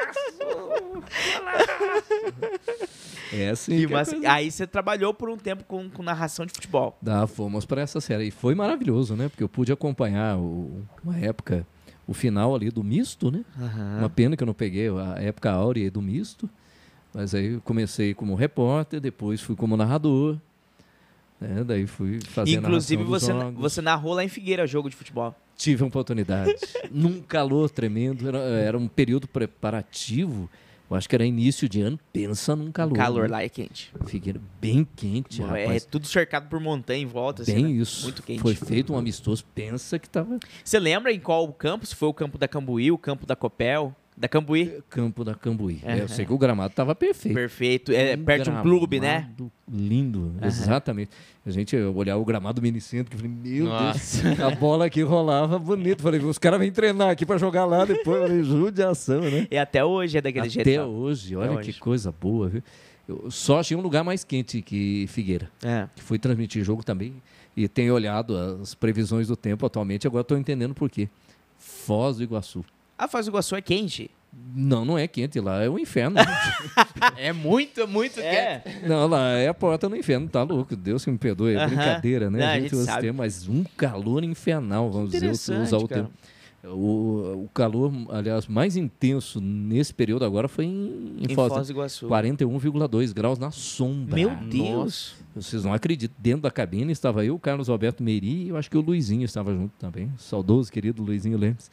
É 3.33 3.51
assim. 3.51 3.73
Que 3.79 3.87
que 3.87 3.93
coisa. 3.93 4.31
Aí 4.33 4.51
você 4.51 4.67
trabalhou 4.67 5.13
por 5.13 5.29
um 5.29 5.37
tempo 5.37 5.65
com, 5.65 5.89
com 5.91 6.03
narração 6.03 6.47
de 6.47 6.53
futebol. 6.53 6.97
Dá, 7.03 7.27
fomos 7.27 7.65
para 7.65 7.81
essa 7.83 8.01
série. 8.01 8.29
E 8.29 8.31
foi 8.31 8.55
maravilhoso, 8.55 9.17
né? 9.17 9.29
Porque 9.29 9.43
eu 9.43 9.49
pude 9.49 9.73
acompanhar 9.73 10.37
o- 10.39 10.83
uma 11.03 11.19
época, 11.19 11.67
o 12.07 12.15
final 12.15 12.55
ali 12.55 12.71
do 12.71 12.85
misto, 12.85 13.31
né? 13.31 13.45
Uma 13.99 14.09
pena 14.09 14.37
que 14.37 14.43
eu 14.43 14.47
não 14.47 14.55
peguei 14.55 14.89
a 14.89 15.17
época 15.21 15.51
áurea 15.51 15.91
do 15.91 16.01
misto. 16.03 16.49
Mas 17.13 17.35
aí 17.35 17.55
eu 17.55 17.61
comecei 17.61 18.13
como 18.15 18.35
repórter, 18.35 19.01
depois 19.01 19.41
fui 19.41 19.55
como 19.57 19.77
narrador. 19.77 20.37
Né? 21.49 21.65
daí 21.65 21.87
fui 21.87 22.21
fazer 22.21 22.57
a 22.57 22.59
Inclusive, 22.59 23.03
você, 23.05 23.33
você 23.55 23.81
narrou 23.81 24.15
lá 24.15 24.25
em 24.25 24.29
Figueira 24.29 24.67
jogo 24.67 24.89
de 24.89 24.97
futebol. 24.97 25.35
Tive 25.57 25.85
a 25.85 25.87
oportunidade. 25.87 26.55
Num 26.91 27.21
calor 27.21 27.71
tremendo. 27.71 28.27
Era, 28.27 28.39
era 28.39 28.79
um 28.79 28.89
período 28.89 29.29
preparativo. 29.29 30.51
Eu 30.91 30.97
acho 30.97 31.09
que 31.09 31.15
era 31.15 31.25
início 31.25 31.69
de 31.69 31.81
ano. 31.81 31.99
Pensa 32.13 32.55
num 32.55 32.71
calor. 32.71 32.97
Calor 32.97 33.23
né? 33.23 33.29
lá 33.29 33.43
é 33.43 33.49
quente. 33.49 33.91
Figueira 34.07 34.41
bem 34.61 34.87
quente, 34.95 35.43
é 35.43 35.45
rapaz. 35.45 35.85
tudo 35.87 36.07
cercado 36.07 36.49
por 36.49 36.61
montanha 36.61 37.03
em 37.03 37.07
volta. 37.07 37.43
assim, 37.43 37.55
Bem 37.55 37.65
né? 37.65 37.71
isso. 37.71 38.05
Muito 38.05 38.23
quente. 38.23 38.41
Foi 38.41 38.55
feito 38.55 38.93
um 38.93 38.99
amistoso. 38.99 39.45
Pensa 39.55 39.99
que 39.99 40.09
tava 40.09 40.39
Você 40.63 40.79
lembra 40.79 41.11
em 41.13 41.19
qual 41.19 41.51
campo? 41.53 41.87
Se 41.87 41.97
foi 41.97 42.09
o 42.09 42.15
campo 42.15 42.37
da 42.37 42.47
Cambuí, 42.47 42.93
o 42.93 42.99
campo 42.99 43.25
da 43.25 43.35
Copel? 43.35 43.97
Da 44.17 44.29
Cambuí? 44.29 44.81
campo 44.89 45.25
da 45.25 45.35
Cambuí. 45.35 45.81
Aham. 45.85 45.97
Eu 45.97 46.09
sei 46.09 46.25
que 46.25 46.33
o 46.33 46.39
gramado 46.39 46.73
tava 46.73 46.95
perfeito. 46.95 47.35
Perfeito. 47.35 47.91
É, 47.91 48.15
Um 48.17 48.25
perto 48.25 48.45
de 48.45 48.51
um 48.51 48.63
clube, 48.63 49.01
né? 49.01 49.29
Lindo, 49.69 50.33
exatamente. 50.41 51.11
A 51.45 51.51
gente 51.51 51.77
olhava 51.77 52.21
o 52.21 52.25
gramado 52.25 52.63
minicentro, 52.63 53.11
que 53.11 53.17
falei, 53.17 53.33
meu 53.43 53.65
Nossa. 53.67 54.23
Deus, 54.23 54.41
a 54.41 54.51
bola 54.53 54.87
aqui 54.87 55.03
rolava 55.03 55.59
bonito. 55.59 56.01
Falei, 56.01 56.21
os 56.21 56.39
caras 56.39 56.61
vêm 56.61 56.71
treinar 56.71 57.11
aqui 57.11 57.27
pra 57.27 57.39
jogar 57.39 57.65
lá 57.65 57.85
depois. 57.85 58.21
Falei, 58.23 58.43
judiação, 58.45 59.21
né? 59.23 59.49
E 59.51 59.59
até 59.59 59.85
hoje 59.85 60.17
é 60.19 60.21
daquele 60.21 60.49
jeito. 60.49 60.69
Até 60.69 60.85
hoje, 60.85 61.35
olha 61.35 61.53
hoje. 61.59 61.73
que 61.73 61.81
coisa 61.81 62.13
boa, 62.13 62.49
viu? 62.49 62.63
Eu 63.09 63.31
só 63.31 63.59
achei 63.59 63.77
um 63.77 63.81
lugar 63.81 64.05
mais 64.05 64.23
quente 64.25 64.63
que 64.63 65.07
Figueira, 65.09 65.51
É. 65.63 65.89
que 65.95 66.03
fui 66.03 66.19
transmitir 66.19 66.63
jogo 66.65 66.85
também. 66.85 67.15
E 67.57 67.69
tenho 67.69 67.93
olhado 67.93 68.37
as 68.37 68.75
previsões 68.75 69.27
do 69.29 69.37
tempo 69.37 69.67
atualmente, 69.67 70.07
agora 70.07 70.23
estou 70.23 70.39
entendendo 70.39 70.73
por 70.75 70.89
quê. 70.89 71.09
Foz 71.59 72.17
do 72.17 72.23
Iguaçu. 72.23 72.65
A 72.99 73.09
Foz 73.09 73.27
do 73.27 73.31
Iguaçu 73.31 73.57
é 73.57 73.61
quente. 73.63 74.11
Não, 74.55 74.85
não 74.85 74.99
é 74.99 75.07
quente, 75.07 75.39
lá 75.39 75.63
é 75.63 75.69
o 75.69 75.79
inferno. 75.79 76.17
É 77.17 77.33
muito, 77.33 77.87
muito 77.87 78.15
quente. 78.15 78.87
Não, 78.89 79.07
lá 79.07 79.31
é 79.33 79.49
a 79.49 79.55
porta 79.55 79.89
no 79.89 79.97
inferno, 79.97 80.29
tá 80.29 80.43
louco. 80.43 80.75
Deus 80.75 81.05
que 81.05 81.11
me 81.11 81.19
perdoe, 81.19 81.55
é 81.55 81.57
Aham. 81.59 81.67
brincadeira, 81.69 82.31
né? 82.31 82.39
Não, 82.39 82.47
a 82.47 82.51
a 82.51 82.55
gente 82.55 82.63
gente 82.65 82.73
usa 82.75 82.83
esse 82.83 82.91
sabe. 82.91 83.03
termo, 83.03 83.19
mas 83.19 83.49
um 83.49 83.63
calor 83.77 84.25
infernal, 84.25 84.91
vamos 84.91 85.11
dizer, 85.13 85.31
usar 85.31 85.77
o 85.77 85.87
cara. 85.89 86.03
termo. 86.03 86.11
O, 86.75 87.45
o 87.45 87.51
calor, 87.53 87.93
aliás, 88.09 88.47
mais 88.49 88.75
intenso 88.77 89.39
nesse 89.41 89.93
período 89.93 90.25
agora 90.25 90.49
foi 90.49 90.65
em, 90.65 91.17
em 91.21 91.31
Em 91.31 91.35
Foz. 91.35 91.53
Foz 91.53 91.67
do 91.67 91.73
Iguaçu. 91.75 92.09
41,2 92.09 93.13
graus 93.13 93.39
na 93.39 93.51
sombra. 93.51 94.17
Meu 94.17 94.31
Deus. 94.31 95.15
Vocês 95.37 95.63
não 95.63 95.75
acreditam. 95.75 96.17
Dentro 96.19 96.43
da 96.43 96.51
cabine 96.51 96.91
estava 96.91 97.25
eu, 97.25 97.39
Carlos 97.39 97.69
Alberto 97.69 98.03
Meri 98.03 98.45
e 98.45 98.49
eu 98.49 98.57
acho 98.57 98.71
que 98.71 98.79
o 98.79 98.81
Luizinho 98.81 99.25
estava 99.25 99.53
junto 99.55 99.73
também. 99.79 100.11
Saudoso, 100.17 100.73
querido 100.73 101.03
Luizinho 101.03 101.37
Lemos. 101.37 101.71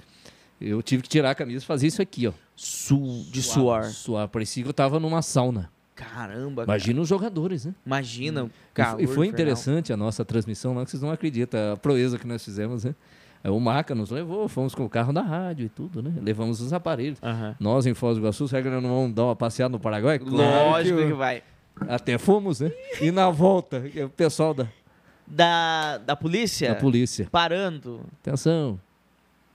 Eu 0.61 0.81
tive 0.81 1.01
que 1.03 1.09
tirar 1.09 1.31
a 1.31 1.35
camisa 1.35 1.63
e 1.63 1.65
fazer 1.67 1.87
isso 1.87 2.01
aqui, 2.01 2.27
ó. 2.27 2.33
Su 2.55 3.25
de 3.31 3.41
suor. 3.41 3.85
Suar. 3.85 4.27
Parecia 4.27 4.61
que 4.63 4.67
eu 4.69 4.71
estava 4.71 4.99
numa 4.99 5.21
sauna. 5.21 5.71
Caramba, 5.95 6.65
cara. 6.65 6.77
Imagina 6.77 7.01
os 7.01 7.07
jogadores, 7.07 7.65
né? 7.65 7.75
Imagina 7.85 8.41
E 8.41 8.45
f- 8.45 8.51
calor 8.73 9.01
e 9.01 9.07
foi 9.07 9.27
interessante 9.27 9.91
a 9.93 9.97
nossa 9.97 10.23
transmissão 10.25 10.73
lá, 10.73 10.83
que 10.83 10.91
vocês 10.91 11.01
não 11.03 11.11
acreditam, 11.11 11.73
a 11.73 11.77
proeza 11.77 12.17
que 12.17 12.25
nós 12.27 12.43
fizemos, 12.43 12.83
né? 12.83 12.95
O 13.43 13.59
Maca 13.59 13.95
nos 13.95 14.11
levou, 14.11 14.47
fomos 14.47 14.75
com 14.75 14.85
o 14.85 14.89
carro 14.89 15.11
da 15.11 15.21
rádio 15.21 15.65
e 15.65 15.69
tudo, 15.69 16.01
né? 16.03 16.13
Levamos 16.21 16.61
os 16.61 16.71
aparelhos. 16.73 17.19
Nós, 17.59 17.85
em 17.87 17.93
Foz 17.95 18.15
do 18.17 18.21
Iguaçu, 18.21 18.47
será 18.47 18.61
que 18.61 18.69
nós 18.69 18.81
não 18.83 18.89
vamos 18.89 19.13
dar 19.15 19.25
uma 19.25 19.35
passeada 19.35 19.71
no 19.71 19.79
Paraguai? 19.79 20.19
Claro 20.19 20.69
Lógico 20.69 20.99
que 20.99 21.07
que 21.07 21.13
vai. 21.13 21.41
Até 21.89 22.17
fomos, 22.19 22.59
né? 22.59 22.71
E 23.01 23.09
na 23.11 23.29
volta, 23.31 23.83
o 24.05 24.09
pessoal 24.09 24.53
da, 24.53 24.67
Da, 25.27 25.97
da 25.99 26.15
polícia? 26.15 26.69
da 26.69 26.75
polícia. 26.75 27.27
Parando. 27.31 28.01
Atenção. 28.21 28.79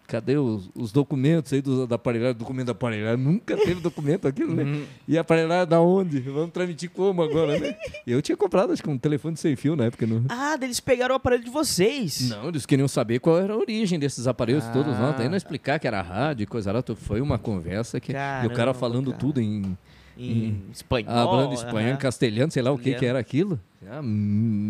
Cadê 0.07 0.36
os, 0.36 0.70
os 0.74 0.92
documentos 0.92 1.52
aí 1.52 1.61
do, 1.61 1.86
da 1.86 1.96
aparelhagem? 1.96 2.36
Documento 2.36 2.66
da 2.66 2.72
aparelhagem. 2.72 3.24
Nunca 3.24 3.57
teve 3.57 3.80
documento 3.80 4.28
aquilo, 4.28 4.54
né? 4.54 4.82
E 5.09 5.18
a 5.18 5.22
aparelhagem 5.22 5.66
da 5.68 5.80
onde? 5.80 6.20
Vamos 6.20 6.50
transmitir 6.52 6.90
como 6.90 7.22
agora, 7.22 7.59
né? 7.59 7.76
Eu 8.07 8.22
tinha 8.22 8.36
comprado, 8.36 8.72
acho 8.72 8.82
que 8.82 8.88
um 8.88 8.96
telefone 8.98 9.36
sem 9.36 9.57
fio 9.57 9.74
na 9.74 9.86
época. 9.86 10.07
Não, 10.07 10.24
Ah, 10.28 10.57
eles 10.62 10.78
pegaram 10.80 11.14
o 11.14 11.16
aparelho 11.16 11.42
de 11.44 11.50
vocês. 11.50 12.30
não 12.30 12.48
eles 12.48 12.64
queriam 12.64 12.86
saber 12.88 13.18
qual 13.18 13.38
era 13.38 13.52
a 13.52 13.57
origem 13.57 13.98
desses 13.98 14.26
aparelhos 14.26 14.64
Ah. 14.64 14.72
todos. 14.72 14.96
Não, 14.98 15.11
até 15.11 15.28
não 15.28 15.36
explicar 15.36 15.78
que 15.80 15.86
era 15.86 16.00
rádio 16.00 16.44
e 16.44 16.46
coisa 16.46 16.70
lá. 16.72 16.82
Foi 16.94 17.20
uma 17.20 17.38
conversa 17.38 17.98
que... 17.98 18.12
e 18.12 18.14
o 18.14 18.16
cara 18.16 18.50
Caramba, 18.50 18.74
falando 18.74 19.07
cara. 19.11 19.18
tudo 19.18 19.40
em... 19.40 19.76
Em 20.18 20.62
espanhol. 20.72 21.11
Hablando 21.11 21.52
espanhol, 21.52 21.80
em 21.80 21.90
aham. 21.90 21.96
castelhano, 21.98 22.50
sei 22.50 22.62
lá 22.62 22.70
o 22.72 22.78
que, 22.78 22.94
que 22.94 23.04
era 23.04 23.18
aquilo. 23.18 23.61
Ah, 23.89 24.01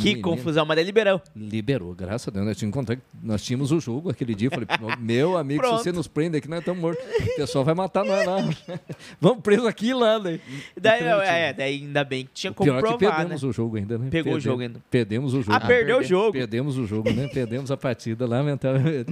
Que 0.00 0.16
confusão, 0.20 0.66
mas 0.66 0.76
daí 0.76 0.84
liberou. 0.84 1.20
Liberou, 1.34 1.94
graças 1.94 2.28
a 2.28 2.30
Deus. 2.30 2.44
Nós 2.46 2.56
tínhamos, 2.56 2.86
nós 3.22 3.42
tínhamos 3.42 3.72
o 3.72 3.80
jogo 3.80 4.10
aquele 4.10 4.34
dia. 4.34 4.50
Falei, 4.50 4.66
meu 4.98 5.36
amigo, 5.38 5.60
Pronto. 5.62 5.78
se 5.78 5.84
você 5.84 5.92
nos 5.92 6.08
prende 6.08 6.36
aqui, 6.38 6.48
nós 6.48 6.58
estamos 6.58 6.80
mortos. 6.80 7.04
O 7.04 7.36
pessoal 7.36 7.64
vai 7.64 7.74
matar 7.74 8.04
nós 8.04 8.26
lá. 8.26 8.36
Vamos 9.20 9.42
preso 9.42 9.66
aqui 9.66 9.88
e 9.90 9.94
lá. 9.94 10.18
Daí, 10.18 10.40
Daí, 10.80 11.00
Então, 11.02 11.20
é, 11.22 11.52
daí 11.52 11.74
ainda 11.82 12.04
bem 12.04 12.24
que 12.24 12.30
tinha 12.32 12.50
o 12.50 12.54
como 12.54 12.70
pior 12.70 12.78
é 12.78 12.82
que 12.82 12.88
provar, 12.98 13.12
né? 13.12 13.16
perdemos 13.20 13.42
o 13.44 13.52
jogo 13.52 13.76
ainda, 13.76 13.98
né? 13.98 14.08
Pegou 14.10 14.32
o 14.32 14.34
Perdemos- 14.36 14.42
jogo 14.42 14.62
ainda. 14.62 14.80
Perdemos 14.90 15.34
o 15.34 15.42
jogo. 15.42 15.52
Ah, 15.56 15.60
perdeu 15.60 15.96
o 15.96 15.98
perde- 16.00 16.08
jogo. 16.10 16.32
Perdemos 16.32 16.78
o 16.78 16.86
jogo, 16.86 17.12
né? 17.12 17.28
Perdemos 17.32 17.70
a 17.70 17.76
partida, 17.76 18.26
lamentavelmente. 18.26 19.10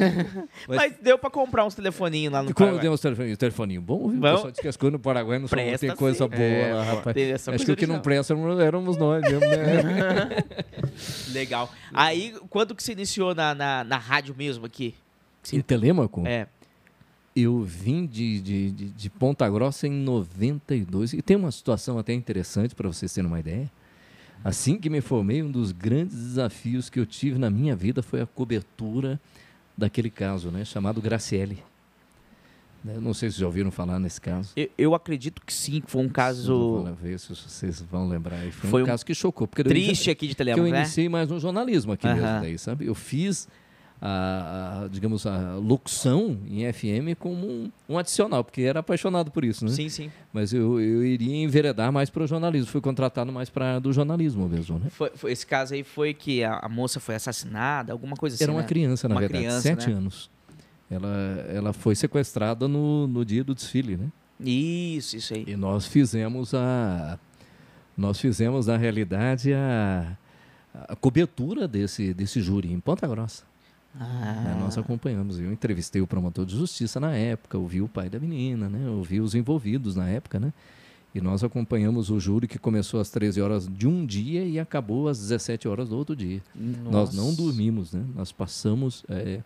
Mas, 0.69 0.77
Mas 0.77 0.95
deu 1.01 1.19
pra 1.19 1.31
comprar 1.31 1.65
uns 1.65 1.75
telefoninhos 1.75 2.33
lá 2.33 2.41
no 2.43 2.47
como 2.49 2.55
Paraguai. 2.67 2.83
demos 2.83 3.01
telefoninho, 3.01 3.37
telefoninho 3.37 3.81
bom, 3.83 4.09
viu? 4.09 4.19
O 4.19 4.21
Bom. 4.21 4.31
pessoal 4.33 4.51
disse 4.51 4.63
que 4.63 4.69
as 4.69 4.77
coisas 4.77 4.93
no 4.93 4.99
Paraguai 4.99 5.39
não 5.39 5.49
são, 5.49 5.57
Presta 5.57 5.87
tem 5.87 5.97
coisa 5.97 6.25
sim. 6.25 6.31
boa 6.31 6.43
É, 6.43 6.75
lá, 6.75 6.83
rapaz. 6.85 7.49
Acho 7.49 7.65
que 7.65 7.73
o 7.73 7.77
que 7.77 7.87
não 7.87 8.01
presta 8.01 8.35
éramos 8.61 8.97
nós 8.97 9.23
mesmo, 9.23 9.41
né? 9.41 9.94
Legal. 11.33 11.73
Aí, 11.93 12.35
quando 12.51 12.75
que 12.75 12.83
você 12.83 12.93
iniciou 12.93 13.35
na, 13.35 13.55
na, 13.55 13.85
na 13.85 13.97
rádio 13.97 14.35
mesmo 14.37 14.67
aqui? 14.67 14.95
Em 15.53 15.61
Telêmaco? 15.61 16.27
É. 16.27 16.47
Eu 17.35 17.63
vim 17.63 18.07
de, 18.07 18.41
de, 18.41 18.71
de, 18.71 18.91
de 18.91 19.11
Ponta 19.11 19.49
Grossa 19.49 19.87
em 19.87 19.93
92. 19.93 21.15
E 21.15 21.23
tem 21.23 21.37
uma 21.37 21.51
situação 21.51 21.99
até 21.99 22.13
interessante 22.13 22.75
para 22.75 22.89
vocês 22.89 23.13
terem 23.13 23.29
uma 23.29 23.41
ideia. 23.41 23.71
Assim 24.45 24.79
que 24.79 24.91
me 24.91 25.01
formei, 25.01 25.43
um 25.43 25.51
dos 25.51 25.73
grandes 25.73 26.17
desafios 26.17 26.91
que 26.91 27.01
eu 27.01 27.07
tive 27.07 27.39
na 27.39 27.51
minha 27.51 27.75
vida 27.75 28.03
foi 28.03 28.21
a 28.21 28.27
cobertura 28.27 29.19
daquele 29.77 30.11
caso, 30.11 30.51
né, 30.51 30.65
chamado 30.65 31.01
Graciele. 31.01 31.63
Né, 32.85 32.99
Não 33.01 33.15
sei 33.15 33.31
se 33.31 33.41
já 33.41 33.47
ouviram 33.47 33.71
falar 33.71 33.99
nesse 33.99 34.21
caso. 34.21 34.51
Eu, 34.55 34.69
eu 34.77 34.95
acredito 34.95 35.41
que 35.45 35.53
sim, 35.55 35.81
que 35.81 35.91
foi 35.91 36.03
um 36.03 36.09
caso 36.09 36.85
ver 37.01 37.19
se 37.19 37.31
vocês 37.35 37.81
vão 37.81 38.07
lembrar. 38.07 38.39
Foi, 38.53 38.71
Foi 38.71 38.83
um 38.83 38.87
caso 38.87 39.07
que 39.07 39.15
chocou. 39.15 39.49
Porque 39.49 39.63
eu 39.63 39.65
triste 39.65 40.11
aqui 40.11 40.29
de 40.29 40.35
que 40.35 40.43
eu 40.43 40.65
né? 40.65 40.81
iniciei 40.81 41.09
mais 41.09 41.29
no 41.31 41.41
jornalismo 41.41 41.93
aqui 41.93 42.07
mesmo 42.07 42.41
daí, 42.41 42.59
sabe? 42.59 42.85
Eu 42.87 42.95
fiz 42.95 43.49
a, 44.03 44.83
a, 44.85 44.89
digamos, 44.89 45.27
a 45.27 45.55
locução 45.55 46.39
em 46.47 46.71
FM 46.71 47.17
como 47.19 47.47
um, 47.47 47.73
um 47.89 47.97
adicional, 47.99 48.45
porque 48.45 48.61
era 48.61 48.81
apaixonado 48.81 49.31
por 49.31 49.45
isso, 49.47 49.65
né? 49.65 49.71
Sim, 49.71 49.89
sim. 49.89 50.11
Mas 50.31 50.53
eu, 50.53 50.79
eu 50.79 51.03
iria 51.03 51.37
enveredar 51.43 51.91
mais 51.91 52.11
para 52.11 52.25
o 52.25 52.27
jornalismo. 52.27 52.67
Fui 52.71 52.83
contratado 52.83 53.33
mais 53.33 53.49
para 53.49 53.79
do 53.79 53.95
jornalismo 53.95 54.47
mesmo, 54.47 54.79
né? 54.79 54.91
Foi, 54.91 55.11
foi- 55.15 55.33
esse 55.33 55.47
caso 55.47 55.73
aí 55.73 55.83
foi 55.83 56.13
que 56.13 56.45
a, 56.45 56.59
a 56.59 56.69
moça 56.69 57.01
foi 57.01 57.15
assassinada, 57.15 57.93
alguma 57.93 58.15
coisa 58.15 58.35
assim, 58.35 58.45
Era 58.45 58.53
uma 58.53 58.61
né? 58.61 58.67
criança, 58.69 59.09
na 59.09 59.15
Uma 59.15 59.21
verdade, 59.23 59.45
criança, 59.45 59.63
sete 59.63 59.89
né? 59.89 59.97
anos. 59.97 60.31
Ela, 60.91 61.47
ela 61.49 61.73
foi 61.73 61.95
sequestrada 61.95 62.69
no, 62.69 63.07
no 63.07 63.25
dia 63.25 63.43
do 63.43 63.55
desfile, 63.55 63.97
né? 63.97 64.09
Isso, 64.41 65.17
isso 65.17 65.35
aí. 65.35 65.45
E 65.47 65.57
nós 65.57 65.87
fizemos 65.87 66.55
a. 66.55 67.19
Nós 67.97 68.19
fizemos, 68.19 68.67
na 68.67 68.77
realidade, 68.77 69.53
a, 69.53 70.17
a 70.89 70.97
cobertura 70.97 71.69
desse, 71.69 72.13
desse 72.13 72.41
júri 72.41 72.73
em 72.73 72.81
Ponta 72.81 73.07
Grossa. 73.07 73.45
Ah, 73.99 74.43
né? 74.45 74.57
Nós 74.61 74.77
acompanhamos. 74.77 75.39
Eu 75.39 75.53
entrevistei 75.53 76.03
o 76.03 76.07
promotor 76.07 76.45
de 76.45 76.57
justiça 76.57 76.99
na 76.99 77.15
época, 77.15 77.57
ouvi 77.57 77.81
o 77.81 77.89
pai 77.89 78.09
da 78.09 78.19
menina, 78.19 78.69
né? 78.69 78.89
ouvi 78.91 79.21
os 79.21 79.35
envolvidos 79.35 79.95
na 79.95 80.09
época. 80.09 80.41
Né? 80.41 80.53
E 81.15 81.21
nós 81.21 81.45
acompanhamos 81.45 82.11
o 82.11 82.19
júri 82.19 82.49
que 82.49 82.59
começou 82.59 83.01
às 83.01 83.09
13 83.11 83.41
horas 83.41 83.69
de 83.69 83.87
um 83.87 84.05
dia 84.05 84.45
e 84.45 84.59
acabou 84.59 85.09
às 85.09 85.21
17 85.21 85.69
horas 85.69 85.89
do 85.89 85.97
outro 85.97 86.17
dia. 86.17 86.43
Nós 86.55 87.15
não 87.15 87.27
Nossa. 87.27 87.37
dormimos, 87.37 87.93
né? 87.93 88.05
nós 88.17 88.33
passamos 88.33 89.05
é, 89.09 89.41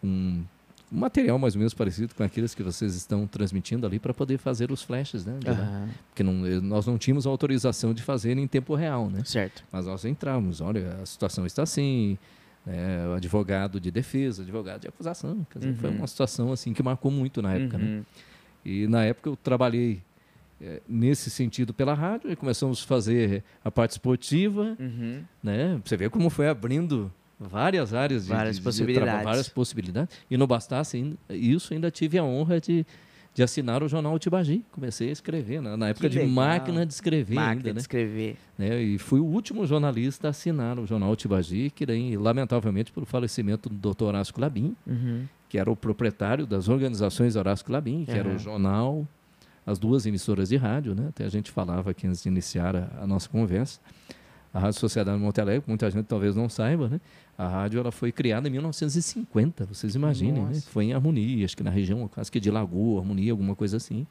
com 0.00 0.44
um 0.92 0.98
material 0.98 1.38
mais 1.38 1.54
ou 1.54 1.58
menos 1.58 1.72
parecido 1.72 2.14
com 2.14 2.22
aqueles 2.22 2.54
que 2.54 2.62
vocês 2.62 2.94
estão 2.94 3.26
transmitindo 3.26 3.86
ali 3.86 3.98
para 3.98 4.12
poder 4.12 4.36
fazer 4.38 4.70
os 4.70 4.82
flashes, 4.82 5.24
né? 5.24 5.38
Aham, 5.46 5.88
Porque 6.10 6.22
não, 6.22 6.46
eh, 6.46 6.60
nós 6.60 6.86
não 6.86 6.98
tínhamos 6.98 7.26
autorização 7.26 7.94
de 7.94 8.02
fazer 8.02 8.36
em 8.36 8.46
tempo 8.46 8.74
real, 8.74 9.08
né? 9.08 9.22
Certo. 9.24 9.64
Mas 9.72 9.86
nós 9.86 10.04
entramos, 10.04 10.60
olha, 10.60 10.98
a 11.02 11.06
situação 11.06 11.46
está 11.46 11.62
assim, 11.62 12.18
né, 12.66 13.08
o 13.08 13.14
advogado 13.14 13.80
de 13.80 13.90
defesa, 13.90 14.42
advogado 14.42 14.82
de 14.82 14.88
acusação. 14.88 15.46
Quer 15.50 15.60
dizer, 15.60 15.74
Foi 15.74 15.90
Uhum. 15.90 15.96
uma 15.96 16.06
situação 16.06 16.52
assim 16.52 16.72
que 16.74 16.82
marcou 16.82 17.10
muito 17.10 17.40
na 17.40 17.54
época. 17.54 17.78
Né? 17.78 17.84
Uhum. 17.86 18.04
E 18.64 18.86
na 18.86 19.04
época 19.04 19.30
eu 19.30 19.36
trabalhei 19.36 20.02
eh, 20.60 20.80
nesse 20.86 21.28
sentido 21.30 21.72
pela 21.74 21.94
rádio 21.94 22.30
e 22.30 22.36
começamos 22.36 22.82
a 22.84 22.86
fazer 22.86 23.42
a 23.64 23.70
parte 23.70 23.92
esportiva, 23.92 24.76
Uhum. 24.78 25.22
né? 25.42 25.80
Você 25.84 25.96
vê 25.96 26.08
como 26.08 26.28
foi 26.30 26.48
abrindo 26.48 27.10
várias 27.48 27.92
áreas 27.94 28.24
de, 28.24 28.28
Várias 28.30 28.56
de- 28.56 28.60
de 28.60 28.64
possibilidades. 28.64 29.10
traba- 29.12 29.24
várias 29.24 29.48
possibilidades. 29.48 30.16
E 30.30 30.36
não 30.36 30.46
bastasse 30.46 30.96
ainda- 30.96 31.16
isso, 31.30 31.72
ainda 31.74 31.90
tive 31.90 32.18
a 32.18 32.24
honra 32.24 32.60
de, 32.60 32.84
de 33.34 33.42
assinar 33.42 33.82
o 33.82 33.88
jornal 33.88 34.18
Tibagi. 34.18 34.64
Comecei 34.72 35.08
a 35.08 35.12
escrever, 35.12 35.60
né? 35.62 35.74
na 35.76 35.88
época 35.88 36.08
de 36.08 36.22
máquina 36.22 36.84
de 36.84 36.92
escrever 36.92 37.34
Máquina 37.34 37.50
ainda, 37.52 37.68
de 37.70 37.74
né? 37.74 37.80
escrever. 37.80 38.36
né? 38.58 38.82
E 38.82 38.98
fui 38.98 39.20
o 39.20 39.24
último 39.24 39.66
jornalista 39.66 40.28
a 40.28 40.30
assinar 40.30 40.78
o 40.78 40.86
jornal 40.86 41.14
Tibagi, 41.16 41.70
que 41.70 41.86
daí, 41.86 42.16
lamentavelmente, 42.16 42.92
pelo 42.92 43.06
falecimento 43.06 43.68
do 43.68 43.92
Dr. 43.94 44.04
Horácio 44.04 44.34
Clabin, 44.34 44.76
Uhum. 44.86 45.24
que 45.48 45.58
era 45.58 45.70
o 45.70 45.76
proprietário 45.76 46.46
das 46.46 46.68
organizações 46.68 47.36
Horácio 47.36 47.64
Clabin, 47.64 48.04
que 48.04 48.10
era 48.10 48.28
Aham. 48.28 48.36
o 48.36 48.38
jornal, 48.38 49.08
as 49.64 49.78
duas 49.78 50.04
emissoras 50.06 50.48
de 50.48 50.56
rádio, 50.56 50.94
né? 50.94 51.06
Até 51.08 51.24
a 51.24 51.28
gente 51.28 51.50
falava 51.50 51.90
aqui 51.92 52.06
antes 52.06 52.22
de 52.22 52.28
iniciar 52.28 52.74
a, 52.74 52.88
a 53.00 53.06
nossa 53.06 53.28
conversa. 53.28 53.78
A 54.54 54.58
Rádio 54.58 54.78
Sociedade 54.80 55.16
de 55.18 55.24
Monte 55.24 55.40
Alegre, 55.40 55.64
muita 55.66 55.90
gente 55.90 56.04
talvez 56.04 56.36
não 56.36 56.48
saiba, 56.48 56.88
né? 56.88 57.00
A 57.38 57.48
rádio 57.48 57.80
ela 57.80 57.90
foi 57.90 58.12
criada 58.12 58.46
em 58.48 58.50
1950, 58.50 59.64
vocês 59.64 59.94
imaginem, 59.94 60.44
né? 60.44 60.60
Foi 60.60 60.84
em 60.86 60.92
Harmonia, 60.92 61.44
acho 61.44 61.56
que 61.56 61.62
na 61.62 61.70
região, 61.70 62.06
quase 62.08 62.30
que 62.30 62.38
de 62.38 62.50
Lagoa, 62.50 63.00
Harmonia, 63.00 63.32
alguma 63.32 63.54
coisa 63.56 63.78
assim. 63.78 64.06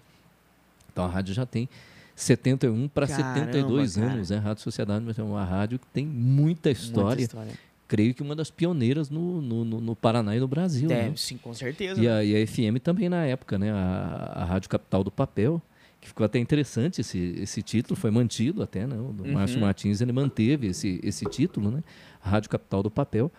Então 0.91 1.05
a 1.05 1.07
rádio 1.07 1.33
já 1.33 1.45
tem 1.45 1.69
71 2.15 2.87
para 2.87 3.07
Caramba, 3.07 3.33
72 3.45 3.95
cara. 3.95 4.07
anos, 4.11 4.29
né? 4.31 4.37
A 4.37 4.41
Rádio 4.41 4.63
Sociedade 4.63 5.05
é 5.17 5.23
uma 5.23 5.43
rádio 5.45 5.79
que 5.79 5.87
tem 5.87 6.05
muita 6.05 6.69
história. 6.69 7.05
Muita 7.07 7.21
história. 7.21 7.51
Creio 7.87 8.13
que 8.13 8.21
uma 8.21 8.35
das 8.35 8.49
pioneiras 8.49 9.09
no, 9.09 9.41
no, 9.41 9.65
no- 9.65 9.95
Paraná 9.95 10.35
e 10.35 10.39
no 10.39 10.47
Brasil. 10.47 10.87
né? 10.87 11.03
Deve, 11.03 11.17
sim, 11.19 11.37
com 11.37 11.53
certeza. 11.53 12.01
E 12.01 12.07
a, 12.07 12.23
e 12.23 12.41
a 12.41 12.47
FM 12.47 12.79
também 12.81 13.09
na 13.09 13.25
época, 13.25 13.57
né? 13.59 13.71
A, 13.71 14.31
a 14.35 14.45
Rádio 14.45 14.69
Capital 14.69 15.03
do 15.03 15.11
Papel, 15.11 15.61
que 16.01 16.07
ficou 16.07 16.25
até 16.25 16.39
interessante 16.39 16.99
esse, 16.99 17.35
esse 17.37 17.61
título, 17.61 17.95
foi 17.95 18.09
mantido 18.11 18.61
até, 18.63 18.85
né? 18.87 18.95
O 18.95 19.15
Uhum. 19.23 19.33
Márcio 19.33 19.61
Martins, 19.61 20.01
ele 20.01 20.11
manteve 20.11 20.67
esse, 20.67 20.99
esse 21.03 21.23
título, 21.25 21.69
né? 21.71 21.83
Rádio 22.19 22.49
Capital 22.49 22.81
do 22.83 22.89
Papel. 22.91 23.31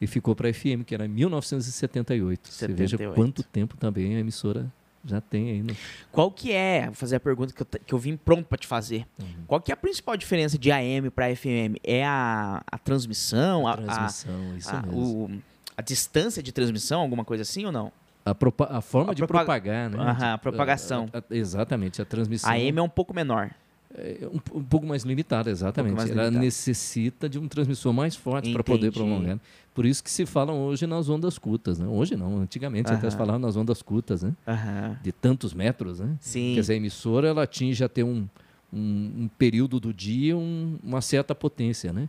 E 0.00 0.06
ficou 0.08 0.34
para 0.34 0.48
a 0.48 0.52
FM, 0.52 0.82
que 0.84 0.94
era 0.96 1.06
em 1.06 1.08
1978. 1.08 2.48
Você 2.52 2.66
veja 2.68 2.96
78. 2.96 3.14
quanto 3.14 3.42
tempo 3.44 3.76
também 3.76 4.16
a 4.16 4.18
emissora 4.18 4.70
já 5.04 5.20
tem 5.20 5.50
aí. 5.50 5.62
No... 5.62 5.76
Qual 6.10 6.30
que 6.30 6.50
é, 6.52 6.86
vou 6.86 6.94
fazer 6.94 7.16
a 7.16 7.20
pergunta 7.20 7.52
que 7.54 7.62
eu, 7.62 7.66
que 7.86 7.92
eu 7.94 7.98
vim 7.98 8.16
pronto 8.16 8.46
pra 8.46 8.58
te 8.58 8.66
fazer. 8.66 9.06
Uhum. 9.20 9.26
Qual 9.46 9.60
que 9.60 9.70
é 9.70 9.74
a 9.74 9.76
principal 9.76 10.16
diferença 10.16 10.58
de 10.58 10.70
AM 10.72 11.08
para 11.10 11.34
FM? 11.34 11.76
É 11.84 12.04
a, 12.04 12.62
a 12.70 12.78
transmissão, 12.78 13.66
a, 13.66 13.74
a- 13.74 13.76
Transmissão, 13.76 14.56
isso 14.56 14.70
a, 14.70 14.82
mesmo. 14.82 14.98
o- 15.26 15.42
a 15.76 15.82
distância 15.82 16.42
de 16.42 16.50
transmissão, 16.52 17.00
alguma 17.00 17.24
coisa 17.24 17.42
assim 17.42 17.64
ou 17.64 17.70
não? 17.72 17.92
A, 18.24 18.34
propa- 18.34 18.68
a 18.70 18.80
forma 18.80 19.12
A 19.12 19.14
de 19.14 19.20
propaga- 19.22 19.44
propagar, 19.44 19.90
né? 19.90 19.98
Aham, 19.98 20.32
a 20.34 20.38
propagação. 20.38 21.08
A- 21.12 21.18
a- 21.18 21.22
exatamente, 21.30 22.00
a 22.00 22.04
transmissão. 22.04 22.50
A 22.50 22.54
AM 22.54 22.78
é 22.78 22.82
um 22.82 22.88
pouco 22.88 23.12
menor. 23.12 23.50
É 23.94 24.26
um, 24.32 24.58
um 24.58 24.64
pouco 24.64 24.86
mais 24.86 25.02
limitada, 25.02 25.50
exatamente. 25.50 25.94
mais 25.94 26.10
Ela 26.10 26.22
limitada. 26.22 26.44
necessita 26.44 27.28
de 27.28 27.38
um 27.38 27.46
transmissor 27.46 27.92
mais 27.92 28.16
forte 28.16 28.50
para 28.52 28.62
poder 28.64 28.90
prolongar. 28.92 29.38
Por 29.74 29.84
isso 29.84 30.02
que 30.02 30.10
se 30.10 30.24
falam 30.24 30.60
hoje 30.62 30.86
nas 30.86 31.08
ondas 31.10 31.36
curtas, 31.36 31.78
né? 31.78 31.86
Hoje 31.86 32.16
não, 32.16 32.38
antigamente 32.40 32.90
até 32.92 33.10
se 33.10 33.16
falava 33.16 33.38
nas 33.38 33.54
ondas 33.56 33.82
curtas, 33.82 34.22
né? 34.22 34.32
Aham. 34.46 34.96
De 35.02 35.12
tantos 35.12 35.52
metros, 35.52 36.00
né? 36.00 36.16
Sim. 36.20 36.52
Quer 36.54 36.60
dizer, 36.60 36.72
a 36.74 36.76
emissora 36.76 37.28
ela 37.28 37.42
atinge 37.42 37.82
até 37.84 38.02
um, 38.04 38.26
um, 38.72 39.12
um 39.24 39.30
período 39.36 39.78
do 39.80 39.92
dia 39.92 40.36
um- 40.36 40.78
uma 40.82 41.00
certa 41.02 41.34
potência, 41.34 41.92
né? 41.92 42.08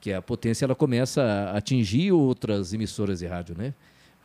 Que 0.00 0.12
a 0.12 0.20
potência 0.20 0.64
ela 0.66 0.74
começa 0.74 1.22
a 1.22 1.56
atingir 1.56 2.12
outras 2.12 2.74
emissoras 2.74 3.20
de 3.20 3.26
rádio, 3.26 3.54
né? 3.56 3.72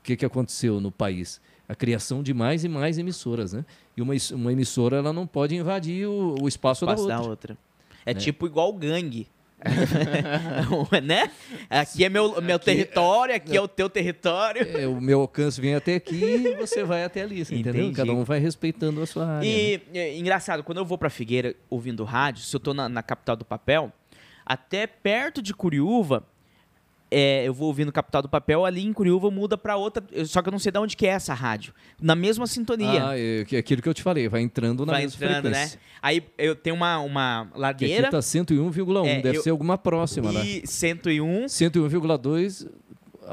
O 0.02 0.04
que, 0.04 0.16
que 0.18 0.26
aconteceu 0.26 0.82
no 0.82 0.92
país? 0.92 1.40
A 1.70 1.76
criação 1.76 2.22
de 2.24 2.34
mais 2.34 2.64
e 2.64 2.70
mais 2.70 2.98
emissoras, 2.98 3.54
né? 3.54 3.64
E 3.96 4.02
uma, 4.02 4.14
uma 4.34 4.52
emissora 4.52 4.98
ela 4.98 5.14
não 5.14 5.26
pode 5.28 5.56
invadir 5.56 6.08
o, 6.08 6.36
o 6.42 6.48
espaço, 6.48 6.86
Passo 6.86 7.08
da 7.08 7.16
da 7.16 7.20
outra. 7.22 7.32
outra. 7.54 7.58
É 8.06 8.14
Né? 8.14 8.20
tipo 8.20 8.46
igual 8.48 8.74
gangue. 8.74 9.28
né? 11.04 11.30
Aqui 11.70 12.04
é 12.04 12.10
meu, 12.10 12.42
meu 12.42 12.58
território, 12.58 13.36
aqui 13.36 13.56
é 13.56 13.62
o 13.62 13.68
teu 13.68 13.90
território. 13.90 14.64
É, 14.76 14.88
o 14.88 15.00
meu 15.00 15.22
alcance 15.22 15.62
vem 15.62 15.76
até 15.76 15.96
aqui 15.96 16.16
e 16.24 16.56
você 16.56 16.84
vai 16.84 17.04
até 17.04 17.22
ali, 17.22 17.46
você 17.46 17.56
entendeu? 17.56 17.92
Cada 17.94 18.12
um 18.12 18.24
vai 18.24 18.40
respeitando 18.40 19.02
a 19.02 19.06
sua 19.06 19.26
área. 19.28 19.48
né? 19.48 19.56
E 19.56 19.82
é, 19.94 20.18
engraçado, 20.18 20.64
quando 20.64 20.80
eu 20.80 20.86
vou 20.86 20.98
pra 20.98 21.10
Figueira 21.12 21.56
ouvindo 21.70 22.04
rádio, 22.04 22.44
se 22.44 22.56
eu 22.56 22.60
tô 22.60 22.74
na, 22.74 22.90
na 22.90 23.04
capital 23.04 23.36
do 23.36 23.46
papel, 23.46 23.92
até 24.46 24.88
perto 24.88 25.42
de 25.42 25.54
Curiúva, 25.54 26.26
é, 27.12 27.46
eu 27.46 27.54
vou 27.54 27.68
ouvindo 27.68 27.92
capital 27.92 28.22
do 28.22 28.30
papel, 28.30 28.66
ali 28.66 28.84
em 28.86 28.94
Curiúva 28.94 29.30
muda 29.30 29.58
pra 29.58 29.76
outra, 29.76 30.02
só 30.26 30.42
que 30.42 30.48
eu 30.48 30.52
não 30.52 30.58
sei 30.60 30.72
de 30.72 30.80
onde 30.80 30.96
que 30.96 31.06
é 31.06 31.10
essa 31.10 31.34
rádio. 31.34 31.74
Na 32.02 32.16
mesma 32.16 32.48
sintonia. 32.48 33.10
Ah, 33.10 33.20
é, 33.20 33.42
aquilo 33.58 33.82
que 33.82 33.90
eu 33.90 33.94
te 33.94 34.02
falei, 34.02 34.30
vai 34.30 34.42
entrando 34.42 34.86
na 34.86 34.94
vai 34.94 35.02
mesma 35.04 35.26
entrando, 35.26 35.44
né? 35.50 35.52
frequência. 35.68 35.80
Aí 36.02 36.24
eu 36.38 36.56
tenho 36.56 36.76
uma, 36.76 37.00
uma 37.00 37.44
Que 37.46 37.50
aqui 37.50 37.60
ladeira 37.60 38.10
tá 38.10 38.20
101,1, 38.22 39.06
É, 39.06 39.22
deve 39.22 39.38
eu- 39.38 39.42
ser 39.44 39.50
alguma 39.50 39.78
próxima 39.78 40.32
lá. 40.32 40.44
e 40.44 40.66
101. 40.66 41.48
101,2, 41.48 42.68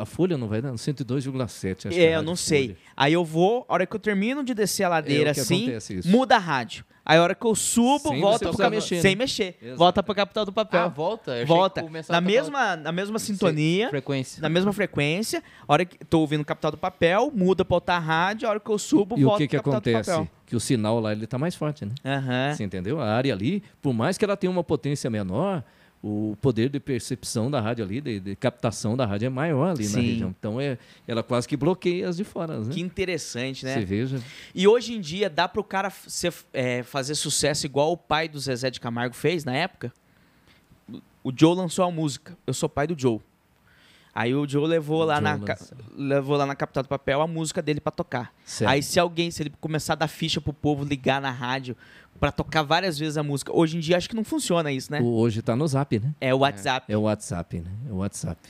a 0.02 0.04
folha 0.06 0.36
não 0.38 0.48
vai 0.48 0.60
dar, 0.62 0.72
102,7. 0.72 1.86
acho 1.88 1.96
que 1.96 2.00
É, 2.00 2.14
a 2.14 2.18
eu 2.18 2.22
não 2.22 2.36
sei. 2.36 2.68
Folha. 2.68 2.76
Aí 2.96 3.12
eu 3.12 3.24
vou, 3.24 3.64
a 3.68 3.74
hora 3.74 3.86
que 3.86 3.94
eu 3.94 4.00
termino 4.00 4.42
de 4.44 4.54
descer 4.54 4.84
a 4.84 4.88
ladeira 4.88 5.30
É 5.30 5.32
o 5.32 5.34
que 5.34 5.40
assim, 5.40 6.00
muda 6.06 6.36
a 6.36 6.38
rádio. 6.38 6.84
Aí 7.04 7.16
a 7.16 7.22
hora 7.22 7.34
que 7.34 7.46
eu 7.46 7.54
subo, 7.54 8.10
Sem 8.10 8.20
volta 8.20 8.50
pro 8.52 8.70
mexer, 8.70 9.00
sem 9.00 9.12
né? 9.14 9.20
mexer. 9.20 9.56
Exato. 9.62 9.78
Volta 9.78 10.02
pra 10.02 10.14
capital 10.14 10.44
do 10.44 10.52
papel. 10.52 10.80
Ah, 10.82 10.88
volta? 10.88 11.30
Eu 11.38 11.40
que 11.40 11.48
volta. 11.48 11.82
Na 12.10 12.18
a 12.18 12.20
mesma, 12.20 12.76
na 12.76 12.92
mesma 12.92 13.18
sintonia, 13.18 13.88
Frequência. 13.88 14.42
na 14.42 14.48
mesma 14.50 14.74
frequência. 14.74 15.42
A 15.66 15.72
hora 15.72 15.84
que 15.86 16.04
tô 16.04 16.20
ouvindo 16.20 16.44
capital 16.44 16.70
do 16.70 16.76
papel, 16.76 17.32
muda 17.34 17.64
pra 17.64 17.76
outra 17.76 17.98
rádio. 17.98 18.46
A 18.46 18.50
hora 18.50 18.60
que 18.60 18.68
eu 18.70 18.78
subo, 18.78 19.18
E 19.18 19.24
o 19.24 19.28
volta 19.28 19.38
que, 19.38 19.48
que 19.48 19.62
pro 19.62 19.72
capital 19.72 19.92
acontece? 20.00 20.10
do 20.10 20.16
papel. 20.26 20.28
Que 20.44 20.54
o 20.54 20.60
sinal 20.60 21.00
lá 21.00 21.12
ele 21.12 21.26
tá 21.26 21.38
mais 21.38 21.54
forte, 21.54 21.86
né? 21.86 21.94
Aham. 22.04 22.52
Você 22.54 22.62
entendeu? 22.64 23.00
A 23.00 23.06
área 23.10 23.32
ali, 23.32 23.62
por 23.80 23.94
mais 23.94 24.18
que 24.18 24.24
ela 24.26 24.36
tenha 24.36 24.50
uma 24.50 24.62
potência 24.64 25.08
menor, 25.08 25.64
o 26.02 26.36
poder 26.40 26.68
de 26.68 26.78
percepção 26.78 27.50
da 27.50 27.60
rádio 27.60 27.84
ali, 27.84 28.00
de, 28.00 28.20
de 28.20 28.36
captação 28.36 28.96
da 28.96 29.04
rádio 29.04 29.26
é 29.26 29.28
maior 29.28 29.70
ali 29.70 29.84
na 29.84 29.90
Sim. 29.90 30.00
região. 30.02 30.34
Então 30.38 30.60
é, 30.60 30.78
ela 31.06 31.22
quase 31.24 31.48
que 31.48 31.56
bloqueia 31.56 32.08
as 32.08 32.16
de 32.16 32.24
fora, 32.24 32.60
né? 32.60 32.72
Que 32.72 32.80
interessante, 32.80 33.64
né? 33.64 33.74
Você 33.74 33.84
veja. 33.84 34.22
E 34.54 34.68
hoje 34.68 34.94
em 34.94 35.00
dia 35.00 35.28
dá 35.28 35.48
pro 35.48 35.64
cara 35.64 35.88
f- 35.90 36.08
ser, 36.08 36.32
é, 36.52 36.82
fazer 36.84 37.14
sucesso 37.16 37.66
igual 37.66 37.90
o 37.92 37.96
pai 37.96 38.28
do 38.28 38.38
Zezé 38.38 38.70
de 38.70 38.78
Camargo 38.80 39.14
fez 39.16 39.44
na 39.44 39.54
época. 39.54 39.92
O 41.22 41.32
Joe 41.36 41.54
lançou 41.56 41.84
a 41.84 41.90
música. 41.90 42.36
Eu 42.46 42.54
sou 42.54 42.68
pai 42.68 42.86
do 42.86 42.98
Joe. 42.98 43.20
Aí 44.14 44.34
o 44.34 44.48
Joe 44.48 44.66
levou, 44.66 45.02
O 45.02 45.04
lá, 45.04 45.16
Joe 45.16 45.22
na, 45.24 45.34
lançou. 45.34 45.78
levou 45.96 46.36
lá 46.36 46.46
na 46.46 46.54
capital 46.56 46.82
do 46.82 46.88
papel 46.88 47.20
a 47.20 47.26
música 47.26 47.60
dele 47.60 47.80
pra 47.80 47.92
tocar. 47.92 48.32
Certo. 48.44 48.70
Aí 48.70 48.82
se 48.82 48.98
alguém, 48.98 49.30
se 49.30 49.42
ele 49.42 49.52
começar 49.60 49.92
a 49.92 49.96
dar 49.96 50.08
ficha 50.08 50.40
pro 50.40 50.52
povo 50.52 50.84
ligar 50.84 51.20
na 51.20 51.30
rádio 51.30 51.76
pra 52.18 52.30
tocar 52.32 52.62
várias 52.62 52.98
vezes 52.98 53.16
a 53.16 53.22
música, 53.22 53.52
hoje 53.54 53.76
em 53.76 53.80
dia 53.80 53.96
acho 53.96 54.08
que 54.08 54.16
não 54.16 54.24
funciona 54.24 54.70
isso, 54.72 54.90
né? 54.92 55.00
Hoje 55.02 55.40
tá 55.42 55.54
no 55.56 55.66
zap, 55.66 55.98
né? 55.98 56.12
É 56.20 56.34
o 56.34 56.38
WhatsApp. 56.38 56.92
É 56.92 56.96
o 56.96 57.02
WhatsApp, 57.02 57.60
né? 57.60 57.70
É 57.88 57.92
o 57.92 57.96
WhatsApp. 57.96 58.40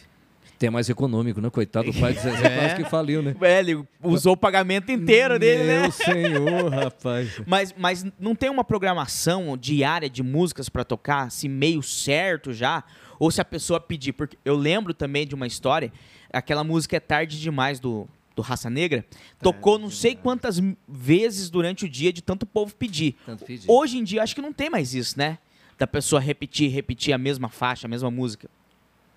Até 0.56 0.68
mais 0.70 0.88
econômico, 0.90 1.40
né? 1.40 1.48
Coitado 1.50 1.92
do 1.92 2.00
pai 2.00 2.14
do 2.14 2.18
Zezé, 2.20 2.72
É. 2.72 2.74
que 2.74 2.82
faliu, 2.84 3.22
né? 3.22 3.36
É, 3.40 3.60
ele 3.60 3.84
usou 4.02 4.32
o 4.32 4.36
pagamento 4.36 4.90
inteiro 4.90 5.38
dele, 5.38 5.62
né? 5.64 5.82
Meu 5.82 5.92
senhor, 5.92 6.68
rapaz. 6.72 7.40
Mas, 7.46 7.72
mas 7.78 8.04
não 8.18 8.34
tem 8.34 8.50
uma 8.50 8.64
programação 8.64 9.56
diária 9.56 10.10
de 10.10 10.20
músicas 10.22 10.68
pra 10.68 10.82
tocar, 10.82 11.30
se 11.30 11.48
meio 11.48 11.80
certo 11.82 12.52
já? 12.52 12.82
Ou 13.20 13.30
se 13.30 13.40
a 13.40 13.44
pessoa 13.44 13.78
pedir? 13.78 14.12
Porque 14.14 14.36
eu 14.44 14.56
lembro 14.56 14.92
também 14.92 15.24
de 15.26 15.34
uma 15.34 15.46
história, 15.46 15.92
aquela 16.32 16.64
música 16.64 16.96
é 16.96 17.00
tarde 17.00 17.40
demais 17.40 17.78
do, 17.78 18.08
do 18.38 18.42
Raça 18.42 18.70
Negra, 18.70 19.04
tocou 19.42 19.80
não 19.80 19.90
sei 19.90 20.14
quantas 20.14 20.60
vezes 20.88 21.50
durante 21.50 21.84
o 21.84 21.88
dia 21.88 22.12
de 22.12 22.22
tanto 22.22 22.46
povo 22.46 22.72
pedir. 22.74 23.16
Tanto 23.26 23.44
pedir. 23.44 23.68
Hoje 23.68 23.98
em 23.98 24.04
dia 24.04 24.22
acho 24.22 24.32
que 24.32 24.40
não 24.40 24.52
tem 24.52 24.70
mais 24.70 24.94
isso, 24.94 25.18
né? 25.18 25.38
Da 25.76 25.88
pessoa 25.88 26.20
repetir, 26.20 26.70
repetir 26.70 27.12
a 27.12 27.18
mesma 27.18 27.48
faixa, 27.48 27.88
a 27.88 27.90
mesma 27.90 28.12
música. 28.12 28.48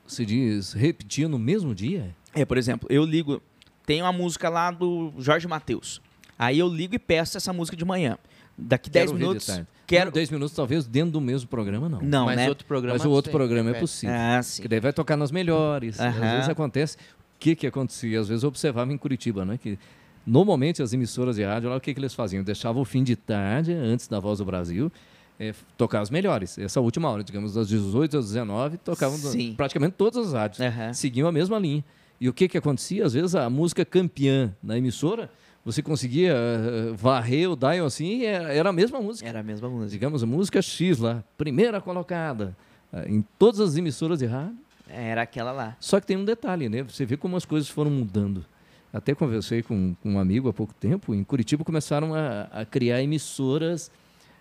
Se 0.08 0.26
diz 0.26 0.74
repetir 0.74 1.30
no 1.30 1.38
mesmo 1.38 1.76
dia? 1.76 2.16
É, 2.34 2.44
por 2.44 2.58
exemplo, 2.58 2.88
eu 2.92 3.06
ligo, 3.06 3.40
tem 3.86 4.02
uma 4.02 4.12
música 4.12 4.50
lá 4.50 4.72
do 4.72 5.14
Jorge 5.20 5.48
Mateus. 5.48 6.02
Aí 6.38 6.58
eu 6.58 6.68
ligo 6.68 6.96
e 6.96 7.00
peço 7.00 7.38
essa 7.38 7.54
música 7.54 7.78
de 7.78 7.86
manhã. 7.86 8.18
Daqui 8.58 8.90
Quero 8.90 9.06
10 9.06 9.12
ouvir 9.12 9.20
de 9.20 9.28
minutos. 9.28 9.46
tarde. 9.48 9.68
Quero. 9.86 10.06
Não, 10.06 10.14
10 10.14 10.30
minutos, 10.30 10.56
talvez, 10.56 10.88
dentro 10.88 11.12
do 11.12 11.22
mesmo 11.22 11.48
programa, 11.50 11.88
não. 11.90 12.02
Não, 12.02 12.26
Mas 12.26 12.38
né? 12.38 12.50
outro 12.50 12.66
programa. 12.66 12.98
Mas 12.98 13.06
o 13.06 13.12
outro 13.12 13.30
tem, 13.32 13.38
programa 13.38 13.70
é 13.70 13.74
repete. 13.74 13.82
possível. 13.82 14.16
Ah, 14.18 14.42
sim. 14.42 14.62
Que 14.62 14.68
daí 14.68 14.80
vai 14.80 14.94
tocar 14.94 15.16
nas 15.18 15.32
melhores. 15.32 16.00
Às 16.00 16.16
Aham. 16.16 16.32
vezes 16.36 16.50
acontece. 16.50 16.98
O 17.42 17.44
que 17.44 17.56
que 17.56 17.66
acontecia? 17.66 18.20
Às 18.20 18.28
vezes 18.28 18.44
eu 18.44 18.50
observava 18.50 18.94
em 18.94 18.98
Curitiba, 18.98 19.44
né? 19.44 19.58
Que 19.58 19.80
normalmente 20.24 20.84
as 20.84 20.94
emissoras 20.94 21.38
de 21.38 21.44
rádio, 21.44 21.72
lá, 21.72 21.78
o 21.78 21.82
que 21.82 21.92
que 21.92 22.00
eles 22.00 22.14
faziam? 22.14 22.44
Deixavam 22.44 22.84
o 22.84 22.86
fim 22.86 23.04
de 23.04 23.16
tarde, 23.16 23.74
antes 23.74 24.08
da 24.08 24.20
Voz 24.20 24.38
do 24.38 24.46
Brasil, 24.46 24.92
eh, 25.40 25.52
tocar 25.76 26.02
as 26.02 26.12
melhores. 26.12 26.60
Essa 26.60 26.80
última 26.80 27.10
hora, 27.10 27.24
digamos, 27.24 27.56
das 27.56 27.68
18 27.68 28.16
às 28.20 28.28
19, 28.28 28.78
tocavam 28.78 29.18
Sim. 29.18 29.56
praticamente 29.58 29.96
todas 29.98 30.28
as 30.28 30.34
rádios. 30.34 30.60
Aham. 30.62 30.94
Seguiam 30.94 31.28
a 31.28 31.32
mesma 31.32 31.58
linha. 31.58 31.84
E 32.20 32.30
o 32.30 32.34
que 32.34 32.48
que 32.48 32.60
acontecia? 32.60 33.04
Às 33.08 33.14
vezes 33.14 33.34
a 33.34 33.50
música 33.50 33.84
campeã 33.84 34.56
na 34.62 34.78
emissora, 34.78 35.28
você 35.66 35.82
conseguia 35.82 36.36
eh, 36.36 36.94
varrer 36.96 37.50
o 37.50 37.56
dial 37.56 37.88
assim, 37.88 38.20
e 38.20 38.26
era 38.28 38.70
a 38.70 38.74
mesma 38.74 39.02
música 39.02 39.28
Era 39.28 39.40
a 39.40 39.44
mesma 39.44 39.68
música. 39.68 39.90
digamos, 39.90 40.22
a 40.22 40.28
música 40.28 40.62
X 40.62 41.00
lá, 41.00 41.24
primeira 41.40 41.82
colocada 41.82 42.56
eh, 42.94 43.06
em 43.10 43.26
todas 43.40 43.60
as 43.60 43.78
emissoras 43.78 44.20
de 44.20 44.28
rádio. 44.28 44.56
Era 44.94 45.22
aquela 45.22 45.52
lá. 45.52 45.76
Só 45.80 46.00
que 46.00 46.08
tem 46.08 46.18
um 46.18 46.26
detalhe, 46.26 46.68
né? 46.70 46.84
Você 46.84 47.06
vê 47.06 47.16
como 47.18 47.36
as 47.38 47.46
coisas 47.46 47.70
foram 47.70 47.90
mudando. 47.92 48.46
Até 48.94 49.16
conversei 49.16 49.64
com, 49.64 49.96
com 50.04 50.14
um 50.14 50.20
amigo 50.20 50.50
há 50.50 50.54
pouco 50.54 50.74
tempo. 50.74 51.14
Em 51.16 51.24
Curitiba 51.24 51.64
começaram 51.64 52.14
a, 52.14 52.42
a 52.52 52.66
criar 52.66 53.02
emissoras 53.02 53.90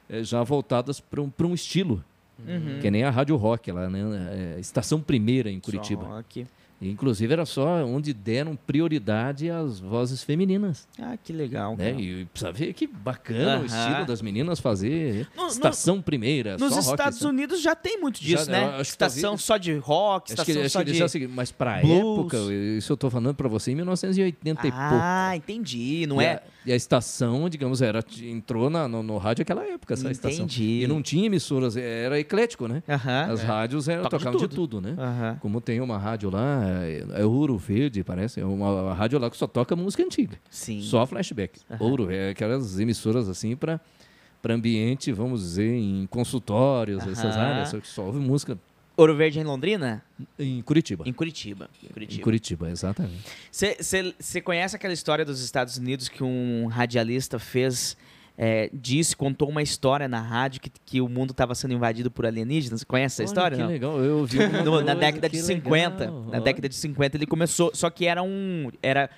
eh, 0.09 0.25
já 0.25 0.43
voltadas 0.43 0.99
para 1.01 1.21
um, 1.23 1.31
pra 1.31 1.47
um 1.47 1.55
estilo, 1.55 2.05
Uhum. 2.49 2.79
que 2.81 2.89
é 2.89 2.91
nem 2.91 3.05
a 3.05 3.11
Rádio 3.11 3.37
Rock 3.37 3.71
lá, 3.71 3.91
né? 3.91 4.01
É, 4.57 4.61
Estação 4.61 4.99
Primeira 4.99 5.51
em 5.51 5.61
Curitiba. 5.61 6.05
Só 6.07 6.19
aqui. 6.19 6.47
Inclusive 6.81 7.33
era 7.33 7.45
só 7.45 7.85
onde 7.85 8.13
deram 8.15 8.57
prioridade 8.57 9.51
às 9.51 9.79
vozes 9.81 10.23
femininas. 10.23 10.89
Ah, 10.99 11.17
que 11.23 11.33
legal. 11.33 11.77
Né? 11.77 11.91
cara. 11.91 12.01
E 12.03 12.25
precisa 12.27 12.53
ver 12.53 12.73
que 12.73 12.87
bacana 12.87 13.57
o 13.61 13.65
Aham. 13.65 13.67
estilo 13.67 14.07
das 14.07 14.23
meninas 14.23 14.59
fazer 14.61 15.29
No- 15.37 15.43
no- 15.45 15.49
estação 15.49 16.01
primeira. 16.01 16.57
Nos 16.57 16.73
rock, 16.73 16.89
Estados? 16.89 17.21
Unidos 17.23 17.61
já 17.61 17.75
tem 17.75 18.01
muito 18.01 18.19
Já, 18.23 18.39
disso, 18.39 18.51
eu 18.51 18.53
né? 18.53 18.73
que 18.77 18.81
Estação 18.83 19.23
talvez- 19.23 19.43
só 19.45 19.57
de 19.59 19.75
rock, 19.77 20.27
que, 20.27 20.33
estação 20.41 20.61
acho 20.63 20.71
só 20.71 20.79
que 20.85 20.93
de... 20.93 20.99
já 20.99 21.09
seguiram, 21.09 21.33
mas 21.35 21.53
pra 21.53 21.81
blues. 21.83 21.99
época, 22.01 22.37
isso 22.79 22.93
eu 22.93 22.97
tô 22.97 23.11
falando 23.11 23.35
pra 23.35 23.49
você 23.49 23.73
em 23.73 23.75
1980 23.75 24.67
e 24.67 24.71
pouco. 24.71 24.77
Ah, 24.81 25.33
entendi. 25.37 26.07
Não 26.07 26.21
e 26.21 26.25
é... 26.25 26.33
A, 26.37 26.43
e 26.67 26.73
a 26.73 26.77
estação, 26.77 27.49
digamos, 27.49 27.81
era, 27.83 28.05
entrou 28.23 28.69
na- 28.71 28.87
no, 28.89 29.03
no 29.03 29.17
rádio 29.19 29.43
naquela 29.43 29.65
época, 29.67 29.95
essa 29.95 30.11
estação. 30.11 30.45
Entendi. 30.45 30.83
E 30.83 30.87
não 30.87 31.03
tinha 31.03 31.27
emissoras, 31.27 31.77
era 31.77 32.19
eclético, 32.19 32.67
né? 32.69 32.83
Aham. 32.89 33.33
As 33.33 33.43
rádios 33.43 33.89
eram, 33.89 34.03
Toca 34.05 34.17
de 34.19 34.25
tocavam 34.25 34.41
de 34.49 34.55
tudo. 34.55 34.81
tudo, 34.81 34.81
né? 34.81 34.95
Aham. 34.99 35.37
Como 35.41 35.61
tem 35.61 35.81
uma 35.81 35.97
rádio 35.99 36.31
lá, 36.31 36.67
é, 36.85 37.05
é 37.21 37.25
Ouro 37.25 37.57
Verde, 37.57 38.03
parece, 38.05 38.41
é 38.41 38.45
uma, 38.45 38.95
rádio 38.95 39.19
lá 39.19 39.31
que 39.31 39.37
só 39.37 39.47
toca 39.47 39.75
música 39.77 40.03
antiga. 40.03 40.39
Sim. 40.51 40.81
Só 40.83 41.07
flashback. 41.07 41.61
Aham. 41.71 41.85
Ouro, 41.85 42.11
é 42.11 42.31
aquelas 42.31 42.79
emissoras 42.79 43.29
assim 43.29 43.57
para 43.57 43.81
para 44.43 44.55
ambiente, 44.55 45.13
vamos 45.13 45.43
dizer, 45.43 45.71
em 45.71 46.07
consultórios, 46.07 47.07
essas 47.07 47.37
Aham. 47.37 47.41
áreas, 47.45 47.69
só 47.69 47.79
que 47.79 47.87
só 47.87 48.07
ouve 48.07 48.19
música 48.19 48.59
Ouro 49.01 49.17
Verde 49.17 49.41
em 49.41 49.45
Londrina? 49.45 50.03
em 50.39 50.61
Curitiba. 50.61 51.05
Em 51.07 51.13
Curitiba. 51.13 51.71
Em 51.83 51.87
Em 51.87 51.93
Curitiba. 51.93 52.23
Curitiba, 52.23 52.71
exatamente. 52.71 53.25
Você 53.51 54.43
conhece 54.43 54.77
aquela 54.77 54.93
história 54.93 55.25
dos 55.25 55.43
Estados 55.43 55.79
Unidos 55.79 56.09
que 56.11 56.23
um 56.23 56.67
radialista 56.67 57.39
fez, 57.39 57.97
é, 58.43 58.71
disse, 58.73 59.15
contou 59.15 59.51
uma 59.51 59.61
história 59.61 60.09
na 60.09 60.19
rádio 60.19 60.63
que, 60.63 60.71
que 60.87 60.99
o 61.03 61.11
mundo 61.11 61.33
estava 61.33 61.55
sendo 61.55 61.75
invadido 61.75 62.11
por 62.11 62.25
alienígenas? 62.25 62.81
Você 62.81 62.87
conhece 62.87 63.23
essa 63.23 63.23
Olha, 63.23 63.27
história? 63.29 63.57
Que 63.59 63.63
não? 63.63 63.69
legal, 63.69 63.99
eu 64.03 64.19
ouvi 64.21 64.39
No- 64.65 64.81
na 64.81 64.95
década 64.95 65.29
de 65.29 65.37
legal. 65.43 65.57
50. 65.57 66.07
Na 66.07 66.13
Olha. 66.13 66.41
década 66.41 66.67
de 66.67 66.75
50 66.75 67.19
ele 67.19 67.27
começou, 67.27 67.71
só 67.75 67.91
que 67.91 68.07
era 68.07 68.23
um 68.23 68.71
era 68.83 69.11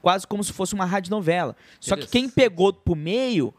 quase 0.00 0.26
como 0.26 0.42
se 0.42 0.50
fosse 0.50 0.72
uma 0.72 0.86
radionovela. 0.86 1.54
Só 1.78 1.94
que 1.94 2.06
quem 2.06 2.26
pegou 2.26 2.72
pro 2.72 2.96
meio 2.96 3.52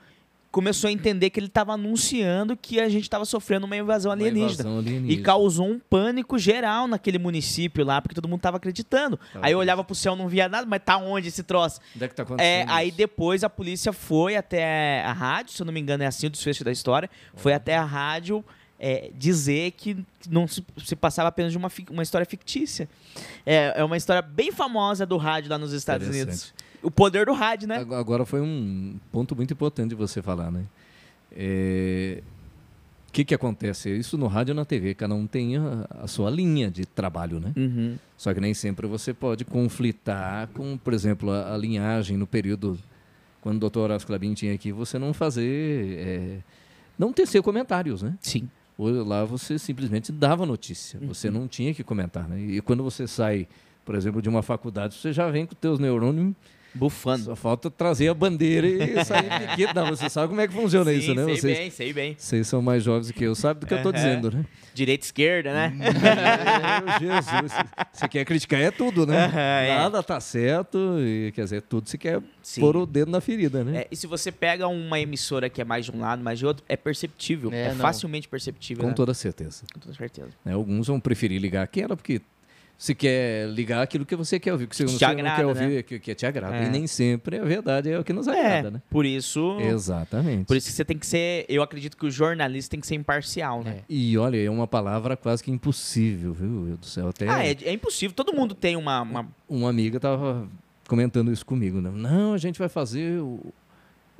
começou 0.56 0.88
a 0.88 0.92
entender 0.92 1.30
que 1.32 1.38
ele 1.38 1.48
estava 1.48 1.74
anunciando 1.74 2.56
que 2.56 2.80
a 2.80 2.88
gente 2.88 3.04
estava 3.04 3.26
sofrendo 3.26 3.66
uma 3.66 3.76
invasão 3.76 4.10
Uma 4.10 4.16
alienígena. 4.16 4.70
E 4.70 4.78
alienígena. 4.78 5.22
causou 5.24 5.68
um 5.68 5.78
pânico 5.78 6.40
geral 6.40 6.88
naquele 6.88 7.20
município 7.20 7.84
lá, 7.84 8.02
porque 8.02 8.16
todo 8.16 8.26
mundo 8.30 8.40
tava 8.40 8.56
acreditando. 8.56 9.20
Tava 9.34 9.46
aí 9.46 9.52
eu 9.52 9.58
olhava 9.60 9.84
pro 9.84 9.94
céu, 9.94 10.16
não 10.16 10.30
via 10.30 10.48
nada, 10.48 10.66
mas 10.66 10.82
tá 10.82 10.96
onde 10.96 11.28
esse 11.28 11.44
troço? 11.44 11.82
Onde 11.94 12.06
é 12.06 12.08
que 12.08 12.16
tá 12.16 12.24
É, 12.24 12.26
acontecendo 12.26 12.72
aí 12.72 12.88
isso? 12.88 12.98
depois 12.98 13.44
a 13.44 13.50
polícia 13.50 13.92
foi 13.92 14.38
até 14.38 15.04
a 15.04 15.12
rádio, 15.12 15.52
se 15.52 15.62
eu 15.62 15.66
não 15.66 15.74
me 15.74 15.80
engano 15.82 16.04
é 16.04 16.08
assim 16.08 16.28
o 16.28 16.30
desfecho 16.30 16.64
da 16.64 16.72
história, 16.72 17.10
foi 17.36 17.52
até 17.54 17.76
a 17.76 17.84
rádio 17.84 18.42
é, 18.80 19.12
dizer 19.14 19.72
que 19.72 19.98
não 20.30 20.48
se, 20.48 20.64
se 20.86 20.96
passava 20.96 21.28
apenas 21.28 21.52
de 21.52 21.58
uma, 21.58 21.70
uma 21.90 22.02
história 22.04 22.26
fictícia. 22.26 22.88
É, 23.46 23.74
é 23.76 23.84
uma 23.84 23.98
história 23.98 24.22
bem 24.22 24.54
famosa 24.54 25.06
do 25.06 25.18
rádio 25.18 25.50
lá 25.50 25.58
nos 25.58 25.74
Estados. 25.74 26.08
Unidos. 26.08 26.54
O 26.86 26.92
poder 26.92 27.26
do 27.26 27.34
rádio, 27.34 27.68
né? 27.68 27.78
Ag- 27.78 27.94
Agora 27.96 28.26
foi 28.26 28.42
um 28.42 28.96
ponto 29.12 29.36
muito 29.36 29.52
importante 29.54 29.90
de 29.90 29.96
você 29.96 30.22
falar, 30.22 30.52
né? 30.52 30.64
É, 31.32 32.22
O 33.10 33.12
que 33.12 33.24
que 33.24 33.34
acontece? 33.34 33.90
Isso 33.90 34.18
no 34.18 34.28
rádio 34.28 34.52
e 34.52 34.56
na 34.56 34.66
TV, 34.66 34.94
cada 34.94 35.16
um 35.16 35.26
tem 35.26 35.56
a, 35.58 35.86
a 36.02 36.08
sua 36.08 36.30
linha 36.30 36.70
de 36.70 36.86
trabalho, 36.86 37.40
né? 37.40 37.54
Uhum. 37.56 37.96
Só 38.18 38.34
que 38.34 38.40
nem 38.42 38.54
sempre 38.54 38.88
você 38.88 39.14
pode 39.14 39.46
conflitar 39.46 40.48
com, 40.50 40.78
por 40.78 40.94
exemplo, 40.94 41.32
a, 41.32 41.54
a 41.54 41.58
linhagem 41.58 42.18
no 42.18 42.28
período 42.28 42.78
quando 43.42 43.58
o 43.58 43.60
doutor 43.60 43.82
Horácio 43.84 44.08
Clabin 44.08 44.34
tinha 44.34 44.54
aqui, 44.54 44.72
você 44.72 44.98
não 45.00 45.14
fazer, 45.14 45.98
é, 46.00 46.38
não 46.98 47.14
tecer 47.14 47.42
comentários, 47.42 48.02
né? 48.02 48.18
Sim. 48.20 48.50
Ou 48.78 49.06
Lá 49.06 49.24
você 49.24 49.58
simplesmente 49.60 50.12
dava 50.12 50.46
notícia, 50.46 51.00
Uhum. 51.00 51.08
você 51.08 51.30
não 51.30 51.48
tinha 51.48 51.74
que 51.74 51.84
comentar, 51.84 52.28
né? 52.28 52.40
E 52.42 52.60
quando 52.62 52.84
você 52.84 53.08
sai, 53.08 53.48
por 53.86 53.96
exemplo, 53.96 54.22
de 54.22 54.28
uma 54.28 54.42
faculdade, 54.42 54.96
você 54.96 55.14
já 55.14 55.30
vem 55.30 55.46
com 55.46 55.54
os 55.54 55.60
teus 55.60 55.80
neurônios 55.80 56.34
Bufando. 56.76 57.24
só 57.24 57.36
falta 57.36 57.72
trazer 57.72 58.10
a 58.10 58.14
bandeira 58.14 58.68
e 58.68 59.04
sair 59.06 59.48
pequeno. 59.48 59.72
Não, 59.74 59.88
você 59.88 60.10
sabe 60.10 60.28
como 60.30 60.42
é 60.42 60.48
que 60.48 60.54
funciona 60.54 60.92
Sim, 60.92 60.98
isso, 60.98 61.16
né? 61.16 61.24
sei 61.26 61.36
Vocês, 61.38 61.58
bem, 61.58 61.70
sei 61.72 61.94
bem. 61.94 62.16
vocês 62.18 62.48
são 62.48 62.62
mais 62.62 62.84
jovens 62.84 63.08
do 63.08 63.14
que 63.14 63.24
eu, 63.24 63.34
sabe 63.34 63.62
do 63.62 63.66
que 63.66 63.74
eu 63.74 63.78
estou 63.78 63.92
dizendo, 63.92 64.30
né? 64.32 64.46
Direita 64.74 65.04
e 65.04 65.08
esquerda, 65.08 65.54
né? 65.54 65.74
Meu 65.74 67.00
Jesus, 67.00 67.52
você 67.94 68.08
quer 68.08 68.26
criticar 68.26 68.60
é 68.62 68.72
tudo, 68.72 69.06
né? 69.06 69.26
Aham, 69.26 69.40
é. 69.40 69.76
Nada 69.78 70.04
tá 70.04 70.20
certo, 70.20 70.98
e 71.00 71.32
quer 71.34 71.44
dizer, 71.46 71.62
tudo 71.62 71.88
se 71.90 71.98
quer 71.98 72.22
Sim. 72.42 72.62
pôr 72.62 72.76
o 72.76 72.86
dedo 72.86 73.10
na 73.10 73.22
ferida, 73.22 73.64
né? 73.64 73.82
É, 73.82 73.88
e 73.92 73.96
se 73.96 74.06
você 74.06 74.32
pega 74.32 74.68
uma 74.68 75.00
emissora 75.00 75.50
que 75.50 75.62
é 75.62 75.66
mais 75.66 75.86
de 75.86 75.92
um 75.92 76.00
lado, 76.00 76.22
mais 76.24 76.40
de 76.40 76.46
outro, 76.46 76.64
é 76.68 76.76
perceptível. 76.76 77.52
É, 77.54 77.68
É, 77.68 77.74
facilmente 77.76 78.28
perceptível. 78.28 78.84
Com 78.84 78.90
né? 78.90 78.94
toda 78.96 79.14
certeza. 79.14 79.64
Com 79.74 79.80
toda 79.80 79.94
certeza. 79.96 80.30
né? 80.44 80.54
Alguns 80.54 80.88
vão 80.88 81.00
preferir 81.00 81.40
ligar 81.42 81.64
aquela 81.64 81.96
porque 81.96 82.22
se 82.78 82.94
quer 82.94 83.48
ligar 83.50 83.82
aquilo 83.82 84.06
que 84.06 84.16
você 84.16 84.40
quer 84.40 84.52
ouvir, 84.52 84.68
que 84.68 84.76
você, 84.76 84.84
não 84.84 84.94
agrada, 85.10 85.36
quer 85.38 85.46
ouvir 85.46 85.68
né? 85.68 85.76
é 85.78 85.84
que, 85.84 85.98
que 86.00 86.14
te 86.14 86.26
agrada. 86.26 86.56
É. 86.58 86.66
E 86.66 86.70
nem 86.70 86.86
sempre 86.88 87.38
a 87.40 87.44
verdade 87.46 87.90
é 87.90 87.98
o 87.98 88.04
que 88.04 88.12
nos 88.12 88.28
É, 88.28 88.32
agrada, 88.32 88.72
né? 88.72 88.82
por 88.90 89.06
isso. 89.06 89.58
Exatamente. 89.62 90.46
Por 90.46 90.58
isso 90.58 90.68
que 90.68 90.74
você 90.74 90.84
tem 90.86 90.98
que 90.98 91.06
ser. 91.08 91.46
Eu 91.48 91.62
acredito 91.64 91.96
que 91.96 92.06
o 92.06 92.12
jornalista 92.12 92.72
tem 92.72 92.80
que 92.82 92.88
ser 92.88 92.96
imparcial, 92.96 93.64
né? 93.64 93.82
E 93.88 94.18
olha, 94.18 94.38
é 94.44 94.50
uma 94.50 94.68
palavra 94.68 95.16
quase 95.16 95.42
que 95.44 95.50
impossível, 95.52 96.34
viu, 96.34 96.48
meu 96.50 96.78
do 96.78 96.86
céu? 96.86 97.08
Até 97.10 97.30
Ah, 97.30 97.46
é, 97.46 97.56
é 97.64 97.72
impossível. 97.74 98.14
Todo 98.16 98.34
mundo 98.34 98.54
tem 98.54 98.76
uma. 98.76 99.02
uma- 99.02 99.28
uma 99.48 99.70
amiga 99.70 99.98
estava 99.98 100.48
comentando 100.88 101.32
isso 101.32 101.46
comigo. 101.46 101.80
Né? 101.82 101.90
Não, 101.94 102.34
a 102.34 102.38
gente 102.38 102.60
vai 102.60 102.68
fazer 102.70 103.20
o, 103.22 103.40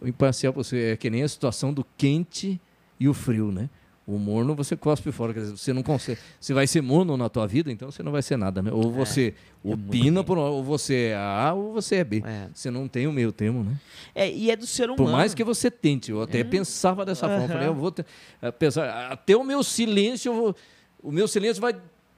o 0.02 0.08
imparcial. 0.08 0.54
Você, 0.54 0.92
é 0.94 0.98
que 0.98 1.10
nem 1.10 1.24
a 1.24 1.28
situação 1.28 1.74
do 1.74 1.86
quente 1.98 2.60
e 3.00 3.08
o 3.10 3.14
frio, 3.14 3.52
né? 3.52 3.70
O 4.08 4.20
morno 4.20 4.54
você 4.54 4.78
cospe 4.78 5.12
fora, 5.12 5.34
quer 5.34 5.40
dizer, 5.40 5.58
você 5.58 5.74
não 5.74 5.82
consegue. 5.82 6.20
Você 6.40 6.54
vai 6.54 6.68
ser 6.68 6.80
morno 6.82 7.18
na 7.18 7.28
tua 7.28 7.48
vida, 7.48 7.72
então 7.72 7.90
você 7.90 8.04
não 8.04 8.12
vai 8.12 8.22
ser 8.22 8.38
nada, 8.38 8.62
né? 8.62 8.72
Ou 8.72 8.92
você 8.92 9.34
muito 9.64 9.88
opina 9.88 10.24
por 10.24 10.38
um- 10.38 10.42
ou 10.42 10.64
você 10.64 11.08
é 11.12 11.16
A 11.16 11.54
ou 11.56 11.74
você 11.74 11.96
é 11.96 12.04
B. 12.04 12.22
É. 12.24 12.48
Você 12.54 12.70
não 12.70 12.88
tem 12.88 13.08
o 13.08 13.12
meio 13.12 13.32
termo, 13.32 13.64
né? 13.64 13.76
É, 14.14 14.30
e 14.30 14.52
é 14.52 14.56
do 14.56 14.68
ser 14.68 14.84
humano. 14.92 14.98
Por 14.98 15.12
mais 15.12 15.34
que 15.34 15.44
você 15.44 15.72
tente, 15.72 16.12
eu 16.12 16.22
até 16.22 16.44
pensava 16.44 17.04
dessa 17.04 17.28
forma, 17.28 17.46
Aham. 17.46 17.48
falei, 17.54 17.68
eu 17.68 17.74
vou 17.74 17.92
ter, 17.92 18.06
apesar, 18.40 19.12
até 19.12 19.36
o 19.36 19.44
meu 19.44 19.64
silêncio, 19.64 20.32
vou- 20.34 20.56
o 21.02 21.12
meu 21.12 21.28
silêncio 21.28 21.60
vai, 21.60 21.74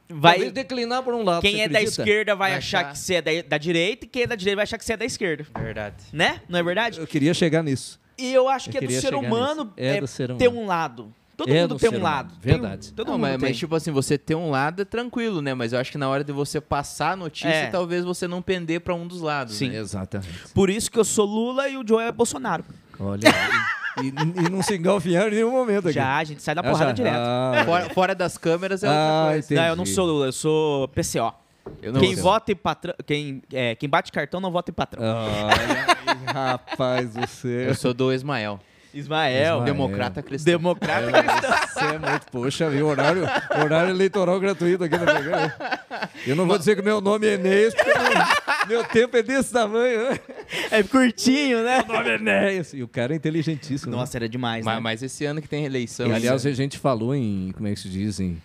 Vai- 0.10 0.34
talvez 0.34 0.52
declinar 0.52 1.02
por 1.04 1.14
um 1.14 1.24
lado. 1.24 1.42
Quem 1.42 1.62
é 1.62 1.70
da 1.70 1.80
acredita? 1.80 2.02
esquerda 2.02 2.36
vai, 2.36 2.50
Vai 2.52 2.58
achar 2.60 2.80
achar. 2.80 2.92
que 2.92 3.00
você 3.00 3.14
é 3.16 3.22
da, 3.22 3.32
da 3.48 3.58
direita 3.58 4.06
e 4.06 4.10
quem 4.10 4.24
é 4.24 4.28
da 4.28 4.36
direita 4.36 4.58
vai 4.58 4.64
achar 4.64 4.78
que 4.78 4.84
você 4.84 4.92
é 4.92 4.98
da 4.98 5.06
esquerda. 5.06 5.46
Verdade. 5.58 6.04
Né? 6.12 6.42
Não 6.50 6.60
é 6.60 6.64
verdade? 6.64 7.00
Eu 7.00 7.08
queria 7.08 7.34
chegar 7.34 7.64
nisso. 7.64 7.98
E 8.18 8.34
eu 8.34 8.50
acho 8.50 8.68
Eu 8.68 8.72
que 8.72 8.78
é 8.80 8.82
do 8.82 8.92
ser 8.92 9.14
humano, 9.16 9.64
nisso. 9.66 9.74
É 9.78 10.02
do 10.02 10.08
ser 10.08 10.36
ter 10.36 10.48
humano. 10.50 10.64
um 10.64 10.68
lado. 10.68 11.14
Todo 11.38 11.54
É 11.54 11.62
mundo 11.62 11.76
do 11.76 11.80
tem 11.80 11.90
um 11.92 12.02
lado. 12.02 12.34
Verdade. 12.42 12.88
Tem- 12.88 12.96
todo 12.96 13.08
Não, 13.10 13.14
mundo 13.14 13.22
mas, 13.22 13.40
tem. 13.40 13.50
mas, 13.50 13.58
tipo 13.60 13.76
assim, 13.76 13.92
você 13.92 14.18
ter 14.18 14.34
um 14.34 14.50
lado 14.50 14.82
é 14.82 14.86
tranquilo, 14.86 15.40
né? 15.40 15.54
Mas 15.54 15.72
eu 15.72 15.80
acho 15.80 15.92
que 15.92 15.98
na 15.98 16.10
hora 16.10 16.24
de 16.24 16.32
você 16.34 16.60
passar 16.60 17.12
a 17.12 17.16
notícia, 17.16 17.48
É. 17.48 17.68
talvez 17.68 18.04
você 18.04 18.28
não 18.28 18.42
pender 18.42 18.82
pra 18.82 18.96
um 18.96 19.06
dos 19.08 19.22
lados. 19.22 19.54
Sim. 19.56 19.70
né? 19.70 19.78
Exatamente. 19.78 20.30
Por 20.54 20.68
isso 20.70 20.90
que 20.90 20.98
eu 20.98 21.06
sou 21.06 21.26
Lula 21.28 21.70
e 21.70 21.78
o 21.78 21.88
Joe 21.88 22.04
é 22.04 22.12
Bolsonaro. 22.12 22.66
Olha, 23.00 23.22
e, 24.02 24.08
e- 24.08 24.50
não 24.50 24.64
se 24.64 24.76
engalfinharam 24.76 25.28
em 25.32 25.36
nenhum 25.36 25.52
momento 25.52 25.86
aqui. 25.90 25.94
Já, 25.94 26.18
a 26.18 26.24
gente 26.24 26.42
sai 26.42 26.56
da 26.56 26.62
Ah, 26.62 26.64
porrada 26.72 26.92
direto. 26.94 27.16
Ah, 27.16 27.62
Fora, 27.66 27.90
fora 27.94 28.16
das 28.16 28.36
câmeras 28.36 28.84
é 28.84 28.88
Ah, 28.88 28.92
outra 28.92 29.32
coisa. 29.34 29.46
entendi. 29.46 29.62
Não, 29.62 29.68
eu 29.68 29.76
não 29.76 29.86
sou 29.86 30.06
Lula, 30.08 30.26
eu 30.26 30.32
sou 30.34 30.88
PCO. 30.88 31.34
Eu 31.84 31.94
não 31.94 32.00
quem 32.00 32.14
sei. 32.16 32.24
vota 32.24 32.52
em 32.52 32.56
patrão. 32.56 32.96
Quem, 33.06 33.44
é, 33.54 33.76
quem 33.76 33.88
bate 33.88 34.12
cartão 34.12 34.40
não 34.40 34.50
vota 34.50 34.72
em 34.72 34.74
patrão. 34.74 35.04
Aí, 35.04 36.34
rapaz 36.34 37.14
do 37.14 37.28
céu. 37.28 37.52
Eu 37.52 37.76
sou 37.76 37.94
do 37.94 38.12
Ismael. 38.12 38.60
Ismael. 38.98 39.42
Ismael. 39.58 39.64
Democrata 39.64 40.22
cristão. 40.24 40.52
Democrata. 40.54 41.12
Você 41.74 41.86
é 41.86 42.00
muito, 42.00 42.26
poxa, 42.32 42.70
viu? 42.70 42.88
Horário, 42.88 43.24
horário 43.64 43.92
eleitoral 43.92 44.40
gratuito 44.40 44.84
aqui 44.84 44.98
no 44.98 45.06
programa. 45.06 45.54
Eu 46.26 46.36
não 46.36 46.48
vou 46.48 46.58
dizer 46.58 46.76
que 46.76 46.82
meu 46.82 47.00
nome 47.00 47.28
é 47.28 47.34
Enéas, 47.34 47.74
porque 47.74 47.92
meu, 47.92 48.80
meu 48.80 48.84
tempo 48.86 49.18
é 49.18 49.24
desse 49.24 49.52
tamanho. 49.54 50.10
né? 50.12 50.20
é 50.72 50.84
curtinho, 50.84 51.64
né? 51.64 51.84
Meu 51.88 51.96
nome 51.98 52.10
é 52.10 52.16
Enéas. 52.16 52.74
E 52.74 52.82
o 52.82 52.88
cara 52.88 53.14
é 53.14 53.18
inteligentíssimo. 53.18 53.92
né? 53.92 53.98
Nossa, 53.98 54.18
era 54.18 54.28
demais, 54.28 54.66
Mas, 54.66 54.76
né? 54.76 54.82
mas 54.82 55.04
esse 55.04 55.26
ano 55.26 55.42
que 55.42 55.48
tem 55.48 55.66
eleição. 55.66 56.08
E, 56.08 56.10
aí, 56.12 56.16
aliás, 56.16 56.44
né? 56.44 56.52
a 56.52 56.54
gente 56.54 56.78
falou 56.78 57.14
em, 57.16 57.52
como 57.56 57.68
é 57.68 57.74
que 57.74 57.80
se 57.80 57.90
diz, 57.90 58.20
em, 58.20 58.38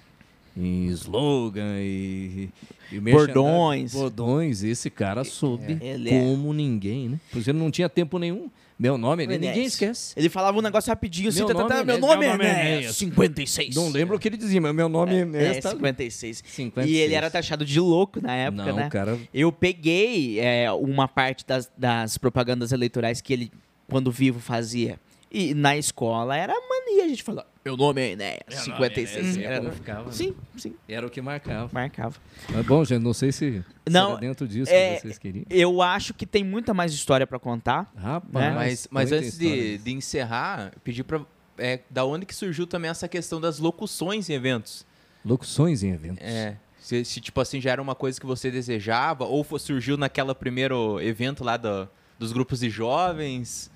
em 0.57 0.86
slogan 0.88 1.78
e, 1.78 2.50
e. 2.90 3.00
Bordões. 3.00 3.92
Bordões. 3.92 4.62
Esse 4.62 4.90
cara 4.90 5.24
soube 5.24 5.78
É. 5.80 5.86
Ele 5.94 6.11
é. 6.11 6.20
como 6.20 6.53
ninguém, 6.53 7.09
né? 7.09 7.20
Pois 7.32 7.48
ele 7.48 7.59
não 7.59 7.70
tinha 7.70 7.88
tempo 7.88 8.18
nenhum. 8.18 8.50
Meu 8.78 8.99
nome, 8.99 9.24
ele, 9.24 9.38
ninguém 9.38 9.64
esquece. 9.64 10.12
Ele 10.16 10.28
falava 10.28 10.58
um 10.58 10.62
negócio 10.62 10.88
rapidinho 10.88 11.28
assim, 11.28 11.38
Meu 11.38 11.49
tá, 11.49 11.54
tá, 11.54 11.61
nome 11.62 11.80
é 11.80 11.84
meu 11.84 11.99
nome 11.99 12.26
é 12.26 12.28
nome 12.30 12.44
é 12.44 12.76
Enéas. 12.78 12.96
56. 12.96 13.74
Não 13.74 13.88
lembro 13.88 14.16
o 14.16 14.18
que 14.18 14.28
ele 14.28 14.36
dizia, 14.36 14.61
mas 14.61 14.74
meu 14.74 14.88
nome 14.88 15.14
é 15.36 15.57
É, 15.57 15.61
tá? 15.61 15.70
56. 15.70 16.42
56. 16.46 16.90
E 16.90 17.00
ele 17.00 17.14
era 17.14 17.30
taxado 17.30 17.64
de 17.64 17.78
louco 17.78 18.20
na 18.20 18.34
época, 18.34 18.64
Não, 18.64 18.76
né? 18.76 18.88
cara... 18.90 19.18
Eu 19.32 19.53
peguei 19.53 20.40
é, 20.40 20.70
uma 20.72 21.07
parte 21.07 21.46
das, 21.46 21.70
das 21.76 22.18
propagandas 22.18 22.72
eleitorais 22.72 23.20
que 23.20 23.32
ele, 23.32 23.53
quando 23.88 24.11
vivo, 24.11 24.40
fazia. 24.40 24.99
E 25.34 25.54
na 25.54 25.76
escola 25.79 26.37
era 26.37 26.53
mania 26.53 27.04
a 27.04 27.09
gente 27.09 27.22
falar, 27.22 27.46
meu 27.64 27.75
nome 27.76 28.03
é 28.03 28.11
Enéas, 28.13 28.41
56. 28.64 29.37
Era, 29.38 29.46
Era, 29.46 29.61
como 29.61 29.72
ficava, 29.72 30.04
né? 30.07 30.13
sim, 30.13 30.34
sim, 30.59 30.75
Era 30.87 31.07
o 31.07 31.11
que 31.11 31.22
marcava. 31.22 31.71
marcava. 31.72 32.17
Mas 32.50 32.67
bom, 32.67 32.84
gente, 32.84 33.03
não 33.03 33.14
sei 33.14 33.33
se, 33.33 33.64
Não, 33.88 34.11
era 34.13 34.21
dentro 34.21 34.46
disso 34.46 34.71
é- 34.71 34.96
que 34.96 35.00
vocês 35.03 35.18
queriam. 35.18 35.46
Eu 35.49 35.80
acho 35.80 36.13
que 36.13 36.26
tem 36.26 36.45
muita 36.45 36.75
mais 36.75 36.92
história 36.92 37.26
pra 37.26 37.38
contar. 37.38 37.91
Rapaz, 37.96 38.54
Mas, 38.54 38.88
mas 38.91 39.11
muita 39.11 39.25
antes 39.25 39.38
de, 39.38 39.79
de 39.79 39.92
encerrar, 39.92 40.72
pedir 40.84 41.03
pra. 41.04 41.22
É, 41.59 41.80
da 41.88 42.04
onde 42.04 42.26
que 42.26 42.34
surgiu 42.34 42.67
também 42.67 42.91
essa 42.91 43.07
questão 43.09 43.41
das 43.41 43.59
locuções 43.59 44.29
em 44.29 44.34
eventos? 44.34 44.84
Locuções 45.25 45.83
em 45.83 45.92
eventos. 45.92 46.22
É. 46.22 46.57
Se, 46.79 47.04
se, 47.04 47.21
tipo 47.21 47.41
assim, 47.41 47.61
já 47.61 47.71
era 47.71 47.80
uma 47.80 47.95
coisa 47.95 48.21
que 48.21 48.26
você 48.26 48.50
desejava, 48.50 49.25
ou 49.25 49.45
surgiu 49.59 49.96
naquela 49.96 50.34
primeiro 50.34 51.00
evento 51.00 51.42
lá 51.45 51.57
do- 51.57 51.88
dos 52.18 52.33
grupos 52.33 52.61
de 52.61 52.68
jovens. 52.68 53.71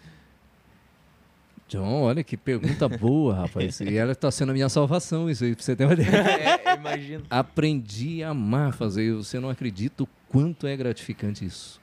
John, 1.69 2.03
olha 2.03 2.23
que 2.23 2.37
pergunta 2.37 2.89
boa, 2.89 3.35
rapaz. 3.35 3.81
E 3.81 3.97
ela 3.97 4.13
está 4.13 4.31
sendo 4.31 4.51
a 4.51 4.53
minha 4.53 4.69
salvação, 4.69 5.29
isso 5.29 5.45
aí, 5.45 5.55
pra 5.55 5.65
você 5.65 5.75
ter 5.75 5.85
uma 5.85 5.95
ideia. 5.95 6.11
É, 6.67 6.75
imagino. 6.75 7.25
Aprendi 7.29 8.23
a 8.23 8.31
amar 8.31 8.73
fazer. 8.73 9.15
Você 9.15 9.41
não 9.41 9.51
acredita 9.51 10.05
o 10.05 10.09
quanto 10.29 10.67
é 10.67 10.77
gratificante 10.77 11.45
isso. 11.45 11.81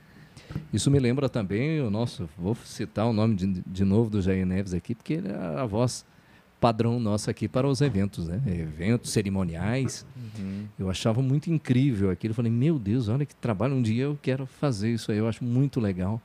Isso 0.71 0.89
me 0.91 0.99
lembra 0.99 1.27
também, 1.27 1.81
o 1.81 1.89
nosso, 1.89 2.29
vou 2.37 2.55
citar 2.63 3.07
o 3.07 3.13
nome 3.13 3.35
de, 3.35 3.63
de 3.65 3.83
novo 3.83 4.09
do 4.09 4.21
Jair 4.21 4.45
Neves 4.45 4.73
aqui, 4.73 4.93
porque 4.93 5.13
ele 5.13 5.29
é 5.29 5.35
a 5.35 5.65
voz 5.65 6.05
padrão 6.61 6.97
nossa 6.99 7.31
aqui 7.31 7.49
para 7.49 7.67
os 7.67 7.81
eventos, 7.81 8.27
né? 8.27 8.41
Eventos 8.47 9.11
cerimoniais. 9.11 10.05
Eu 10.79 10.89
achava 10.89 11.21
muito 11.21 11.51
incrível 11.51 12.09
aquilo. 12.09 12.33
Falei, 12.33 12.51
meu 12.51 12.79
Deus, 12.79 13.09
olha 13.09 13.25
que 13.25 13.35
trabalho. 13.35 13.73
Um 13.75 13.81
dia 13.81 14.03
eu 14.03 14.17
quero 14.21 14.45
fazer 14.45 14.93
isso 14.93 15.11
aí, 15.11 15.17
eu 15.17 15.27
acho 15.27 15.43
muito 15.43 15.81
legal. 15.81 16.21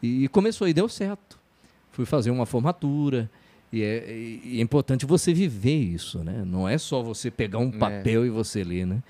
E 0.00 0.28
começou 0.28 0.68
e 0.68 0.72
deu 0.72 0.88
certo. 0.88 1.43
Fui 1.94 2.04
fazer 2.04 2.30
uma 2.30 2.44
formatura. 2.44 3.30
E 3.72 3.82
é, 3.82 4.12
e 4.44 4.58
é 4.58 4.60
importante 4.60 5.04
você 5.06 5.32
viver 5.32 5.74
isso, 5.76 6.22
né? 6.22 6.42
Não 6.46 6.68
é 6.68 6.76
só 6.78 7.02
você 7.02 7.30
pegar 7.30 7.58
um 7.58 7.68
É. 7.68 7.78
papel 7.78 8.24
e 8.26 8.30
você 8.30 8.62
ler, 8.62 8.86
né? 8.86 9.02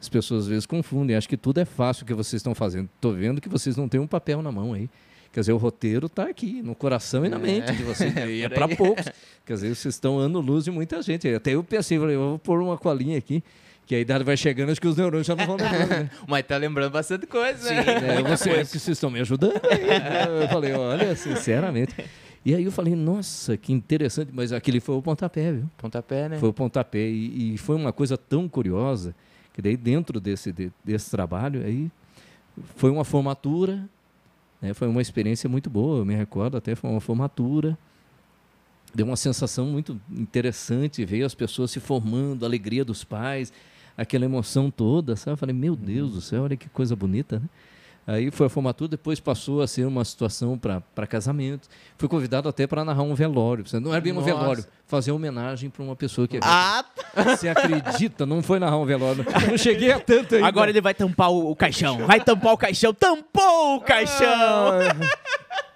As 0.00 0.08
pessoas 0.08 0.42
às 0.44 0.48
vezes 0.48 0.66
confundem, 0.66 1.16
acham 1.16 1.28
que 1.28 1.36
tudo 1.36 1.58
é 1.60 1.64
fácil 1.64 2.04
o 2.04 2.06
que 2.06 2.14
vocês 2.14 2.40
estão 2.40 2.54
fazendo. 2.54 2.88
Estou 2.96 3.12
vendo 3.14 3.40
que 3.40 3.48
vocês 3.48 3.76
não 3.76 3.88
têm 3.88 4.00
um 4.00 4.06
papel 4.06 4.42
na 4.42 4.50
mão 4.52 4.72
aí. 4.74 4.88
Quer 5.32 5.40
dizer, 5.40 5.52
o 5.52 5.56
roteiro 5.56 6.06
está 6.06 6.24
aqui, 6.24 6.60
no 6.62 6.74
coração 6.74 7.24
e 7.24 7.28
na 7.28 7.36
É. 7.36 7.40
mente 7.40 7.72
de 7.72 7.82
vocês. 7.84 8.12
E 8.28 8.42
é 8.42 8.48
para 8.48 8.68
poucos. 8.68 9.06
Quer 9.46 9.54
dizer, 9.54 9.74
vocês 9.74 9.94
estão 9.94 10.18
ano-luz 10.18 10.64
de 10.64 10.70
muita 10.70 11.00
gente. 11.00 11.26
Até 11.28 11.52
eu 11.52 11.64
pensei, 11.64 11.98
falei, 11.98 12.16
eu 12.16 12.20
vou 12.20 12.38
pôr 12.38 12.60
uma 12.60 12.76
colinha 12.76 13.16
aqui, 13.18 13.42
que 13.86 13.94
a 13.94 13.98
idade 14.00 14.22
vai 14.24 14.36
chegando, 14.36 14.70
acho 14.70 14.80
que 14.80 14.86
os 14.88 14.96
neurônios 14.96 15.26
já 15.26 15.34
não 15.34 15.46
vão 15.46 15.56
lembrando, 15.56 15.88
né? 15.88 16.10
Mas 16.28 16.44
tá 16.46 16.56
lembrando 16.56 16.92
bastante 16.92 17.26
coisa, 17.26 17.72
né? 17.72 18.18
É, 18.18 18.22
você, 18.22 18.50
é 18.50 18.58
que 18.58 18.66
vocês 18.66 18.88
estão 18.88 19.10
me 19.10 19.20
ajudando. 19.20 19.60
aí, 19.70 19.84
né? 19.86 20.42
Eu 20.44 20.48
falei, 20.48 20.72
olha, 20.74 21.16
sinceramente. 21.16 21.94
E 22.44 22.54
aí 22.54 22.64
eu 22.64 22.72
falei, 22.72 22.94
nossa, 22.96 23.56
que 23.56 23.72
interessante. 23.72 24.30
Mas 24.32 24.52
aquele 24.52 24.80
foi 24.80 24.96
o 24.96 25.02
pontapé, 25.02 25.52
viu? 25.52 25.70
Pontapé, 25.78 26.28
né? 26.28 26.38
Foi 26.38 26.48
o 26.48 26.52
pontapé. 26.52 27.08
E, 27.08 27.54
e 27.54 27.58
foi 27.58 27.76
uma 27.76 27.92
coisa 27.92 28.16
tão 28.18 28.48
curiosa, 28.48 29.14
que 29.52 29.62
daí 29.62 29.76
dentro 29.76 30.20
desse, 30.20 30.50
de- 30.52 30.72
desse 30.84 31.10
trabalho, 31.10 31.64
aí 31.64 31.90
foi 32.76 32.90
uma 32.90 33.04
formatura, 33.04 33.88
né? 34.60 34.74
foi 34.74 34.88
uma 34.88 35.00
experiência 35.00 35.48
muito 35.48 35.70
boa, 35.70 35.98
eu 35.98 36.04
me 36.04 36.14
recordo 36.14 36.56
até, 36.56 36.74
foi 36.74 36.90
uma 36.90 37.00
formatura. 37.00 37.78
Deu 38.94 39.06
uma 39.06 39.16
sensação 39.16 39.66
muito 39.66 39.98
interessante, 40.10 41.04
veio 41.04 41.24
as 41.24 41.34
pessoas 41.34 41.70
se 41.70 41.80
formando, 41.80 42.44
a 42.44 42.48
alegria 42.48 42.84
dos 42.84 43.04
pais, 43.04 43.50
aquela 43.96 44.24
emoção 44.26 44.70
toda, 44.70 45.16
sabe? 45.16 45.32
Eu 45.34 45.36
falei, 45.38 45.54
meu 45.54 45.74
Deus 45.74 46.12
do 46.12 46.20
céu, 46.20 46.42
olha 46.42 46.56
que 46.56 46.68
coisa 46.68 46.94
bonita, 46.94 47.38
né? 47.38 47.46
Aí 48.06 48.30
foi 48.30 48.46
a 48.46 48.50
formatura, 48.50 48.88
depois 48.88 49.20
passou 49.20 49.62
a 49.62 49.66
ser 49.66 49.86
uma 49.86 50.04
situação 50.04 50.58
para 50.58 51.06
casamento. 51.06 51.68
Fui 51.96 52.08
convidado 52.08 52.48
até 52.48 52.66
para 52.66 52.84
narrar 52.84 53.02
um 53.02 53.14
velório. 53.14 53.64
Não 53.80 53.92
era 53.92 54.00
bem 54.00 54.12
um 54.12 54.16
Nossa. 54.16 54.26
velório, 54.26 54.64
fazer 54.92 55.10
homenagem 55.10 55.70
para 55.70 55.82
uma 55.82 55.96
pessoa 55.96 56.28
que 56.28 56.36
é 56.36 56.40
Ah, 56.42 56.84
você 57.24 57.48
acredita? 57.48 58.26
Não 58.26 58.42
foi 58.42 58.58
narrar 58.58 58.76
um 58.76 58.84
velório. 58.84 59.24
Não 59.50 59.56
cheguei 59.56 59.90
a 59.90 59.98
tanto 59.98 60.34
ainda. 60.34 60.46
agora 60.46 60.68
ele 60.68 60.82
vai 60.82 60.92
tampar 60.92 61.30
o, 61.30 61.50
o 61.50 61.56
caixão. 61.56 61.96
Vai 62.06 62.20
tampar 62.20 62.52
o 62.52 62.58
caixão. 62.58 62.92
Tampou 62.92 63.76
o 63.76 63.80
caixão! 63.80 64.26
Ah, 64.28 65.32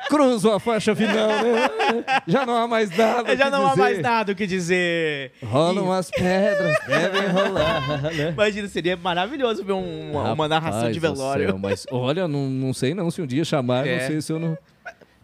Cruzou 0.09 0.53
a 0.53 0.61
faixa 0.61 0.95
final, 0.95 1.29
né? 1.29 2.05
Já 2.29 2.45
não 2.47 2.55
há 2.57 2.69
mais 2.69 2.91
nada. 2.97 3.33
o 3.33 3.37
Já 3.37 3.45
que 3.47 3.51
não 3.51 3.67
há 3.67 3.71
dizer. 3.71 3.81
mais 3.83 3.99
nada 4.03 4.33
o 4.33 4.35
que 4.37 4.47
dizer. 4.47 5.33
Rolam 5.43 5.91
as 5.91 6.11
pedras, 6.11 6.77
devem 6.87 7.27
rolar. 7.29 8.03
Né? 8.15 8.31
Imagina, 8.33 8.69
seria 8.69 8.97
maravilhoso 8.99 9.65
ver 9.65 9.73
um- 9.73 10.11
uma, 10.13 10.33
uma 10.35 10.47
narração 10.47 10.93
de 10.93 11.01
velório. 11.01 11.47
céu, 11.49 11.59
mas 11.59 11.87
olha, 11.91 12.29
não, 12.29 12.49
não 12.49 12.73
sei 12.75 12.95
não 12.95 13.11
se 13.11 13.21
um 13.23 13.27
dia 13.27 13.45
chamar, 13.45 13.85
É. 13.87 13.99
não 13.99 14.07
sei 14.07 14.21
se 14.21 14.31
eu 14.33 14.39
não. 14.39 14.57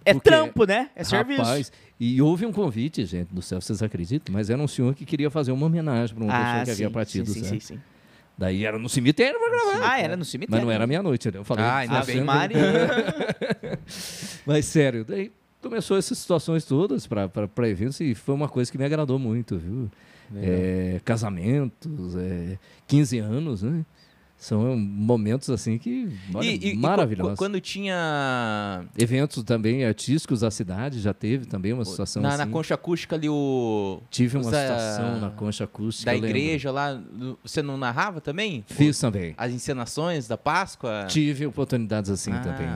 É 0.05 0.15
Porque- 0.15 0.29
trampo, 0.31 0.65
né? 0.67 0.89
É 0.97 1.05
serviço. 1.05 1.43
Rapaz, 1.43 1.71
e 2.05 2.21
houve 2.23 2.45
um 2.47 2.53
convite, 2.53 3.05
gente 3.05 3.33
do 3.33 3.41
céu, 3.41 3.61
vocês 3.61 3.83
acreditam? 3.83 4.33
Mas 4.33 4.51
era 4.51 4.61
um 4.61 4.67
senhor 4.67 4.95
que 4.95 5.05
queria 5.05 5.31
fazer 5.31 5.53
uma 5.53 5.67
homenagem 5.67 6.15
para 6.15 6.25
uma 6.25 6.33
pessoa 6.33 6.65
que 6.65 6.71
havia 6.73 6.91
partido. 6.91 7.31
Ah, 7.31 7.35
sim, 7.35 7.41
sim, 7.45 7.49
sim, 7.49 7.61
sim. 7.61 7.81
Daí 8.37 8.65
era 8.65 8.79
no 8.79 8.89
cemitério 8.89 9.39
pra 9.39 9.51
gravar. 9.51 9.93
Ah, 9.93 10.01
era 10.01 10.17
no 10.17 10.25
cemitério. 10.25 10.57
Mas 10.57 10.65
não 10.65 10.73
era 10.73 10.87
meia-noite, 10.87 11.31
né? 11.31 11.39
Eu 11.39 11.45
falei, 11.45 11.65
Ah, 11.65 11.77
ainda 11.77 12.01
"Ah, 12.01 12.05
bem. 12.05 12.25
Maria. 12.25 12.59
Mas 14.47 14.65
sério, 14.67 15.05
daí 15.05 15.31
começou 15.61 15.97
essas 15.97 16.19
situações 16.19 16.65
todas 16.65 17.07
para 17.07 17.69
eventos 17.69 18.01
e 18.01 18.15
foi 18.15 18.35
uma 18.35 18.49
coisa 18.49 18.71
que 18.73 18.77
me 18.79 18.85
agradou 18.85 19.19
muito, 19.19 19.59
viu? 19.59 19.91
É, 20.35 21.01
casamentos, 21.05 22.17
é, 22.17 22.59
15 22.87 23.19
anos, 23.19 23.63
né? 23.63 23.85
São 24.43 24.77
momentos 24.77 25.49
assim 25.51 25.79
que 25.79 26.09
olha, 26.35 26.45
E- 26.45 26.57
e- 26.57 26.73
e 26.73 26.77
maravilhosos. 26.77 27.35
qu- 27.35 27.39
quando 27.39 27.61
tinha. 27.61 28.85
Eventos 28.99 29.41
também 29.45 29.85
artísticos 29.85 30.41
da 30.41 30.51
cidade, 30.51 30.99
já 30.99 31.15
teve 31.15 31.47
também 31.47 31.73
uma 31.73 31.85
situação 31.85 32.21
Na, 32.21 32.31
assim. 32.31 32.39
na 32.39 32.47
concha 32.49 32.75
acústica 32.75 33.15
ali, 33.15 33.29
o. 33.29 34.01
Tive 34.11 34.39
uma 34.39 34.43
situação 34.45 35.21
na 35.21 35.31
concha 35.31 35.63
acústica. 35.63 36.11
Da 36.11 36.17
igreja 36.17 36.73
lá. 36.73 37.01
Você 37.45 37.63
não 37.63 37.77
narrava 37.77 38.21
também? 38.21 38.65
Fiz 38.67 38.99
também. 38.99 39.33
As 39.39 39.53
encenações 39.53 40.27
da 40.27 40.37
Páscoa? 40.37 41.07
Tive 41.09 41.47
oportunidades 41.47 42.11
assim 42.11 42.33
Ah, 42.33 42.41
também. 42.41 42.69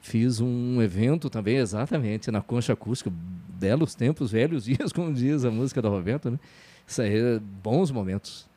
Fiz 0.00 0.40
um 0.40 0.80
evento 0.80 1.28
também, 1.28 1.56
exatamente, 1.56 2.30
na 2.30 2.40
Concha 2.40 2.74
Acústica. 2.74 3.10
Belos 3.58 3.92
tempos, 3.96 4.30
velhos 4.30 4.62
dias, 4.70 4.92
como 4.92 5.12
diz 5.12 5.44
a 5.44 5.50
música 5.50 5.82
da 5.82 5.88
Roberta, 5.88 6.30
né? 6.30 6.38
Isso 6.86 7.02
aí, 7.02 7.12
é 7.18 7.40
bons 7.60 7.90
momentos. 7.90 8.47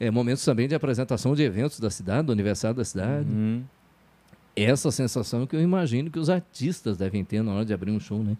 É, 0.00 0.10
momentos 0.10 0.42
também 0.42 0.66
de 0.66 0.74
apresentação 0.74 1.34
de 1.34 1.42
eventos 1.42 1.78
da 1.78 1.90
cidade, 1.90 2.26
do 2.26 2.32
aniversário 2.32 2.74
da 2.76 2.84
cidade. 2.84 3.28
Uhum. 3.28 3.62
Essa 4.56 4.90
sensação 4.90 5.46
que 5.46 5.54
eu 5.54 5.60
imagino 5.60 6.10
que 6.10 6.18
os 6.18 6.28
artistas 6.28 6.96
devem 6.96 7.24
ter 7.24 7.42
na 7.42 7.52
hora 7.52 7.64
de 7.64 7.72
abrir 7.72 7.92
um 7.92 8.00
show, 8.00 8.22
né? 8.22 8.36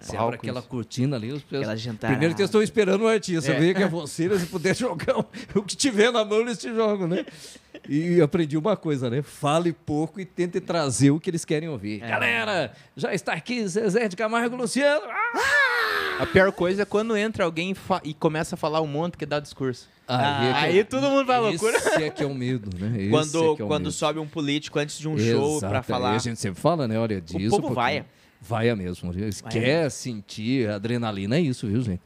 Você 0.00 0.12
palco, 0.12 0.22
abre 0.24 0.36
aquela 0.36 0.60
cortina 0.60 1.16
ali, 1.16 1.32
os 1.32 1.42
jantar. 1.76 2.10
Primeiro 2.10 2.34
que 2.34 2.42
eles 2.42 2.48
estão 2.50 2.62
esperando 2.62 3.02
o 3.02 3.08
artista, 3.08 3.50
É. 3.52 3.58
ver 3.58 3.74
que 3.74 3.82
é 3.82 3.88
você, 3.88 4.38
se 4.38 4.46
puder 4.46 4.74
jogar 4.76 5.18
o, 5.18 5.26
o 5.54 5.62
que 5.62 5.74
tiver 5.76 6.12
na 6.12 6.24
mão, 6.24 6.40
eles 6.40 6.58
te 6.58 6.72
jogam, 6.72 7.08
né? 7.08 7.24
E 7.88 8.20
aprendi 8.20 8.56
uma 8.56 8.76
coisa, 8.76 9.10
né? 9.10 9.20
Fale 9.22 9.72
pouco 9.72 10.20
e 10.20 10.24
tente 10.24 10.60
trazer 10.60 11.10
o 11.10 11.20
que 11.20 11.28
eles 11.30 11.44
querem 11.44 11.68
ouvir. 11.68 12.02
É. 12.02 12.08
Galera, 12.08 12.72
já 12.96 13.12
está 13.12 13.32
aqui 13.32 13.66
Zezé 13.66 14.08
de 14.08 14.16
Camargo 14.16 14.56
Luciano. 14.56 15.02
Ah! 15.08 16.22
A 16.22 16.26
pior 16.26 16.52
coisa 16.52 16.82
é 16.82 16.84
quando 16.84 17.16
entra 17.16 17.44
alguém 17.44 17.74
e, 18.04 18.14
começa 18.14 18.54
a 18.54 18.58
falar 18.58 18.80
um 18.80 18.86
monte 18.86 19.16
que 19.18 19.26
dá 19.26 19.40
discurso. 19.40 19.88
Aí, 20.06 20.46
é 20.48 20.52
que 20.52 20.58
aí 20.78 20.84
todo 20.84 21.08
mundo 21.10 21.26
vai 21.26 21.36
à 21.36 21.40
loucura. 21.40 21.76
Esse 21.76 22.02
é 22.04 22.10
que 22.10 22.22
é 22.22 22.26
o 22.26 22.34
medo, 22.34 22.70
né? 22.78 22.94
Esse 23.02 23.10
Quando, 23.10 23.42
é 23.42 23.46
é 23.46 23.50
o 23.50 23.56
quando 23.66 23.82
medo. 23.84 23.92
sobe 23.92 24.18
um 24.20 24.26
político 24.26 24.78
antes 24.78 24.98
de 24.98 25.08
um 25.08 25.18
show 25.18 25.58
pra 25.58 25.68
Exato, 25.70 25.86
falar. 25.86 26.12
E 26.12 26.16
a 26.16 26.18
gente 26.18 26.38
sempre 26.38 26.60
fala, 26.60 26.86
né? 26.86 26.98
Olha, 26.98 27.20
disso. 27.20 27.50
povo 27.50 27.62
porque- 27.62 27.74
vaia. 27.74 28.06
Vaia 28.40 28.76
mesmo. 28.76 29.10
Eles 29.12 29.40
Vaia 29.40 29.52
quer 29.52 29.90
sentir 29.90 30.68
adrenalina, 30.68 31.36
é 31.36 31.40
isso, 31.40 31.66
viu, 31.66 31.80
gente? 31.80 32.02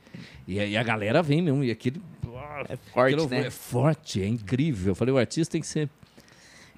E, 0.47 0.59
aí 0.61 0.77
a 0.77 0.83
galera 0.85 1.21
vem 1.23 1.43
mesmo, 1.43 1.65
e 1.65 1.71
aquele. 1.71 2.01
É 2.69 2.77
forte, 2.93 3.15
aquilo 3.15 3.29
né? 3.29 3.47
É 3.47 3.51
forte, 3.51 4.23
é 4.23 4.27
incrível. 4.27 4.93
Eu 4.93 4.95
falei, 4.95 5.13
o 5.15 5.19
artista 5.19 5.53
tem 5.53 5.61
que 5.61 5.67
ser 5.67 5.89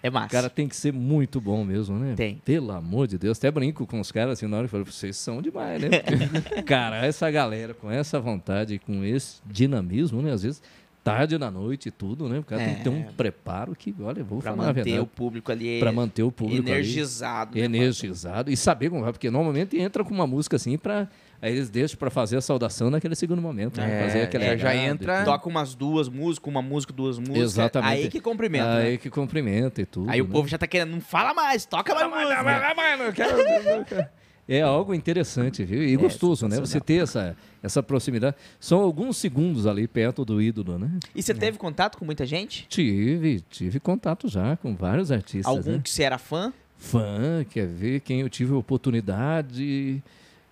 É 0.02 0.08
massa. 0.10 0.26
O 0.26 0.30
cara 0.30 0.50
tem 0.50 0.66
que 0.68 0.74
ser 0.76 0.92
muito 0.92 1.40
bom 1.40 1.64
mesmo, 1.64 1.98
né? 1.98 2.14
Tem. 2.16 2.40
Pelo 2.44 2.72
amor 2.72 3.06
de 3.06 3.18
Deus. 3.18 3.38
Até 3.38 3.50
brinco 3.50 3.86
com 3.86 4.00
os 4.00 4.10
caras 4.10 4.32
assim 4.38 4.46
na 4.46 4.56
hora 4.56 4.66
e 4.66 4.68
falo, 4.68 4.84
vocês 4.84 5.16
são 5.16 5.40
demais, 5.42 5.80
né? 5.82 5.88
cara, 6.66 7.04
essa 7.06 7.30
galera 7.30 7.74
com 7.74 7.90
essa 7.90 8.18
vontade, 8.20 8.78
com 8.78 9.04
esse 9.04 9.40
dinamismo, 9.46 10.22
né? 10.22 10.32
Às 10.32 10.42
vezes, 10.42 10.62
tarde 11.04 11.36
da 11.38 11.50
noite 11.50 11.88
e 11.88 11.90
tudo, 11.90 12.28
né? 12.28 12.38
O 12.38 12.42
cara 12.44 12.62
tem 12.64 12.74
que 12.76 12.82
ter 12.82 12.88
um 12.90 13.00
É. 13.00 13.08
preparo 13.16 13.74
que, 13.74 13.94
olha, 14.00 14.22
vou 14.24 14.40
pra 14.40 14.52
falar 14.52 14.64
a 14.64 14.66
manter 14.68 14.84
verdade. 14.84 15.00
o 15.02 15.06
público 15.06 15.50
ali 15.52 15.78
Pra 15.80 15.92
manter 15.92 16.22
o 16.22 16.30
público 16.32 16.62
ali 16.62 16.70
energizado. 16.72 17.58
né, 17.58 17.64
energizado 17.64 18.50
e 18.50 18.56
saber 18.56 18.90
como 18.90 19.02
vai, 19.02 19.12
porque 19.12 19.30
normalmente 19.30 19.78
entra 19.78 20.04
com 20.04 20.12
uma 20.14 20.26
música 20.26 20.56
assim 20.56 20.76
para 20.78 21.08
aí 21.40 21.52
eles 21.52 21.70
deixam 21.70 21.98
para 21.98 22.10
fazer 22.10 22.36
a 22.36 22.40
saudação 22.40 22.90
naquele 22.90 23.14
segundo 23.14 23.40
momento, 23.40 23.80
né? 23.80 24.00
É, 24.00 24.06
fazer 24.06 24.22
aquele 24.22 24.44
é, 24.44 24.58
já 24.58 24.74
entra-. 24.74 25.24
Toca 25.24 25.48
umas 25.48 25.74
duas 25.74 26.08
músicas, 26.08 26.50
uma 26.50 26.62
música, 26.62 26.92
duas 26.92 27.18
músicas. 27.18 27.42
Exatamente. 27.42 27.92
Aí 27.92 28.08
que 28.08 28.20
cumprimenta. 28.20 28.76
aí 28.76 28.92
né? 28.92 28.96
que 28.96 29.10
cumprimenta 29.10 29.80
e 29.80 29.86
tudo. 29.86 30.10
Aí 30.10 30.20
o 30.20 30.26
né? 30.26 30.30
povo 30.30 30.48
já 30.48 30.58
tá 30.58 30.66
querendo, 30.66 30.90
não 30.90 31.00
fala 31.00 31.34
mais, 31.34 31.64
toca 31.64 31.94
mais 31.94 32.08
música. 32.10 32.74
não 32.96 33.12
quero, 33.12 33.76
não 33.76 33.84
quero. 33.84 34.20
É 34.50 34.62
algo 34.62 34.92
interessante, 34.92 35.62
viu? 35.62 35.80
E 35.80 35.96
gostoso, 35.96 36.48
né? 36.48 36.58
Você 36.58 36.80
ter 36.80 37.04
essa, 37.04 37.36
essa 37.62 37.80
proximidade. 37.84 38.34
São 38.58 38.80
alguns 38.80 39.16
segundos 39.16 39.64
ali 39.64 39.86
perto 39.86 40.24
do 40.24 40.42
ídolo, 40.42 40.76
né? 40.76 40.90
E 41.14 41.22
você 41.22 41.32
teve 41.32 41.56
contato 41.56 41.96
com 41.96 42.04
muita 42.04 42.26
gente? 42.26 42.66
Tive, 42.68 43.42
tive 43.48 43.78
contato 43.78 44.26
já 44.26 44.56
com 44.56 44.74
vários 44.74 45.12
artistas. 45.12 45.46
Algum 45.46 45.74
né? 45.74 45.80
que 45.84 45.88
você 45.88 46.02
era 46.02 46.18
fã? 46.18 46.52
Fã, 46.76 47.44
quer 47.48 47.68
ver 47.68 48.00
quem 48.00 48.22
eu 48.22 48.28
tive 48.28 48.52
a 48.52 48.56
oportunidade. 48.56 50.02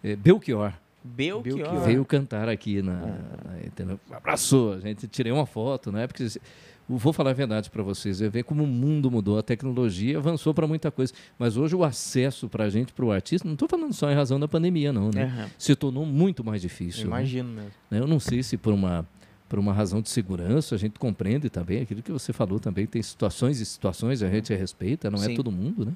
É, 0.03 0.15
Belchior. 0.16 0.73
Belchior. 1.05 1.43
Belchior. 1.43 1.81
veio 1.85 2.05
cantar 2.05 2.49
aqui 2.49 2.83
na, 2.83 2.93
na- 2.95 3.59
entendeu? 3.65 3.99
abraçou 4.11 4.75
a 4.75 4.81
gente 4.81 5.07
tirei 5.09 5.33
uma 5.33 5.47
foto 5.47 5.91
né 5.93 6.07
porque 6.07 6.25
eu 6.25 6.97
vou 6.97 7.12
falar 7.12 7.31
a 7.31 7.35
verdade 7.35 7.70
para 7.70 7.83
vocês 7.83 8.20
eu 8.20 8.31
ver 8.31 8.43
como 8.43 8.65
o 8.65 8.66
mundo 8.66 9.11
mudou 9.11 9.39
a 9.39 9.43
tecnologia 9.43 10.19
avançou 10.19 10.53
para 10.53 10.66
muita 10.66 10.91
coisa 10.91 11.12
mas 11.39 11.57
hoje 11.57 11.75
o 11.75 11.85
acesso 11.85 12.49
para 12.49 12.65
a 12.65 12.69
gente 12.69 12.93
para 12.93 13.05
o 13.05 13.12
artista 13.12 13.47
não 13.47 13.55
estou 13.55 13.69
falando 13.69 13.93
só 13.95 14.11
em 14.11 14.15
razão 14.15 14.39
da 14.41 14.49
pandemia 14.49 14.93
não 14.93 15.11
né 15.11 15.25
Aham. 15.25 15.49
se 15.57 15.75
tornou 15.77 16.05
muito 16.05 16.45
mais 16.45 16.61
difícil 16.61 17.03
né? 17.05 17.07
Imagino 17.07 17.49
mesmo. 17.49 17.70
Né? 17.91 18.01
eu 18.01 18.07
não 18.07 18.19
sei 18.20 18.43
se 18.43 18.57
por 18.57 18.75
uma 18.75 19.07
por 19.49 19.59
uma 19.59 19.73
razão 19.73 20.03
de 20.03 20.11
segurança, 20.11 20.75
a 20.75 20.79
gente 20.79 20.99
compreende 20.99 21.49
também 21.49 21.81
aquilo 21.81 22.03
que 22.03 22.12
você 22.12 22.35
falou 22.35 22.61
também, 22.61 22.87
tem 22.87 23.01
situações 23.01 23.59
e 23.61 23.65
situações, 23.65 24.23
a 24.23 24.29
gente 24.29 24.55
respeita, 24.55 25.11
não 25.11 25.16
Sim. 25.16 25.33
é 25.33 25.35
todo 25.37 25.51
mundo, 25.51 25.87
né? 25.87 25.93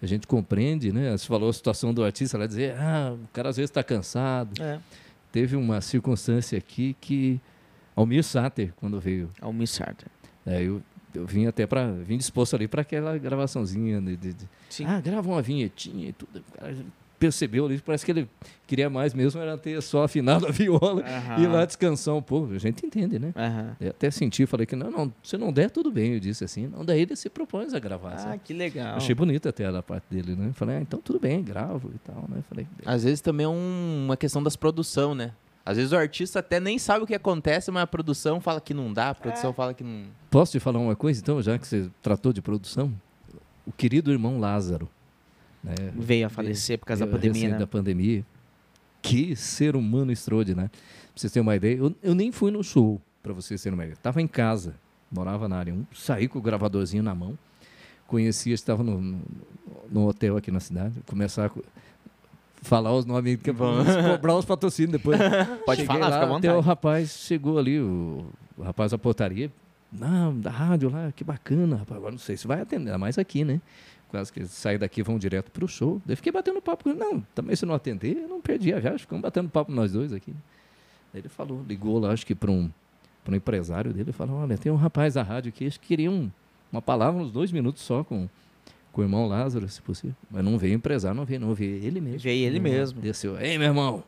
A 0.00 0.06
gente 0.06 0.26
compreende, 0.26 0.92
né? 0.92 1.16
Você 1.16 1.26
falou 1.26 1.48
a 1.50 1.52
situação 1.52 1.92
do 1.92 2.04
artista, 2.04 2.36
ela 2.36 2.46
dizer, 2.46 2.76
ah, 2.78 3.14
o 3.14 3.28
cara 3.32 3.48
às 3.48 3.56
vezes 3.56 3.70
está 3.70 3.82
cansado. 3.82 4.62
É. 4.62 4.78
Teve 5.32 5.56
uma 5.56 5.80
circunstância 5.80 6.56
aqui 6.56 6.96
que 7.00 7.40
Almir 7.96 8.22
Sater, 8.22 8.72
quando 8.76 9.00
veio, 9.00 9.28
Almir 9.40 9.66
Sartre. 9.68 10.06
é, 10.46 10.62
eu, 10.62 10.80
eu 11.14 11.26
vim 11.26 11.46
até 11.46 11.66
para 11.66 11.90
vim 11.90 12.16
disposto 12.16 12.54
ali 12.54 12.68
para 12.68 12.82
aquela 12.82 13.18
gravaçãozinha 13.18 14.00
de, 14.00 14.16
de- 14.16 14.48
ah, 14.86 15.00
grava 15.00 15.28
uma 15.28 15.42
vinhetinha 15.42 16.08
e 16.08 16.12
tudo. 16.12 16.42
Percebeu 17.18 17.66
ali, 17.66 17.78
parece 17.80 18.04
que 18.04 18.12
ele 18.12 18.28
queria 18.66 18.88
mais 18.88 19.12
mesmo 19.12 19.40
era 19.40 19.58
ter 19.58 19.82
só 19.82 20.04
afinado 20.04 20.46
a 20.46 20.50
viola 20.52 21.02
Aham. 21.02 21.36
e 21.38 21.42
ir 21.42 21.46
lá 21.48 21.64
descansar 21.64 22.14
um 22.14 22.22
pouco. 22.22 22.52
A 22.54 22.58
gente 22.58 22.86
entende, 22.86 23.18
né? 23.18 23.32
Eu 23.80 23.90
até 23.90 24.10
senti, 24.10 24.46
falei 24.46 24.66
que 24.66 24.76
não, 24.76 24.90
não, 24.90 25.12
se 25.22 25.36
não 25.36 25.52
der, 25.52 25.70
tudo 25.70 25.90
bem, 25.90 26.12
eu 26.14 26.20
disse 26.20 26.44
assim. 26.44 26.68
Não, 26.68 26.84
daí 26.84 27.00
ele 27.00 27.16
se 27.16 27.28
propõe 27.28 27.66
a 27.74 27.78
gravar. 27.80 28.12
Ah, 28.14 28.18
sabe? 28.18 28.40
que 28.44 28.52
legal. 28.54 28.96
Achei 28.96 29.14
bonito 29.14 29.48
até 29.48 29.70
da 29.72 29.82
parte 29.82 30.04
dele, 30.08 30.36
né? 30.36 30.50
Falei, 30.54 30.76
ah, 30.76 30.80
então 30.80 31.00
tudo 31.00 31.18
bem, 31.18 31.42
gravo 31.42 31.90
e 31.94 31.98
tal, 31.98 32.24
né? 32.28 32.42
Falei, 32.48 32.66
Às 32.86 33.02
vezes 33.02 33.20
também 33.20 33.44
é 33.44 33.48
um- 33.48 34.04
uma 34.04 34.16
questão 34.16 34.42
das 34.42 34.54
produção, 34.54 35.14
né? 35.14 35.32
Às 35.66 35.76
vezes 35.76 35.92
o 35.92 35.96
artista 35.96 36.38
até 36.38 36.60
nem 36.60 36.78
sabe 36.78 37.04
o 37.04 37.06
que 37.06 37.14
acontece, 37.14 37.70
mas 37.70 37.82
a 37.82 37.86
produção 37.86 38.40
fala 38.40 38.60
que 38.60 38.72
não 38.72 38.92
dá, 38.92 39.10
a 39.10 39.14
produção 39.14 39.52
fala 39.52 39.74
que 39.74 39.82
não. 39.84 40.04
Posso 40.30 40.52
te 40.52 40.60
falar 40.60 40.78
uma 40.78 40.94
coisa, 40.96 41.20
então, 41.20 41.42
já 41.42 41.58
que 41.58 41.66
você 41.66 41.90
tratou 42.00 42.32
de 42.32 42.40
produção? 42.40 42.90
O 43.66 43.72
querido 43.72 44.10
irmão 44.10 44.38
Lázaro, 44.40 44.88
né? 45.68 45.92
Veio 45.94 46.26
a 46.26 46.30
falecer 46.30 46.78
por 46.78 46.86
causa 46.86 47.06
da 47.06 47.12
pandemia, 47.12 47.50
né? 47.50 47.58
da 47.58 47.66
pandemia. 47.66 48.24
Que 49.00 49.36
ser 49.36 49.76
humano 49.76 50.10
extraordinário. 50.10 50.70
Pra 50.70 50.80
vocês 51.14 51.32
terem 51.32 51.42
uma 51.42 51.56
ideia, 51.56 51.76
eu, 51.76 51.94
eu 52.02 52.14
nem 52.14 52.32
fui 52.32 52.50
no 52.50 52.62
show, 52.62 53.00
pra 53.22 53.32
vocês 53.32 53.62
terem 53.62 53.74
uma 53.74 53.84
ideia. 53.84 53.96
Tava 54.02 54.20
em 54.20 54.26
casa, 54.26 54.74
morava 55.10 55.48
na 55.48 55.56
área 55.56 55.74
1, 55.74 55.86
saí 55.94 56.28
com 56.28 56.38
o 56.38 56.42
gravadorzinho 56.42 57.02
na 57.02 57.14
mão, 57.14 57.38
conhecia, 58.06 58.54
estava 58.54 58.82
no, 58.82 59.00
no, 59.00 59.20
no 59.90 60.08
hotel 60.08 60.36
aqui 60.36 60.50
na 60.50 60.60
cidade, 60.60 60.94
começar 61.06 61.46
a 61.46 61.50
falar 62.62 62.92
os 62.92 63.04
nomes, 63.04 63.36
que 63.36 63.52
cobrar 63.52 64.36
os 64.36 64.44
patrocínios 64.44 64.92
depois. 64.92 65.18
Pode 65.64 65.82
Cheguei 65.82 65.86
falar, 65.86 66.08
lá, 66.08 66.20
fica 66.20 66.34
à 66.34 66.38
até 66.38 66.54
o 66.54 66.60
rapaz 66.60 67.10
chegou 67.10 67.58
ali, 67.58 67.80
o, 67.80 68.26
o 68.56 68.62
rapaz 68.62 68.90
da 68.90 68.98
portaria. 68.98 69.50
Não, 69.90 70.38
da 70.38 70.50
rádio 70.50 70.90
lá, 70.90 71.10
que 71.12 71.24
bacana, 71.24 71.76
rapaz. 71.76 71.96
Agora 71.96 72.12
não 72.12 72.18
sei 72.18 72.36
se 72.36 72.46
vai 72.46 72.60
atender, 72.60 72.90
ainda 72.90 72.98
mais 72.98 73.18
aqui, 73.18 73.44
né? 73.44 73.60
Quase 74.08 74.32
que 74.32 74.40
eles 74.40 74.50
saem 74.50 74.78
daqui 74.78 75.00
e 75.00 75.02
vão 75.02 75.18
direto 75.18 75.50
pro 75.50 75.68
show. 75.68 76.00
Daí 76.06 76.16
fiquei 76.16 76.32
batendo 76.32 76.62
papo 76.62 76.84
com 76.84 76.90
ele. 76.90 76.98
Não, 76.98 77.20
também 77.34 77.54
se 77.54 77.66
não 77.66 77.74
atender, 77.74 78.16
eu 78.16 78.28
não 78.28 78.40
perdi 78.40 78.72
a 78.72 78.78
viagem. 78.80 78.98
Ficamos 79.00 79.22
batendo 79.22 79.48
papo 79.50 79.70
nós 79.70 79.92
dois 79.92 80.12
aqui. 80.12 80.32
Daí 81.12 81.20
ele 81.20 81.28
falou, 81.28 81.62
ligou 81.68 81.98
lá, 81.98 82.12
acho 82.12 82.24
que 82.24 82.34
para 82.34 82.50
um, 82.50 82.70
pra 83.24 83.32
um 83.34 83.36
empresário 83.36 83.92
dele, 83.92 84.10
falou, 84.12 84.36
olha, 84.36 84.56
tem 84.56 84.72
um 84.72 84.76
rapaz 84.76 85.14
da 85.14 85.22
rádio 85.22 85.50
aqui, 85.50 85.66
acho 85.66 85.78
que 85.80 85.88
queria 85.88 86.10
um- 86.10 86.30
uma 86.72 86.80
palavra, 86.82 87.20
uns 87.22 87.30
dois 87.30 87.50
minutos 87.52 87.82
só 87.82 88.02
com, 88.04 88.28
com 88.92 89.00
o 89.00 89.04
irmão 89.04 89.26
Lázaro, 89.26 89.68
se 89.68 89.80
possível. 89.82 90.16
Mas 90.30 90.42
não 90.44 90.56
veio 90.58 90.72
o 90.72 90.76
empresário, 90.76 91.16
não 91.16 91.24
veio, 91.26 91.40
não 91.40 91.54
veio 91.54 91.82
ele 91.84 92.00
mesmo. 92.00 92.20
Veio 92.20 92.46
ele 92.46 92.60
mesmo. 92.60 93.00
Desceu, 93.00 93.38
ei, 93.38 93.56
meu 93.58 93.68
irmão. 93.68 94.04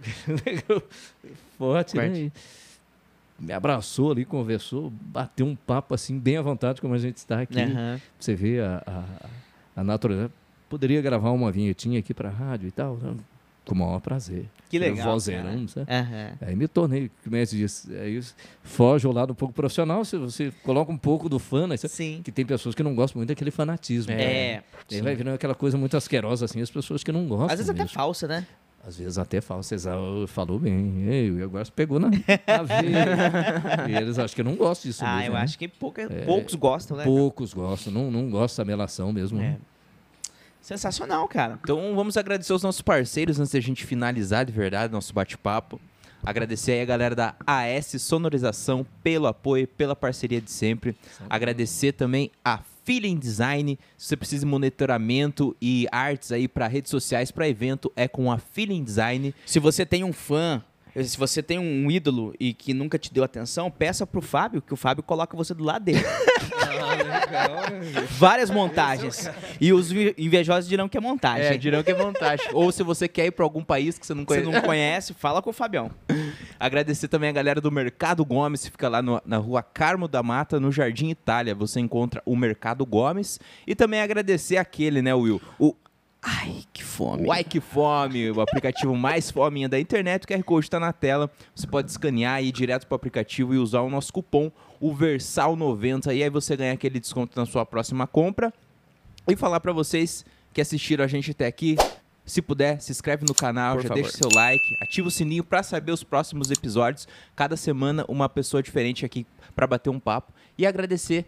Forte, 1.58 1.96
né? 1.96 2.06
Forte. 2.08 2.18
E 2.20 2.32
me 3.38 3.52
abraçou 3.52 4.10
ali, 4.12 4.24
conversou, 4.24 4.90
bateu 5.00 5.46
um 5.46 5.54
papo 5.54 5.94
assim, 5.94 6.18
bem 6.18 6.36
à 6.36 6.42
vontade, 6.42 6.80
como 6.80 6.94
a 6.94 6.98
gente 6.98 7.16
está 7.18 7.40
aqui. 7.42 7.60
Aham. 7.60 8.00
Você 8.18 8.34
vê 8.34 8.60
a, 8.60 8.82
a, 8.86 9.80
a 9.80 9.84
natureza. 9.84 10.30
Poderia 10.68 11.00
gravar 11.00 11.30
uma 11.30 11.50
vinhetinha 11.50 11.98
aqui 11.98 12.12
para 12.12 12.28
rádio 12.28 12.68
e 12.68 12.70
tal? 12.70 12.96
né? 12.96 13.14
Com 13.64 13.74
o 13.74 13.78
maior 13.78 14.00
prazer. 14.00 14.46
Que 14.70 14.78
legal, 14.78 15.12
Vozeirão, 15.12 15.68
sabe? 15.68 15.90
Aham. 15.92 16.32
Aí 16.40 16.56
me 16.56 16.66
tornei, 16.66 17.10
como 17.22 17.36
é 17.36 17.40
que 17.40 17.46
se 17.46 17.56
diz? 17.56 17.88
Aí 17.90 18.20
foge 18.62 19.06
ao 19.06 19.12
lado 19.12 19.32
um 19.32 19.34
pouco 19.34 19.54
profissional, 19.54 20.04
você, 20.04 20.16
você 20.18 20.50
coloca 20.62 20.90
um 20.90 20.96
pouco 20.96 21.28
do 21.28 21.38
fã, 21.38 21.66
né? 21.66 21.76
Sim. 21.76 22.20
que 22.24 22.32
tem 22.32 22.44
pessoas 22.46 22.74
que 22.74 22.82
não 22.82 22.94
gostam 22.94 23.18
muito 23.18 23.28
daquele 23.28 23.50
fanatismo. 23.50 24.12
né? 24.12 24.22
É. 24.22 24.62
Aí 24.90 25.00
vai 25.02 25.14
virando 25.14 25.34
aquela 25.34 25.54
coisa 25.54 25.76
muito 25.78 25.96
asquerosa, 25.96 26.44
assim, 26.46 26.60
as 26.62 26.70
pessoas 26.70 27.04
que 27.04 27.12
não 27.12 27.26
gostam. 27.26 27.46
Às 27.46 27.52
vezes 27.58 27.68
até 27.70 27.82
mesmo. 27.82 27.94
falsa, 27.94 28.26
né? 28.26 28.46
Às 28.88 28.96
vezes 28.96 29.18
até 29.18 29.38
falsa. 29.42 29.68
César 29.68 29.98
falou 30.28 30.58
bem. 30.58 31.30
O 31.38 31.44
agora 31.44 31.66
pegou 31.76 32.00
na, 32.00 32.08
na 32.08 32.62
veia. 32.64 33.86
E 33.86 33.94
eles 33.94 34.18
acham 34.18 34.34
que 34.34 34.40
eu 34.40 34.46
não 34.46 34.56
gosto 34.56 34.84
disso 34.84 35.04
ah, 35.04 35.16
mesmo, 35.16 35.28
eu 35.28 35.34
né? 35.34 35.40
acho 35.42 35.58
que 35.58 35.68
pouca- 35.68 36.08
poucos 36.24 36.54
gostam, 36.54 36.96
né? 36.96 37.04
Poucos 37.04 37.52
gostam, 37.52 37.92
não, 37.92 38.10
não 38.10 38.30
gostam 38.30 38.64
da 38.64 38.66
melação 38.66 39.12
mesmo. 39.12 39.42
É. 39.42 39.58
Sensacional, 40.62 41.28
cara. 41.28 41.58
Então 41.62 41.94
vamos 41.94 42.16
agradecer 42.16 42.54
os 42.54 42.62
nossos 42.62 42.80
parceiros 42.80 43.38
antes 43.38 43.52
da 43.52 43.60
gente 43.60 43.84
finalizar 43.84 44.46
de 44.46 44.52
verdade 44.52 44.90
nosso 44.90 45.12
bate-papo. 45.12 45.78
Agradecer 46.24 46.72
aí 46.72 46.80
a 46.80 46.86
galera 46.86 47.14
da 47.14 47.34
AS 47.46 47.94
Sonorização 48.00 48.86
pelo 49.02 49.26
apoio, 49.26 49.68
pela 49.68 49.94
parceria 49.94 50.40
de 50.40 50.50
sempre. 50.50 50.96
Agradecer 51.28 51.92
também 51.92 52.30
a 52.42 52.58
Feeling 52.88 53.18
Design. 53.18 53.78
Se 53.98 54.06
você 54.06 54.16
precisa 54.16 54.46
de 54.46 54.50
monitoramento 54.50 55.54
e 55.60 55.86
artes 55.92 56.32
aí 56.32 56.48
para 56.48 56.66
redes 56.66 56.90
sociais, 56.90 57.30
para 57.30 57.46
evento, 57.46 57.92
é 57.94 58.08
com 58.08 58.32
a 58.32 58.38
Feeling 58.38 58.82
Design. 58.82 59.34
Se 59.44 59.58
você 59.58 59.84
tem 59.84 60.02
um 60.04 60.12
fã, 60.12 60.64
se 61.04 61.18
você 61.18 61.42
tem 61.42 61.58
um 61.58 61.90
ídolo 61.90 62.34
e 62.40 62.52
que 62.54 62.72
nunca 62.74 62.98
te 62.98 63.12
deu 63.12 63.22
atenção, 63.24 63.70
peça 63.70 64.06
pro 64.06 64.20
Fábio, 64.20 64.62
que 64.62 64.72
o 64.72 64.76
Fábio 64.76 65.02
coloca 65.02 65.36
você 65.36 65.54
do 65.54 65.64
lado 65.64 65.84
dele. 65.84 66.02
Várias 68.18 68.50
montagens. 68.50 69.30
E 69.60 69.72
os 69.72 69.90
invejosos 69.92 70.68
dirão 70.68 70.88
que 70.88 70.96
é 70.96 71.00
montagem. 71.00 71.46
É, 71.46 71.56
dirão 71.56 71.82
que 71.82 71.90
é 71.90 71.96
montagem. 71.96 72.46
Ou 72.52 72.70
se 72.72 72.82
você 72.82 73.06
quer 73.08 73.26
ir 73.26 73.30
para 73.32 73.44
algum 73.44 73.62
país 73.62 73.98
que 73.98 74.06
você 74.06 74.14
não 74.14 74.22
Você 74.24 74.42
conhece. 74.42 74.50
não 74.52 74.60
conhece, 74.62 75.14
fala 75.14 75.42
com 75.42 75.50
o 75.50 75.52
Fabião. 75.52 75.90
Agradecer 76.58 77.08
também 77.08 77.28
a 77.28 77.32
galera 77.32 77.60
do 77.60 77.70
Mercado 77.70 78.24
Gomes, 78.24 78.64
que 78.64 78.70
fica 78.70 78.88
lá 78.88 79.02
no- 79.02 79.20
na 79.24 79.36
rua 79.36 79.62
Carmo 79.62 80.08
da 80.08 80.22
Mata, 80.22 80.58
no 80.58 80.72
Jardim 80.72 81.10
Itália. 81.10 81.54
Você 81.54 81.80
encontra 81.80 82.22
o 82.24 82.34
Mercado 82.36 82.84
Gomes. 82.86 83.38
E 83.66 83.74
também 83.74 84.00
agradecer 84.00 84.56
aquele, 84.56 85.02
né, 85.02 85.14
Will? 85.14 85.40
O 85.58 85.74
Ai, 86.22 86.64
que 86.72 86.82
fome. 86.82 87.30
Ai 87.30 87.44
Que 87.44 87.60
Fome, 87.60 88.30
o 88.30 88.40
aplicativo 88.40 88.94
mais 88.96 89.30
fominha 89.30 89.68
da 89.68 89.78
internet. 89.78 90.24
O 90.24 90.26
QR 90.26 90.42
Code 90.42 90.66
está 90.66 90.80
na 90.80 90.92
tela. 90.92 91.30
Você 91.54 91.66
pode 91.66 91.90
escanear 91.90 92.42
e 92.42 92.48
ir 92.48 92.52
direto 92.52 92.86
para 92.86 92.94
o 92.94 92.96
aplicativo 92.96 93.54
e 93.54 93.58
usar 93.58 93.82
o 93.82 93.90
nosso 93.90 94.12
cupom, 94.12 94.50
o 94.80 94.94
Versal90. 94.94 96.14
E 96.14 96.22
aí 96.22 96.30
você 96.30 96.56
ganha 96.56 96.72
aquele 96.72 96.98
desconto 96.98 97.38
na 97.38 97.46
sua 97.46 97.64
próxima 97.64 98.06
compra. 98.06 98.52
E 99.28 99.36
falar 99.36 99.60
para 99.60 99.72
vocês 99.72 100.24
que 100.52 100.60
assistiram 100.60 101.04
a 101.04 101.08
gente 101.08 101.30
até 101.30 101.46
aqui. 101.46 101.76
Se 102.26 102.42
puder, 102.42 102.80
se 102.80 102.92
inscreve 102.92 103.24
no 103.26 103.34
canal, 103.34 103.76
Por 103.76 103.82
já 103.82 103.88
favor. 103.88 104.02
deixa 104.02 104.18
seu 104.18 104.28
like, 104.34 104.76
ativa 104.82 105.08
o 105.08 105.10
sininho 105.10 105.42
para 105.42 105.62
saber 105.62 105.92
os 105.92 106.04
próximos 106.04 106.50
episódios. 106.50 107.08
Cada 107.34 107.56
semana 107.56 108.04
uma 108.06 108.28
pessoa 108.28 108.62
diferente 108.62 109.04
aqui 109.04 109.26
para 109.54 109.66
bater 109.66 109.88
um 109.88 109.98
papo 109.98 110.30
e 110.58 110.66
agradecer 110.66 111.24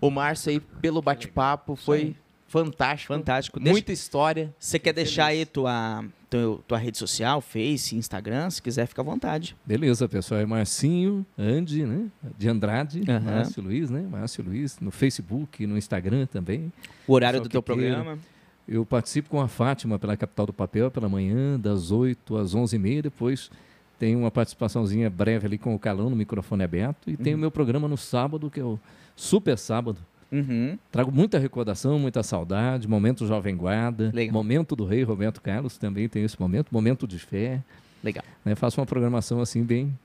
o 0.00 0.10
Márcio 0.10 0.50
aí 0.50 0.60
pelo 0.60 1.00
bate-papo, 1.00 1.74
foi 1.76 2.14
fantástico. 2.62 3.12
Fantástico. 3.14 3.58
Deixa- 3.58 3.72
Muita 3.72 3.92
história. 3.92 4.54
Você 4.58 4.78
quer 4.78 4.92
deixar 4.92 5.26
aí 5.26 5.44
tua, 5.44 6.04
teu- 6.30 6.62
tua 6.68 6.78
rede 6.78 6.96
social, 6.96 7.40
Face, 7.40 7.96
Instagram? 7.96 8.48
Se 8.50 8.62
quiser, 8.62 8.86
fica 8.86 9.02
à 9.02 9.04
vontade. 9.04 9.56
Beleza, 9.66 10.08
pessoal. 10.08 10.40
É 10.40 10.46
Marcinho, 10.46 11.26
Andy, 11.38 11.84
né? 11.84 12.06
De 12.38 12.48
Andrade. 12.48 13.02
Márcio 13.22 13.62
Luiz, 13.62 13.90
né? 13.90 14.06
Márcio 14.10 14.44
Luiz, 14.44 14.78
no 14.80 14.90
Facebook, 14.90 15.66
no 15.66 15.76
Instagram 15.76 16.26
também. 16.26 16.72
O 17.06 17.12
horário 17.12 17.38
Só 17.38 17.42
do 17.44 17.48
teu 17.48 17.62
queira. 17.62 17.94
programa. 17.96 18.18
Eu 18.66 18.86
participo 18.86 19.28
com 19.28 19.40
a 19.40 19.48
Fátima 19.48 19.98
pela 19.98 20.16
Capital 20.16 20.46
do 20.46 20.52
Papel 20.52 20.90
pela 20.90 21.08
manhã, 21.08 21.60
das 21.60 21.90
8 21.90 22.36
às 22.38 22.54
11h30. 22.54 23.02
Depois 23.02 23.50
tem 23.98 24.16
uma 24.16 24.30
participaçãozinha 24.30 25.10
breve 25.10 25.46
ali 25.46 25.58
com 25.58 25.74
o 25.74 25.78
Calão 25.78 26.08
no 26.08 26.16
microfone 26.16 26.64
aberto. 26.64 27.10
E 27.10 27.16
tem 27.16 27.34
o 27.34 27.38
meu 27.38 27.50
programa 27.50 27.86
no 27.88 27.96
sábado, 27.98 28.50
que 28.50 28.58
é 28.60 28.64
o 28.64 28.78
Super 29.14 29.58
Sábado. 29.58 29.98
Uhum. 30.32 30.78
Trago 30.90 31.12
muita 31.12 31.38
recordação, 31.38 31.98
muita 31.98 32.22
saudade, 32.22 32.88
momento 32.88 33.26
Jovem 33.26 33.56
Guarda, 33.56 34.10
Legal. 34.14 34.32
momento 34.32 34.74
do 34.74 34.84
Rei 34.84 35.02
Roberto 35.02 35.40
Carlos, 35.40 35.76
também 35.78 36.08
tem 36.08 36.24
esse 36.24 36.38
momento, 36.40 36.68
momento 36.72 37.06
de 37.06 37.18
fé. 37.18 37.60
Legal. 38.02 38.24
Né? 38.44 38.54
Faço 38.54 38.80
uma 38.80 38.86
programação 38.86 39.40
assim 39.40 39.62
bem, 39.62 39.96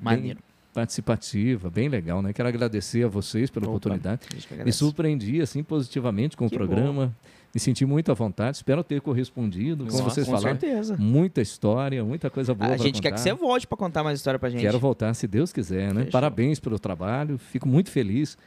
Maneiro. 0.00 0.38
participativa, 0.72 1.68
bem 1.70 1.88
legal. 1.88 2.22
Né? 2.22 2.32
Quero 2.32 2.48
agradecer 2.48 3.04
a 3.04 3.08
vocês 3.08 3.50
pela 3.50 3.66
Opa, 3.66 3.70
oportunidade. 3.76 4.20
Me 4.64 4.72
surpreendi 4.72 5.40
assim 5.40 5.62
positivamente 5.62 6.36
com 6.36 6.48
Que 6.48 6.54
o 6.54 6.58
programa. 6.58 7.14
Me 7.54 7.60
senti 7.60 7.84
muito 7.84 8.10
à 8.10 8.14
vontade. 8.14 8.56
Espero 8.56 8.82
ter 8.82 9.02
correspondido. 9.02 9.84
Como 9.84 9.98
Nossa, 9.98 10.04
vocês 10.14 10.26
Com 10.26 10.32
falaram, 10.32 10.58
certeza. 10.58 10.96
muita 10.98 11.42
história, 11.42 12.02
muita 12.02 12.30
coisa 12.30 12.54
boa 12.54 12.72
A 12.72 12.76
gente 12.78 12.94
quer 13.02 13.10
que 13.10 13.18
contar. 13.18 13.22
você 13.22 13.34
volte 13.34 13.66
pra 13.66 13.76
contar 13.76 14.02
mais 14.02 14.18
história 14.18 14.38
pra 14.40 14.48
gente. 14.48 14.62
Quero 14.62 14.78
voltar, 14.78 15.12
se 15.12 15.26
Deus 15.26 15.52
quiser. 15.52 15.92
Né? 15.92 16.04
Fechou. 16.04 16.12
Parabéns 16.12 16.58
pelo 16.58 16.78
trabalho. 16.78 17.36
Fico 17.36 17.68
muito 17.68 17.90
feliz. 17.90 18.38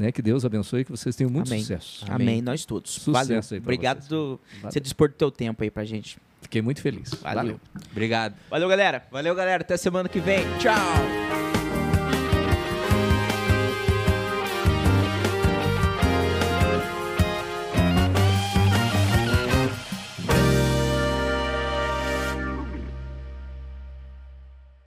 Né? 0.00 0.10
Que 0.10 0.22
Deus 0.22 0.46
abençoe 0.46 0.80
e 0.80 0.84
que 0.86 0.90
vocês 0.90 1.14
tenham 1.14 1.30
muito 1.30 1.48
Amém. 1.48 1.60
sucesso. 1.60 2.06
Amém. 2.08 2.40
nós 2.40 2.64
todos. 2.64 2.90
Sucesso 2.90 3.12
Valeu. 3.12 3.36
aí 3.38 3.48
pra 3.48 3.56
Obrigado 3.58 4.08
Valeu. 4.08 4.40
você 4.62 4.80
dispor 4.80 5.10
do 5.10 5.14
teu 5.14 5.30
tempo 5.30 5.62
aí 5.62 5.70
pra 5.70 5.84
gente. 5.84 6.16
Fiquei 6.40 6.62
muito 6.62 6.80
feliz. 6.80 7.10
Valeu. 7.22 7.60
Obrigado. 7.92 8.34
Valeu, 8.48 8.66
galera. 8.66 9.06
Valeu, 9.12 9.34
galera. 9.34 9.60
Até 9.62 9.76
semana 9.76 10.08
que 10.08 10.18
vem. 10.18 10.40
Tchau. 10.58 11.29